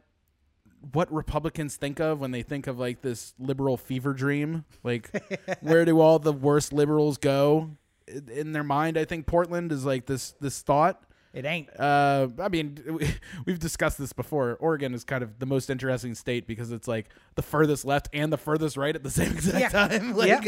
what 0.93 1.11
Republicans 1.11 1.75
think 1.75 1.99
of 1.99 2.19
when 2.19 2.31
they 2.31 2.43
think 2.43 2.67
of 2.67 2.77
like 2.79 3.01
this 3.01 3.33
liberal 3.39 3.77
fever 3.77 4.13
dream. 4.13 4.65
Like, 4.83 5.09
where 5.61 5.85
do 5.85 5.99
all 5.99 6.19
the 6.19 6.33
worst 6.33 6.71
liberals 6.73 7.17
go 7.17 7.71
in- 8.07 8.51
their 8.53 8.63
mind? 8.63 8.97
I 8.97 9.05
think 9.05 9.25
Portland 9.25 9.71
is 9.71 9.85
like 9.85 10.05
this 10.05 10.31
this 10.39 10.61
thought. 10.61 11.01
It 11.33 11.45
ain't. 11.45 11.69
Uh, 11.79 12.29
I 12.39 12.47
mean, 12.47 12.79
we- 12.99 13.13
we've 13.45 13.59
discussed 13.59 13.97
this 13.97 14.13
before. 14.13 14.55
Oregon 14.59 14.93
is 14.93 15.03
kind 15.03 15.23
of 15.23 15.39
the 15.39 15.45
most 15.45 15.69
interesting 15.69 16.15
state 16.15 16.47
because 16.47 16.71
it's 16.71 16.87
like 16.87 17.09
the 17.35 17.41
furthest 17.43 17.85
left 17.85 18.09
and 18.13 18.31
the 18.33 18.37
furthest 18.37 18.77
right 18.77 18.95
at 18.95 19.03
the 19.03 19.11
same 19.19 19.33
exact 19.33 19.59
Yeah. 19.59 19.69
time. 19.69 20.15
Like, 20.15 20.43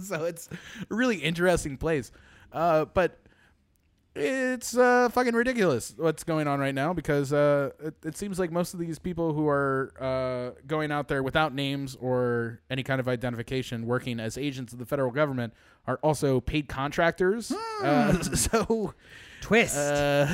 so 0.00 0.24
it's 0.24 0.48
a 0.90 0.94
really 0.94 1.16
interesting 1.18 1.76
place. 1.76 2.10
Uh, 2.52 2.84
but 2.86 3.18
it's 4.16 4.76
uh, 4.76 5.08
fucking 5.08 5.34
ridiculous 5.34 5.92
what's 5.96 6.22
going 6.22 6.46
on 6.46 6.60
right 6.60 6.74
now 6.74 6.92
because 6.92 7.32
uh, 7.32 7.70
it, 7.80 7.94
it 8.04 8.16
seems 8.16 8.38
like 8.38 8.52
most 8.52 8.72
of 8.72 8.78
these 8.80 8.98
people 8.98 9.32
who 9.32 9.48
are 9.48 9.92
uh, 10.00 10.60
going 10.66 10.92
out 10.92 11.08
there 11.08 11.22
without 11.22 11.52
names 11.52 11.96
or 12.00 12.60
any 12.70 12.82
kind 12.82 13.00
of 13.00 13.08
identification, 13.08 13.86
working 13.86 14.20
as 14.20 14.38
agents 14.38 14.72
of 14.72 14.78
the 14.78 14.86
federal 14.86 15.10
government, 15.10 15.52
are 15.86 15.98
also 16.02 16.40
paid 16.40 16.68
contractors. 16.68 17.52
Uh, 17.82 18.22
so 18.34 18.94
Twist. 19.40 19.76
uh, 19.76 20.32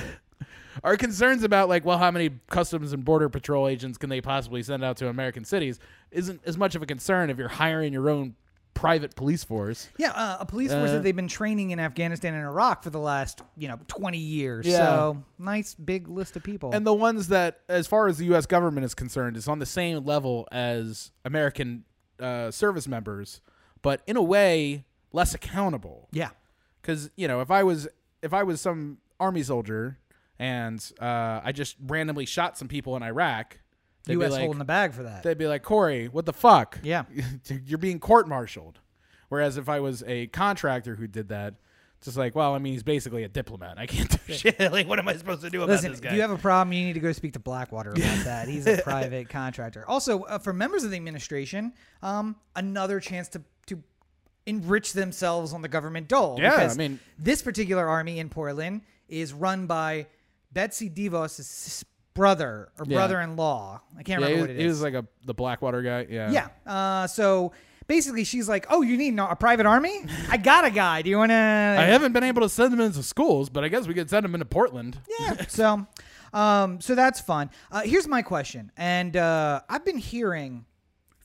our 0.85 0.97
concerns 0.97 1.43
about 1.43 1.69
like, 1.69 1.85
well, 1.85 1.98
how 1.98 2.11
many 2.11 2.31
customs 2.48 2.93
and 2.93 3.05
border 3.05 3.28
patrol 3.28 3.66
agents 3.66 3.97
can 3.97 4.11
they 4.11 4.20
possibly 4.20 4.62
send 4.62 4.85
out 4.85 4.98
to 4.98 5.09
American 5.09 5.44
cities 5.44 5.81
isn't 6.11 6.40
as 6.44 6.59
much 6.59 6.74
of 6.74 6.82
a 6.82 6.86
concern 6.86 7.31
if 7.31 7.39
you're 7.39 7.48
hiring 7.48 7.93
your 7.93 8.11
own 8.11 8.35
private 8.75 9.15
police 9.17 9.45
force. 9.45 9.89
Yeah, 9.99 10.11
uh, 10.13 10.39
a 10.41 10.47
police 10.47 10.73
force 10.73 10.91
Uh, 10.91 10.95
that 10.95 11.03
they've 11.03 11.15
been 11.17 11.29
training 11.29 11.71
in 11.71 11.79
Afghanistan 11.81 12.35
and 12.35 12.45
Iraq 12.45 12.83
for 12.83 12.91
the 12.91 12.99
last, 13.01 13.43
you 13.57 13.69
know, 13.69 13.79
20 13.89 14.19
years. 14.19 14.67
Yeah. 14.67 14.87
So, 14.87 15.25
nice 15.39 15.75
big 15.75 16.09
list 16.09 16.37
of 16.37 16.43
people. 16.43 16.71
And 16.73 16.87
the 16.87 16.95
ones 16.95 17.29
that, 17.29 17.61
as 17.69 17.87
far 17.87 18.09
as 18.09 18.19
the 18.19 18.25
U.S. 18.27 18.47
government 18.47 18.85
is 18.85 18.95
concerned, 18.95 19.37
is 19.37 19.49
on 19.49 19.59
the 19.59 19.67
same 19.67 20.05
level 20.05 20.49
as 20.51 21.11
American 21.25 21.85
uh, 22.19 22.51
service 22.51 22.87
members, 22.89 23.41
but 23.83 24.03
in 24.07 24.17
a 24.17 24.23
way 24.23 24.85
less 25.13 25.35
accountable. 25.35 26.09
yeah. 26.13 26.31
because 26.81 27.11
you 27.17 27.27
know 27.29 27.41
if 27.41 27.51
I 27.51 27.63
was 27.63 27.89
if 28.23 28.33
I 28.33 28.43
was 28.45 28.61
some 28.61 28.99
army 29.19 29.43
soldier 29.43 29.99
and 30.39 30.81
uh, 31.01 31.41
I 31.45 31.53
just 31.53 31.77
randomly 31.87 32.25
shot 32.27 32.57
some 32.57 32.69
people 32.69 32.97
in 32.97 33.03
Iraq, 33.03 33.59
they'd 34.05 34.15
U.S. 34.15 34.33
like, 34.33 34.41
holding 34.43 34.59
the 34.59 34.65
bag 34.65 34.93
for 34.93 35.03
that. 35.05 35.23
they'd 35.23 35.39
be 35.39 35.47
like, 35.47 35.63
Corey, 35.63 36.09
what 36.09 36.27
the 36.27 36.33
fuck? 36.33 36.79
Yeah. 36.83 37.05
you're 37.67 37.79
being 37.79 37.99
court-martialed. 37.99 38.79
Whereas 39.29 39.57
if 39.57 39.69
I 39.69 39.81
was 39.81 40.03
a 40.07 40.27
contractor 40.29 40.97
who 40.97 41.07
did 41.07 41.29
that, 41.29 41.55
just 42.03 42.17
like, 42.17 42.35
well, 42.35 42.55
I 42.55 42.59
mean, 42.59 42.73
he's 42.73 42.83
basically 42.83 43.25
a 43.25 43.29
diplomat. 43.29 43.79
I 43.79 43.87
can't 43.87 44.09
do 44.27 44.33
shit. 44.33 44.59
Like, 44.73 44.89
what 44.89 44.99
am 44.99 45.07
I 45.07 45.17
supposed 45.17 45.43
to 45.43 45.51
do 45.51 45.59
about 45.59 45.69
Listen, 45.69 45.91
this 45.91 46.01
guy? 46.01 46.09
if 46.09 46.15
you 46.15 46.23
have 46.23 46.31
a 46.31 46.39
problem, 46.39 46.73
you 46.73 46.85
need 46.85 46.95
to 46.95 47.01
go 47.01 47.13
speak 47.13 47.35
to 47.35 47.39
Blackwater 47.39 47.91
about 47.91 48.25
that. 48.25 48.49
He's 48.49 48.67
a 48.67 48.79
private 48.83 49.29
contractor. 49.29 49.85
Also, 49.87 50.23
uh, 50.23 50.39
for 50.39 50.53
members 50.53 50.83
of 50.83 50.91
the 50.91 50.97
administration, 50.97 51.73
um, 52.03 52.37
another 52.57 53.01
chance 53.01 53.29
to 53.29 53.43
to 53.67 53.83
enrich 54.47 54.95
themselves 54.95 55.53
on 55.53 55.61
the 55.63 55.69
government 55.69 56.09
dole. 56.09 56.39
Yeah, 56.41 56.51
because 56.57 56.75
I 56.75 56.79
mean- 56.79 57.01
this 57.19 57.43
particular 57.43 57.87
army 57.87 58.19
in 58.19 58.31
Portland 58.31 58.81
is 59.09 59.33
run 59.35 59.67
by 59.67 60.07
Betsy 60.53 60.89
DeVos' 60.89 61.85
brother 62.15 62.70
or 62.78 62.85
Yeah. 62.87 62.97
brother-in-law. 62.97 63.81
I 63.99 64.03
can't 64.03 64.20
yeah, 64.20 64.27
remember 64.27 64.41
what 64.43 64.51
it 64.51 64.61
he 64.61 64.66
was 64.66 64.82
like 64.82 64.95
a 64.95 65.07
the 65.24 65.35
Blackwater 65.35 65.82
guy. 65.82 66.07
Yeah. 66.09 66.31
Yeah. 66.31 66.49
Uh, 66.66 67.07
so 67.07 67.53
basically, 67.87 68.24
she's 68.24 68.49
like, 68.49 68.66
"Oh, 68.70 68.82
you 68.82 68.97
need 68.97 69.19
a 69.19 69.37
private 69.37 69.66
army? 69.66 70.05
I 70.28 70.37
got 70.37 70.65
a 70.65 70.70
guy. 70.70 71.03
Do 71.03 71.11
you 71.11 71.19
want 71.19 71.31
to?" 71.31 71.35
I 71.35 71.85
haven't 71.85 72.12
been 72.12 72.24
able 72.24 72.43
to 72.43 72.49
send 72.49 72.73
him 72.73 72.81
into 72.81 73.03
schools, 73.03 73.49
but 73.49 73.65
I 73.65 73.69
guess 73.69 73.87
we 73.87 73.95
could 73.95 74.11
send 74.11 74.24
him 74.24 74.35
into 74.35 74.47
Portland. 74.47 74.99
Yeah. 75.20 75.47
so, 75.49 75.87
um, 76.32 76.81
so 76.81 76.95
that's 76.95 77.20
fun. 77.20 77.51
Uh, 77.70 77.82
here's 77.82 78.09
my 78.09 78.23
question, 78.23 78.73
and 78.77 79.16
uh, 79.16 79.61
I've 79.69 79.85
been 79.85 79.99
hearing 79.99 80.65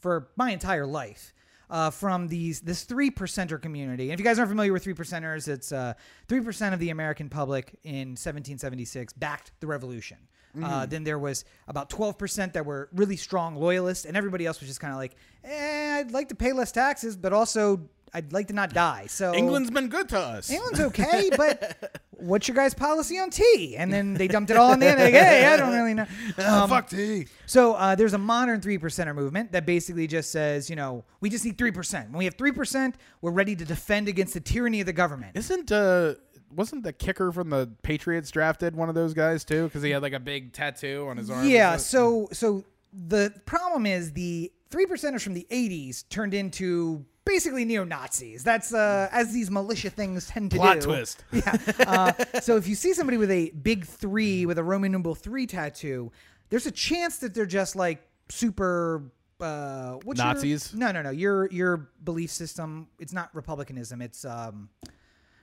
for 0.01 0.29
my 0.35 0.51
entire 0.51 0.85
life 0.85 1.33
uh, 1.69 1.89
from 1.89 2.27
these 2.27 2.61
this 2.61 2.83
three 2.83 3.09
percenter 3.11 3.61
community. 3.61 4.05
And 4.05 4.13
if 4.13 4.19
you 4.19 4.25
guys 4.25 4.37
aren't 4.39 4.49
familiar 4.49 4.73
with 4.73 4.83
three 4.83 4.93
percenters, 4.93 5.47
it's 5.47 5.71
uh, 5.71 5.93
three 6.27 6.41
percent 6.41 6.73
of 6.73 6.79
the 6.79 6.89
American 6.89 7.29
public 7.29 7.77
in 7.83 8.09
1776 8.17 9.13
backed 9.13 9.51
the 9.59 9.67
revolution. 9.67 10.17
Uh, 10.63 10.85
then 10.85 11.03
there 11.03 11.19
was 11.19 11.45
about 11.67 11.89
12% 11.89 12.53
that 12.53 12.65
were 12.65 12.89
really 12.93 13.17
strong 13.17 13.55
loyalists, 13.55 14.05
and 14.05 14.15
everybody 14.15 14.45
else 14.45 14.59
was 14.59 14.69
just 14.69 14.79
kind 14.79 14.93
of 14.93 14.99
like, 14.99 15.15
eh, 15.43 15.97
I'd 15.99 16.11
like 16.11 16.29
to 16.29 16.35
pay 16.35 16.53
less 16.53 16.71
taxes, 16.71 17.15
but 17.17 17.33
also 17.33 17.89
I'd 18.13 18.31
like 18.31 18.47
to 18.47 18.53
not 18.53 18.73
die. 18.73 19.07
So 19.07 19.33
England's 19.33 19.71
been 19.71 19.87
good 19.89 20.07
to 20.09 20.19
us. 20.19 20.49
England's 20.49 20.79
okay, 20.79 21.29
but 21.37 21.99
what's 22.11 22.47
your 22.47 22.55
guys' 22.55 22.73
policy 22.73 23.19
on 23.19 23.29
tea? 23.29 23.75
And 23.77 23.91
then 23.91 24.13
they 24.13 24.27
dumped 24.29 24.49
it 24.51 24.55
all 24.57 24.71
on 24.71 24.79
the 24.79 24.87
end. 24.87 24.99
Like, 25.01 25.13
hey, 25.13 25.45
I 25.45 25.57
don't 25.57 25.73
really 25.73 25.93
know. 25.93 26.05
Ah, 26.37 26.63
Um, 26.63 26.69
fuck 26.69 26.89
tea. 26.89 27.27
so 27.45 27.73
uh, 27.73 27.95
there's 27.95 28.13
a 28.13 28.17
modern 28.17 28.61
three 28.61 28.77
percenter 28.77 29.13
movement 29.13 29.51
that 29.51 29.65
basically 29.65 30.07
just 30.07 30.31
says, 30.31 30.69
you 30.69 30.77
know, 30.77 31.03
we 31.19 31.29
just 31.29 31.43
need 31.43 31.57
three 31.57 31.71
percent. 31.71 32.09
When 32.11 32.19
we 32.19 32.25
have 32.25 32.35
three 32.35 32.53
percent, 32.53 32.95
we're 33.21 33.31
ready 33.31 33.55
to 33.55 33.65
defend 33.65 34.07
against 34.07 34.33
the 34.33 34.39
tyranny 34.39 34.79
of 34.79 34.85
the 34.85 34.93
government. 34.93 35.35
Isn't 35.35 35.71
uh 35.71 36.13
wasn't 36.53 36.83
the 36.83 36.93
kicker 36.93 37.31
from 37.31 37.49
the 37.49 37.69
Patriots 37.83 38.31
drafted 38.31 38.75
one 38.75 38.89
of 38.89 38.95
those 38.95 39.13
guys 39.13 39.43
too? 39.45 39.65
Because 39.65 39.83
he 39.83 39.89
had 39.91 40.01
like 40.01 40.13
a 40.13 40.19
big 40.19 40.53
tattoo 40.53 41.07
on 41.09 41.17
his 41.17 41.29
arm. 41.29 41.47
Yeah. 41.47 41.77
So 41.77 42.27
so 42.31 42.63
the 42.93 43.33
problem 43.45 43.85
is 43.85 44.11
the 44.13 44.51
three 44.69 44.85
percenters 44.85 45.21
from 45.21 45.33
the 45.33 45.45
'80s 45.51 46.07
turned 46.09 46.33
into 46.33 47.05
basically 47.25 47.65
neo 47.65 47.83
Nazis. 47.83 48.43
That's 48.43 48.73
uh, 48.73 49.09
as 49.11 49.33
these 49.33 49.49
militia 49.51 49.89
things 49.89 50.27
tend 50.27 50.51
to 50.51 50.57
Plot 50.57 50.79
do. 50.79 50.85
twist. 50.87 51.23
Yeah. 51.31 51.57
Uh, 51.79 52.39
so 52.41 52.55
if 52.57 52.67
you 52.67 52.75
see 52.75 52.93
somebody 52.93 53.17
with 53.17 53.31
a 53.31 53.49
big 53.51 53.85
three 53.85 54.45
with 54.45 54.57
a 54.57 54.63
Roman 54.63 54.91
numeral 54.91 55.15
three 55.15 55.47
tattoo, 55.47 56.11
there's 56.49 56.65
a 56.67 56.71
chance 56.71 57.17
that 57.17 57.33
they're 57.33 57.45
just 57.45 57.75
like 57.75 58.01
super. 58.29 59.03
Uh, 59.41 59.95
what's 60.03 60.17
your- 60.19 60.27
Nazis? 60.27 60.73
no, 60.73 60.91
no, 60.93 61.01
no. 61.01 61.09
Your 61.09 61.49
your 61.51 61.89
belief 62.03 62.31
system. 62.31 62.87
It's 62.99 63.11
not 63.11 63.29
republicanism. 63.35 64.01
It's 64.01 64.23
um. 64.23 64.69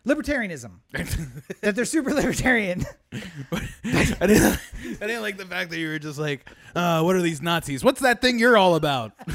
Libertarianism. 0.07 0.73
that 1.61 1.75
they're 1.77 1.85
super 1.85 2.13
libertarian. 2.13 2.85
I 3.13 4.27
didn't. 4.27 4.59
I 5.01 5.07
didn't 5.07 5.23
like 5.23 5.37
the 5.37 5.47
fact 5.47 5.71
that 5.71 5.79
you 5.79 5.89
were 5.89 5.99
just 5.99 6.19
like, 6.19 6.49
uh, 6.75 7.03
"What 7.03 7.17
are 7.17 7.23
these 7.23 7.43
Nazis? 7.43 7.85
What's 7.85 8.01
that 8.01 8.21
thing 8.21 8.39
you're 8.39 8.57
all 8.57 8.75
about?" 8.75 9.13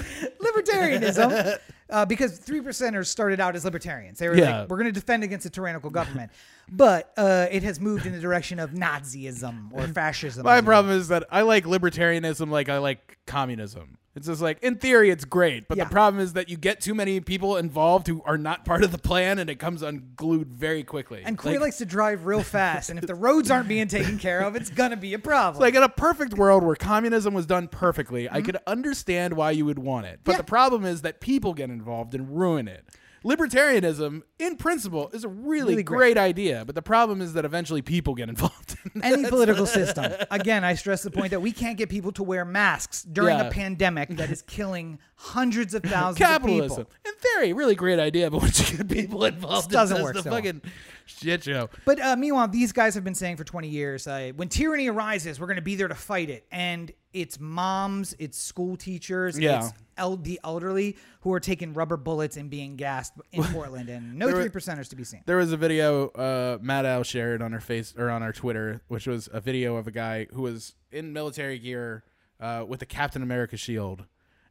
libertarianism. 0.41 1.57
Uh, 1.89 2.03
because 2.05 2.37
three 2.37 2.59
percenters 2.59 3.05
started 3.05 3.39
out 3.39 3.55
as 3.55 3.63
libertarians. 3.63 4.19
They 4.19 4.27
were 4.27 4.35
Yeah. 4.35 4.59
like, 4.59 4.69
"We're 4.69 4.75
going 4.75 4.87
to 4.87 4.99
defend 4.99 5.23
against 5.23 5.45
a 5.45 5.49
tyrannical 5.49 5.89
government," 5.89 6.33
but 6.69 7.13
uh, 7.15 7.47
it 7.49 7.63
has 7.63 7.79
moved 7.79 8.05
in 8.05 8.11
the 8.11 8.19
direction 8.19 8.59
of 8.59 8.71
Nazism 8.71 9.69
or 9.71 9.87
fascism. 9.87 10.43
My 10.43 10.59
problem 10.59 10.93
is 10.93 11.07
that 11.07 11.23
I 11.31 11.43
like 11.43 11.63
libertarianism 11.63 12.49
like 12.49 12.67
I 12.67 12.79
like 12.79 13.17
communism. 13.25 13.99
It's 14.17 14.25
just 14.25 14.41
like 14.41 14.57
in 14.63 14.77
theory 14.77 15.11
it's 15.11 15.25
great, 15.25 15.67
but 15.67 15.77
Yeah. 15.77 15.83
the 15.83 15.91
problem 15.91 16.21
is 16.21 16.33
that 16.33 16.49
you 16.49 16.57
get 16.57 16.81
too 16.81 16.95
many 16.95 17.19
people 17.19 17.55
involved 17.55 18.07
who 18.07 18.23
are 18.25 18.37
not 18.37 18.65
part 18.65 18.83
of 18.83 18.91
the 18.91 18.97
plan, 18.97 19.37
and 19.37 19.47
it 19.47 19.59
comes 19.59 19.83
unglued 19.83 20.51
very 20.51 20.83
quickly. 20.83 21.21
And 21.23 21.37
Coy 21.37 21.51
like, 21.51 21.59
likes 21.59 21.77
to 21.77 21.85
drive 21.85 22.25
real 22.25 22.41
fast, 22.41 22.89
and 22.89 22.97
if 22.97 23.05
the 23.05 23.13
roads 23.13 23.51
aren't 23.51 23.67
being 23.67 23.87
taken 23.87 24.17
care 24.17 24.39
of, 24.39 24.55
it's 24.55 24.71
gonna 24.71 24.97
be 24.97 25.13
a 25.13 25.19
problem. 25.19 25.61
like 25.61 25.75
in 25.75 25.83
a 25.83 25.89
perfect 25.89 26.33
world 26.33 26.63
where 26.63 26.75
communism 26.75 27.35
was 27.35 27.45
done 27.45 27.67
perfectly, 27.67 28.27
I 28.27 28.37
mm-hmm. 28.37 28.45
could 28.47 28.57
understand 28.65 29.35
why 29.35 29.51
you 29.51 29.65
would 29.65 29.79
want 29.79 30.07
it. 30.07 30.21
But 30.23 30.31
Yeah. 30.31 30.37
the 30.39 30.45
problem 30.45 30.83
is 30.83 31.03
that 31.03 31.21
people 31.21 31.53
get 31.53 31.69
involved 31.69 32.15
and 32.15 32.35
ruin 32.35 32.67
it. 32.67 32.85
Libertarianism, 33.23 34.21
in 34.39 34.55
principle, 34.57 35.09
is 35.13 35.23
a 35.23 35.27
really, 35.27 35.71
Really 35.71 35.83
great. 35.83 35.97
great. 36.15 36.17
idea, 36.17 36.63
but 36.65 36.75
the 36.75 36.81
problem 36.81 37.21
is 37.21 37.33
that 37.33 37.45
eventually 37.45 37.81
people 37.81 38.15
get 38.15 38.29
involved. 38.29 38.77
In 38.95 39.03
any 39.03 39.25
political 39.29 39.65
system. 39.65 40.13
Again, 40.31 40.63
I 40.63 40.75
stress 40.75 41.03
the 41.03 41.11
point 41.11 41.31
that 41.31 41.41
we 41.41 41.51
can't 41.51 41.77
get 41.77 41.89
people 41.89 42.11
to 42.13 42.23
wear 42.23 42.45
masks 42.45 43.03
during 43.03 43.37
Yeah. 43.37 43.47
a 43.47 43.51
pandemic 43.51 44.09
that 44.17 44.29
is 44.29 44.41
killing 44.43 44.99
hundreds 45.15 45.73
of 45.73 45.83
thousands 45.83 46.17
Capitalism, 46.19 46.81
of 46.81 46.89
people. 46.89 46.93
in 47.05 47.13
theory, 47.19 47.53
really 47.53 47.75
great 47.75 47.99
idea, 47.99 48.29
but 48.31 48.41
once 48.41 48.71
you 48.71 48.77
get 48.77 48.87
people 48.89 49.25
involved, 49.25 49.71
It 49.71 49.73
Doesn't 49.73 50.01
work 50.01 50.15
the 50.15 50.23
so 50.23 50.29
well. 50.29 50.37
fucking 50.39 50.61
shit 51.07 51.43
show. 51.43 51.69
But 51.85 51.99
uh, 52.01 52.15
meanwhile, 52.15 52.47
these 52.47 52.71
guys 52.71 52.93
have 52.95 53.03
been 53.03 53.15
saying 53.15 53.37
for 53.37 53.43
20 53.43 53.67
years, 53.67 54.05
uh, 54.07 54.31
when 54.35 54.49
tyranny 54.49 54.87
arises, 54.89 55.39
we're 55.39 55.47
going 55.47 55.55
to 55.55 55.61
be 55.61 55.75
there 55.75 55.87
to 55.87 55.95
fight 55.95 56.29
it. 56.29 56.45
And 56.51 56.91
it's 57.13 57.39
moms, 57.39 58.15
it's 58.19 58.37
school 58.37 58.77
teachers, 58.77 59.39
Yeah. 59.39 59.65
it's 59.65 59.73
el- 59.97 60.17
the 60.17 60.39
elderly 60.43 60.97
who 61.21 61.33
are 61.33 61.39
taking 61.39 61.73
rubber 61.73 61.97
bullets 61.97 62.37
and 62.37 62.49
being 62.49 62.75
gassed 62.75 63.13
in 63.31 63.43
Portland, 63.53 63.89
and 63.89 64.15
no 64.19 64.29
three 64.29 64.49
percenters 64.49 64.89
to 64.89 64.95
be 64.95 65.03
seen. 65.03 65.23
There 65.25 65.37
was 65.37 65.51
a 65.51 65.57
video 65.57 66.09
uh, 66.09 66.57
Matt 66.61 66.85
Al 66.85 67.03
shared 67.03 67.41
on 67.41 67.53
our 67.53 67.59
face 67.59 67.93
or 67.97 68.09
on 68.09 68.21
our 68.21 68.33
Twitter, 68.33 68.81
which 68.87 69.07
was 69.07 69.27
a 69.33 69.41
video 69.41 69.77
of 69.77 69.87
a 69.87 69.91
guy 69.91 70.27
who 70.33 70.43
was 70.43 70.75
in 70.91 71.13
military 71.13 71.57
gear 71.57 72.03
uh, 72.39 72.63
with 72.67 72.81
a 72.83 72.85
Captain 72.85 73.23
America 73.23 73.57
shield, 73.57 74.05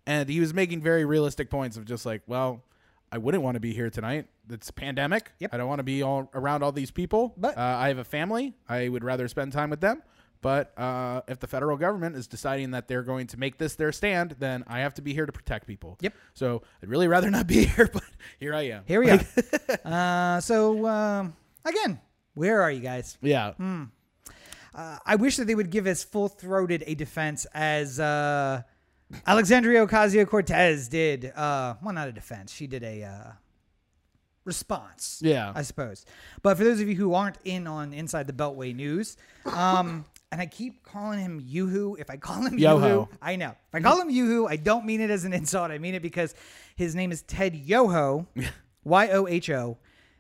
and 0.07 0.29
he 0.29 0.41
was 0.41 0.53
making 0.53 0.81
very 0.83 1.05
realistic 1.05 1.51
points 1.51 1.77
of 1.77 1.85
just 1.85 2.05
like, 2.05 2.23
well, 2.27 2.65
I 3.13 3.19
wouldn't 3.19 3.43
want 3.43 3.55
to 3.55 3.61
be 3.61 3.73
here 3.73 3.89
tonight. 3.91 4.27
It's 4.51 4.69
a 4.69 4.73
pandemic. 4.73 5.31
Yep. 5.39 5.55
I 5.55 5.57
don't 5.57 5.69
want 5.69 5.79
to 5.79 5.85
be 5.85 6.03
all 6.03 6.31
around 6.35 6.63
all 6.63 6.73
these 6.73 6.91
people. 6.91 7.35
But- 7.37 7.57
uh, 7.57 7.61
I 7.61 7.89
have 7.89 7.99
a 7.99 8.05
family. 8.05 8.55
I 8.69 8.89
would 8.89 9.05
rather 9.05 9.29
spend 9.29 9.53
time 9.53 9.71
with 9.71 9.81
them. 9.81 10.03
But 10.43 10.79
uh, 10.79 11.23
if 11.27 11.41
the 11.41 11.47
federal 11.47 11.77
government 11.77 12.15
is 12.15 12.27
deciding 12.27 12.73
that 12.73 12.89
they're 12.89 13.03
going 13.03 13.27
to 13.29 13.39
make 13.39 13.59
this 13.59 13.75
their 13.75 13.91
stand, 13.91 14.37
then 14.39 14.65
I 14.69 14.81
have 14.81 14.95
to 14.95 15.03
be 15.03 15.13
here 15.15 15.27
to 15.27 15.33
protect 15.33 15.67
people. 15.67 15.97
Yep. 16.03 16.15
So 16.35 16.63
I'd 16.83 16.89
really 16.89 17.09
rather 17.09 17.31
not 17.31 17.47
be 17.47 17.65
here, 17.67 17.89
but 17.93 18.05
here 18.39 18.55
I 18.55 18.63
am. 18.63 18.83
Here 18.87 19.01
we 19.01 19.11
are. 19.11 19.21
uh, 19.85 20.41
so, 20.41 20.87
um, 20.87 21.35
again, 21.65 22.01
where 22.35 22.61
are 22.63 22.71
you 22.71 22.81
guys? 22.81 23.17
Yeah. 23.23 23.55
Uh, 23.59 24.99
I 25.07 25.17
wish 25.17 25.37
that 25.39 25.47
they 25.47 25.55
would 25.55 25.71
give 25.71 25.87
as 25.87 26.05
full 26.05 26.29
throated 26.29 26.85
a 26.87 26.95
defense 26.95 27.47
as 27.55 27.99
uh, 27.99 28.63
Alexandria 29.27 29.87
Ocasio 29.87 30.27
Cortez 30.27 30.89
did. 30.89 31.33
Uh, 31.35 31.75
well, 31.83 31.95
not 31.95 32.09
a 32.09 32.13
defense. 32.13 32.53
She 32.53 32.67
did 32.67 32.83
a 32.83 33.05
uh, 33.05 33.33
response. 34.45 35.21
Yeah. 35.23 35.53
I 35.55 35.63
suppose. 35.63 36.07
But 36.43 36.57
for 36.57 36.65
those 36.65 36.81
of 36.81 36.89
you 36.89 36.95
who 36.95 37.15
aren't 37.15 37.39
in 37.45 37.67
on 37.67 37.93
Inside 37.93 38.27
the 38.27 38.33
Beltway 38.33 38.75
news, 38.75 39.17
um, 39.45 40.05
and 40.33 40.41
I 40.41 40.47
keep 40.47 40.83
calling 40.83 41.21
him 41.21 41.41
Yoo-hoo. 41.45 41.97
If 41.99 42.11
I 42.11 42.17
call 42.17 42.47
him 42.47 42.59
Yoho. 42.59 42.89
Yoo-hoo, 42.89 43.09
I 43.23 43.37
know. 43.37 43.51
If 43.51 43.75
I 43.75 43.81
call 43.81 44.01
him 44.01 44.11
Yoo-hoo, 44.11 44.47
I 44.47 44.57
don't 44.57 44.87
mean 44.87 45.01
it 45.01 45.11
as 45.11 45.25
an 45.25 45.33
insult. 45.33 45.71
I 45.71 45.79
mean 45.79 45.95
it 45.95 46.03
because 46.03 46.35
his 46.75 46.95
name 46.95 47.13
is 47.13 47.23
Ted 47.23 47.55
Yoho, 47.55 48.27
Y 48.85 49.09
O 49.11 49.27
H 49.27 49.51
O. 49.51 49.79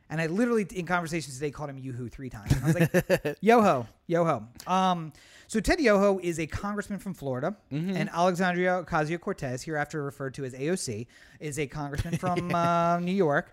And 0.08 0.20
I 0.20 0.26
literally, 0.26 0.66
in 0.74 0.86
conversations 0.86 1.34
today, 1.34 1.50
called 1.50 1.70
him 1.70 1.78
Yoo-hoo 1.78 2.08
three 2.08 2.30
times. 2.30 2.52
And 2.52 2.62
I 2.62 2.66
was 2.66 2.74
like, 2.80 3.36
Yoho, 3.40 3.86
Yoho. 4.06 4.46
Um, 4.66 5.12
so 5.48 5.60
Ted 5.60 5.80
Yoho 5.80 6.18
is 6.22 6.38
a 6.38 6.46
congressman 6.46 6.98
from 6.98 7.14
Florida, 7.14 7.56
and 7.70 8.08
Alexandria 8.10 8.84
Ocasio-Cortez, 8.84 9.62
hereafter 9.62 10.02
referred 10.02 10.34
to 10.34 10.44
as 10.44 10.54
AOC, 10.54 11.06
is 11.40 11.58
a 11.58 11.66
congressman 11.66 12.16
from 12.18 12.54
uh, 12.54 12.98
New 12.98 13.12
York. 13.12 13.52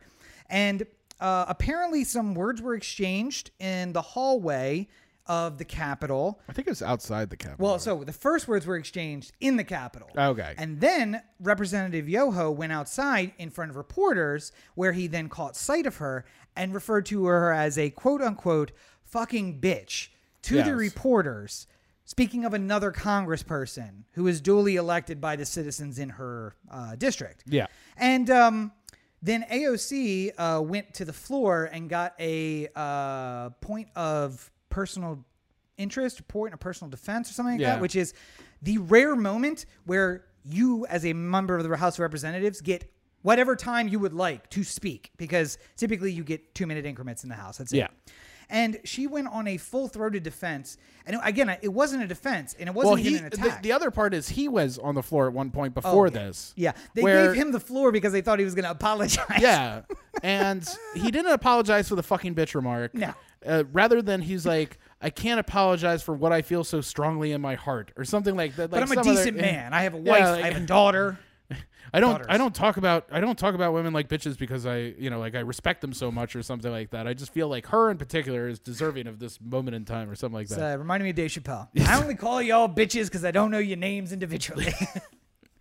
And 0.50 0.86
uh, 1.20 1.46
apparently, 1.48 2.04
some 2.04 2.34
words 2.34 2.62
were 2.62 2.76
exchanged 2.76 3.52
in 3.60 3.94
the 3.94 4.02
hallway 4.02 4.88
of 5.28 5.58
the 5.58 5.66
Capitol. 5.66 6.40
I 6.50 6.54
think 6.54 6.68
it 6.68 6.72
was 6.72 6.82
outside 6.82 7.30
the 7.30 7.38
Capitol. 7.38 7.66
Well, 7.66 7.80
so 7.80 8.04
the 8.04 8.14
first 8.14 8.48
words 8.48 8.66
were 8.66 8.76
exchanged 8.76 9.32
in 9.40 9.56
the 9.58 9.64
Capitol. 9.64 10.10
Okay. 10.18 10.54
And 10.58 10.82
then 10.82 11.22
Representative 11.40 12.10
Yoho 12.10 12.52
went 12.52 12.72
outside 12.72 13.34
in 13.38 13.50
front 13.50 13.72
of 13.72 13.78
reporters, 13.78 14.52
where 14.76 14.92
he 14.92 15.08
then 15.08 15.30
caught 15.30 15.56
sight 15.56 15.86
of 15.86 15.98
her 15.98 16.26
and 16.56 16.74
referred 16.74 17.06
to 17.08 17.26
her 17.26 17.52
as 17.54 17.78
a 17.78 17.90
quote 17.90 18.22
unquote 18.22 18.72
fucking 19.06 19.60
bitch 19.62 20.10
to 20.44 20.56
Yes. 20.56 20.68
the 20.68 20.76
reporters. 20.76 21.68
Speaking 22.06 22.44
of 22.44 22.54
another 22.54 22.92
congressperson 22.92 24.04
who 24.12 24.24
was 24.26 24.42
duly 24.42 24.76
elected 24.76 25.22
by 25.22 25.38
the 25.38 25.46
citizens 25.46 26.00
in 26.00 26.10
her 26.10 26.54
uh, 26.70 26.96
district. 26.96 27.44
Yeah. 27.48 27.68
And 27.96 28.30
um, 28.30 28.74
then 29.22 29.46
AOC 29.50 30.32
uh, 30.38 30.62
went 30.62 30.94
to 30.96 31.06
the 31.06 31.14
floor 31.14 31.70
and 31.72 31.90
got 31.90 32.14
a 32.20 32.68
uh, 32.76 33.52
point 33.62 33.88
of 33.96 34.52
personal 34.74 35.24
interest, 35.78 36.20
or 36.20 36.24
point 36.24 36.54
of 36.54 36.60
personal 36.60 36.90
defense, 36.90 37.30
or 37.30 37.34
something 37.34 37.54
like 37.56 37.62
Yeah. 37.62 37.74
that, 37.74 37.82
which 37.82 37.96
is 37.96 38.14
the 38.62 38.80
rare 38.80 39.16
moment 39.16 39.66
where 39.86 40.26
you, 40.44 40.86
as 40.88 41.06
a 41.06 41.14
member 41.14 41.56
of 41.56 41.64
the 41.68 41.78
House 41.78 41.96
of 41.96 42.00
Representatives, 42.00 42.60
get 42.60 42.92
whatever 43.22 43.56
time 43.56 43.88
you 43.88 44.00
would 44.00 44.14
like 44.14 44.50
to 44.50 44.64
speak, 44.64 45.12
because 45.18 45.58
typically 45.78 46.12
you 46.12 46.24
get 46.24 46.54
two 46.54 46.68
minute 46.68 46.86
increments 46.86 47.24
in 47.24 47.30
the 47.30 47.36
House. 47.36 47.58
That's 47.60 47.72
it. 47.72 47.90
Yeah. 48.50 48.56
And 48.64 48.80
she 48.84 49.08
went 49.08 49.28
on 49.28 49.48
a 49.48 49.58
full 49.58 49.88
throated 49.88 50.24
defense. 50.24 50.78
And 51.06 51.20
again, 51.24 51.50
it 51.62 51.74
wasn't 51.74 52.02
a 52.04 52.08
defense, 52.08 52.56
and 52.58 52.70
it 52.70 52.74
wasn't 52.76 53.00
he, 53.00 53.10
even 53.10 53.26
an 53.26 53.30
the, 53.32 53.48
attack. 53.48 53.62
the 53.64 53.74
other 53.74 53.92
part 53.92 54.14
is 54.14 54.30
he 54.30 54.48
was 54.48 54.78
on 54.78 54.96
the 54.96 55.04
floor 55.04 55.28
at 55.28 55.34
one 55.34 55.52
point 55.52 55.74
Oh, 55.76 55.82
before 55.82 56.08
yeah. 56.08 56.12
this. 56.14 56.54
Yeah, 56.56 56.72
they 56.94 57.02
where- 57.04 57.28
gave 57.34 57.42
him 57.42 57.52
the 57.52 57.60
floor 57.60 57.92
because 57.92 58.14
they 58.14 58.22
thought 58.22 58.40
he 58.40 58.46
was 58.46 58.56
going 58.56 58.64
to 58.64 58.72
apologize. 58.72 59.26
Yeah. 59.42 59.82
And 60.22 60.66
he 60.96 61.12
didn't 61.12 61.32
apologize 61.34 61.90
for 61.90 61.96
the 61.96 62.04
fucking 62.04 62.36
bitch 62.36 62.56
remark. 62.56 62.94
No. 62.94 63.14
Uh, 63.46 63.64
rather 63.74 64.02
than 64.02 64.22
he's 64.22 64.46
like, 64.46 64.78
I 65.02 65.10
can't 65.10 65.40
apologize 65.42 66.02
for 66.02 66.14
what 66.14 66.32
I 66.32 66.42
feel 66.42 66.64
so 66.64 66.80
strongly 66.80 67.34
in 67.34 67.42
my 67.42 67.56
heart, 67.56 67.92
or 67.98 68.06
something 68.06 68.38
like 68.38 68.56
that. 68.56 68.70
but 68.72 68.78
I'm 68.78 68.84
a 68.84 68.88
some 68.88 69.00
other- 69.00 69.12
decent 69.12 69.36
man. 69.36 69.74
I 69.74 69.82
have 69.82 69.96
a 69.96 70.00
Yeah, 70.00 70.12
wife. 70.12 70.24
like- 70.24 70.44
I 70.46 70.52
have 70.52 70.64
a 70.64 70.66
daughter. 70.66 71.20
I 71.94 72.00
don't. 72.00 72.12
daughters. 72.12 72.28
I 72.30 72.38
don't 72.38 72.56
talk 72.56 72.78
about. 72.78 73.06
I 73.12 73.20
don't 73.20 73.38
talk 73.38 73.54
about 73.56 73.74
women 73.74 73.94
like 73.94 74.08
bitches 74.08 74.38
because 74.38 74.66
I, 74.66 74.78
you 74.98 75.10
know, 75.10 75.20
like 75.20 75.36
I 75.36 75.40
respect 75.40 75.82
them 75.82 75.94
so 75.94 76.12
much 76.12 76.36
or 76.36 76.42
something 76.42 76.72
like 76.72 76.90
that. 76.92 77.08
I 77.08 77.14
just 77.14 77.34
feel 77.34 77.48
like 77.48 77.68
her 77.68 77.92
in 77.92 77.98
particular 77.98 78.48
is 78.48 78.60
deserving 78.60 79.08
of 79.08 79.20
this 79.20 79.40
moment 79.42 79.76
in 79.76 79.86
time 79.86 80.10
or 80.10 80.16
something 80.16 80.36
like 80.36 80.48
that. 80.48 80.74
uh, 80.74 80.78
reminding 80.78 81.06
me 81.06 81.10
of 81.12 81.16
Dave 81.16 81.30
Chappelle. 81.30 81.68
I 81.88 82.02
only 82.02 82.16
call 82.16 82.42
y'all 82.42 82.68
bitches 82.68 83.06
because 83.06 83.24
I 83.24 83.32
don't 83.32 83.52
know 83.52 83.60
your 83.60 83.78
names 83.78 84.12
individually. 84.12 84.74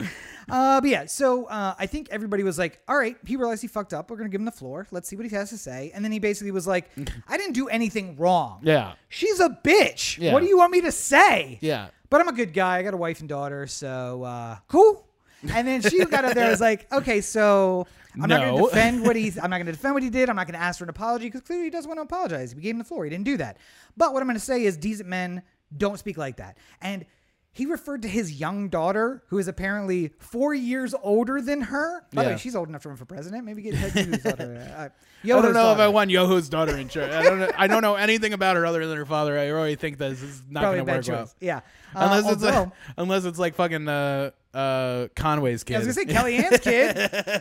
uh, 0.49 0.81
but 0.81 0.89
yeah, 0.89 1.07
so 1.07 1.45
uh, 1.47 1.75
I 1.79 1.87
think 1.87 2.09
everybody 2.11 2.43
was 2.43 2.59
like, 2.59 2.81
all 2.89 2.97
right, 2.97 3.17
he 3.27 3.37
realized 3.37 3.63
he 3.63 3.69
fucked 3.69 3.93
up. 3.93 4.11
We're 4.11 4.17
going 4.17 4.29
to 4.29 4.33
give 4.33 4.41
him 4.41 4.47
the 4.47 4.53
floor. 4.53 4.87
Let's 4.91 5.09
see 5.09 5.17
what 5.17 5.27
he 5.27 5.35
has 5.37 5.51
to 5.51 5.59
say. 5.59 5.93
And 5.95 6.05
then 6.05 6.13
he 6.13 6.19
basically 6.19 6.51
was 6.51 6.67
like, 6.67 6.91
I 7.29 7.37
didn't 7.37 7.55
do 7.55 7.69
anything 7.69 8.17
wrong. 8.17 8.61
yeah. 8.63 8.95
She's 9.09 9.41
a 9.41 9.51
bitch. 9.51 10.19
Yeah. 10.19 10.33
What 10.33 10.41
do 10.41 10.49
you 10.49 10.57
want 10.57 10.73
me 10.73 10.81
to 10.83 10.93
say? 10.93 11.59
Yeah. 11.61 11.89
But 12.11 12.21
I'm 12.21 12.29
a 12.29 12.33
good 12.33 12.53
guy. 12.53 12.79
I 12.79 12.83
got 12.83 12.95
a 12.95 12.99
wife 12.99 13.21
and 13.21 13.29
daughter, 13.29 13.67
so 13.67 14.23
uh, 14.23 14.57
cool. 14.69 15.07
And 15.51 15.67
then 15.67 15.83
she 15.83 16.05
got 16.05 16.25
up 16.25 16.35
there 16.35 16.45
and 16.45 16.51
was 16.51 16.61
like, 16.61 16.93
okay, 16.93 17.21
so 17.21 17.87
I'm 18.15 18.29
not 18.29 18.41
going 18.41 18.57
to 18.57 18.63
defend 18.63 19.05
what 19.05 19.17
he's. 19.17 19.39
I'm 19.39 19.51
not 19.51 19.57
going 19.57 19.67
to 19.67 19.73
defend 19.73 19.95
what 19.95 20.03
he 20.03 20.11
did. 20.11 20.29
I'm 20.29 20.37
not 20.37 20.47
going 20.47 20.59
to 20.59 20.65
ask 20.65 20.79
for 20.79 20.85
an 20.85 20.91
apology 20.91 21.27
because 21.27 21.41
clearly 21.41 21.65
he 21.65 21.71
doesn't 21.71 21.89
want 21.89 21.99
to 21.99 22.03
apologize. 22.03 22.55
We 22.55 22.63
gave 22.63 22.75
him 22.75 22.79
the 22.79 22.85
floor. 22.85 23.05
He 23.05 23.11
didn't 23.11 23.25
do 23.25 23.37
that. 23.39 23.57
But 23.97 24.13
what 24.13 24.23
I'm 24.23 24.29
going 24.29 24.39
to 24.39 24.45
say 24.45 24.65
is, 24.65 24.77
decent 24.77 25.09
men 25.09 25.43
don't 25.77 25.99
speak 25.99 26.17
like 26.19 26.37
that. 26.37 26.59
And 26.81 27.07
he 27.55 27.67
referred 27.67 28.01
to 28.03 28.09
his 28.09 28.41
young 28.41 28.69
daughter, 28.71 29.23
who 29.29 29.39
is 29.39 29.47
apparently 29.47 30.13
four 30.19 30.55
years 30.55 30.95
older 31.03 31.41
than 31.41 31.61
her. 31.63 32.01
By 32.15 32.23
the 32.25 32.29
Yeah. 32.31 32.35
way, 32.37 32.41
she's 32.41 32.57
old 32.57 32.69
enough 32.69 32.83
to 32.83 32.89
run 32.89 32.97
for 32.97 33.05
president. 33.05 33.45
Maybe 33.45 33.61
get 33.63 33.75
Cruz's 33.93 34.23
daughter. 34.23 34.75
Uh, 34.77 34.89
I 35.25 35.27
don't 35.27 35.43
know 35.43 35.49
if 35.49 35.57
I 35.57 35.77
daughter. 35.83 35.91
want 35.91 36.11
Yoho's 36.11 36.49
daughter 36.49 36.77
in 36.77 36.89
charge. 36.89 37.11
I 37.11 37.23
don't. 37.23 37.39
Know, 37.41 37.51
I 37.57 37.67
don't 37.67 37.83
know 37.83 37.95
anything 37.97 38.33
about 38.33 38.57
her 38.57 38.65
other 38.67 38.87
than 38.87 38.97
her 38.97 39.05
father. 39.07 39.39
I 39.39 39.51
already 39.51 39.77
think 39.77 39.99
that 39.99 40.09
this 40.11 40.23
is 40.23 40.43
not 40.49 40.63
Probably 40.63 40.79
going 40.81 40.89
a 40.89 40.93
to 41.03 41.09
bad 41.09 41.09
work 41.09 41.17
well. 41.19 41.25
choice. 41.27 41.35
Yeah. 41.41 41.57
Uh, 41.95 42.09
Unless 42.11 42.33
it's 42.33 42.43
like, 42.43 42.69
unless 42.97 43.25
it's 43.27 43.39
like 43.39 43.55
fucking 43.55 43.87
uh, 43.89 44.31
uh, 44.55 45.09
Conway's 45.15 45.63
kid, 45.63 45.77
I 45.77 45.79
was 45.85 45.95
gonna 45.95 46.09
say 46.09 46.15
Kellyanne's 46.15 46.61
kid. 46.61 46.97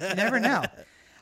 You 0.09 0.15
never 0.15 0.39
know. 0.39 0.63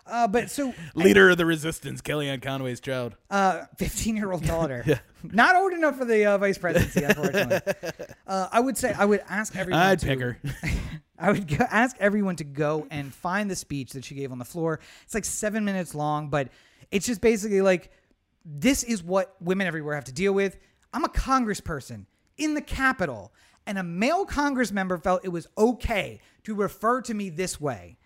Uh, 0.10 0.28
but 0.28 0.50
so 0.50 0.74
leader 0.96 1.30
of 1.30 1.38
the 1.38 1.46
resistance, 1.46 2.02
Kellyanne 2.02 2.42
Conway's 2.42 2.80
child. 2.80 3.16
uh, 3.30 3.66
15 3.78 4.16
year 4.16 4.32
old 4.32 4.46
daughter. 4.46 5.02
Not 5.24 5.56
old 5.56 5.74
enough 5.74 5.98
for 5.98 6.06
the 6.06 6.26
uh, 6.26 6.38
vice 6.38 6.58
presidency, 6.58 7.04
unfortunately. 7.04 7.74
uh, 8.28 8.48
I 8.52 8.60
would 8.60 8.78
say 8.78 8.94
I 8.98 9.06
would 9.06 9.22
ask 9.30 9.56
everyone. 9.56 9.82
I'd 9.82 10.00
to, 10.00 10.06
pick 10.06 10.20
her. 10.20 10.40
I 11.20 11.32
would 11.32 11.48
go, 11.48 11.66
ask 11.70 11.96
everyone 12.00 12.38
to 12.38 12.46
go 12.46 12.88
and 12.90 13.14
find 13.14 13.52
the 13.52 13.56
speech 13.56 13.92
that 13.92 14.06
she 14.06 14.16
gave 14.16 14.32
on 14.32 14.40
the 14.40 14.46
floor. 14.46 14.80
It's 15.04 15.14
like 15.14 15.26
seven 15.26 15.66
minutes 15.66 15.94
long, 15.94 16.30
but 16.30 16.50
it's 16.92 17.06
just 17.06 17.20
basically 17.22 17.62
like 17.62 17.92
this 18.46 18.84
is 18.84 19.04
what 19.04 19.36
women 19.42 19.68
everywhere 19.68 19.96
have 19.96 20.06
to 20.06 20.14
deal 20.14 20.34
with. 20.34 20.58
I'm 20.94 21.04
a 21.04 21.10
congressperson 21.10 22.06
in 22.38 22.54
the 22.54 22.62
Capitol, 22.62 23.34
and 23.68 23.78
a 23.78 23.84
male 23.84 24.26
Congress 24.26 24.72
member 24.72 24.98
felt 24.98 25.26
it 25.26 25.30
was 25.30 25.48
okay 25.58 26.22
to 26.46 26.56
refer 26.56 27.02
to 27.02 27.14
me 27.14 27.30
this 27.30 27.60
way. 27.60 27.98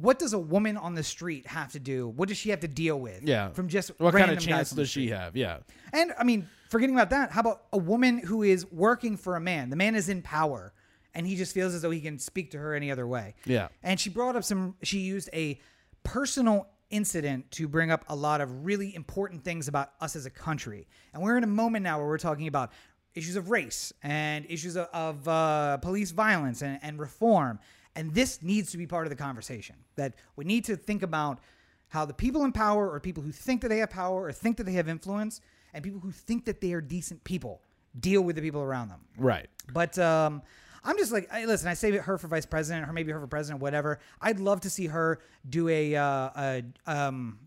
What 0.00 0.18
does 0.18 0.32
a 0.32 0.38
woman 0.38 0.76
on 0.76 0.94
the 0.94 1.02
street 1.02 1.46
have 1.46 1.72
to 1.72 1.80
do? 1.80 2.08
What 2.08 2.28
does 2.28 2.38
she 2.38 2.50
have 2.50 2.60
to 2.60 2.68
deal 2.68 2.98
with? 2.98 3.22
Yeah. 3.22 3.50
From 3.50 3.68
just 3.68 3.90
what 3.98 4.14
kind 4.14 4.30
of 4.30 4.38
chance 4.38 4.70
does 4.70 4.88
she 4.88 5.08
have? 5.08 5.36
Yeah. 5.36 5.58
and 5.92 6.12
I 6.18 6.24
mean, 6.24 6.48
forgetting 6.70 6.94
about 6.94 7.10
that, 7.10 7.30
how 7.30 7.40
about 7.40 7.62
a 7.72 7.78
woman 7.78 8.18
who 8.18 8.42
is 8.42 8.70
working 8.70 9.16
for 9.16 9.36
a 9.36 9.40
man? 9.40 9.70
The 9.70 9.76
man 9.76 9.94
is 9.94 10.08
in 10.08 10.22
power 10.22 10.72
and 11.14 11.26
he 11.26 11.36
just 11.36 11.52
feels 11.52 11.74
as 11.74 11.82
though 11.82 11.90
he 11.90 12.00
can 12.00 12.18
speak 12.18 12.52
to 12.52 12.58
her 12.58 12.74
any 12.74 12.90
other 12.90 13.06
way. 13.06 13.34
Yeah. 13.44 13.68
And 13.82 13.98
she 13.98 14.10
brought 14.10 14.36
up 14.36 14.44
some, 14.44 14.76
she 14.82 15.00
used 15.00 15.30
a 15.32 15.58
personal 16.04 16.68
incident 16.90 17.50
to 17.52 17.68
bring 17.68 17.90
up 17.90 18.04
a 18.08 18.16
lot 18.16 18.40
of 18.40 18.64
really 18.64 18.94
important 18.94 19.42
things 19.42 19.68
about 19.68 19.90
us 20.00 20.16
as 20.16 20.26
a 20.26 20.30
country. 20.30 20.86
And 21.12 21.22
we're 21.22 21.36
in 21.36 21.44
a 21.44 21.48
moment 21.48 21.82
now 21.82 21.98
where 21.98 22.06
we're 22.06 22.18
talking 22.18 22.46
about 22.46 22.72
issues 23.14 23.36
of 23.36 23.50
race 23.50 23.92
and 24.02 24.46
issues 24.48 24.76
of, 24.76 24.86
of 24.92 25.28
uh, 25.28 25.76
police 25.78 26.12
violence 26.12 26.62
and, 26.62 26.78
and 26.82 26.98
reform. 26.98 27.58
And 27.96 28.14
this 28.14 28.42
needs 28.42 28.70
to 28.72 28.78
be 28.78 28.86
part 28.86 29.06
of 29.06 29.10
the 29.10 29.16
conversation 29.16 29.76
that 29.96 30.14
we 30.36 30.44
need 30.44 30.64
to 30.66 30.76
think 30.76 31.02
about 31.02 31.40
how 31.88 32.04
the 32.04 32.14
people 32.14 32.44
in 32.44 32.52
power 32.52 32.90
or 32.90 33.00
people 33.00 33.22
who 33.22 33.32
think 33.32 33.62
that 33.62 33.68
they 33.68 33.78
have 33.78 33.90
power 33.90 34.24
or 34.24 34.32
think 34.32 34.56
that 34.58 34.64
they 34.64 34.72
have 34.72 34.88
influence 34.88 35.40
and 35.72 35.82
people 35.82 36.00
who 36.00 36.12
think 36.12 36.44
that 36.44 36.60
they 36.60 36.72
are 36.72 36.80
decent 36.80 37.24
people 37.24 37.62
deal 37.98 38.22
with 38.22 38.36
the 38.36 38.42
people 38.42 38.60
around 38.60 38.88
them. 38.88 39.00
Right. 39.16 39.48
But 39.72 39.98
um, 39.98 40.42
I'm 40.84 40.96
just 40.96 41.12
like, 41.12 41.28
I, 41.32 41.44
listen, 41.44 41.68
I 41.68 41.74
say 41.74 41.96
her 41.96 42.18
for 42.18 42.28
vice 42.28 42.46
president, 42.46 42.88
or 42.88 42.92
maybe 42.92 43.10
her 43.12 43.20
for 43.20 43.26
president, 43.26 43.60
whatever. 43.60 43.98
I'd 44.20 44.40
love 44.40 44.60
to 44.62 44.70
see 44.70 44.86
her 44.86 45.20
do 45.48 45.68
a, 45.68 45.96
uh, 45.96 46.30
a 46.36 46.64
um, 46.86 47.38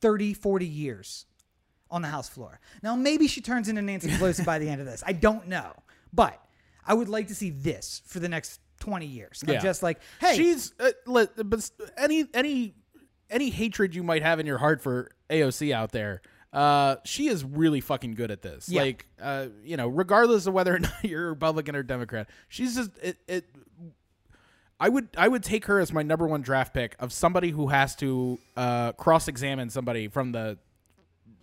30, 0.00 0.34
40 0.34 0.66
years 0.66 1.26
on 1.90 2.02
the 2.02 2.08
House 2.08 2.28
floor. 2.28 2.58
Now, 2.82 2.96
maybe 2.96 3.28
she 3.28 3.40
turns 3.40 3.68
into 3.68 3.82
Nancy 3.82 4.08
Pelosi 4.08 4.44
by 4.44 4.58
the 4.58 4.68
end 4.68 4.80
of 4.80 4.86
this. 4.86 5.02
I 5.06 5.12
don't 5.12 5.48
know. 5.48 5.72
But 6.12 6.42
I 6.86 6.94
would 6.94 7.08
like 7.08 7.28
to 7.28 7.34
see 7.34 7.50
this 7.50 8.02
for 8.06 8.18
the 8.18 8.28
next 8.28 8.60
20 8.82 9.06
years. 9.06 9.44
I'm 9.46 9.60
just 9.60 9.82
like, 9.82 10.00
hey, 10.20 10.36
she's 10.36 10.74
uh, 10.80 10.90
but 11.44 11.70
any 11.96 12.26
any 12.34 12.74
any 13.30 13.48
hatred 13.50 13.94
you 13.94 14.02
might 14.02 14.22
have 14.22 14.40
in 14.40 14.46
your 14.46 14.58
heart 14.58 14.82
for 14.82 15.10
AOC 15.30 15.72
out 15.72 15.92
there. 15.92 16.20
Uh, 16.52 16.96
she 17.04 17.28
is 17.28 17.44
really 17.44 17.80
fucking 17.80 18.14
good 18.14 18.30
at 18.30 18.42
this. 18.42 18.68
Yeah. 18.68 18.82
Like, 18.82 19.06
uh, 19.20 19.46
you 19.64 19.76
know, 19.76 19.86
regardless 19.88 20.46
of 20.46 20.52
whether 20.52 20.74
or 20.74 20.78
not 20.86 20.92
you're 21.02 21.28
Republican 21.30 21.76
or 21.76 21.82
Democrat, 21.82 22.28
she's 22.48 22.74
just 22.74 22.90
it. 23.00 23.16
it 23.28 23.46
I 24.80 24.88
would 24.88 25.08
I 25.16 25.28
would 25.28 25.44
take 25.44 25.66
her 25.66 25.78
as 25.78 25.92
my 25.92 26.02
number 26.02 26.26
one 26.26 26.42
draft 26.42 26.74
pick 26.74 26.96
of 26.98 27.12
somebody 27.12 27.50
who 27.50 27.68
has 27.68 27.94
to 27.96 28.38
uh, 28.56 28.92
cross 28.92 29.28
examine 29.28 29.70
somebody 29.70 30.08
from 30.08 30.32
the 30.32 30.58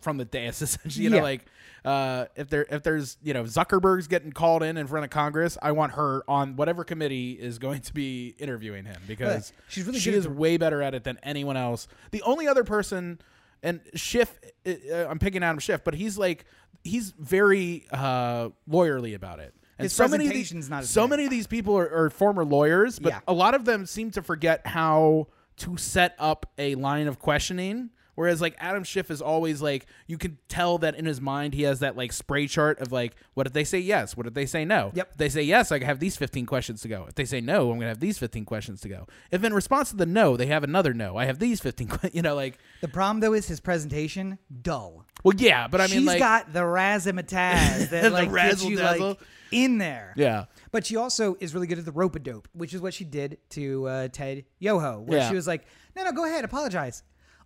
from 0.02 0.18
the 0.18 0.26
dais. 0.26 0.62
Essentially, 0.62 1.06
you 1.06 1.10
know, 1.10 1.18
Yeah. 1.18 1.24
like 1.24 1.46
uh, 1.86 2.26
if 2.36 2.50
there 2.50 2.66
if 2.70 2.84
there's 2.84 3.18
you 3.24 3.34
know 3.34 3.44
Zuckerberg's 3.44 4.08
getting 4.08 4.32
called 4.32 4.64
in 4.64 4.78
in 4.78 4.88
front 4.88 5.06
of 5.06 5.10
Congress, 5.12 5.58
I 5.62 5.72
want 5.72 5.94
her 5.94 6.24
on 6.28 6.56
whatever 6.56 6.84
committee 6.84 7.32
is 7.34 7.60
going 7.60 7.82
to 7.82 7.94
be 7.94 8.36
interviewing 8.38 8.86
him 8.86 9.02
because 9.08 9.54
she's 9.70 9.86
really 9.86 10.00
she 10.00 10.12
is 10.14 10.28
way 10.28 10.58
better 10.58 10.82
at 10.82 10.94
it 10.94 11.04
than 11.04 11.20
anyone 11.24 11.58
else. 11.58 11.88
The 12.12 12.22
only 12.24 12.48
other 12.48 12.64
person, 12.64 13.20
and 13.64 13.82
Schiff, 13.96 14.40
uh, 14.66 14.72
I'm 15.10 15.20
picking 15.20 15.44
Adam 15.44 15.60
Schiff, 15.60 15.84
but 15.84 15.94
he's 15.94 16.18
like 16.18 16.46
he's 16.84 17.12
very 17.12 17.86
uh, 17.92 18.50
lawyerly 18.70 19.16
about 19.16 19.40
it. 19.40 19.54
And 19.78 19.86
His 19.86 19.94
so 19.94 20.10
many 20.10 20.28
of 20.28 20.34
these, 20.34 20.90
so 20.90 21.08
many 21.08 21.24
of 21.24 21.30
these 21.30 21.48
people 21.48 21.78
are, 21.78 21.90
are 22.06 22.10
former 22.10 22.44
lawyers, 22.44 23.00
but 23.00 23.14
Yeah. 23.14 23.20
a 23.28 23.34
lot 23.34 23.56
of 23.56 23.64
them 23.64 23.86
seem 23.86 24.12
to 24.12 24.22
forget 24.22 24.68
how 24.68 25.28
to 25.58 25.78
set 25.78 26.16
up 26.20 26.52
a 26.58 26.76
line 26.76 27.08
of 27.08 27.20
questioning. 27.20 27.90
Whereas 28.20 28.42
like 28.42 28.54
Adam 28.60 28.84
Schiff 28.84 29.10
is 29.10 29.22
always 29.22 29.62
like 29.62 29.86
you 30.06 30.18
can 30.18 30.38
tell 30.50 30.78
that 30.80 30.96
in 30.96 31.06
his 31.06 31.22
mind 31.22 31.54
he 31.54 31.62
has 31.64 31.80
that 31.80 31.96
like 31.96 32.12
spray 32.12 32.48
chart 32.48 32.78
of 32.82 32.92
like 32.92 33.16
what 33.34 33.48
if 33.48 33.54
they 33.54 33.64
say 33.64 33.80
yes, 33.80 34.18
what 34.18 34.28
if 34.28 34.34
they 34.34 34.46
say 34.46 34.66
no. 34.66 34.92
Yep. 34.94 35.12
If 35.12 35.18
they 35.18 35.30
say 35.30 35.42
yes, 35.44 35.72
I 35.72 35.82
have 35.86 36.00
these 36.02 36.18
fifteen 36.18 36.46
questions 36.46 36.82
to 36.82 36.90
go. 36.90 37.06
If 37.08 37.16
they 37.16 37.24
say 37.24 37.40
no, 37.40 37.72
I'm 37.72 37.78
gonna 37.78 37.88
have 37.88 38.02
these 38.02 38.18
fifteen 38.18 38.44
questions 38.44 38.82
to 38.82 38.90
go. 38.90 39.08
If 39.32 39.42
in 39.46 39.54
response 39.54 39.92
to 39.92 39.96
the 39.96 40.06
no 40.06 40.36
they 40.36 40.48
have 40.48 40.66
another 40.66 40.94
no, 40.94 41.16
I 41.16 41.24
have 41.26 41.40
these 41.40 41.62
fifteen. 41.62 41.88
Que- 41.88 42.10
you 42.12 42.22
know, 42.22 42.36
like 42.36 42.58
the 42.82 42.90
problem 42.90 43.22
though 43.22 43.32
is 43.34 43.48
his 43.48 43.62
presentation 43.62 44.38
dull. 44.62 45.06
well, 45.24 45.34
yeah, 45.38 45.70
but 45.70 45.80
I 45.80 45.86
mean 45.88 46.00
She's 46.00 46.06
like 46.08 46.20
got 46.20 46.52
the 46.52 46.60
razzmatazz 46.60 47.90
that 47.90 48.04
The 48.04 48.10
like 48.10 48.34
gets 48.34 48.64
you 48.64 48.78
like 48.78 49.18
in 49.52 49.78
there. 49.80 50.14
yeah, 50.16 50.46
But 50.72 50.86
she 50.86 50.96
also 50.96 51.36
is 51.40 51.54
really 51.56 51.68
good 51.68 51.80
at 51.80 51.86
the 51.86 51.92
rope 51.92 52.16
a 52.16 52.20
dope, 52.20 52.48
which 52.54 52.74
is 52.74 52.82
what 52.82 52.94
she 52.94 53.04
did 53.04 53.38
to 53.52 53.88
uh, 53.88 54.08
Ted 54.10 54.46
Yoho, 54.60 55.00
where 55.00 55.20
Yeah. 55.20 55.30
she 55.30 55.34
was 55.36 55.48
like, 55.48 55.66
"No, 55.96 56.04
no, 56.04 56.12
go 56.12 56.26
ahead, 56.26 56.46
apologize." 56.46 57.02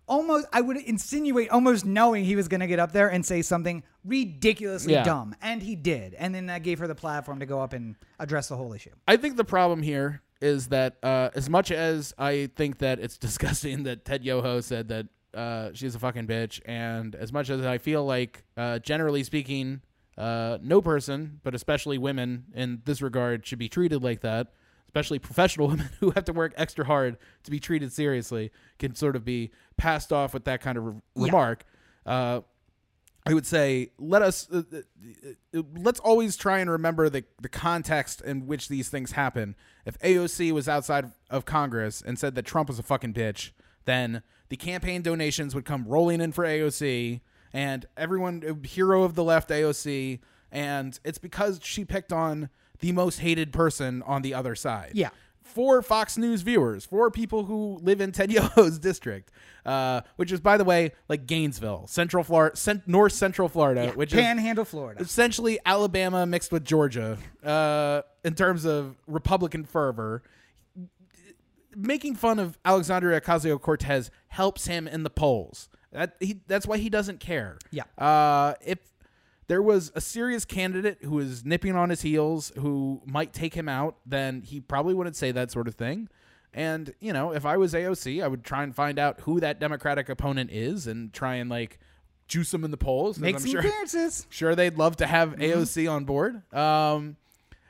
Almost, 0.06 0.46
I 0.52 0.60
would 0.60 0.76
insinuate, 0.76 1.48
almost 1.50 1.84
knowing 1.86 2.24
he 2.24 2.36
was 2.36 2.46
going 2.48 2.60
to 2.60 2.66
get 2.66 2.78
up 2.78 2.92
there 2.92 3.08
and 3.08 3.24
say 3.24 3.40
something 3.42 3.82
ridiculously 4.04 4.92
Yeah. 4.92 5.02
dumb, 5.04 5.34
and 5.40 5.62
he 5.62 5.76
did, 5.76 6.14
and 6.14 6.34
then 6.34 6.46
that 6.46 6.62
gave 6.62 6.78
her 6.78 6.86
the 6.86 6.94
platform 6.94 7.40
to 7.40 7.46
go 7.46 7.60
up 7.60 7.72
and 7.72 7.96
address 8.18 8.48
the 8.48 8.56
whole 8.56 8.72
issue. 8.74 8.90
I 9.08 9.16
think 9.16 9.36
the 9.36 9.44
problem 9.44 9.82
here 9.82 10.20
is 10.40 10.68
that 10.68 10.96
uh, 11.02 11.30
as 11.34 11.48
much 11.48 11.70
as 11.70 12.12
I 12.18 12.50
think 12.54 12.78
that 12.78 13.00
it's 13.00 13.16
disgusting 13.28 13.84
that 13.84 14.04
Ted 14.04 14.24
Yoho 14.24 14.60
said 14.60 14.88
that 14.88 15.06
uh, 15.32 15.70
she's 15.72 15.94
a 15.94 15.98
fucking 15.98 16.26
bitch, 16.26 16.60
and 16.66 17.14
as 17.14 17.32
much 17.32 17.48
as 17.50 17.64
I 17.64 17.78
feel 17.78 18.04
like, 18.04 18.44
uh, 18.56 18.78
generally 18.80 19.24
speaking, 19.24 19.80
uh, 20.18 20.58
no 20.62 20.80
person, 20.80 21.40
but 21.42 21.54
especially 21.54 21.98
women 21.98 22.44
in 22.54 22.82
this 22.84 23.02
regard, 23.02 23.44
should 23.46 23.58
be 23.58 23.68
treated 23.68 24.02
like 24.02 24.20
that. 24.20 24.52
Especially 24.94 25.18
professional 25.18 25.66
women 25.72 25.88
who 25.98 26.12
have 26.12 26.24
to 26.24 26.32
work 26.32 26.54
extra 26.56 26.84
hard 26.84 27.16
to 27.42 27.50
be 27.50 27.58
treated 27.58 27.92
seriously 27.92 28.52
can 28.78 28.94
sort 28.94 29.16
of 29.16 29.24
be 29.24 29.50
passed 29.76 30.12
off 30.12 30.32
with 30.32 30.44
that 30.44 30.60
kind 30.60 30.78
of 30.78 30.84
re- 30.84 30.94
Yeah. 31.16 31.24
remark. 31.24 31.64
Uh, 32.06 32.42
I 33.26 33.34
would 33.34 33.44
say 33.44 33.90
let 33.98 34.22
us 34.22 34.48
uh, 34.52 34.62
uh, 34.72 35.58
uh, 35.58 35.62
let's 35.76 35.98
always 35.98 36.36
try 36.36 36.60
and 36.60 36.70
remember 36.70 37.08
the 37.08 37.24
the 37.42 37.48
context 37.48 38.20
in 38.20 38.46
which 38.46 38.68
these 38.68 38.88
things 38.88 39.12
happen. 39.12 39.56
If 39.84 39.98
AOC 39.98 40.52
was 40.52 40.68
outside 40.68 41.10
of 41.28 41.44
Congress 41.44 42.00
and 42.00 42.16
said 42.16 42.36
that 42.36 42.44
Trump 42.44 42.68
was 42.68 42.78
a 42.78 42.82
fucking 42.84 43.14
bitch, 43.14 43.50
then 43.86 44.22
the 44.48 44.56
campaign 44.56 45.02
donations 45.02 45.56
would 45.56 45.64
come 45.64 45.88
rolling 45.88 46.20
in 46.20 46.30
for 46.30 46.44
AOC 46.44 47.20
and 47.52 47.84
everyone 47.96 48.44
uh, 48.48 48.64
hero 48.68 49.02
of 49.02 49.16
the 49.16 49.24
left 49.24 49.48
AOC 49.50 50.20
and 50.52 51.00
it's 51.02 51.18
because 51.18 51.58
she 51.64 51.84
picked 51.84 52.12
on 52.12 52.48
the 52.80 52.92
most 52.92 53.20
hated 53.20 53.52
person 53.52 54.02
on 54.02 54.22
the 54.22 54.34
other 54.34 54.54
side 54.54 54.92
Yeah. 54.94 55.10
for 55.42 55.80
Fox 55.82 56.16
News 56.18 56.42
viewers, 56.42 56.84
for 56.84 57.10
people 57.10 57.44
who 57.44 57.78
live 57.82 58.00
in 58.00 58.12
Ted 58.12 58.30
Yoho's 58.30 58.78
district, 58.90 59.30
uh, 59.64 60.00
which 60.16 60.32
is, 60.32 60.40
by 60.40 60.56
the 60.56 60.64
way, 60.64 60.92
like 61.08 61.26
Gainesville, 61.26 61.86
Central 61.86 62.24
Florida, 62.24 62.56
cent- 62.56 62.86
North 62.88 63.12
Central 63.12 63.48
Florida, 63.48 63.92
which 63.94 64.12
is 64.12 64.20
Panhandle, 64.20 64.64
Florida. 64.64 65.00
essentially 65.00 65.58
Alabama 65.64 66.26
mixed 66.26 66.52
with 66.52 66.64
Georgia 66.64 67.16
uh, 67.44 68.02
in 68.24 68.34
terms 68.34 68.64
of 68.64 68.96
Republican 69.06 69.64
fervor. 69.64 70.22
Making 71.76 72.14
fun 72.14 72.38
of 72.38 72.56
Alexandria 72.64 73.20
Ocasio 73.20 73.60
Cortez 73.60 74.08
helps 74.28 74.66
him 74.66 74.86
in 74.86 75.02
the 75.02 75.10
polls. 75.10 75.68
That 75.90 76.14
he, 76.20 76.40
that's 76.46 76.66
why 76.68 76.78
he 76.78 76.88
doesn't 76.88 77.18
care. 77.18 77.58
Yeah. 77.72 77.82
Uh, 77.98 78.54
if 78.64 78.78
there 79.46 79.62
was 79.62 79.92
a 79.94 80.00
serious 80.00 80.44
candidate 80.44 80.98
who 81.02 81.12
was 81.12 81.44
nipping 81.44 81.76
on 81.76 81.90
his 81.90 82.02
heels 82.02 82.52
who 82.58 83.02
might 83.06 83.32
take 83.32 83.54
him 83.54 83.68
out, 83.68 83.96
then 84.06 84.42
he 84.42 84.60
probably 84.60 84.94
wouldn't 84.94 85.16
say 85.16 85.32
that 85.32 85.50
sort 85.50 85.68
of 85.68 85.74
thing. 85.74 86.08
And, 86.52 86.94
you 87.00 87.12
know, 87.12 87.32
if 87.32 87.44
I 87.44 87.56
was 87.56 87.74
AOC, 87.74 88.22
I 88.22 88.28
would 88.28 88.44
try 88.44 88.62
and 88.62 88.74
find 88.74 88.98
out 88.98 89.20
who 89.22 89.40
that 89.40 89.58
Democratic 89.58 90.08
opponent 90.08 90.50
is 90.52 90.86
and 90.86 91.12
try 91.12 91.34
and 91.34 91.50
like 91.50 91.78
juice 92.28 92.54
him 92.54 92.64
in 92.64 92.70
the 92.70 92.76
polls. 92.76 93.18
Make 93.18 93.34
I'm 93.34 93.40
some 93.40 93.50
sure, 93.50 93.60
appearances. 93.60 94.26
sure 94.30 94.54
they'd 94.54 94.78
love 94.78 94.96
to 94.98 95.06
have 95.06 95.30
Mm-hmm. 95.30 95.42
AOC 95.42 95.90
on 95.90 96.04
board. 96.04 96.42
Um, 96.54 97.16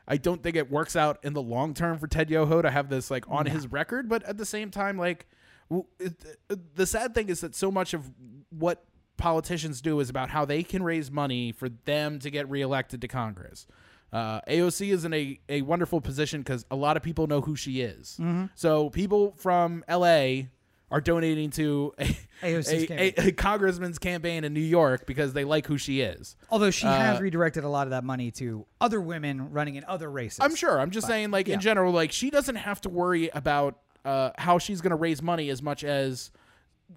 I 0.07 0.19
don't 0.19 0.43
think 0.43 0.55
it 0.57 0.71
works 0.71 0.97
out 0.97 1.19
in 1.25 1.33
the 1.33 1.41
long 1.41 1.73
term 1.73 1.99
for 1.99 2.07
Ted 2.07 2.29
Yoho 2.29 2.61
to 2.61 2.71
have 2.71 2.91
this 2.91 3.11
like 3.11 3.25
on 3.29 3.47
his 3.47 3.67
record, 3.73 4.07
but 4.09 4.23
at 4.25 4.37
the 4.37 4.45
same 4.45 4.71
time, 4.71 4.99
like 4.99 5.27
w- 5.71 5.87
it, 5.99 6.13
it- 6.51 6.77
the 6.77 6.85
sad 6.87 7.15
thing 7.15 7.31
is 7.31 7.41
that 7.41 7.55
so 7.55 7.71
much 7.71 7.95
of 7.95 8.11
what 8.51 8.85
politicians 9.17 9.81
do 9.81 10.01
is 10.01 10.11
about 10.11 10.31
how 10.31 10.45
they 10.45 10.63
can 10.63 10.83
raise 10.83 11.11
money 11.11 11.53
for 11.53 11.69
them 11.69 12.19
to 12.21 12.31
get 12.31 12.49
reelected 12.49 13.01
to 13.01 13.09
Congress. 13.09 13.67
Uh, 14.13 14.41
AOC 14.43 14.93
is 14.93 15.05
in 15.05 15.13
a, 15.13 15.41
a 15.49 15.63
wonderful 15.63 16.01
position 16.01 16.41
because 16.41 16.65
a 16.71 16.77
lot 16.77 16.97
of 16.97 17.03
people 17.03 17.27
know 17.27 17.41
who 17.41 17.57
she 17.57 17.81
is. 17.81 18.17
Mm-hmm. 18.21 18.47
So 18.55 18.91
people 18.91 19.35
from 19.37 19.85
LA 19.91 20.43
are 20.91 21.01
donating 21.01 21.51
to 21.51 21.93
a, 21.99 22.17
AOC's 22.43 22.69
a, 22.69 22.87
campaign. 22.87 23.15
a, 23.17 23.33
congressman's 23.33 23.99
campaign 23.99 24.45
in 24.45 24.55
New 24.55 24.61
York 24.61 25.07
because 25.07 25.33
they 25.33 25.43
like 25.43 25.67
who 25.67 25.79
she 25.79 26.01
is. 26.01 26.37
Although 26.51 26.71
she 26.71 26.87
has 26.87 27.19
Uh, 27.19 27.23
redirected 27.23 27.65
a 27.65 27.69
lot 27.69 27.89
of 27.89 27.91
that 27.91 28.05
money 28.05 28.31
to 28.33 28.67
other 28.81 29.01
women 29.01 29.51
running 29.51 29.75
in 29.75 29.85
other 29.89 30.09
races. 30.09 30.39
I'm 30.41 30.55
sure. 30.55 30.79
I'm 30.81 30.93
just 30.93 31.09
saying, 31.09 31.33
like 31.33 31.49
yeah. 31.49 31.55
in 31.55 31.61
general, 31.61 31.93
like 31.93 32.13
she 32.13 32.31
doesn't 32.31 32.57
have 32.57 32.81
to 32.83 32.89
worry 32.89 33.31
about 33.35 33.81
uh, 34.05 34.31
how 34.39 34.59
she's 34.59 34.81
going 34.81 34.91
to 34.91 34.97
raise 34.97 35.23
money 35.23 35.49
as 35.49 35.61
much 35.61 35.83
as 35.83 36.31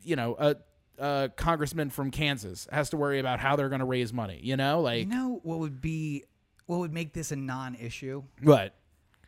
you 0.04 0.16
know 0.16 0.36
a, 0.38 0.58
a 0.98 1.30
congressman 1.36 1.90
from 1.90 2.12
Kansas 2.12 2.68
has 2.72 2.90
to 2.92 2.98
worry 2.98 3.20
about 3.20 3.40
how 3.40 3.56
they're 3.56 3.70
going 3.70 3.80
to 3.80 3.86
raise 3.86 4.12
money. 4.14 4.40
You 4.44 4.58
know, 4.58 4.82
like 4.82 5.00
You 5.00 5.06
know 5.06 5.40
what 5.44 5.60
would 5.60 5.82
be 5.82 6.24
what 6.66 6.80
would 6.80 6.94
make 6.94 7.14
this 7.14 7.32
a 7.32 7.36
non-issue? 7.36 8.24
what? 8.42 8.74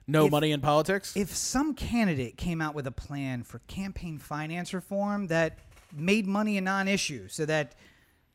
No 0.07 0.25
If- 0.25 0.31
money 0.31 0.51
in 0.51 0.61
politics. 0.61 1.15
If 1.15 1.35
some 1.35 1.73
candidate 1.73 2.35
came 2.37 2.61
out 2.61 2.73
with 2.75 2.87
a 2.87 2.91
plan 2.91 3.43
for 3.43 3.59
campaign 3.67 4.17
finance 4.17 4.73
reform 4.73 5.27
that 5.27 5.59
made 5.95 6.25
money 6.27 6.57
a 6.57 6.61
non-issue 6.61 7.27
so 7.27 7.45
that 7.45 7.75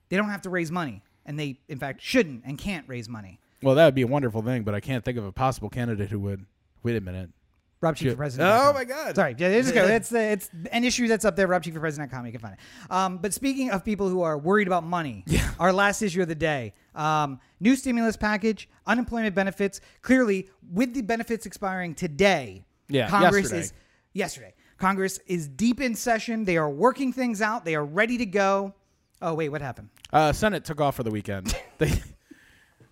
they 0.09 0.17
don't 0.17 0.29
have 0.31 0.43
to 0.43 0.51
raise 0.51 0.71
money, 0.71 1.03
and 1.27 1.39
they 1.39 1.59
in 1.69 1.79
fact 1.79 2.01
shouldn't 2.03 2.43
and 2.47 2.57
can't 2.59 2.89
raise 2.89 3.09
money. 3.09 3.41
Well, 3.63 3.75
that 3.75 3.85
would 3.87 3.95
be 3.95 4.03
a 4.03 4.07
wonderful 4.07 4.43
thing, 4.43 4.63
but 4.63 4.75
I 4.75 4.81
can't 4.81 5.05
think 5.05 5.19
of 5.19 5.25
a 5.25 5.33
possible 5.33 5.69
candidate 5.71 6.11
who 6.11 6.21
would. 6.21 6.45
Wait 6.83 6.97
a 6.97 7.01
minute. 7.01 7.31
Rob 7.85 7.97
Cheek 7.97 8.11
for 8.11 8.17
President. 8.17 8.51
Oh 8.51 8.73
my 8.73 8.85
God. 8.85 9.15
Sorry, 9.15 9.35
yeah, 9.39 9.53
just 9.61 9.75
go. 9.75 9.87
It's 9.87 10.09
the, 10.09 10.21
it's 10.23 10.51
an 10.73 10.83
issue 10.85 11.07
that's 11.07 11.25
up 11.25 11.37
there. 11.37 11.47
Rob 11.47 11.63
Cheek 11.63 11.75
for 11.75 11.81
President.com. 11.81 12.27
You 12.27 12.33
can 12.33 12.41
find 12.41 12.55
it. 12.55 12.91
Um, 12.91 13.19
but 13.19 13.33
speaking 13.35 13.71
of 13.71 13.85
people 13.85 14.09
who 14.09 14.23
are 14.23 14.39
worried 14.39 14.67
about 14.67 14.85
money, 14.85 15.25
our 15.61 15.73
last 15.73 16.03
issue 16.03 16.23
of 16.23 16.29
the 16.29 16.35
day. 16.35 16.73
Um, 16.95 17.41
new 17.61 17.77
stimulus 17.77 18.17
package, 18.17 18.69
unemployment 18.87 19.35
benefits. 19.35 19.81
Clearly, 20.03 20.49
with 20.73 20.95
the 20.95 21.03
benefits 21.03 21.45
expiring 21.47 21.95
today, 21.95 22.65
Yeah, 22.89 23.09
Congress 23.09 23.45
yesterday. 23.45 23.61
is 23.61 23.73
yesterday. 24.13 24.55
Congress 24.79 25.19
is 25.27 25.47
deep 25.49 25.81
in 25.81 25.95
session. 25.95 26.45
They 26.45 26.57
are 26.57 26.71
working 26.71 27.13
things 27.13 27.41
out. 27.43 27.65
They 27.65 27.75
are 27.75 27.85
ready 27.85 28.19
to 28.19 28.27
go. 28.27 28.75
Oh 29.23 29.35
wait, 29.35 29.49
what 29.51 29.61
happened? 29.63 29.89
Uh, 30.13 30.33
Senate 30.33 30.65
took 30.65 30.81
off 30.81 30.97
for 30.97 31.03
the 31.03 31.11
weekend. 31.11 31.57
they, 31.79 31.93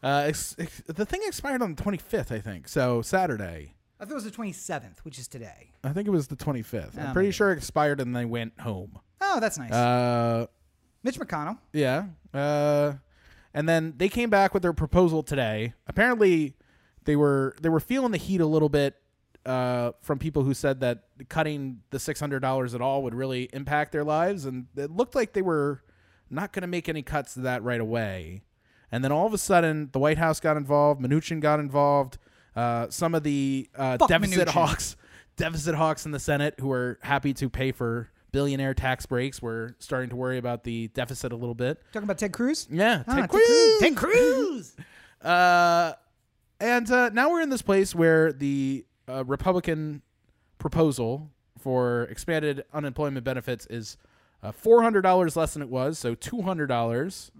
uh, 0.02 0.24
ex- 0.26 0.56
ex- 0.58 0.82
the 0.86 1.04
thing 1.06 1.20
expired 1.26 1.62
on 1.62 1.74
the 1.74 1.82
25th, 1.82 2.32
I 2.32 2.40
think. 2.40 2.68
So 2.68 3.02
Saturday. 3.02 3.74
I 4.02 4.04
thought 4.04 4.10
it 4.12 4.14
was 4.14 4.24
the 4.24 4.30
27th, 4.32 4.98
which 5.04 5.16
is 5.16 5.28
today. 5.28 5.70
I 5.84 5.92
think 5.92 6.08
it 6.08 6.10
was 6.10 6.26
the 6.26 6.34
25th. 6.36 6.98
I'm 6.98 7.10
Oh, 7.10 7.12
pretty 7.12 7.28
maybe. 7.28 7.32
sure 7.32 7.52
it 7.52 7.56
expired 7.58 8.00
and 8.00 8.16
they 8.16 8.24
went 8.24 8.58
home. 8.60 8.98
Oh, 9.20 9.38
that's 9.38 9.58
nice. 9.58 9.70
Uh, 9.72 10.46
Mitch 11.04 11.20
McConnell. 11.20 11.58
yeah. 11.72 12.06
Uh, 12.34 12.94
and 13.54 13.68
then 13.68 13.94
they 13.98 14.08
came 14.08 14.28
back 14.28 14.54
with 14.54 14.62
their 14.64 14.72
proposal 14.72 15.22
today. 15.22 15.74
Apparently, 15.86 16.56
they 17.04 17.14
were 17.14 17.54
they 17.60 17.68
were 17.68 17.78
feeling 17.80 18.10
the 18.10 18.18
heat 18.18 18.40
a 18.40 18.46
little 18.46 18.68
bit 18.68 18.96
uh, 19.46 19.92
from 20.00 20.18
people 20.18 20.42
who 20.42 20.54
said 20.54 20.80
that 20.80 21.04
cutting 21.28 21.80
the 21.90 21.98
six 22.00 22.18
hundred 22.18 22.40
dollars 22.40 22.74
at 22.74 22.80
all 22.80 23.02
would 23.04 23.14
really 23.14 23.48
impact 23.52 23.92
their 23.92 24.04
lives, 24.04 24.46
and 24.46 24.66
it 24.76 24.90
looked 24.90 25.14
like 25.14 25.32
they 25.34 25.42
were 25.42 25.82
not 26.30 26.52
going 26.52 26.62
to 26.62 26.66
make 26.68 26.88
any 26.88 27.02
cuts 27.02 27.34
to 27.34 27.40
that 27.40 27.62
right 27.62 27.80
away. 27.80 28.42
And 28.90 29.04
then 29.04 29.12
all 29.12 29.26
of 29.26 29.34
a 29.34 29.38
sudden, 29.38 29.90
the 29.92 29.98
White 29.98 30.18
House 30.18 30.40
got 30.40 30.56
involved. 30.56 31.00
Mnuchin 31.02 31.40
got 31.40 31.60
involved. 31.60 32.18
Uh, 32.54 32.88
some 32.90 33.14
of 33.14 33.22
the 33.22 33.68
uh, 33.76 33.96
deficit 33.96 34.48
Mnuchin. 34.48 34.52
hawks, 34.52 34.96
deficit 35.36 35.74
hawks 35.74 36.04
in 36.06 36.12
the 36.12 36.18
Senate, 36.20 36.54
who 36.60 36.70
are 36.72 36.98
happy 37.02 37.32
to 37.34 37.48
pay 37.48 37.72
for 37.72 38.10
billionaire 38.30 38.74
tax 38.74 39.06
breaks, 39.06 39.40
were 39.42 39.74
starting 39.78 40.10
to 40.10 40.16
worry 40.16 40.38
about 40.38 40.64
the 40.64 40.88
deficit 40.88 41.32
a 41.32 41.36
little 41.36 41.54
bit. 41.54 41.80
Talking 41.92 42.04
about 42.04 42.18
Ted 42.18 42.32
Cruz. 42.32 42.66
Yeah, 42.70 43.02
Ah, 43.06 43.14
Ted 43.16 43.30
Cruz. 43.30 43.80
Ted 43.80 43.96
Cruz. 43.96 44.76
Uh, 45.22 45.92
and 46.58 46.90
uh, 46.90 47.08
now 47.10 47.30
we're 47.30 47.40
in 47.42 47.48
this 47.48 47.62
place 47.62 47.94
where 47.94 48.32
the 48.32 48.84
uh, 49.08 49.24
Republican 49.24 50.02
proposal 50.58 51.30
for 51.58 52.04
expanded 52.10 52.64
unemployment 52.72 53.24
benefits 53.24 53.64
is 53.66 53.96
uh, 54.42 54.50
$400 54.50 55.36
less 55.36 55.52
than 55.54 55.62
it 55.62 55.68
was, 55.68 55.96
so 55.98 56.16
$200. 56.16 56.66
dollars 56.66 57.30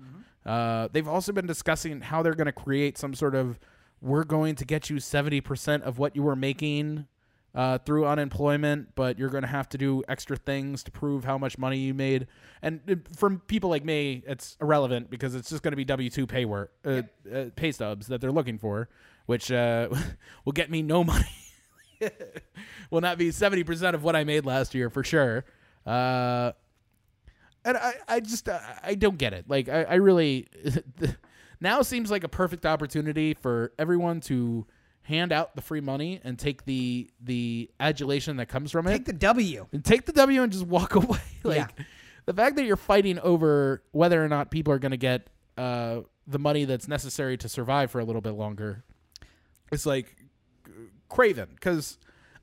Uh, 0.47 0.87
they've 0.93 1.09
also 1.09 1.33
been 1.33 1.47
discussing 1.47 2.01
how 2.01 2.23
they're 2.23 2.35
going 2.35 2.47
to 2.47 2.53
create 2.53 2.97
some 2.99 3.15
sort 3.15 3.35
of 3.35 3.59
we're 4.03 4.25
going 4.25 4.57
to 4.57 4.65
get 4.65 4.91
you 4.91 4.97
70% 4.97 5.83
of 5.83 5.99
what 5.99 6.17
you 6.17 6.23
were 6.23 6.37
making 6.37 7.07
uh, 7.55 7.79
through 7.79 8.07
unemployment, 8.07 8.95
but 8.95 9.19
you're 9.19 9.29
going 9.29 9.43
to 9.43 9.49
have 9.49 9.69
to 9.69 9.79
do 9.79 10.03
extra 10.09 10.37
things 10.37 10.83
to 10.83 10.91
prove 10.91 11.25
how 11.25 11.39
much 11.39 11.57
money 11.57 11.79
you 11.79 11.95
made. 11.95 12.27
And 12.63 12.81
uh, 12.91 12.95
from 13.17 13.41
people 13.47 13.71
like 13.71 13.85
me, 13.85 14.23
it's 14.27 14.57
irrelevant 14.61 15.09
because 15.11 15.35
it's 15.35 15.51
just 15.51 15.63
going 15.63 15.73
to 15.73 15.77
be 15.77 15.85
W 15.85 16.11
two 16.11 16.27
pay 16.27 16.45
work, 16.45 16.73
uh, 16.85 17.03
uh, 17.33 17.45
pay 17.55 17.71
stubs 17.71 18.09
that 18.09 18.21
they're 18.21 18.33
looking 18.33 18.59
for, 18.59 18.89
which 19.27 19.53
uh, 19.53 19.89
will 20.45 20.53
get 20.53 20.71
me 20.71 20.83
no 20.83 21.05
money. 21.05 21.27
will 22.91 23.01
not 23.01 23.19
be 23.19 23.29
70% 23.31 23.95
of 23.95 24.03
what 24.03 24.17
I 24.17 24.25
made 24.25 24.45
last 24.45 24.75
year 24.75 24.91
for 24.91 25.05
sure. 25.05 25.45
Uh, 25.87 26.53
and 27.65 27.77
I, 27.77 27.95
I 28.09 28.21
just 28.21 28.49
uh, 28.49 28.59
I 28.83 28.95
don't 28.95 29.19
get 29.19 29.33
it. 29.33 29.49
Like 29.49 29.69
I, 29.69 29.85
I 29.85 29.95
really 29.97 30.49
now 31.63 31.81
seems 31.83 32.11
like 32.11 32.25
a 32.25 32.29
perfect 32.29 32.67
opportunity 32.67 33.35
for 33.35 33.73
everyone 33.79 34.21
to 34.23 34.67
hand 35.03 35.33
out 35.33 35.57
the 35.57 35.63
free 35.63 35.81
money 35.81 36.21
and 36.23 36.39
take 36.39 36.65
the 36.65 37.11
the 37.21 37.71
adulation 37.81 38.37
that 38.37 38.47
comes 38.47 38.71
from 38.71 38.87
it. 38.87 38.93
Take 38.93 39.05
the 39.07 39.13
W. 39.15 39.67
and 39.73 39.85
take 39.85 40.05
the 40.07 40.13
W 40.13 40.43
and 40.43 40.53
just 40.53 40.67
walk 40.67 40.95
away. 40.97 41.19
like 41.45 41.57
Yeah. 41.57 41.85
the 42.27 42.35
fact 42.35 42.57
that 42.57 42.65
you're 42.65 42.77
fighting 42.77 43.19
over 43.19 43.83
whether 43.93 44.23
or 44.23 44.29
not 44.29 44.51
people 44.51 44.73
are 44.73 44.79
going 44.79 44.91
to 44.93 44.97
get 44.97 45.29
uh, 45.57 46.01
the 46.27 46.39
money 46.39 46.65
that's 46.67 46.87
necessary 46.89 47.37
to 47.39 47.49
survive 47.49 47.91
for 47.91 48.01
a 48.01 48.05
little 48.05 48.23
bit 48.23 48.35
longer, 48.35 48.85
it's 49.71 49.87
like 49.87 50.17
craven 51.09 51.49
because. 51.55 51.99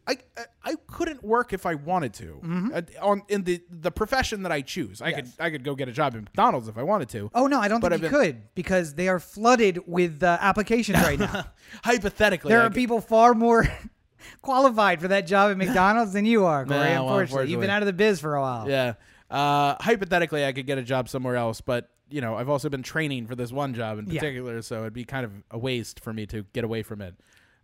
I, 0.09 0.17
I, 0.63 0.75
couldn't 0.87 1.23
work 1.23 1.53
if 1.53 1.65
I 1.65 1.75
wanted 1.75 2.13
to 2.15 2.41
Uh, 2.73 2.81
on 3.01 3.21
in 3.29 3.43
the, 3.43 3.61
the 3.69 3.91
profession 3.91 4.41
that 4.43 4.51
I 4.51 4.61
choose. 4.61 5.01
I 5.01 5.11
could 5.11 5.27
I 5.39 5.49
could 5.51 5.63
go 5.63 5.75
get 5.75 5.87
a 5.87 5.91
job 5.91 6.15
at 6.15 6.21
McDonald's 6.23 6.67
if 6.67 6.77
I 6.77 6.83
wanted 6.83 7.09
to. 7.09 7.29
Oh 7.35 7.45
no, 7.47 7.59
I 7.59 7.67
don't 7.67 7.79
But 7.79 7.91
think 7.91 8.03
I've 8.05 8.11
you 8.11 8.17
been- 8.17 8.33
could 8.33 8.55
because 8.55 8.95
they 8.95 9.07
are 9.07 9.19
flooded 9.19 9.75
with 9.85 10.23
uh, 10.23 10.37
applications 10.41 10.97
right 10.99 11.19
now. 11.19 11.45
Hypothetically, 11.83 12.49
there 12.49 12.61
I 12.61 12.65
are 12.65 12.69
could- 12.69 12.75
people 12.75 13.01
far 13.01 13.33
more 13.33 13.67
qualified 14.41 15.01
for 15.01 15.07
that 15.09 15.27
job 15.27 15.51
at 15.51 15.57
McDonald's 15.57 16.13
than 16.13 16.25
you 16.25 16.45
are, 16.45 16.65
Corey. 16.65 16.77
Nah, 16.79 16.85
well, 17.05 17.19
unfortunately, 17.19 17.51
you've 17.51 17.61
been 17.61 17.69
out 17.69 17.81
of 17.81 17.87
the 17.87 17.93
biz 17.93 18.19
for 18.19 18.35
a 18.35 18.41
while. 18.41 18.69
Yeah. 18.69 18.93
Uh, 19.29 19.75
hypothetically, 19.79 20.45
I 20.45 20.51
could 20.53 20.65
get 20.65 20.77
a 20.77 20.83
job 20.83 21.07
somewhere 21.07 21.35
else, 21.35 21.61
but 21.61 21.89
you 22.09 22.21
know, 22.21 22.35
I've 22.35 22.49
also 22.49 22.69
been 22.69 22.81
training 22.81 23.27
for 23.27 23.35
this 23.35 23.51
one 23.51 23.75
job 23.75 23.99
in 23.99 24.07
Yeah. 24.07 24.19
particular, 24.19 24.61
so 24.63 24.81
it'd 24.81 24.93
be 24.93 25.05
kind 25.05 25.25
of 25.25 25.31
a 25.51 25.57
waste 25.59 25.99
for 25.99 26.11
me 26.11 26.25
to 26.27 26.43
get 26.53 26.63
away 26.63 26.81
from 26.81 27.01
it. 27.01 27.13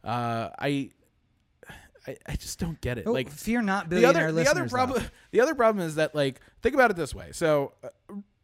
Uh, 0.03 0.49
I, 0.59 0.91
I, 2.07 2.17
I 2.25 2.35
just 2.35 2.59
don't 2.59 2.79
get 2.81 2.97
it. 2.97 3.05
Oh, 3.07 3.11
like 3.11 3.29
fear 3.29 3.61
not, 3.61 3.89
the 3.89 3.97
billionaire 3.97 4.27
other, 4.27 4.43
the 4.43 4.49
other 4.49 4.61
listeners, 4.63 4.71
though. 4.71 4.75
problem, 4.75 5.03
the 5.31 5.41
other 5.41 5.55
problem 5.55 5.85
is 5.85 5.95
that 5.95 6.15
like 6.15 6.39
think 6.61 6.75
about 6.75 6.91
it 6.91 6.97
this 6.97 7.13
way. 7.13 7.29
So, 7.31 7.73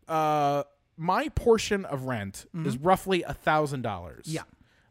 uh, 0.08 0.12
uh 0.12 0.64
my 0.98 1.30
portion 1.30 1.86
of 1.86 2.04
rent 2.04 2.46
is 2.64 2.78
roughly 2.78 3.24
a 3.24 3.34
thousand 3.34 3.82
dollars. 3.82 4.26
Mm-hmm. 4.26 4.36
Yeah. 4.36 4.44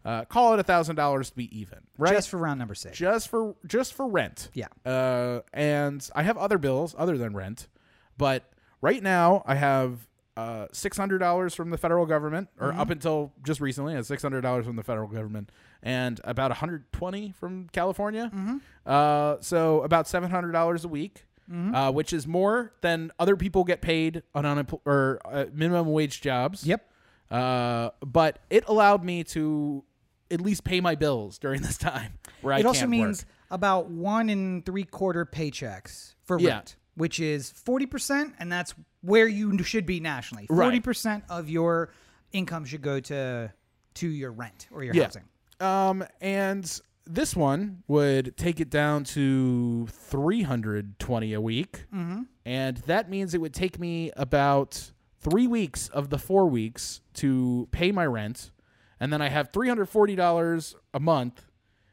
Uh, 0.03 0.25
call 0.25 0.55
it 0.55 0.61
a 0.61 0.63
thousand 0.63 0.97
dollars 0.97 1.31
to 1.31 1.37
be 1.37 1.57
even, 1.57 1.79
right? 1.99 2.13
Just 2.13 2.31
for 2.31 2.39
round 2.39 2.59
number 2.59 2.75
six. 2.75 2.97
just 2.97 3.29
for 3.29 3.55
just 3.67 3.93
for 3.95 4.09
rent. 4.09 4.49
Yeah. 4.55 4.69
Uh, 4.85 5.41
and 5.53 6.09
I 6.15 6.23
have 6.23 6.39
other 6.39 6.59
bills 6.59 6.95
other 6.97 7.19
than 7.19 7.35
rent, 7.35 7.69
but 8.17 8.51
right 8.81 9.03
now 9.03 9.45
I 9.47 9.57
have 9.57 10.09
uh 10.37 10.67
six 10.73 10.97
hundred 10.97 11.19
dollars 11.19 11.55
from 11.55 11.71
the 11.71 11.79
federal 11.79 12.07
government, 12.07 12.49
or 12.59 12.71
Mm-hmm. 12.71 12.81
up 12.81 12.91
until 12.91 13.33
just 13.45 13.61
recently, 13.61 13.97
I 13.97 14.01
six 14.03 14.23
hundred 14.23 14.43
dollars 14.43 14.65
from 14.67 14.77
the 14.77 14.83
federal 14.85 15.09
government, 15.09 15.51
and 15.83 16.21
about 16.25 16.53
hundred 16.53 16.93
twenty 16.93 17.33
from 17.33 17.69
California. 17.73 18.31
Mm-hmm. 18.35 18.57
Uh, 18.87 19.37
so 19.41 19.83
about 19.83 20.07
seven 20.09 20.31
hundred 20.31 20.53
dollars 20.53 20.85
a 20.85 20.89
week. 20.89 21.27
Mm-hmm. 21.51 21.75
Uh, 21.75 21.91
which 21.91 22.13
is 22.13 22.29
more 22.29 22.73
than 22.81 23.11
other 23.19 23.35
people 23.35 23.65
get 23.65 23.83
paid 23.83 24.23
on 24.37 24.45
unempl- 24.45 24.81
or 24.87 25.19
uh, 25.25 25.47
minimum 25.53 25.89
wage 25.91 26.21
jobs. 26.21 26.65
Yep. 26.65 26.89
Uh, 27.29 27.91
but 28.07 28.39
it 28.51 28.63
allowed 28.69 29.03
me 29.05 29.25
to 29.25 29.83
at 30.31 30.41
least 30.41 30.63
pay 30.63 30.81
my 30.81 30.95
bills 30.95 31.39
during 31.41 31.61
this 31.69 31.77
time 31.77 32.21
where 32.43 32.55
I 32.55 32.61
it 32.61 32.67
also 32.67 32.81
can't 32.83 32.91
means 32.93 33.23
work. 33.25 33.29
about 33.51 33.91
one 33.91 34.29
and 34.31 34.65
three 34.65 34.85
quarter 34.85 35.27
paychecks 35.27 36.15
for 36.23 36.39
Yeah. 36.39 36.51
rent, 36.55 36.77
which 37.01 37.19
is 37.19 37.51
forty 37.51 37.87
percent, 37.87 38.35
and 38.39 38.51
that's 38.53 38.75
where 39.03 39.27
you 39.27 39.63
should 39.63 39.87
be 39.87 39.99
nationally. 40.01 40.47
Forty 40.47 40.81
percent 40.81 41.25
of 41.29 41.49
your 41.51 41.93
income 42.33 42.65
should 42.65 42.83
go 42.83 43.01
to 43.01 43.53
to 43.95 44.09
your 44.09 44.31
rent 44.33 44.69
or 44.71 44.85
your 44.85 44.95
Yeah. 44.95 45.05
housing. 45.05 45.25
Um, 45.59 46.05
and 46.21 46.81
this 47.07 47.35
one 47.35 47.83
would 47.89 48.37
take 48.37 48.61
it 48.61 48.71
down 48.71 49.03
to 49.05 49.87
320 49.89 51.33
a 51.33 51.41
week. 51.41 51.85
Mm-hmm. 51.93 52.23
And 52.47 52.77
that 52.87 53.11
means 53.11 53.35
it 53.35 53.41
would 53.41 53.53
take 53.55 53.79
me 53.81 54.11
about 54.17 54.93
three 55.19 55.47
weeks 55.47 55.89
of 55.89 56.11
the 56.11 56.19
four 56.19 56.47
weeks 56.47 57.01
to 57.15 57.69
pay 57.73 57.91
my 57.93 58.07
rent. 58.07 58.53
And 59.01 59.13
then 59.13 59.21
I 59.21 59.29
have 59.29 59.51
$340 59.53 60.75
a 60.95 61.01
month 61.01 61.45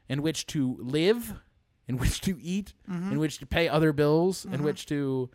in 0.07 0.21
which 0.21 0.45
to 0.47 0.77
live, 0.79 1.33
in 1.87 1.97
which 1.97 2.21
to 2.21 2.37
eat, 2.41 2.73
in 2.87 3.17
which 3.19 3.37
to 3.39 3.45
pay 3.45 3.69
other 3.69 3.93
bills, 3.93 4.45
in 4.45 4.63
which 4.63 4.85
to, 4.87 5.29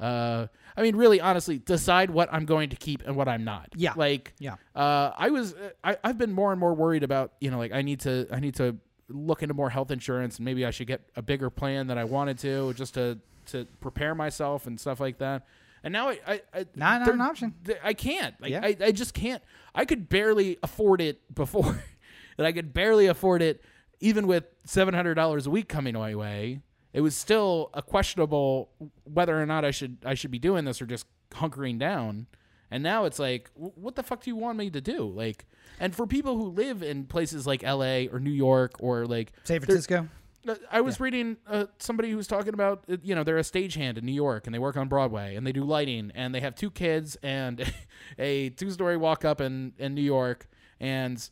uh, 0.00 0.46
I 0.76 0.82
mean, 0.82 0.96
really, 0.96 1.20
honestly, 1.20 1.58
decide 1.58 2.10
what 2.10 2.28
I'm 2.32 2.46
going 2.46 2.70
to 2.70 2.76
keep 2.76 3.02
and 3.06 3.16
what 3.16 3.28
I'm 3.28 3.44
not. 3.44 3.68
Yeah. 3.74 3.92
Like, 3.96 4.32
Yeah. 4.38 4.54
uh, 4.74 5.12
I 5.16 5.30
was 5.30 5.54
I, 5.84 5.96
I've 6.04 6.16
been 6.18 6.32
more 6.32 6.50
and 6.52 6.60
more 6.60 6.72
worried 6.74 7.02
about 7.02 7.32
you 7.40 7.50
know 7.50 7.58
like 7.58 7.72
I 7.72 7.82
need 7.82 8.00
to 8.00 8.26
I 8.30 8.40
need 8.40 8.54
to 8.56 8.76
look 9.08 9.42
into 9.42 9.54
more 9.54 9.70
health 9.70 9.90
insurance 9.90 10.36
and 10.36 10.44
maybe 10.44 10.64
I 10.66 10.70
should 10.70 10.86
get 10.86 11.00
a 11.16 11.22
bigger 11.22 11.50
plan 11.50 11.86
than 11.88 11.98
I 11.98 12.04
wanted 12.04 12.38
to 12.40 12.72
just 12.74 12.94
to 12.94 13.18
to 13.46 13.64
prepare 13.80 14.14
myself 14.14 14.66
and 14.66 14.78
stuff 14.78 15.00
like 15.00 15.18
that. 15.18 15.46
And 15.82 15.92
now 15.92 16.08
I, 16.10 16.18
I, 16.26 16.40
I 16.54 16.58
Not- 16.74 17.00
not 17.06 17.08
an 17.14 17.20
option. 17.20 17.54
I 17.82 17.94
can't. 17.94 18.34
Like 18.40 18.50
Yeah. 18.52 18.60
I, 18.62 18.76
I 18.80 18.92
just 18.92 19.14
can't. 19.14 19.42
I 19.74 19.84
could 19.84 20.08
barely 20.08 20.58
afford 20.62 21.00
it 21.00 21.34
before, 21.34 21.82
and 22.38 22.46
I 22.46 22.52
could 22.52 22.72
barely 22.74 23.06
afford 23.06 23.42
it 23.42 23.62
even 24.00 24.26
with 24.26 24.44
seven 24.64 24.94
hundred 24.94 25.14
dollars 25.14 25.46
a 25.46 25.50
week 25.50 25.68
coming 25.68 25.94
my 25.94 26.14
way. 26.14 26.60
It 26.92 27.02
was 27.02 27.14
still 27.14 27.70
a 27.74 27.82
questionable 27.82 28.70
whether 29.04 29.40
or 29.40 29.46
not 29.46 29.64
I 29.64 29.70
should 29.70 29.98
I 30.04 30.14
should 30.14 30.30
be 30.30 30.38
doing 30.38 30.64
this 30.64 30.80
or 30.80 30.86
just 30.86 31.06
hunkering 31.32 31.78
down. 31.78 32.26
And 32.70 32.82
now 32.82 33.04
it's 33.04 33.18
like, 33.18 33.50
what 33.54 33.94
the 33.94 34.02
fuck 34.02 34.22
do 34.22 34.30
you 34.30 34.36
want 34.36 34.58
me 34.58 34.68
to 34.70 34.80
do? 34.80 35.08
Like, 35.08 35.46
and 35.80 35.94
for 35.94 36.06
people 36.06 36.36
who 36.36 36.48
live 36.50 36.82
in 36.82 37.04
places 37.04 37.46
like 37.46 37.64
L.A. 37.64 38.08
or 38.08 38.20
New 38.20 38.30
York 38.30 38.74
or 38.80 39.06
like 39.06 39.32
San 39.44 39.60
Francisco. 39.60 40.08
Uh, 40.46 40.54
I 40.70 40.80
was 40.80 41.00
reading 41.00 41.36
uh, 41.46 41.66
somebody 41.78 42.10
who 42.10 42.16
was 42.16 42.26
talking 42.26 42.54
about 42.54 42.84
uh, 42.90 42.96
you 43.02 43.14
know 43.14 43.24
they're 43.24 43.38
a 43.38 43.42
stagehand 43.42 43.98
in 43.98 44.04
New 44.06 44.12
York 44.12 44.46
and 44.46 44.54
they 44.54 44.58
work 44.58 44.76
on 44.76 44.88
Broadway 44.88 45.34
and 45.34 45.46
they 45.46 45.52
do 45.52 45.64
lighting 45.64 46.10
and 46.14 46.34
they 46.34 46.40
have 46.40 46.54
two 46.54 46.70
kids 46.70 47.16
and 47.22 47.70
a 48.18 48.50
two 48.50 48.70
story 48.70 48.96
walk 48.96 49.24
up 49.24 49.40
in 49.40 49.72
in 49.78 49.94
New 49.94 50.02
York 50.02 50.48
and 50.80 51.28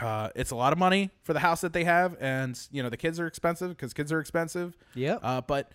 uh, 0.00 0.30
it's 0.34 0.50
a 0.50 0.56
lot 0.56 0.72
of 0.72 0.78
money 0.78 1.10
for 1.22 1.32
the 1.32 1.40
house 1.40 1.60
that 1.60 1.72
they 1.72 1.84
have 1.84 2.16
and 2.20 2.58
you 2.70 2.82
know 2.82 2.88
the 2.88 2.96
kids 2.96 3.20
are 3.20 3.26
expensive 3.26 3.70
because 3.70 3.92
kids 3.92 4.12
are 4.12 4.20
expensive. 4.20 4.76
Yeah. 4.94 5.18
Uh, 5.22 5.40
but 5.40 5.72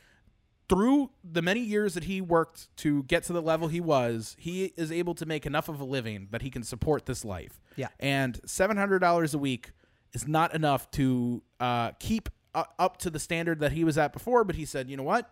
through 0.67 1.11
the 1.23 1.41
many 1.41 1.59
years 1.59 1.93
that 1.93 2.05
he 2.05 2.21
worked 2.21 2.75
to 2.77 3.03
get 3.03 3.23
to 3.23 3.33
the 3.33 3.41
level 3.41 3.67
he 3.67 3.79
was, 3.79 4.35
he 4.39 4.73
is 4.77 4.91
able 4.91 5.13
to 5.15 5.25
make 5.25 5.45
enough 5.45 5.69
of 5.69 5.79
a 5.79 5.83
living 5.83 6.27
that 6.31 6.41
he 6.41 6.49
can 6.49 6.63
support 6.63 7.05
this 7.05 7.23
life. 7.23 7.61
Yeah. 7.75 7.89
And 7.99 8.39
seven 8.45 8.77
hundred 8.77 8.99
dollars 8.99 9.33
a 9.33 9.37
week 9.37 9.71
is 10.13 10.27
not 10.27 10.55
enough 10.55 10.89
to 10.91 11.43
uh, 11.59 11.91
keep 11.99 12.29
uh, 12.55 12.63
up 12.79 12.97
to 12.97 13.09
the 13.09 13.19
standard 13.19 13.59
that 13.59 13.73
he 13.73 13.83
was 13.83 13.97
at 13.97 14.13
before. 14.13 14.43
But 14.43 14.55
he 14.55 14.65
said, 14.65 14.89
you 14.89 14.97
know 14.97 15.03
what, 15.03 15.29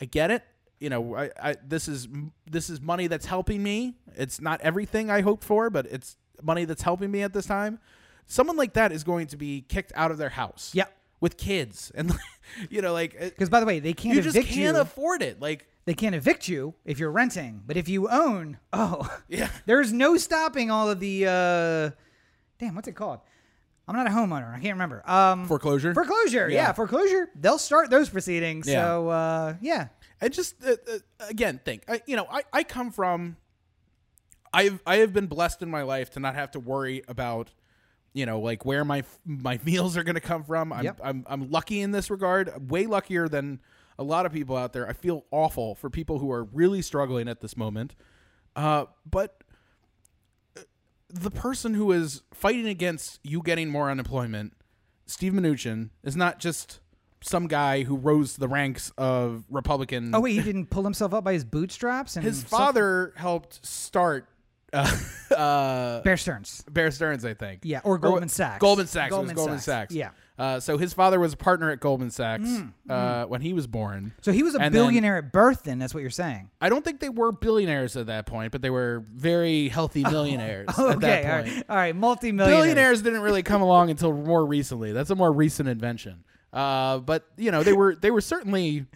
I 0.00 0.06
get 0.06 0.30
it. 0.30 0.42
You 0.80 0.90
know, 0.90 1.14
I, 1.14 1.30
I 1.40 1.56
this 1.66 1.88
is 1.88 2.08
this 2.50 2.70
is 2.70 2.80
money 2.80 3.06
that's 3.06 3.26
helping 3.26 3.62
me. 3.62 3.96
It's 4.16 4.40
not 4.40 4.60
everything 4.62 5.10
I 5.10 5.20
hoped 5.20 5.44
for, 5.44 5.68
but 5.68 5.86
it's 5.86 6.16
money 6.42 6.64
that's 6.64 6.82
helping 6.82 7.10
me 7.10 7.22
at 7.22 7.32
this 7.32 7.46
time. 7.46 7.78
Someone 8.26 8.56
like 8.56 8.74
that 8.74 8.92
is 8.92 9.04
going 9.04 9.26
to 9.28 9.36
be 9.36 9.62
kicked 9.68 9.92
out 9.94 10.10
of 10.10 10.18
their 10.18 10.30
house. 10.30 10.70
Yeah. 10.74 10.86
With 11.20 11.36
kids 11.36 11.90
and 11.94 12.12
you 12.68 12.82
know 12.82 12.92
like 12.92 13.18
Because 13.18 13.48
by 13.48 13.60
the 13.60 13.66
way, 13.66 13.78
they 13.80 13.92
can't 13.94 14.16
you 14.16 14.22
just 14.22 14.36
can't 14.36 14.76
you. 14.76 14.80
afford 14.80 15.22
it. 15.22 15.40
Like 15.40 15.66
they 15.86 15.94
can't 15.94 16.14
evict 16.14 16.48
you 16.48 16.74
if 16.84 16.98
you're 16.98 17.10
renting, 17.10 17.62
but 17.66 17.76
if 17.76 17.88
you 17.88 18.08
own, 18.08 18.58
oh, 18.72 19.08
Yeah. 19.28 19.48
there's 19.66 19.92
no 19.92 20.16
stopping 20.16 20.70
all 20.70 20.90
of 20.90 21.00
the. 21.00 21.26
uh 21.26 22.00
Damn, 22.58 22.74
what's 22.74 22.88
it 22.88 22.92
called? 22.94 23.20
I'm 23.86 23.96
not 23.96 24.06
a 24.06 24.10
homeowner. 24.10 24.48
I 24.50 24.60
can't 24.60 24.74
remember. 24.74 25.02
Um, 25.10 25.46
foreclosure. 25.46 25.92
foreclosure. 25.92 26.48
Yeah. 26.48 26.54
Yeah. 26.68 26.72
foreclosure. 26.72 27.28
They'll 27.34 27.58
start 27.58 27.90
those 27.90 28.08
proceedings. 28.08 28.66
Yeah. 28.66 28.84
So 28.84 29.08
uh, 29.08 29.54
yeah, 29.60 29.88
and 30.20 30.32
just 30.32 30.54
uh, 30.64 30.70
uh, 30.90 30.98
again 31.28 31.60
think 31.64 31.84
I, 31.88 32.00
you 32.06 32.16
know 32.16 32.26
I, 32.30 32.42
I 32.52 32.62
come 32.64 32.90
from 32.90 33.36
i've 34.54 34.80
i 34.86 34.96
have 34.98 35.12
been 35.12 35.26
blessed 35.26 35.60
in 35.62 35.68
my 35.68 35.82
life 35.82 36.10
to 36.10 36.20
not 36.20 36.34
have 36.36 36.50
to 36.52 36.60
worry 36.60 37.02
about 37.08 37.50
you 38.14 38.24
know 38.24 38.40
like 38.40 38.64
where 38.64 38.84
my 38.84 39.02
my 39.26 39.58
meals 39.64 39.96
are 39.96 40.04
going 40.04 40.14
to 40.14 40.20
come 40.20 40.42
from 40.44 40.72
I'm, 40.72 40.84
Yep. 40.84 41.00
I'm 41.04 41.24
i'm 41.26 41.50
lucky 41.50 41.80
in 41.80 41.90
this 41.90 42.08
regard 42.10 42.70
way 42.70 42.86
luckier 42.86 43.28
than 43.28 43.60
a 43.98 44.02
lot 44.04 44.24
of 44.24 44.32
people 44.32 44.56
out 44.56 44.72
there 44.72 44.88
i 44.88 44.92
feel 44.94 45.26
awful 45.30 45.74
for 45.74 45.90
people 45.90 46.18
who 46.20 46.30
are 46.32 46.44
really 46.44 46.80
struggling 46.80 47.28
at 47.28 47.40
this 47.40 47.56
moment 47.56 47.94
uh 48.56 48.86
but 49.08 49.42
uh, 50.56 50.60
the 51.08 51.30
person 51.30 51.74
who 51.74 51.92
is 51.92 52.22
fighting 52.32 52.66
against 52.66 53.20
you 53.22 53.42
getting 53.42 53.68
more 53.68 53.90
unemployment 53.90 54.52
steve 55.06 55.32
mnuchin 55.32 55.90
is 56.02 56.16
not 56.16 56.38
just 56.38 56.80
some 57.20 57.46
guy 57.48 57.82
who 57.84 57.96
rose 57.96 58.36
the 58.36 58.46
ranks 58.48 58.92
of 58.98 59.44
republican 59.48 60.14
Oh 60.14 60.20
wait, 60.20 60.34
he 60.34 60.42
didn't 60.42 60.66
pull 60.66 60.84
himself 60.84 61.14
up 61.14 61.24
by 61.24 61.32
his 61.32 61.42
bootstraps 61.44 62.16
and 62.16 62.24
his 62.24 62.40
stuff? 62.40 62.50
father 62.50 63.14
helped 63.16 63.64
start 63.64 64.28
uh, 64.74 65.34
uh, 65.34 66.02
Bear 66.02 66.16
Stearns. 66.16 66.64
Bear 66.70 66.90
Stearns, 66.90 67.24
I 67.24 67.34
think. 67.34 67.60
Yeah, 67.62 67.80
or 67.84 67.98
Goldman 67.98 68.28
Sachs. 68.28 68.60
Goldman 68.60 68.86
Sachs. 68.86 69.10
Goldman 69.10 69.30
it 69.30 69.34
was 69.34 69.36
Goldman 69.40 69.58
Sachs. 69.60 69.92
Sachs. 69.92 69.94
Yeah. 69.94 70.10
Uh, 70.36 70.58
so 70.58 70.76
his 70.78 70.92
father 70.92 71.20
was 71.20 71.32
a 71.34 71.36
partner 71.36 71.70
at 71.70 71.78
Goldman 71.78 72.10
Sachs 72.10 72.48
uh, 72.90 73.24
when 73.26 73.40
he 73.40 73.52
was 73.52 73.68
born. 73.68 74.12
So 74.20 74.32
he 74.32 74.42
was 74.42 74.56
a 74.56 74.58
And 74.58 74.74
then- 74.74 74.82
billionaire 74.82 75.16
at 75.16 75.30
birth. 75.32 75.62
Then 75.62 75.78
that's 75.78 75.94
what 75.94 76.00
you're 76.00 76.10
saying. 76.10 76.50
I 76.60 76.68
don't 76.68 76.84
think 76.84 76.98
they 76.98 77.08
were 77.08 77.30
billionaires 77.30 77.96
at 77.96 78.06
that 78.06 78.26
point, 78.26 78.50
but 78.50 78.60
they 78.60 78.70
were 78.70 79.04
very 79.14 79.68
healthy 79.68 80.02
millionaires 80.10 80.66
at 80.70 80.74
Oh, 80.78 80.88
okay, 80.90 80.98
that 81.22 81.44
point. 81.44 81.54
right, 81.56 81.64
all 81.68 81.76
right, 81.76 81.94
multi-millionaires. 81.94 82.62
Billionaires 82.64 83.02
didn't 83.02 83.20
really 83.20 83.44
come 83.44 83.62
along 83.62 83.90
until 83.90 84.12
more 84.12 84.44
recently. 84.44 84.90
That's 84.90 85.10
a 85.10 85.14
more 85.14 85.32
recent 85.32 85.68
invention. 85.68 86.24
Uh, 86.52 86.98
but 86.98 87.24
you 87.36 87.50
know, 87.52 87.62
they 87.62 87.72
were 87.72 87.94
they 87.94 88.10
were 88.10 88.20
certainly 88.20 88.86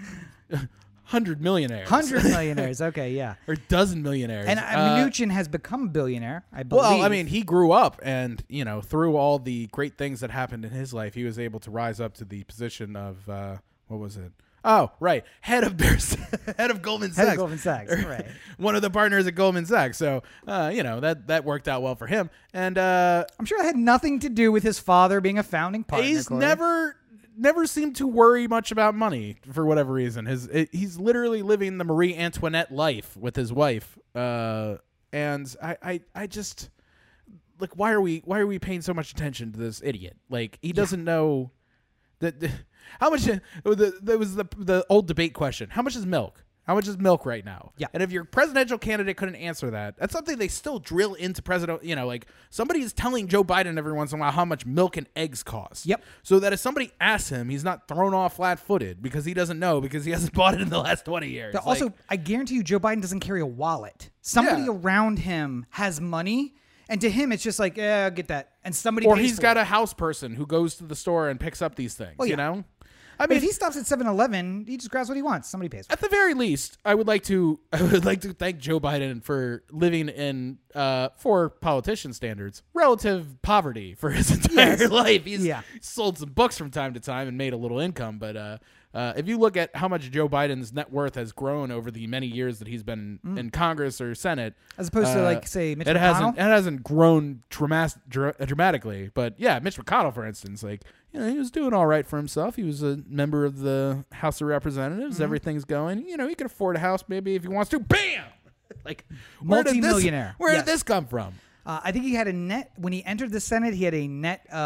hundred 1.08 1.40
millionaires, 1.40 1.88
hundred 1.88 2.24
millionaires. 2.34 2.80
Okay, 2.80 3.12
yeah. 3.12 3.34
or 3.46 3.56
dozen 3.56 4.02
millionaires. 4.02 4.46
And 4.46 4.58
uh, 4.58 4.62
Uh, 4.62 4.96
Mnuchin 4.98 5.30
has 5.30 5.48
become 5.48 5.84
a 5.84 5.88
billionaire, 5.88 6.44
I 6.52 6.62
believe. 6.62 6.82
Well, 6.82 7.02
I 7.02 7.08
mean, 7.08 7.26
he 7.26 7.42
grew 7.42 7.72
up, 7.72 7.98
and 8.02 8.42
you 8.48 8.64
know, 8.64 8.80
through 8.80 9.16
all 9.16 9.38
the 9.38 9.66
great 9.68 9.96
things 9.98 10.20
that 10.20 10.30
happened 10.30 10.64
in 10.64 10.70
his 10.70 10.92
life, 10.94 11.14
he 11.14 11.24
was 11.24 11.38
able 11.38 11.60
to 11.60 11.70
rise 11.70 12.00
up 12.00 12.14
to 12.14 12.24
the 12.24 12.44
position 12.44 12.94
of 12.96 13.28
uh, 13.28 13.56
what 13.88 13.98
was 14.00 14.16
it? 14.16 14.32
Oh, 14.64 14.90
right, 15.00 15.24
head 15.40 15.62
of 15.64 15.76
Bears, 15.76 16.14
head 16.58 16.70
of 16.70 16.82
Goldman 16.82 17.12
Head 17.12 17.22
of 17.22 17.28
Sachs, 17.28 17.36
Goldman 17.38 17.58
Sachs, 17.58 18.02
right. 18.04 18.26
one 18.58 18.74
of 18.74 18.82
the 18.82 18.90
partners 18.90 19.26
at 19.26 19.34
Goldman 19.36 19.64
Sachs. 19.66 19.96
So, 19.96 20.22
uh, 20.46 20.70
you 20.74 20.82
know, 20.82 21.00
that 21.00 21.28
that 21.28 21.44
worked 21.44 21.68
out 21.68 21.80
well 21.80 21.94
for 21.94 22.06
him, 22.08 22.28
and 22.52 22.76
uh, 22.76 23.24
I'm 23.38 23.46
sure 23.46 23.60
it 23.60 23.64
had 23.64 23.76
nothing 23.76 24.18
to 24.20 24.28
do 24.28 24.50
with 24.52 24.64
his 24.64 24.78
father 24.78 25.20
being 25.20 25.38
a 25.38 25.42
founding 25.44 25.84
partner. 25.84 26.06
he's 26.08 26.26
Corey. 26.28 26.40
never 26.40 26.96
never 27.38 27.66
seemed 27.66 27.96
to 27.96 28.06
worry 28.06 28.46
much 28.46 28.70
about 28.72 28.94
money 28.94 29.36
for 29.52 29.64
whatever 29.64 29.92
reason. 29.92 30.26
His 30.26 30.46
it, 30.46 30.68
he's 30.72 30.98
literally 30.98 31.42
living 31.42 31.78
the 31.78 31.84
Marie 31.84 32.14
Antoinette 32.14 32.72
life 32.72 33.16
with 33.16 33.36
his 33.36 33.52
wife, 33.52 33.98
uh, 34.14 34.76
and 35.12 35.54
I, 35.62 35.76
I 35.82 36.00
I 36.14 36.26
just 36.26 36.70
like 37.60 37.76
why 37.76 37.92
are 37.92 38.00
we 38.00 38.22
why 38.24 38.40
are 38.40 38.46
we 38.46 38.58
paying 38.58 38.82
so 38.82 38.92
much 38.92 39.12
attention 39.12 39.52
to 39.52 39.58
this 39.58 39.80
idiot? 39.84 40.16
Like 40.28 40.58
he 40.62 40.72
doesn't 40.72 41.04
know 41.04 41.52
that 42.18 42.34
how 43.00 43.10
much 43.10 43.22
the, 43.64 43.98
there 44.02 44.18
was 44.18 44.34
the 44.34 44.46
the 44.56 44.84
old 44.88 45.06
debate 45.06 45.34
question. 45.34 45.70
How 45.70 45.82
much 45.82 45.96
is 45.96 46.06
milk? 46.06 46.44
How 46.68 46.74
much 46.74 46.86
is 46.86 46.98
milk 46.98 47.24
right 47.24 47.42
now? 47.42 47.72
Yeah. 47.78 47.86
And 47.94 48.02
if 48.02 48.12
your 48.12 48.24
presidential 48.24 48.76
candidate 48.76 49.16
couldn't 49.16 49.36
answer 49.36 49.70
that, 49.70 49.96
that's 49.96 50.12
something 50.12 50.36
they 50.36 50.48
still 50.48 50.78
drill 50.78 51.14
into 51.14 51.40
president. 51.40 51.82
You 51.82 51.96
know, 51.96 52.06
like 52.06 52.26
somebody 52.50 52.80
is 52.82 52.92
telling 52.92 53.26
Joe 53.26 53.42
Biden 53.42 53.78
every 53.78 53.94
once 53.94 54.12
in 54.12 54.18
a 54.18 54.20
while 54.20 54.32
how 54.32 54.44
much 54.44 54.66
milk 54.66 54.98
and 54.98 55.08
eggs 55.16 55.42
cost. 55.42 55.86
Yep. 55.86 56.04
So 56.22 56.38
that 56.40 56.52
if 56.52 56.60
somebody 56.60 56.92
asks 57.00 57.30
him, 57.30 57.48
he's 57.48 57.64
not 57.64 57.88
thrown 57.88 58.12
off 58.12 58.36
flat 58.36 58.60
footed 58.60 59.02
because 59.02 59.24
he 59.24 59.32
doesn't 59.32 59.58
know 59.58 59.80
because 59.80 60.04
he 60.04 60.10
hasn't 60.10 60.32
bought 60.34 60.52
it 60.52 60.60
in 60.60 60.68
the 60.68 60.78
last 60.78 61.06
20 61.06 61.30
years. 61.30 61.54
Also, 61.54 61.94
I 62.10 62.16
guarantee 62.16 62.56
you, 62.56 62.62
Joe 62.62 62.78
Biden 62.78 63.00
doesn't 63.00 63.20
carry 63.20 63.40
a 63.40 63.46
wallet. 63.46 64.10
Somebody 64.20 64.64
Yeah. 64.64 64.72
around 64.72 65.20
him 65.20 65.64
has 65.70 66.02
money, 66.02 66.54
and 66.90 67.00
to 67.00 67.08
him, 67.08 67.32
it's 67.32 67.42
just 67.42 67.58
like, 67.58 67.78
yeah, 67.78 68.04
I'll 68.04 68.10
get 68.10 68.28
that. 68.28 68.52
And 68.62 68.76
somebody 68.76 69.06
or 69.06 69.16
he's 69.16 69.38
got 69.38 69.56
it. 69.56 69.60
a 69.60 69.64
house 69.64 69.94
person 69.94 70.34
who 70.34 70.44
goes 70.44 70.74
to 70.76 70.84
the 70.84 70.96
store 70.96 71.30
and 71.30 71.40
picks 71.40 71.62
up 71.62 71.76
these 71.76 71.94
things, 71.94 72.18
Well, 72.18 72.28
you 72.28 72.36
know? 72.36 72.64
I 73.18 73.26
mean, 73.26 73.36
if 73.38 73.42
he 73.42 73.50
stops 73.52 73.76
at 73.76 73.84
7-Eleven, 73.84 74.64
he 74.68 74.76
just 74.76 74.90
grabs 74.90 75.08
what 75.08 75.16
he 75.16 75.22
wants. 75.22 75.48
Somebody 75.48 75.68
pays 75.68 75.86
for 75.86 75.92
it. 75.92 75.94
at 75.94 76.00
the 76.00 76.08
very 76.08 76.34
least, 76.34 76.78
I 76.84 76.94
would 76.94 77.06
like 77.06 77.24
to 77.24 77.58
I 77.72 77.82
would 77.82 78.04
like 78.04 78.20
to 78.22 78.32
thank 78.32 78.58
Joe 78.58 78.78
Biden 78.80 79.22
for 79.22 79.64
living 79.70 80.08
in 80.08 80.58
uh 80.74 81.08
for 81.16 81.48
politician 81.50 82.12
standards, 82.12 82.62
relative 82.74 83.40
poverty 83.42 83.94
for 83.94 84.10
his 84.10 84.30
entire 84.34 84.76
Yes. 84.78 84.90
life. 84.90 85.24
He's 85.24 85.44
Yeah. 85.44 85.62
sold 85.80 86.18
some 86.18 86.30
books 86.30 86.56
from 86.58 86.70
time 86.70 86.94
to 86.94 87.00
time 87.00 87.28
and 87.28 87.36
made 87.38 87.52
a 87.52 87.56
little 87.56 87.78
income, 87.80 88.18
but 88.18 88.36
uh 88.36 88.58
uh, 88.94 89.12
if 89.18 89.28
you 89.28 89.36
look 89.36 89.54
at 89.58 89.76
how 89.76 89.86
much 89.86 90.10
Joe 90.10 90.30
Biden's 90.30 90.72
net 90.72 90.90
worth 90.90 91.14
has 91.16 91.30
grown 91.30 91.70
over 91.70 91.90
the 91.90 92.06
many 92.06 92.26
years 92.26 92.58
that 92.58 92.66
he's 92.66 92.82
been 92.82 93.20
in 93.36 93.50
Congress 93.50 94.00
or 94.00 94.14
Senate, 94.14 94.54
Mm. 94.54 94.78
As 94.78 94.88
opposed 94.88 95.12
to, 95.12 95.20
uh, 95.20 95.24
like, 95.24 95.46
say, 95.46 95.74
Mitch 95.74 95.86
it 95.86 95.94
hasn't 95.94 96.36
McConnell? 96.36 96.38
it 96.38 96.50
hasn't 96.50 96.82
grown 96.84 97.42
dramas- 97.50 97.98
dra- 98.08 98.34
dramatically. 98.46 99.10
But 99.12 99.34
yeah, 99.38 99.58
Mitch 99.58 99.76
McConnell, 99.76 100.14
for 100.14 100.24
instance, 100.24 100.62
like 100.62 100.84
you 101.12 101.20
know, 101.20 101.28
he 101.30 101.38
was 101.38 101.50
doing 101.50 101.72
all 101.72 101.86
right 101.86 102.06
for 102.06 102.16
himself. 102.16 102.56
He 102.56 102.62
was 102.64 102.82
a 102.82 103.00
member 103.08 103.44
of 103.44 103.60
the 103.60 104.04
House 104.12 104.40
of 104.40 104.48
Representatives. 104.48 105.14
Mm-hmm. 105.16 105.24
Everything's 105.24 105.64
going. 105.64 106.06
You 106.06 106.16
know, 106.16 106.28
he 106.28 106.34
could 106.34 106.46
afford 106.46 106.76
a 106.76 106.80
house 106.80 107.04
maybe 107.08 107.34
if 107.34 107.42
he 107.42 107.48
wants 107.48 107.70
to. 107.70 107.78
Bam! 107.80 108.24
Like 108.84 109.06
where 109.40 109.62
did 109.64 109.82
this- 109.82 110.04
Where 110.38 110.52
Yes. 110.52 110.64
did 110.64 110.72
this 110.74 110.82
come 110.82 111.06
from? 111.06 111.34
Uh, 111.68 111.80
I 111.84 111.92
think 111.92 112.06
he 112.06 112.14
had 112.14 112.26
a 112.28 112.32
net 112.32 112.72
when 112.76 112.94
he 112.94 113.04
entered 113.04 113.30
the 113.30 113.40
Senate. 113.40 113.74
He 113.74 113.84
had 113.84 113.92
a 113.94 114.08
net 114.08 114.46
uh, 114.50 114.56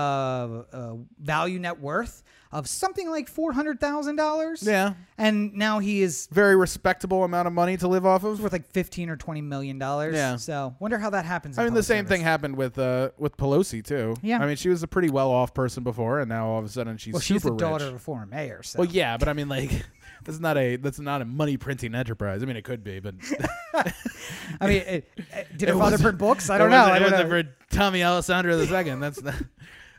uh, 0.72 0.94
value 1.20 1.58
net 1.58 1.80
worth 1.80 2.22
of 2.52 2.68
something 2.68 3.10
like 3.10 3.28
four 3.28 3.52
hundred 3.52 3.80
thousand 3.80 4.14
dollars. 4.16 4.62
Yeah. 4.62 4.94
and 5.18 5.52
now 5.54 5.80
he 5.80 6.00
is 6.00 6.28
Very 6.30 6.54
respectable 6.54 7.24
amount 7.24 7.48
of 7.48 7.54
money 7.54 7.76
to 7.78 7.88
live 7.88 8.06
off 8.06 8.22
of. 8.22 8.40
worth 8.40 8.52
like 8.52 8.66
fifteen 8.70 9.10
or 9.10 9.16
twenty 9.16 9.40
million 9.40 9.78
dollars. 9.80 10.14
Yeah. 10.14 10.36
So 10.36 10.76
wonder 10.78 10.96
how 10.96 11.10
that 11.10 11.24
happens. 11.24 11.58
I 11.58 11.64
mean, 11.64 11.74
the 11.74 11.82
same 11.82 12.04
service. 12.04 12.10
thing 12.10 12.20
happened 12.20 12.56
with 12.56 12.78
uh 12.78 13.10
with 13.18 13.36
Pelosi 13.36 13.84
too. 13.84 14.14
Yeah. 14.22 14.38
I 14.40 14.46
mean, 14.46 14.54
she 14.56 14.68
was 14.68 14.84
a 14.84 14.86
pretty 14.88 15.10
well 15.10 15.32
off 15.32 15.54
person 15.54 15.82
before, 15.82 16.20
and 16.20 16.28
now 16.28 16.46
all 16.46 16.60
of 16.60 16.64
a 16.64 16.68
sudden 16.68 16.98
she's 16.98 17.14
Well, 17.14 17.20
super 17.20 17.34
she's 17.34 17.42
the 17.42 17.56
daughter 17.56 17.86
of 17.86 17.94
a 17.94 17.98
former 17.98 18.26
mayor. 18.26 18.62
So. 18.62 18.78
Well, 18.78 18.88
yeah, 18.88 19.16
but 19.16 19.26
I 19.28 19.32
mean, 19.32 19.48
like, 19.48 19.72
that's 20.24 20.38
not 20.40 20.56
a 20.58 20.76
that's 20.76 20.98
not 21.00 21.22
a 21.22 21.24
money 21.24 21.56
printing 21.56 21.94
enterprise. 21.94 22.42
I 22.42 22.46
mean, 22.46 22.56
it 22.56 22.64
could 22.64 22.82
be, 22.84 23.00
but 23.00 23.14
I 24.60 24.66
mean, 24.66 24.76
it, 24.82 25.08
it- 25.16 25.58
did 25.58 25.68
her 25.68 25.76
father 25.76 25.98
print 25.98 26.18
books? 26.18 26.50
I 26.50 26.58
don't 26.58 26.70
know. 26.70 26.76
I 26.84 26.96
It 26.96 27.00
don't 27.00 27.12
wasn't 27.12 27.28
for 27.30 27.76
Tommy 27.76 28.00
D'Alesandro 28.00 28.56
the 28.56 28.66
second. 28.66 29.00
That's 29.00 29.22
not. 29.22 29.34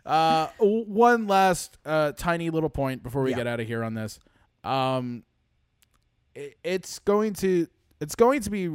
Uh, 0.05 0.47
one 0.59 1.27
last 1.27 1.77
uh, 1.85 2.11
tiny 2.11 2.49
little 2.49 2.69
point 2.69 3.01
before 3.01 3.23
we 3.23 3.29
Yeah. 3.31 3.37
get 3.37 3.47
out 3.47 3.61
of 3.61 3.67
here 3.67 3.85
on 3.85 3.93
this. 3.93 4.19
Um, 4.61 5.23
it, 6.35 6.57
it's 6.61 6.99
going 6.99 7.31
to 7.35 7.67
it's 8.01 8.13
going 8.15 8.41
to 8.41 8.49
be 8.49 8.69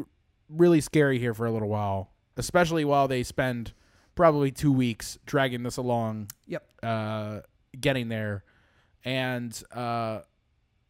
really 0.49 0.81
scary 0.81 1.19
here 1.19 1.35
for 1.35 1.45
a 1.45 1.51
little 1.51 1.69
while, 1.69 2.13
especially 2.39 2.83
while 2.87 3.09
they 3.09 3.23
spend 3.23 3.75
probably 4.15 4.51
two 4.51 4.73
weeks 4.73 5.19
dragging 5.27 5.65
this 5.65 5.77
along 5.77 6.29
Yep. 6.47 6.67
uh, 6.83 7.41
getting 7.79 8.09
there. 8.09 8.43
And 9.05 9.53
uh, 9.71 10.21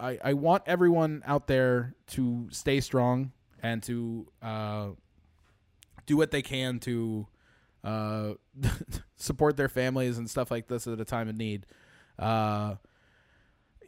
I, 0.01 0.19
I 0.23 0.33
want 0.35 0.63
everyone 0.67 1.23
out 1.27 1.47
there 1.47 1.95
to 2.09 2.49
stay 2.51 2.81
strong 2.81 3.33
and 3.63 3.83
to 3.85 4.27
uh, 4.43 4.89
do 6.07 6.17
what 6.17 6.31
they 6.31 6.43
can 6.43 6.79
to 6.81 7.27
uh, 7.85 8.35
support 9.17 9.57
their 9.57 9.69
families 9.69 10.19
and 10.19 10.29
stuff 10.31 10.51
like 10.51 10.69
this 10.69 10.87
at 10.87 11.01
a 11.01 11.05
time 11.05 11.29
of 11.29 11.37
need. 11.37 11.67
Uh, 12.19 12.77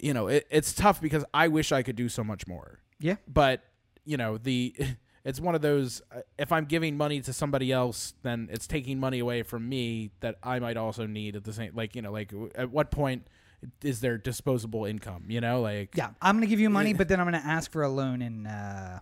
you 0.00 0.14
know, 0.14 0.28
it, 0.28 0.46
it's 0.50 0.72
tough 0.72 1.00
because 1.00 1.24
I 1.34 1.48
wish 1.48 1.72
I 1.72 1.82
could 1.82 1.96
do 1.96 2.08
so 2.08 2.24
much 2.24 2.46
more. 2.46 2.80
Yeah. 2.98 3.16
But 3.28 3.62
you 4.04 4.16
know, 4.16 4.38
the 4.38 4.74
it's 5.24 5.40
one 5.40 5.54
of 5.54 5.62
those. 5.62 6.02
uh, 6.14 6.20
If 6.38 6.52
I'm 6.52 6.64
giving 6.64 6.96
money 6.96 7.20
to 7.20 7.32
somebody 7.32 7.70
else, 7.70 8.14
then 8.22 8.48
it's 8.50 8.66
taking 8.66 8.98
money 8.98 9.18
away 9.18 9.42
from 9.42 9.68
me 9.68 10.10
that 10.20 10.36
I 10.42 10.58
might 10.58 10.76
also 10.76 11.06
need 11.06 11.36
at 11.36 11.44
the 11.44 11.52
same. 11.52 11.72
Like 11.74 11.94
you 11.94 12.02
know, 12.02 12.12
like 12.12 12.32
at 12.54 12.70
what 12.70 12.90
point 12.90 13.28
is 13.82 14.00
there 14.00 14.16
disposable 14.18 14.84
income? 14.84 15.24
You 15.28 15.40
know, 15.40 15.60
like 15.60 15.96
Yeah, 15.96 16.10
I'm 16.22 16.36
gonna 16.36 16.46
give 16.46 16.60
you 16.60 16.70
money, 16.70 16.92
but 16.94 17.08
then 17.08 17.20
I'm 17.20 17.26
gonna 17.26 17.42
ask 17.44 17.70
for 17.70 17.82
a 17.82 17.88
loan 17.88 18.22
in 18.22 18.46
uh, 18.46 19.00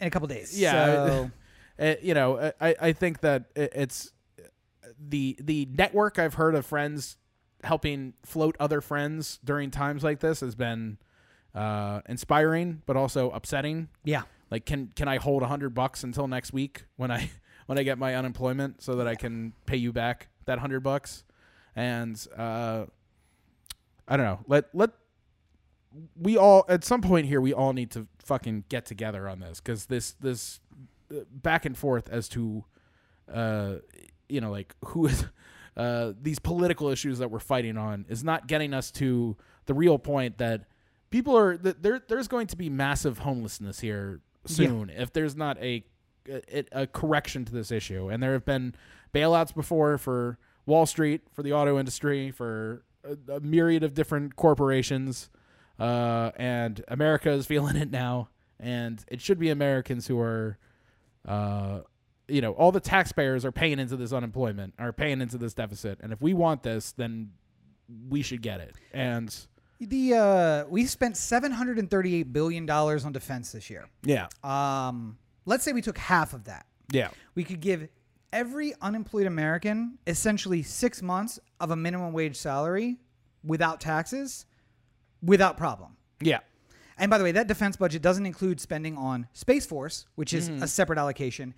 in 0.00 0.06
a 0.06 0.10
couple 0.10 0.28
days. 0.28 0.58
Yeah, 0.58 1.06
So, 1.06 1.30
uh, 1.80 1.94
you 2.02 2.14
know, 2.14 2.36
uh, 2.36 2.52
I 2.60 2.74
I 2.80 2.92
think 2.92 3.20
that 3.20 3.46
it- 3.54 3.72
it's 3.74 4.12
the 4.98 5.36
the 5.40 5.66
network 5.72 6.18
I've 6.18 6.34
heard 6.34 6.54
of 6.54 6.64
friends 6.66 7.16
helping 7.64 8.14
float 8.24 8.56
other 8.60 8.80
friends 8.80 9.38
during 9.44 9.70
times 9.70 10.04
like 10.04 10.20
this 10.20 10.40
has 10.40 10.54
been 10.54 10.98
uh, 11.54 12.00
inspiring, 12.08 12.82
but 12.86 12.96
also 12.96 13.30
upsetting. 13.30 13.88
yeah. 14.04 14.22
Like, 14.50 14.64
can 14.64 14.92
can 14.96 15.08
I 15.08 15.18
hold 15.18 15.42
a 15.42 15.46
hundred 15.46 15.74
bucks 15.74 16.04
until 16.04 16.26
next 16.26 16.52
week 16.54 16.84
when 16.96 17.10
I 17.10 17.30
when 17.66 17.76
I 17.78 17.82
get 17.82 17.98
my 17.98 18.14
unemployment 18.14 18.80
so 18.82 18.96
that 18.96 19.06
I 19.06 19.14
can 19.14 19.52
pay 19.66 19.76
you 19.76 19.92
back 19.92 20.28
that 20.46 20.58
hundred 20.58 20.80
bucks? 20.82 21.24
And 21.76 22.16
uh, 22.36 22.86
I 24.08 24.16
don't 24.16 24.26
know. 24.26 24.40
Let 24.46 24.64
let 24.74 24.90
we 26.20 26.36
all 26.36 26.64
at 26.68 26.84
some 26.84 27.00
point 27.02 27.26
here 27.26 27.40
we 27.40 27.52
all 27.52 27.72
need 27.72 27.90
to 27.92 28.06
fucking 28.24 28.64
get 28.68 28.86
together 28.86 29.28
on 29.28 29.40
this 29.40 29.60
because 29.60 29.86
this 29.86 30.12
this 30.12 30.60
uh, 31.10 31.20
back 31.30 31.64
and 31.64 31.76
forth 31.76 32.08
as 32.08 32.28
to 32.28 32.64
uh 33.32 33.76
you 34.28 34.40
know 34.40 34.50
like 34.50 34.74
who 34.86 35.06
is 35.06 35.24
uh 35.76 36.12
these 36.20 36.38
political 36.38 36.88
issues 36.88 37.18
that 37.18 37.30
we're 37.30 37.38
fighting 37.38 37.76
on 37.76 38.04
is 38.08 38.22
not 38.24 38.46
getting 38.46 38.74
us 38.74 38.90
to 38.90 39.36
the 39.66 39.74
real 39.74 39.98
point 39.98 40.38
that 40.38 40.66
people 41.10 41.36
are 41.36 41.56
that 41.56 41.82
there 41.82 42.00
there's 42.08 42.28
going 42.28 42.46
to 42.46 42.56
be 42.56 42.68
massive 42.68 43.18
homelessness 43.18 43.80
here 43.80 44.20
soon 44.46 44.90
if 44.90 45.12
there's 45.12 45.36
not 45.36 45.58
a, 45.58 45.84
a 46.28 46.64
a 46.72 46.86
correction 46.86 47.44
to 47.44 47.52
this 47.52 47.70
issue 47.70 48.08
and 48.08 48.22
there 48.22 48.32
have 48.32 48.44
been 48.44 48.74
bailouts 49.14 49.54
before 49.54 49.98
for 49.98 50.38
Wall 50.66 50.84
Street 50.86 51.22
for 51.32 51.42
the 51.42 51.52
auto 51.52 51.78
industry 51.78 52.30
for 52.30 52.82
a, 53.04 53.34
a 53.34 53.40
myriad 53.40 53.82
of 53.82 53.94
different 53.94 54.36
corporations 54.36 55.30
uh, 55.78 56.30
and 56.36 56.84
America 56.88 57.30
is 57.30 57.46
feeling 57.52 57.76
it 57.76 57.90
now. 57.90 58.28
And 58.60 59.04
it 59.08 59.20
should 59.20 59.38
be 59.38 59.50
Americans 59.50 60.06
who 60.08 60.18
are 60.20 60.58
uh, 61.26 61.80
you 62.26 62.40
know 62.40 62.52
all 62.52 62.72
the 62.72 62.80
taxpayers 62.80 63.44
are 63.44 63.52
paying 63.52 63.78
into 63.78 63.96
this 63.96 64.12
unemployment 64.12 64.74
are 64.78 64.92
paying 64.92 65.20
into 65.20 65.38
this 65.38 65.54
deficit. 65.54 65.98
And 66.02 66.12
if 66.12 66.20
we 66.20 66.34
want 66.34 66.62
this 66.62 66.92
then 66.92 67.30
we 68.08 68.20
should 68.22 68.42
get 68.42 68.60
it. 68.60 68.74
And 68.92 69.34
The 69.80 70.14
uh, 70.14 70.64
we 70.68 70.86
spent 70.86 71.16
738 71.16 72.32
billion 72.32 72.66
dollars 72.66 73.04
on 73.04 73.12
defense 73.12 73.52
this 73.52 73.70
year. 73.70 73.88
yeah. 74.02 74.26
Um, 74.42 75.18
let's 75.46 75.64
say 75.64 75.72
we 75.72 75.80
took 75.82 75.96
half 75.98 76.34
of 76.34 76.44
that. 76.44 76.66
yeah. 76.90 77.10
We 77.34 77.44
could 77.44 77.60
give 77.60 77.88
every 78.32 78.74
unemployed 78.80 79.26
American 79.26 79.98
essentially 80.06 80.62
six 80.62 81.02
months 81.02 81.38
of 81.60 81.70
a 81.70 81.76
minimum 81.76 82.12
wage 82.12 82.36
salary 82.36 82.96
without 83.44 83.80
taxes, 83.80 84.46
without 85.22 85.56
problem. 85.56 85.96
yeah 86.20 86.40
And 86.98 87.10
by 87.10 87.18
the 87.18 87.24
way, 87.24 87.32
that 87.32 87.46
defense 87.46 87.76
budget 87.76 88.02
doesn't 88.02 88.26
include 88.26 88.60
spending 88.60 88.96
on 88.96 89.26
Space 89.32 89.66
Force, 89.66 90.06
which 90.16 90.34
is 90.34 90.48
a 90.48 90.66
separate 90.66 90.98
allocation, 90.98 91.54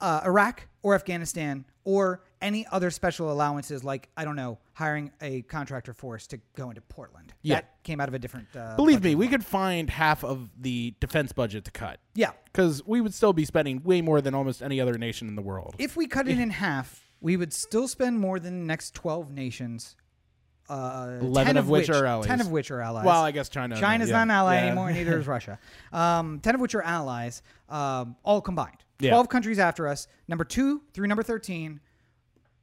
uh, 0.00 0.20
Iraq 0.24 0.68
or 0.82 0.94
Afghanistan, 0.94 1.64
or 1.84 2.22
any 2.42 2.66
other 2.70 2.90
special 2.90 3.32
allowances 3.32 3.82
like, 3.84 4.08
I 4.16 4.24
don't 4.24 4.36
know, 4.36 4.58
hiring 4.74 5.10
a 5.20 5.42
contractor 5.42 5.92
force 5.94 6.26
to 6.28 6.40
go 6.56 6.68
into 6.68 6.82
Portland. 6.82 7.32
Yeah. 7.42 7.56
That 7.56 7.82
came 7.82 8.00
out 8.00 8.08
of 8.08 8.14
a 8.14 8.18
different. 8.18 8.48
Uh, 8.54 8.76
believe 8.76 9.02
me 9.02 9.14
we 9.14 9.28
could 9.28 9.44
find 9.44 9.88
half 9.88 10.22
of 10.24 10.50
the 10.60 10.94
defense 11.00 11.32
budget 11.32 11.64
to 11.64 11.70
cut 11.70 11.98
Yeah. 12.14 12.32
because 12.44 12.82
we 12.86 13.00
would 13.00 13.14
still 13.14 13.32
be 13.32 13.44
spending 13.44 13.82
way 13.82 14.00
more 14.02 14.20
than 14.20 14.34
almost 14.34 14.62
any 14.62 14.80
other 14.80 14.98
nation 14.98 15.28
in 15.28 15.36
the 15.36 15.42
world 15.42 15.74
If 15.78 15.96
we 15.96 16.06
cut 16.06 16.28
it 16.28 16.38
in 16.38 16.50
half, 16.50 17.10
we 17.20 17.36
would 17.36 17.52
still 17.52 17.88
spend 17.88 18.18
more 18.20 18.38
than 18.38 18.60
the 18.60 18.66
next 18.66 18.94
12 18.94 19.32
nations. 19.32 19.96
Uh, 20.68 21.18
11 21.20 21.46
10 21.54 21.56
of 21.58 21.68
which 21.68 21.88
are 21.88 22.04
allies. 22.04 22.26
10 22.26 22.40
of 22.40 22.50
which 22.50 22.70
are 22.72 22.80
allies. 22.80 23.06
well 23.06 23.22
I 23.22 23.30
guess 23.30 23.48
China 23.48 23.78
China's 23.78 24.08
yeah. 24.08 24.16
not 24.16 24.22
an 24.24 24.30
ally 24.32 24.56
Yeah. 24.56 24.66
anymore, 24.66 24.90
neither 24.92 25.16
is 25.18 25.26
Russia. 25.36 25.58
Um, 25.92 26.40
10 26.40 26.56
of 26.56 26.60
which 26.60 26.74
are 26.74 26.82
allies, 26.82 27.42
um, 27.68 28.16
all 28.24 28.40
combined. 28.40 28.78
Yeah. 28.98 29.10
12 29.10 29.28
countries 29.28 29.58
after 29.60 29.86
us. 29.86 30.08
Number 30.26 30.42
two 30.44 30.82
through 30.92 31.06
number 31.06 31.22
13, 31.22 31.80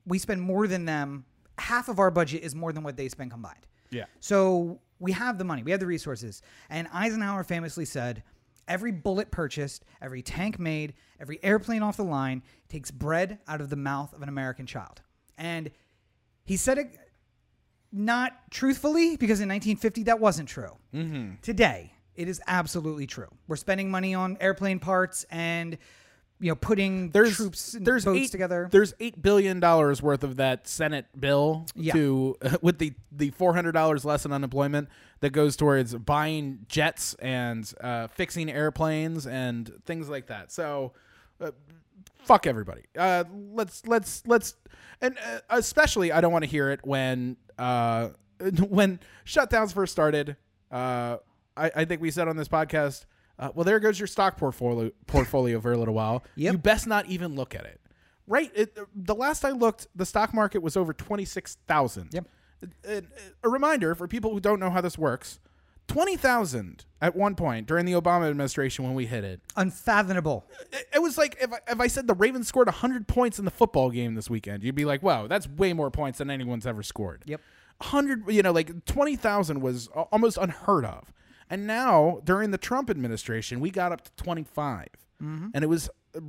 we 0.05 0.19
spend 0.19 0.41
more 0.41 0.67
than 0.67 0.85
them. 0.85 1.25
Half 1.57 1.87
of 1.89 1.99
our 1.99 2.11
budget 2.11 2.43
is 2.43 2.55
more 2.55 2.73
than 2.73 2.83
what 2.83 2.97
they 2.97 3.09
spend 3.09 3.31
combined. 3.31 3.67
yeah 3.91 4.05
So 4.19 4.81
we 4.99 5.11
have 5.11 5.37
the 5.37 5.43
money, 5.43 5.63
we 5.63 5.71
have 5.71 5.79
the 5.79 5.85
resources. 5.85 6.41
And 6.69 6.87
Eisenhower 6.93 7.43
famously 7.43 7.85
said, 7.85 8.23
every 8.67 8.91
bullet 8.91 9.31
purchased, 9.31 9.85
every 10.01 10.21
tank 10.21 10.59
made, 10.59 10.93
every 11.19 11.39
airplane 11.43 11.83
off 11.83 11.97
the 11.97 12.03
line 12.03 12.41
takes 12.69 12.91
bread 12.91 13.39
out 13.47 13.61
of 13.61 13.69
the 13.69 13.75
mouth 13.75 14.13
of 14.13 14.21
an 14.21 14.29
American 14.29 14.65
child. 14.65 15.01
And 15.37 15.71
he 16.45 16.57
said 16.57 16.77
it 16.77 16.97
not 17.91 18.33
truthfully 18.49 19.17
because 19.17 19.39
in 19.39 19.49
1950 19.49 20.03
that 20.03 20.19
wasn't 20.19 20.49
true. 20.49 20.77
Mm-hmm. 20.93 21.35
Today, 21.41 21.93
it 22.15 22.27
is 22.27 22.41
absolutely 22.47 23.07
true. 23.07 23.29
We're 23.47 23.55
spending 23.55 23.91
money 23.91 24.15
on 24.15 24.37
airplane 24.39 24.79
parts 24.79 25.25
and 25.29 25.77
you 26.39 26.49
know 26.49 26.55
putting 26.55 27.09
there's 27.11 27.35
troops 27.35 27.73
and 27.73 27.85
there's 27.85 28.05
boats 28.05 28.19
eight, 28.19 28.31
together. 28.31 28.67
There's 28.71 28.93
eight 28.99 29.21
billion 29.21 29.59
dollars 29.59 30.01
worth 30.01 30.23
of 30.23 30.35
that 30.37 30.67
Senate 30.67 31.05
bill 31.17 31.65
Yeah. 31.75 31.93
to 31.93 32.37
with 32.61 32.79
the 32.79 32.93
the 33.11 33.29
four 33.31 33.53
hundred 33.53 33.71
dollars 33.73 34.03
less 34.05 34.25
in 34.25 34.31
unemployment 34.31 34.89
that 35.21 35.31
goes 35.31 35.55
towards 35.55 35.95
buying 35.95 36.65
jets 36.67 37.13
and 37.15 37.71
uh, 37.81 38.07
fixing 38.07 38.49
airplanes 38.51 39.25
and 39.27 39.71
things 39.85 40.09
like 40.09 40.27
that. 40.27 40.51
So. 40.51 40.93
Uh, 41.41 41.51
fuck 42.23 42.47
everybody. 42.47 42.83
Uh, 42.97 43.23
let's 43.51 43.85
let's 43.85 44.23
let's 44.25 44.55
and 45.01 45.17
uh, 45.17 45.39
especially 45.49 46.11
I 46.11 46.21
don't 46.21 46.31
want 46.31 46.43
to 46.43 46.49
hear 46.49 46.69
it 46.69 46.79
when 46.85 47.35
uh 47.57 48.09
when 48.69 48.99
shutdowns 49.25 49.73
first 49.73 49.91
started. 49.91 50.37
Uh, 50.71 51.17
I, 51.57 51.71
I 51.75 51.85
think 51.85 52.01
we 52.01 52.11
said 52.11 52.27
on 52.27 52.37
this 52.37 52.47
podcast. 52.47 53.05
Uh, 53.39 53.49
well, 53.55 53.63
there 53.63 53.79
goes 53.79 53.99
your 53.99 54.07
stock 54.07 54.37
portfolio 54.37 54.91
portfolio 55.07 55.59
for 55.59 55.71
a 55.71 55.77
little 55.77 55.93
while. 55.93 56.23
Yep. 56.35 56.51
You 56.51 56.57
best 56.57 56.87
not 56.87 57.07
even 57.07 57.35
look 57.35 57.55
at 57.55 57.65
it. 57.65 57.81
Right. 58.27 58.51
It, 58.55 58.77
the 58.95 59.15
last 59.15 59.43
I 59.43 59.49
looked, 59.51 59.87
the 59.95 60.05
stock 60.05 60.33
market 60.33 60.61
was 60.61 60.77
over 60.77 60.93
twenty 60.93 61.25
six 61.25 61.57
thousand. 61.67 62.09
Yep. 62.13 62.27
A, 62.87 63.01
a 63.43 63.49
reminder 63.49 63.95
for 63.95 64.07
people 64.07 64.31
who 64.31 64.39
don't 64.39 64.59
know 64.59 64.69
how 64.69 64.79
this 64.79 64.97
works: 64.97 65.39
twenty 65.87 66.15
thousand 66.15 66.85
at 67.01 67.15
one 67.15 67.35
point 67.35 67.67
during 67.67 67.85
the 67.85 67.91
Obama 67.91 68.29
administration 68.29 68.85
when 68.85 68.93
we 68.93 69.05
hit 69.05 69.25
it 69.25 69.41
Unfathomable. 69.57 70.45
it, 70.71 70.87
it 70.95 71.01
was 71.01 71.17
like 71.17 71.35
if 71.41 71.51
I, 71.51 71.57
if 71.67 71.79
I 71.81 71.87
said 71.87 72.07
the 72.07 72.13
Ravens 72.13 72.47
scored 72.47 72.67
100 72.67 73.07
points 73.09 73.39
in 73.39 73.45
the 73.45 73.51
football 73.51 73.89
game 73.89 74.15
this 74.15 74.29
weekend, 74.29 74.63
you'd 74.63 74.75
be 74.75 74.85
like, 74.85 75.03
wow, 75.03 75.27
that's 75.27 75.49
way 75.49 75.73
more 75.73 75.91
points 75.91 76.19
than 76.19 76.29
anyone's 76.29 76.65
ever 76.65 76.81
scored. 76.83 77.23
Yep. 77.25 77.41
100, 77.79 78.31
you 78.31 78.41
know, 78.41 78.53
like 78.53 78.85
20,000 78.85 79.59
was 79.59 79.87
almost 79.87 80.37
unheard 80.37 80.85
of. 80.85 81.11
And 81.49 81.67
now, 81.67 82.21
during 82.23 82.51
the 82.51 82.57
Trump 82.57 82.89
administration, 82.89 83.59
we 83.59 83.69
got 83.69 83.91
up 83.91 84.01
to 84.01 84.11
25. 84.23 84.87
And 85.53 85.63
it 85.63 85.67
was 85.67 85.89
uh, 86.15 86.19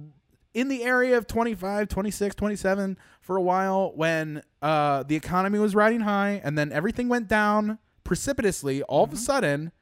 in 0.53 0.69
the 0.69 0.85
area 0.85 1.17
of 1.19 1.27
25, 1.27 1.89
26, 1.89 2.35
27 2.35 2.97
for 3.21 3.37
a 3.37 3.43
while 3.43 3.93
when 3.95 4.43
uh, 4.63 5.03
the 5.03 5.17
economy 5.17 5.59
was 5.59 5.75
riding 5.75 6.01
high 6.01 6.41
and 6.45 6.57
then 6.57 6.71
everything 6.73 7.09
went 7.09 7.27
down 7.29 7.79
precipitously 8.05 8.83
all 8.83 9.03
of 9.05 9.13
a 9.13 9.17
sudden 9.17 9.73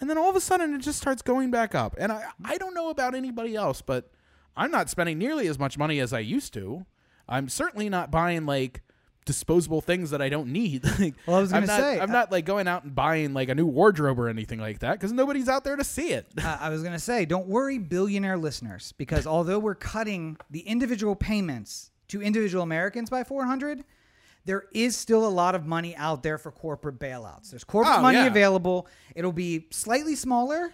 and 0.00 0.08
then 0.08 0.16
all 0.18 0.30
of 0.30 0.36
a 0.36 0.40
sudden 0.40 0.74
it 0.74 0.80
just 0.82 0.98
starts 1.00 1.22
going 1.22 1.50
back 1.50 1.74
up. 1.74 1.96
And 1.98 2.12
I 2.12 2.26
I 2.44 2.58
don't 2.58 2.74
know 2.74 2.90
about 2.90 3.14
anybody 3.14 3.56
else, 3.56 3.82
but 3.82 4.10
I'm 4.56 4.70
not 4.70 4.88
spending 4.90 5.18
nearly 5.18 5.48
as 5.48 5.58
much 5.58 5.76
money 5.78 5.98
as 5.98 6.12
I 6.12 6.20
used 6.20 6.52
to. 6.54 6.86
I'm 7.28 7.48
certainly 7.48 7.88
not 7.88 8.10
buying 8.10 8.46
like 8.46 8.82
disposable 9.28 9.80
things 9.82 10.10
that 10.10 10.20
I 10.22 10.28
don't 10.28 10.48
need. 10.48 10.82
Like, 10.98 11.14
Well, 11.26 11.36
I 11.36 11.40
was 11.40 11.52
I'm 11.52 11.60
gonna 11.66 11.66
not- 11.78 11.80
say, 11.80 12.00
I'm 12.00 12.08
I- 12.10 12.12
not 12.12 12.32
like 12.32 12.44
going 12.46 12.66
out 12.66 12.82
and 12.82 12.94
buying 12.94 13.34
like 13.34 13.48
a 13.50 13.54
new 13.54 13.66
wardrobe 13.66 14.18
or 14.18 14.28
anything 14.28 14.58
like 14.58 14.78
that 14.80 14.92
because 14.94 15.12
nobody's 15.12 15.48
out 15.48 15.62
there 15.64 15.76
to 15.76 15.84
see 15.84 16.08
it. 16.12 16.26
Uh, 16.42 16.56
I 16.60 16.70
was 16.70 16.80
going 16.80 16.94
to 16.94 16.98
say, 16.98 17.24
don't 17.26 17.46
worry, 17.46 17.78
billionaire 17.78 18.38
listeners, 18.38 18.92
because 18.98 19.26
although 19.26 19.58
we're 19.58 19.74
cutting 19.76 20.38
the 20.50 20.60
individual 20.60 21.14
payments 21.14 21.90
to 22.08 22.22
individual 22.22 22.62
Americans 22.64 23.10
by 23.10 23.22
400, 23.22 23.84
there 24.46 24.64
is 24.72 24.96
still 24.96 25.26
a 25.26 25.28
lot 25.28 25.54
of 25.54 25.66
money 25.66 25.94
out 25.96 26.22
there 26.22 26.38
for 26.38 26.50
corporate 26.50 26.98
bailouts. 26.98 27.50
There's 27.50 27.64
corporate 27.64 27.98
Oh, 27.98 28.02
money 28.02 28.16
yeah. 28.18 28.26
available. 28.26 28.86
It'll 29.14 29.30
be 29.32 29.66
slightly 29.70 30.16
smaller 30.16 30.72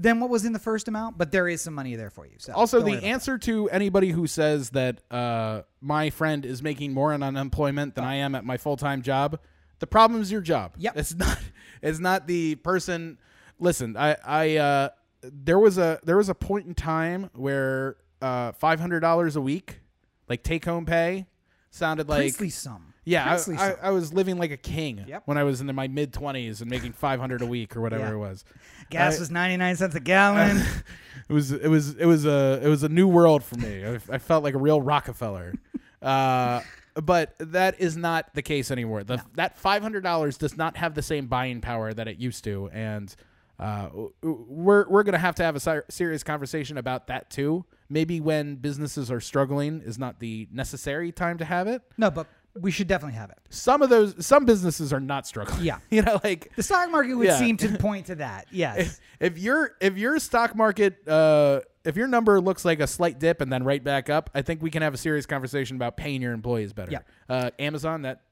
than 0.00 0.20
what 0.20 0.30
was 0.30 0.44
in 0.44 0.52
the 0.52 0.58
first 0.60 0.86
amount, 0.86 1.18
but 1.18 1.32
there 1.32 1.48
is 1.48 1.60
some 1.60 1.74
money 1.74 1.96
there 1.96 2.08
for 2.10 2.24
you. 2.24 2.34
So 2.38 2.52
Also, 2.52 2.80
the 2.82 2.92
that. 2.94 3.02
answer 3.02 3.36
to 3.38 3.68
anybody 3.70 4.10
who 4.10 4.28
says 4.28 4.70
that 4.70 5.00
uh, 5.10 5.62
my 5.80 6.10
friend 6.10 6.46
is 6.46 6.62
making 6.62 6.94
more 6.94 7.12
on 7.12 7.22
unemployment 7.24 7.96
than 7.96 8.04
I 8.04 8.14
am 8.16 8.34
at 8.36 8.44
my 8.44 8.56
full 8.58 8.76
time 8.76 9.02
job, 9.02 9.40
the 9.80 9.86
problem 9.88 10.20
is 10.22 10.30
your 10.30 10.40
job. 10.40 10.74
Yep. 10.78 10.96
it's 10.96 11.14
not. 11.24 11.38
It's 11.82 11.98
not 11.98 12.26
the 12.28 12.54
person. 12.56 13.18
Listen, 13.58 13.96
I, 13.96 14.16
I, 14.24 14.56
uh, 14.56 14.88
there 15.22 15.58
was 15.58 15.78
a 15.78 15.98
there 16.04 16.16
was 16.16 16.28
a 16.28 16.34
point 16.34 16.66
in 16.66 16.74
time 16.74 17.30
where 17.34 17.96
uh, 18.22 18.52
five 18.52 18.78
hundred 18.80 19.00
dollars 19.00 19.34
a 19.36 19.40
week, 19.40 19.80
like 20.28 20.42
take 20.44 20.64
home 20.64 20.86
pay, 20.86 21.26
sounded 21.70 22.08
like 22.08 22.20
princely 22.20 22.50
sum. 22.50 22.94
Yeah, 23.04 23.24
I, 23.24 23.28
Princely 23.28 23.56
I. 23.56 23.72
I 23.84 23.90
was 23.90 24.12
living 24.12 24.36
like 24.38 24.50
a 24.50 24.56
king 24.58 25.02
Yep. 25.08 25.22
when 25.24 25.38
I 25.38 25.42
was 25.44 25.60
in 25.62 25.74
my 25.74 25.88
mid 25.88 26.12
twenties 26.12 26.60
and 26.60 26.70
making 26.70 26.92
five 26.92 27.18
hundred 27.20 27.40
a 27.42 27.46
week 27.46 27.74
or 27.76 27.80
whatever 27.80 28.04
Yeah. 28.04 28.12
it 28.12 28.18
was. 28.18 28.44
Gas 28.90 29.16
I- 29.16 29.20
was 29.20 29.30
99 29.30 29.76
cents 29.76 29.94
a 29.94 30.00
gallon. 30.00 30.62
It 31.30 31.34
was 31.34 31.52
it 31.52 31.68
was 31.68 31.94
it 31.96 32.06
was 32.06 32.24
a 32.24 32.58
it 32.64 32.68
was 32.68 32.82
a 32.84 32.88
new 32.88 33.06
world 33.06 33.44
for 33.44 33.56
me. 33.56 33.84
I, 33.84 33.98
I 34.10 34.16
felt 34.16 34.42
like 34.42 34.54
a 34.54 34.58
real 34.58 34.80
Rockefeller. 34.80 35.52
Uh, 36.00 36.62
but 36.94 37.34
that 37.38 37.78
is 37.80 37.98
not 37.98 38.32
the 38.34 38.40
case 38.40 38.70
anymore. 38.70 39.04
The, 39.04 39.22
That 39.34 39.58
five 39.58 39.82
hundred 39.82 40.04
dollars 40.04 40.38
does 40.38 40.56
not 40.56 40.78
have 40.78 40.94
the 40.94 41.02
same 41.02 41.26
buying 41.26 41.60
power 41.60 41.92
that 41.92 42.08
it 42.08 42.16
used 42.16 42.44
to, 42.44 42.70
and 42.72 43.14
uh, 43.58 43.90
we're 44.22 44.88
we're 44.88 45.02
gonna 45.02 45.18
have 45.18 45.34
to 45.34 45.42
have 45.42 45.54
a 45.54 45.60
ser- 45.60 45.84
serious 45.90 46.22
conversation 46.22 46.78
about 46.78 47.08
that 47.08 47.28
too. 47.28 47.66
Maybe 47.90 48.22
when 48.22 48.56
businesses 48.56 49.10
are 49.10 49.20
struggling 49.20 49.82
is 49.82 49.98
not 49.98 50.20
the 50.20 50.48
necessary 50.50 51.12
time 51.12 51.36
to 51.38 51.44
have 51.44 51.66
it. 51.68 51.82
no, 51.98 52.10
but 52.10 52.26
we 52.60 52.70
should 52.70 52.86
definitely 52.88 53.16
have 53.18 53.30
it. 53.30 53.38
Some 53.50 53.82
of 53.82 53.90
those 53.90 54.24
some 54.26 54.44
businesses 54.44 54.92
are 54.92 55.00
not 55.00 55.26
struggling. 55.26 55.62
Yeah. 55.64 55.78
you 55.90 56.02
know, 56.02 56.20
like 56.24 56.52
The 56.56 56.62
stock 56.62 56.90
market 56.90 57.14
would 57.14 57.26
Yeah. 57.28 57.38
seem 57.38 57.56
to 57.58 57.68
point 57.78 58.06
to 58.06 58.16
that. 58.16 58.46
Yes. 58.50 59.00
if 59.20 59.38
your 59.38 59.72
if 59.80 59.96
your 59.96 60.18
stock 60.18 60.54
market 60.56 61.06
uh 61.08 61.60
if 61.84 61.96
your 61.96 62.08
number 62.08 62.40
looks 62.40 62.64
like 62.64 62.80
a 62.80 62.86
slight 62.86 63.18
dip 63.18 63.40
and 63.40 63.52
then 63.52 63.64
right 63.64 63.82
back 63.82 64.10
up, 64.10 64.28
I 64.34 64.42
think 64.42 64.60
we 64.62 64.70
can 64.70 64.82
have 64.82 64.92
a 64.92 64.98
serious 64.98 65.24
conversation 65.26 65.76
about 65.76 65.96
paying 65.96 66.20
your 66.20 66.32
employees 66.32 66.72
better. 66.72 66.90
Yeah. 66.92 66.98
Uh, 67.28 67.50
Amazon, 67.58 68.02
that 68.02 68.22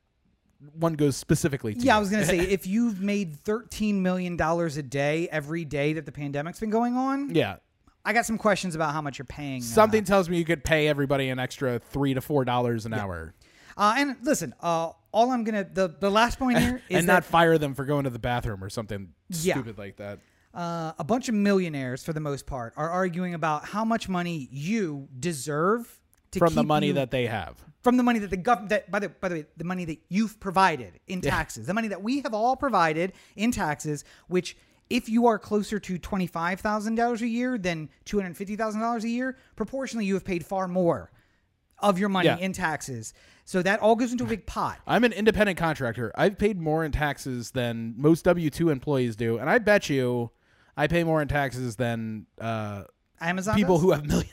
one 0.78 0.94
goes 0.94 1.16
specifically 1.16 1.74
to 1.74 1.80
Yeah, 1.80 1.96
I 1.96 2.00
was 2.00 2.10
gonna 2.10 2.26
say 2.26 2.38
if 2.40 2.66
you've 2.66 3.00
made 3.00 3.36
thirteen 3.36 4.02
million 4.02 4.36
dollars 4.36 4.76
a 4.76 4.82
day 4.82 5.28
every 5.30 5.64
day 5.64 5.92
that 5.94 6.04
the 6.06 6.12
pandemic's 6.12 6.58
been 6.60 6.70
going 6.70 6.96
on, 6.96 7.34
yeah. 7.34 7.56
I 8.04 8.12
got 8.12 8.24
some 8.24 8.38
questions 8.38 8.74
about 8.76 8.92
how 8.92 9.02
much 9.02 9.18
you're 9.18 9.26
paying. 9.26 9.60
uh, 9.62 9.64
Something 9.64 10.04
tells 10.04 10.28
me 10.30 10.38
you 10.38 10.44
could 10.44 10.62
pay 10.64 10.86
everybody 10.86 11.28
an 11.28 11.38
extra 11.40 11.78
three 11.78 12.14
to 12.14 12.20
four 12.20 12.44
dollars 12.44 12.86
an 12.86 12.94
hour, 12.94 13.34
Uh, 13.76 13.94
and 13.98 14.16
listen, 14.22 14.54
uh, 14.62 14.90
all 15.12 15.30
I'm 15.30 15.44
gonna 15.44 15.64
the 15.70 15.88
the 15.88 16.10
last 16.10 16.38
point 16.38 16.58
here 16.58 16.76
is 16.88 16.98
and 17.00 17.08
that 17.08 17.12
not 17.12 17.24
fire 17.24 17.58
them 17.58 17.74
for 17.74 17.84
going 17.84 18.04
to 18.04 18.10
the 18.10 18.18
bathroom 18.18 18.62
or 18.64 18.70
something 18.70 19.12
Yeah. 19.30 19.54
stupid 19.54 19.78
like 19.78 19.96
that. 19.96 20.18
uh, 20.54 20.92
a 20.98 21.04
bunch 21.04 21.28
of 21.28 21.34
millionaires, 21.34 22.02
for 22.02 22.14
the 22.14 22.20
most 22.20 22.46
part, 22.46 22.72
are 22.78 22.88
arguing 22.88 23.34
about 23.34 23.66
how 23.66 23.84
much 23.84 24.08
money 24.08 24.48
you 24.50 25.08
deserve 25.20 26.00
to 26.30 26.38
From 26.38 26.54
the 26.54 26.62
money 26.64 26.88
you- 26.88 26.92
that 26.94 27.10
they 27.10 27.26
have. 27.26 27.62
from 27.82 27.98
the 27.98 28.02
money 28.02 28.18
that 28.20 28.30
the 28.30 28.36
government 28.38 28.70
that 28.70 28.90
by 28.90 28.98
the 28.98 29.08
by 29.10 29.28
the 29.28 29.34
way 29.36 29.44
the 29.56 29.64
money 29.64 29.84
that 29.84 29.98
you've 30.08 30.40
provided 30.40 30.98
in 31.06 31.20
taxes 31.20 31.66
the 31.66 31.74
money 31.74 31.88
that 31.88 32.02
we 32.02 32.20
have 32.22 32.32
all 32.34 32.56
provided 32.56 33.12
in 33.36 33.52
taxes 33.52 34.02
which 34.28 34.56
if 34.90 35.08
you 35.08 35.26
are 35.26 35.38
closer 35.38 35.78
to 35.80 35.98
$25,000 35.98 37.20
a 37.20 37.26
year 37.28 37.58
than 37.58 37.88
$250,000 38.04 39.02
a 39.04 39.08
year 39.08 39.36
proportionally 39.56 40.04
you 40.06 40.14
have 40.14 40.24
paid 40.24 40.44
far 40.46 40.66
more 40.68 41.10
of 41.78 41.98
your 41.98 42.08
money 42.08 42.26
Yeah. 42.26 42.38
in 42.38 42.52
taxes 42.52 43.12
so 43.46 43.62
that 43.62 43.80
all 43.80 43.96
goes 43.96 44.12
into 44.12 44.24
a 44.24 44.26
big 44.26 44.44
pot 44.44 44.78
I'm 44.86 45.04
an 45.04 45.12
independent 45.12 45.58
contractor. 45.58 46.12
I've 46.14 46.36
paid 46.36 46.60
more 46.60 46.84
in 46.84 46.92
taxes 46.92 47.52
than 47.52 47.94
most 47.96 48.24
W 48.26 48.50
two 48.50 48.68
employees 48.68 49.16
do, 49.16 49.38
and 49.38 49.48
I 49.48 49.58
bet 49.58 49.88
you 49.88 50.30
I 50.76 50.86
pay 50.88 51.04
more 51.04 51.22
in 51.22 51.28
taxes 51.28 51.76
than 51.76 52.26
uh, 52.40 52.82
Amazon 53.20 53.54
people 53.54 53.76
does? 53.76 53.84
who 53.84 53.92
have 53.92 54.04
millionaire 54.06 54.32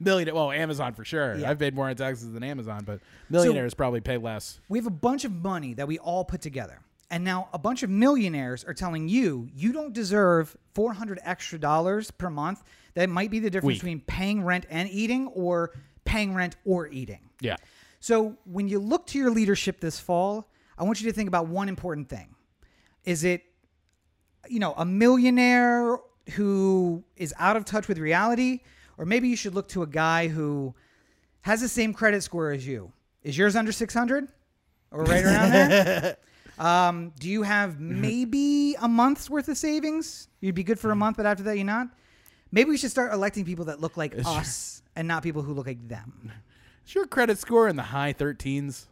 millionaire 0.00 0.34
well 0.34 0.50
Amazon 0.50 0.92
for 0.92 1.04
sure. 1.04 1.36
Yeah. 1.36 1.50
I've 1.50 1.58
paid 1.58 1.74
more 1.74 1.88
in 1.88 1.96
taxes 1.96 2.32
than 2.32 2.42
Amazon, 2.42 2.82
but 2.84 3.00
millionaires 3.30 3.72
probably 3.74 4.00
pay 4.00 4.18
less. 4.18 4.60
we 4.68 4.78
have 4.78 4.86
a 4.86 4.90
bunch 4.90 5.24
of 5.24 5.32
money 5.32 5.74
that 5.74 5.88
we 5.88 5.98
all 5.98 6.24
put 6.24 6.42
together. 6.42 6.80
And 7.10 7.24
now 7.24 7.48
a 7.54 7.58
bunch 7.58 7.82
of 7.82 7.88
millionaires 7.88 8.64
are 8.64 8.74
telling 8.74 9.08
you 9.08 9.48
you 9.54 9.72
don't 9.72 9.94
deserve 9.94 10.54
400 10.74 11.20
extra 11.22 11.58
dollars 11.58 12.10
per 12.10 12.28
month. 12.28 12.62
That 12.94 13.08
might 13.08 13.30
be 13.30 13.38
the 13.38 13.48
difference 13.48 13.76
Week. 13.76 13.80
between 13.80 14.00
paying 14.00 14.44
rent 14.44 14.66
and 14.68 14.90
eating 14.90 15.28
or 15.28 15.72
paying 16.04 16.34
rent 16.34 16.56
or 16.66 16.88
eating. 16.88 17.20
Yeah. 17.40 17.56
So 18.00 18.36
when 18.44 18.68
you 18.68 18.78
look 18.78 19.06
to 19.08 19.18
your 19.18 19.30
leadership 19.30 19.80
this 19.80 19.98
fall, 19.98 20.50
I 20.76 20.84
want 20.84 21.00
you 21.00 21.08
to 21.08 21.12
think 21.12 21.28
about 21.28 21.48
one 21.48 21.68
important 21.68 22.08
thing. 22.08 22.34
Is 23.04 23.24
it 23.24 23.42
you 24.48 24.58
know, 24.58 24.74
a 24.76 24.84
millionaire 24.84 25.98
who 26.32 27.04
is 27.16 27.34
out 27.38 27.56
of 27.56 27.64
touch 27.64 27.88
with 27.88 27.98
reality 27.98 28.60
or 28.96 29.04
maybe 29.04 29.28
you 29.28 29.36
should 29.36 29.54
look 29.54 29.68
to 29.68 29.82
a 29.82 29.86
guy 29.86 30.28
who 30.28 30.74
has 31.42 31.60
the 31.60 31.68
same 31.68 31.94
credit 31.94 32.22
score 32.22 32.50
as 32.50 32.66
you. 32.66 32.92
Is 33.22 33.38
yours 33.38 33.56
under 33.56 33.72
600 33.72 34.28
or 34.90 35.04
right 35.04 35.24
around 35.24 35.50
there? 35.50 36.16
Um, 36.58 37.12
do 37.20 37.28
you 37.28 37.44
have 37.44 37.78
maybe 37.78 38.74
a 38.80 38.88
month's 38.88 39.30
worth 39.30 39.46
of 39.46 39.56
savings? 39.56 40.26
You'd 40.40 40.56
be 40.56 40.64
good 40.64 40.80
for 40.80 40.90
a 40.90 40.96
month, 40.96 41.16
but 41.16 41.24
after 41.24 41.44
that, 41.44 41.54
you're 41.54 41.64
not. 41.64 41.86
Maybe 42.50 42.70
we 42.70 42.76
should 42.76 42.90
start 42.90 43.12
electing 43.12 43.44
people 43.44 43.66
that 43.66 43.80
look 43.80 43.96
like 43.96 44.12
us 44.24 44.82
and 44.96 45.06
not 45.06 45.22
people 45.22 45.42
who 45.42 45.52
look 45.52 45.68
like 45.68 45.86
them. 45.86 46.32
Is 46.88 46.94
your 46.94 47.06
credit 47.06 47.36
score 47.36 47.68
in 47.68 47.76
the 47.76 47.82
high 47.82 48.14
13s? 48.14 48.86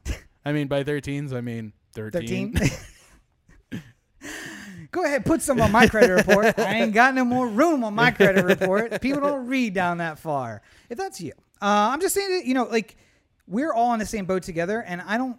I 0.44 0.52
mean, 0.52 0.66
by 0.66 0.84
13s, 0.84 1.32
I 1.32 1.40
mean 1.40 1.72
13. 1.94 2.52
13. 2.52 3.82
Go 4.92 5.02
ahead, 5.02 5.24
put 5.24 5.40
some 5.40 5.62
on 5.62 5.72
my 5.72 5.86
credit 5.86 6.12
report. 6.12 6.58
I 6.58 6.74
ain't 6.82 6.92
got 6.92 7.14
no 7.14 7.24
more 7.24 7.46
room 7.48 7.82
on 7.84 7.94
my 7.94 8.10
credit 8.10 8.44
report. 8.44 9.00
People 9.00 9.22
don't 9.22 9.46
read 9.46 9.72
down 9.72 9.96
that 9.96 10.18
far. 10.18 10.60
If 10.90 10.98
that's 10.98 11.22
you, 11.22 11.32
uh, 11.62 11.88
I'm 11.90 12.02
just 12.02 12.14
saying 12.14 12.30
that 12.32 12.44
you 12.44 12.52
know, 12.52 12.64
like 12.64 12.98
we're 13.46 13.72
all 13.72 13.94
in 13.94 13.98
the 13.98 14.04
same 14.04 14.26
boat 14.26 14.42
together, 14.42 14.82
and 14.82 15.00
I 15.00 15.16
don't, 15.16 15.38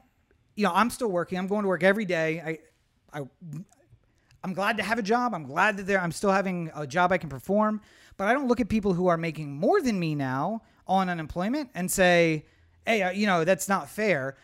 you 0.56 0.64
know, 0.64 0.72
I'm 0.74 0.90
still 0.90 1.10
working. 1.10 1.38
I'm 1.38 1.46
going 1.46 1.62
to 1.62 1.68
work 1.68 1.84
every 1.84 2.06
day. 2.06 2.60
I, 3.14 3.20
I, 3.20 3.22
I'm 4.44 4.54
glad 4.54 4.78
to 4.78 4.84
have 4.84 5.00
a 5.00 5.02
job. 5.02 5.34
I'm 5.34 5.44
glad 5.46 5.78
that 5.78 5.88
there. 5.88 6.00
I'm 6.00 6.12
still 6.12 6.32
having 6.32 6.72
a 6.76 6.86
job 6.88 7.12
I 7.12 7.18
can 7.18 7.30
perform. 7.30 7.82
But 8.18 8.28
I 8.28 8.34
don't 8.34 8.48
look 8.48 8.60
at 8.60 8.70
people 8.70 8.94
who 8.94 9.08
are 9.08 9.18
making 9.18 9.52
more 9.60 9.82
than 9.82 10.00
me 10.00 10.16
now 10.16 10.62
on 10.88 11.10
unemployment 11.10 11.70
and 11.76 11.92
say, 11.92 12.46
"Hey, 12.86 13.02
uh, 13.04 13.12
you 13.12 13.28
know, 13.28 13.44
that's 13.44 13.68
not 13.68 13.90
fair." 13.90 14.38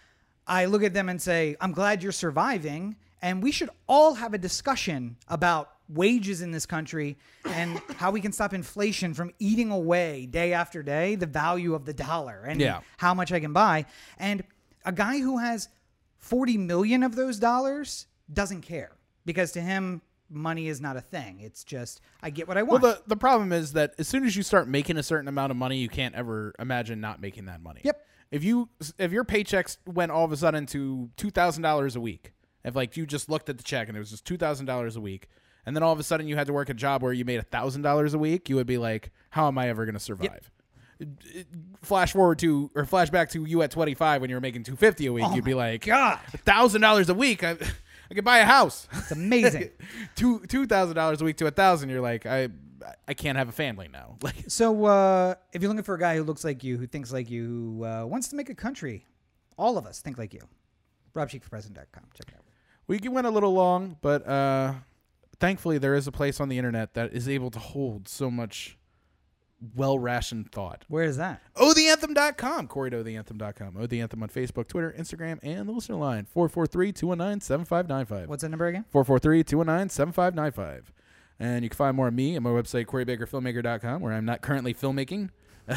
I 0.45 0.65
look 0.65 0.84
at 0.84 0.94
them 0.94 1.10
and 1.10 1.22
say, 1.22 1.56
"I'm 1.61 1.72
glad 1.72 2.03
you're 2.03 2.11
surviving." 2.11 2.95
And 3.22 3.41
we 3.41 3.52
should 3.52 3.70
all 3.88 4.15
have 4.15 4.34
a 4.34 4.38
discussion 4.38 5.15
about 5.30 5.70
wages 5.88 6.41
in 6.41 6.52
this 6.52 6.65
country 6.65 7.18
and 7.45 7.80
how 7.98 8.11
we 8.11 8.20
can 8.20 8.32
stop 8.34 8.53
inflation 8.53 9.14
from 9.14 9.32
eating 9.40 9.72
away 9.72 10.26
day 10.26 10.52
after 10.53 10.84
day 10.84 11.15
the 11.15 11.26
value 11.26 11.74
of 11.74 11.86
the 11.86 11.94
dollar 11.94 12.44
and 12.44 12.60
Yeah. 12.60 12.82
how 12.98 13.14
much 13.14 13.32
I 13.32 13.40
can 13.40 13.53
buy. 13.53 13.86
And 14.18 14.44
a 14.86 14.91
guy 14.91 15.20
who 15.20 15.38
has 15.38 15.70
40 16.18 16.57
million 16.57 17.03
of 17.03 17.15
those 17.15 17.40
dollars 17.40 18.07
doesn't 18.32 18.61
care 18.61 18.91
because 19.25 19.51
to 19.53 19.61
him, 19.61 20.01
money 20.29 20.67
is 20.67 20.81
not 20.81 20.97
a 20.97 21.01
thing. 21.01 21.39
It's 21.41 21.63
just, 21.63 22.01
I 22.21 22.29
get 22.29 22.47
what 22.47 22.57
I 22.57 22.63
Well, 22.63 22.79
want. 22.81 22.83
the, 22.83 23.01
the 23.07 23.17
problem 23.17 23.51
is 23.51 23.73
that 23.73 23.93
as 23.99 24.07
soon 24.07 24.25
as 24.25 24.35
you 24.35 24.41
start 24.43 24.67
making 24.67 24.97
a 24.97 25.03
certain 25.03 25.27
amount 25.27 25.51
of 25.51 25.57
money, 25.57 25.77
you 25.77 25.89
can't 25.89 26.15
ever 26.15 26.53
imagine 26.59 26.99
not 27.01 27.21
making 27.21 27.45
that 27.45 27.61
money. 27.61 27.81
Yep. 27.83 28.05
If 28.31 28.43
you 28.43 28.69
if 28.97 29.11
your 29.11 29.23
paychecks 29.25 29.77
went 29.85 30.11
all 30.11 30.25
of 30.25 30.31
a 30.31 30.37
sudden 30.37 30.65
to 30.67 31.09
two 31.17 31.29
thousand 31.29 31.61
dollars 31.61 31.95
a 31.95 32.01
week, 32.01 32.33
if 32.63 32.75
like 32.75 32.97
you 32.97 33.05
just 33.05 33.29
looked 33.29 33.47
at 33.47 33.57
the 33.57 33.63
check 33.63 33.89
and 33.89 33.95
it 33.95 33.99
was 33.99 34.09
just 34.09 34.25
two 34.25 34.37
thousand 34.37 34.65
dollars 34.65 34.95
a 34.95 35.01
week, 35.01 35.27
and 35.67 35.75
then 35.75 35.83
all 35.83 35.93
of 35.93 35.99
a 35.99 36.03
sudden 36.03 36.27
you 36.27 36.35
had 36.35 36.47
to 36.47 36.53
work 36.53 36.69
a 36.69 36.73
job 36.73 37.03
where 37.03 37.13
you 37.13 37.25
made 37.25 37.47
thousand 37.51 37.83
dollars 37.83 38.15
a 38.15 38.17
week, 38.17 38.49
you 38.49 38.55
would 38.55 38.65
be 38.65 38.79
like, 38.79 39.11
"How 39.29 39.47
am 39.49 39.59
I 39.59 39.69
ever 39.69 39.85
going 39.85 39.93
to 39.93 39.99
survive?" 39.99 40.49
It- 40.99 41.47
Flash 41.83 42.13
forward 42.13 42.39
to 42.39 42.71
or 42.75 42.85
flash 42.85 43.09
back 43.09 43.29
to 43.31 43.43
you 43.45 43.61
at 43.61 43.69
twenty 43.69 43.93
five 43.93 44.21
when 44.21 44.29
you 44.31 44.35
were 44.35 44.41
making 44.41 44.63
two 44.63 44.77
fifty 44.77 45.05
a 45.05 45.13
week, 45.13 45.25
oh 45.27 45.35
you'd 45.35 45.43
be 45.45 45.53
like, 45.53 45.83
Oh 45.87 45.91
God. 45.91 46.19
thousand 46.45 46.81
dollars 46.81 47.09
a 47.09 47.13
week, 47.13 47.43
I, 47.43 47.57
I 48.09 48.13
could 48.13 48.25
buy 48.25 48.39
a 48.39 48.45
house." 48.45 48.88
it's 48.93 49.11
amazing. 49.11 49.69
two 50.15 50.45
two 50.47 50.65
thousand 50.65 50.95
dollars 50.95 51.21
a 51.21 51.25
week 51.25 51.38
to 51.38 51.47
a 51.47 51.51
thousand, 51.51 51.89
you're 51.89 52.01
like, 52.01 52.25
I 52.25 52.49
I 53.07 53.13
can't 53.13 53.38
have 53.38 53.49
a 53.49 53.53
family 53.53 53.88
now. 53.91 54.17
Like 54.21 54.35
so, 54.47 54.85
uh, 54.85 55.35
if 55.51 55.61
you're 55.61 55.69
looking 55.69 55.84
for 55.84 55.95
a 55.95 55.99
guy 55.99 56.15
who 56.15 56.23
looks 56.23 56.43
like 56.43 56.63
you, 56.63 56.77
who 56.77 56.88
thinks 56.88 57.11
like 57.11 57.30
you, 57.30 57.45
who 57.45 57.85
uh, 57.85 58.05
wants 58.05 58.27
to 58.30 58.35
make 58.35 58.49
a 58.49 58.55
country, 58.55 59.05
all 59.57 59.77
of 59.77 59.85
us 59.85 60.01
think 60.01 60.17
like 60.17 60.34
you. 60.34 60.41
RobCheekforPresident.com. 61.13 62.03
Check 62.15 62.30
it 62.30 62.35
out. 62.35 62.43
we 62.88 62.97
went 63.07 63.27
a 63.27 63.30
little 63.30 63.53
long, 63.53 63.97
but 64.01 64.27
uh 64.27 64.73
thankfully 65.39 65.77
there 65.77 65.93
is 65.93 66.07
a 66.07 66.11
place 66.11 66.39
on 66.39 66.47
the 66.49 66.57
internet 66.57 66.93
that 66.93 67.13
is 67.13 67.27
able 67.27 67.51
to 67.51 67.59
hold 67.59 68.07
so 68.07 68.31
much 68.31 68.77
well 69.76 69.99
rationed 69.99 70.52
thought. 70.52 70.85
Where 70.88 71.03
is 71.03 71.18
that? 71.18 71.41
OhTheAnthem.com. 71.56 72.68
Corey 72.68 72.91
to 72.91 73.03
OhTheAnthem.com. 73.03 73.77
Oh, 73.80 73.85
the 73.85 74.02
Anthem 74.02 74.23
on 74.23 74.30
Facebook, 74.30 74.68
Twitter, 74.68 74.94
Instagram, 74.98 75.40
and 75.44 75.68
the 75.68 75.72
listener 75.72 75.95
line 75.95 76.26
443 76.26 76.91
219 76.91 77.41
7595. 77.41 78.30
What's 78.30 78.44
that 78.44 78.49
number 78.49 78.68
again? 78.68 78.85
443 78.90 79.44
219 79.44 79.90
7595. 79.90 80.94
And 81.40 81.64
you 81.64 81.69
can 81.69 81.76
find 81.76 81.95
more 81.95 82.07
of 82.07 82.14
me 82.14 82.35
at 82.35 82.41
my 82.41 82.52
website, 82.52 82.85
CoreyBakerFilmmaker.com, 82.85 84.02
where 84.02 84.14
I'm 84.14 84.26
not 84.26 84.41
currently 84.41 84.73
filmmaking. 84.73 85.30
uh, 85.69 85.73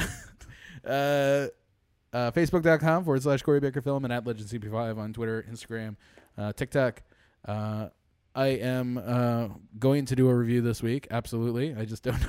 uh, 0.85 2.31
Facebook.com 2.31 3.05
forward 3.05 3.23
slash 3.23 3.43
Corey 3.43 3.61
Baker 3.61 3.81
Film 3.81 4.05
and 4.05 4.13
at 4.13 4.25
LegendCP5 4.25 4.99
on 4.99 5.13
Twitter, 5.13 5.45
Instagram, 5.51 5.97
uh, 6.39 6.53
TikTok. 6.53 7.03
Uh, 7.47 7.89
I 8.35 8.47
am 8.49 8.99
uh, 8.99 9.49
going 9.79 10.05
to 10.07 10.17
do 10.17 10.29
a 10.29 10.35
review 10.35 10.61
this 10.61 10.83
week. 10.83 11.07
Absolutely. 11.11 11.75
I 11.75 11.85
just 11.85 12.03
don't 12.03 12.21
know 12.21 12.29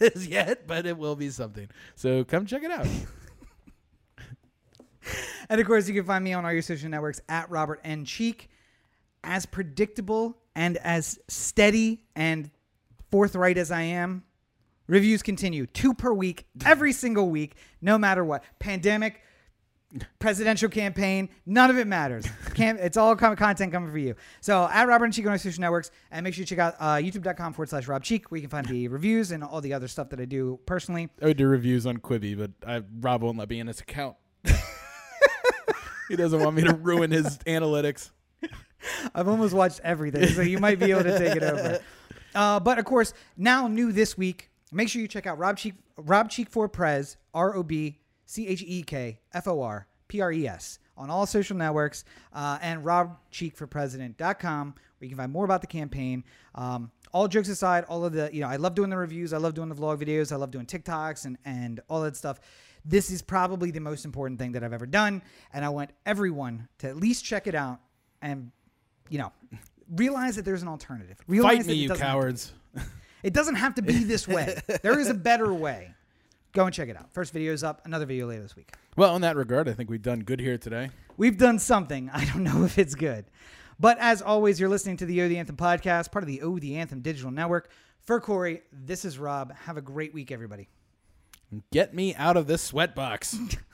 is 0.00 0.26
yet, 0.26 0.66
but 0.66 0.86
it 0.86 0.96
will 0.96 1.16
be 1.16 1.30
something. 1.30 1.68
So 1.94 2.24
come 2.24 2.46
check 2.46 2.62
it 2.62 2.70
out. 2.70 2.86
And 5.48 5.60
of 5.60 5.66
course, 5.66 5.86
you 5.88 5.94
can 5.94 6.04
find 6.04 6.24
me 6.24 6.32
on 6.32 6.46
all 6.46 6.52
your 6.52 6.62
social 6.62 6.88
networks 6.88 7.20
at 7.28 7.50
Robert 7.50 7.80
N. 7.84 8.04
Cheek. 8.04 8.48
As 9.24 9.44
predictable 9.44 10.38
and 10.54 10.78
as 10.78 11.18
steady 11.28 12.04
and 12.16 12.50
forthright 13.10 13.58
as 13.58 13.70
I 13.70 13.82
am, 13.82 14.24
reviews 14.86 15.22
continue. 15.22 15.66
Two 15.66 15.92
per 15.92 16.12
week, 16.12 16.46
every 16.64 16.92
single 16.92 17.28
week, 17.28 17.56
no 17.80 17.98
matter 17.98 18.24
what. 18.24 18.42
Pandemic, 18.58 19.20
presidential 20.18 20.68
campaign. 20.68 21.28
None 21.46 21.70
of 21.70 21.78
it 21.78 21.86
matters. 21.86 22.26
Can't, 22.54 22.78
it's 22.80 22.96
all 22.96 23.14
content 23.16 23.72
coming 23.72 23.90
for 23.90 23.98
you. 23.98 24.14
So 24.40 24.68
at 24.70 24.86
Robert 24.88 25.06
N. 25.06 25.12
Cheek 25.12 25.26
on 25.26 25.32
our 25.32 25.38
social 25.38 25.60
networks, 25.60 25.90
and 26.10 26.24
make 26.24 26.34
sure 26.34 26.42
you 26.42 26.46
check 26.46 26.58
out 26.58 26.74
uh, 26.78 26.94
youtube.com 26.94 27.52
forward 27.52 27.68
slash 27.68 27.88
Rob 27.88 28.02
Cheek, 28.02 28.30
where 28.30 28.38
you 28.38 28.48
can 28.48 28.50
find 28.50 28.66
the 28.66 28.88
reviews 28.88 29.32
and 29.32 29.44
all 29.44 29.60
the 29.60 29.72
other 29.72 29.88
stuff 29.88 30.10
that 30.10 30.20
I 30.20 30.24
do 30.24 30.58
personally. 30.66 31.08
I 31.20 31.26
would 31.26 31.36
do 31.36 31.46
reviews 31.46 31.86
on 31.86 31.98
Quibi, 31.98 32.38
but 32.38 32.50
I, 32.66 32.82
Rob 33.00 33.22
won't 33.22 33.38
let 33.38 33.48
me 33.48 33.60
in 33.60 33.66
his 33.66 33.80
account. 33.80 34.16
he 36.08 36.16
doesn't 36.16 36.40
want 36.40 36.56
me 36.56 36.62
to 36.64 36.74
ruin 36.74 37.10
his 37.10 37.38
analytics. 37.38 38.10
I've 39.14 39.28
almost 39.28 39.54
watched 39.54 39.80
everything, 39.84 40.26
so 40.28 40.42
you 40.42 40.58
might 40.58 40.78
be 40.78 40.90
able 40.90 41.04
to 41.04 41.18
take 41.18 41.36
it 41.36 41.42
over. 41.42 41.80
Uh, 42.34 42.58
but 42.58 42.78
of 42.78 42.84
course, 42.84 43.12
now 43.36 43.68
new 43.68 43.92
this 43.92 44.16
week, 44.16 44.50
make 44.72 44.88
sure 44.88 45.00
you 45.00 45.06
check 45.06 45.26
out 45.26 45.38
Rob 45.38 45.56
Cheek, 45.56 45.74
Rob 45.96 46.30
Cheek 46.30 46.50
for 46.50 46.68
Prez, 46.68 47.16
R 47.32 47.54
O 47.54 47.62
B 47.62 48.01
C 48.32 48.48
H 48.48 48.64
E 48.66 48.82
K 48.82 49.18
F 49.34 49.46
O 49.46 49.60
R 49.60 49.86
P 50.08 50.22
R 50.22 50.32
E 50.32 50.48
S, 50.48 50.78
on 50.96 51.10
all 51.10 51.26
social 51.26 51.54
networks, 51.54 52.04
uh, 52.32 52.58
and 52.62 52.82
robcheekforpresident.com, 52.82 54.74
where 54.74 55.04
you 55.04 55.08
can 55.08 55.18
find 55.18 55.30
more 55.30 55.44
about 55.44 55.60
the 55.60 55.66
campaign. 55.66 56.24
Um, 56.54 56.90
all 57.12 57.28
jokes 57.28 57.50
aside, 57.50 57.84
all 57.90 58.06
of 58.06 58.14
the, 58.14 58.30
you 58.32 58.40
know, 58.40 58.48
I 58.48 58.56
love 58.56 58.74
doing 58.74 58.88
the 58.88 58.96
reviews, 58.96 59.34
I 59.34 59.36
love 59.36 59.52
doing 59.52 59.68
the 59.68 59.74
vlog 59.74 60.02
videos, 60.02 60.32
I 60.32 60.36
love 60.36 60.50
doing 60.50 60.64
TikToks 60.64 61.26
and, 61.26 61.36
and 61.44 61.80
all 61.90 62.00
that 62.02 62.16
stuff. 62.16 62.40
This 62.86 63.10
is 63.10 63.20
probably 63.20 63.70
the 63.70 63.80
most 63.80 64.06
important 64.06 64.40
thing 64.40 64.52
that 64.52 64.64
I've 64.64 64.72
ever 64.72 64.86
done, 64.86 65.22
and 65.52 65.62
I 65.62 65.68
want 65.68 65.90
everyone 66.06 66.68
to 66.78 66.88
at 66.88 66.96
least 66.96 67.26
check 67.26 67.46
it 67.46 67.54
out 67.54 67.80
and 68.22 68.50
you 69.10 69.18
know, 69.18 69.30
realize 69.94 70.36
that 70.36 70.46
there's 70.46 70.62
an 70.62 70.68
alternative. 70.68 71.18
Realize 71.26 71.58
Fight 71.58 71.66
that 71.66 71.72
me, 71.72 71.74
you 71.74 71.88
doesn't 71.88 72.02
have 72.02 72.08
to- 72.08 72.12
cowards. 72.12 72.52
it 73.22 73.34
doesn't 73.34 73.56
have 73.56 73.74
to 73.74 73.82
be 73.82 74.04
this 74.04 74.26
way. 74.26 74.58
there 74.82 74.98
is 74.98 75.10
a 75.10 75.14
better 75.14 75.52
way. 75.52 75.94
Go 76.52 76.66
and 76.66 76.74
check 76.74 76.88
it 76.88 76.96
out. 76.96 77.12
First 77.12 77.32
video 77.32 77.52
is 77.52 77.64
up. 77.64 77.80
Another 77.86 78.04
video 78.04 78.26
later 78.26 78.42
this 78.42 78.54
week. 78.54 78.72
Well, 78.96 79.16
in 79.16 79.22
that 79.22 79.36
regard, 79.36 79.68
I 79.68 79.72
think 79.72 79.88
we've 79.88 80.02
done 80.02 80.20
good 80.20 80.38
here 80.38 80.58
today. 80.58 80.90
We've 81.16 81.38
done 81.38 81.58
something. 81.58 82.10
I 82.12 82.24
don't 82.26 82.44
know 82.44 82.64
if 82.64 82.78
it's 82.78 82.94
good. 82.94 83.24
But 83.80 83.98
as 83.98 84.20
always, 84.20 84.60
you're 84.60 84.68
listening 84.68 84.98
to 84.98 85.06
the 85.06 85.22
O 85.22 85.28
the 85.28 85.38
Anthem 85.38 85.56
podcast, 85.56 86.12
part 86.12 86.22
of 86.22 86.26
the 86.26 86.42
O 86.42 86.58
the 86.58 86.76
Anthem 86.76 87.00
digital 87.00 87.30
network. 87.30 87.70
For 88.02 88.20
Corey, 88.20 88.62
this 88.70 89.04
is 89.04 89.18
Rob. 89.18 89.54
Have 89.54 89.76
a 89.76 89.80
great 89.80 90.12
week, 90.12 90.30
everybody. 90.30 90.68
Get 91.70 91.94
me 91.94 92.14
out 92.14 92.36
of 92.36 92.46
this 92.46 92.70
sweatbox. 92.70 93.58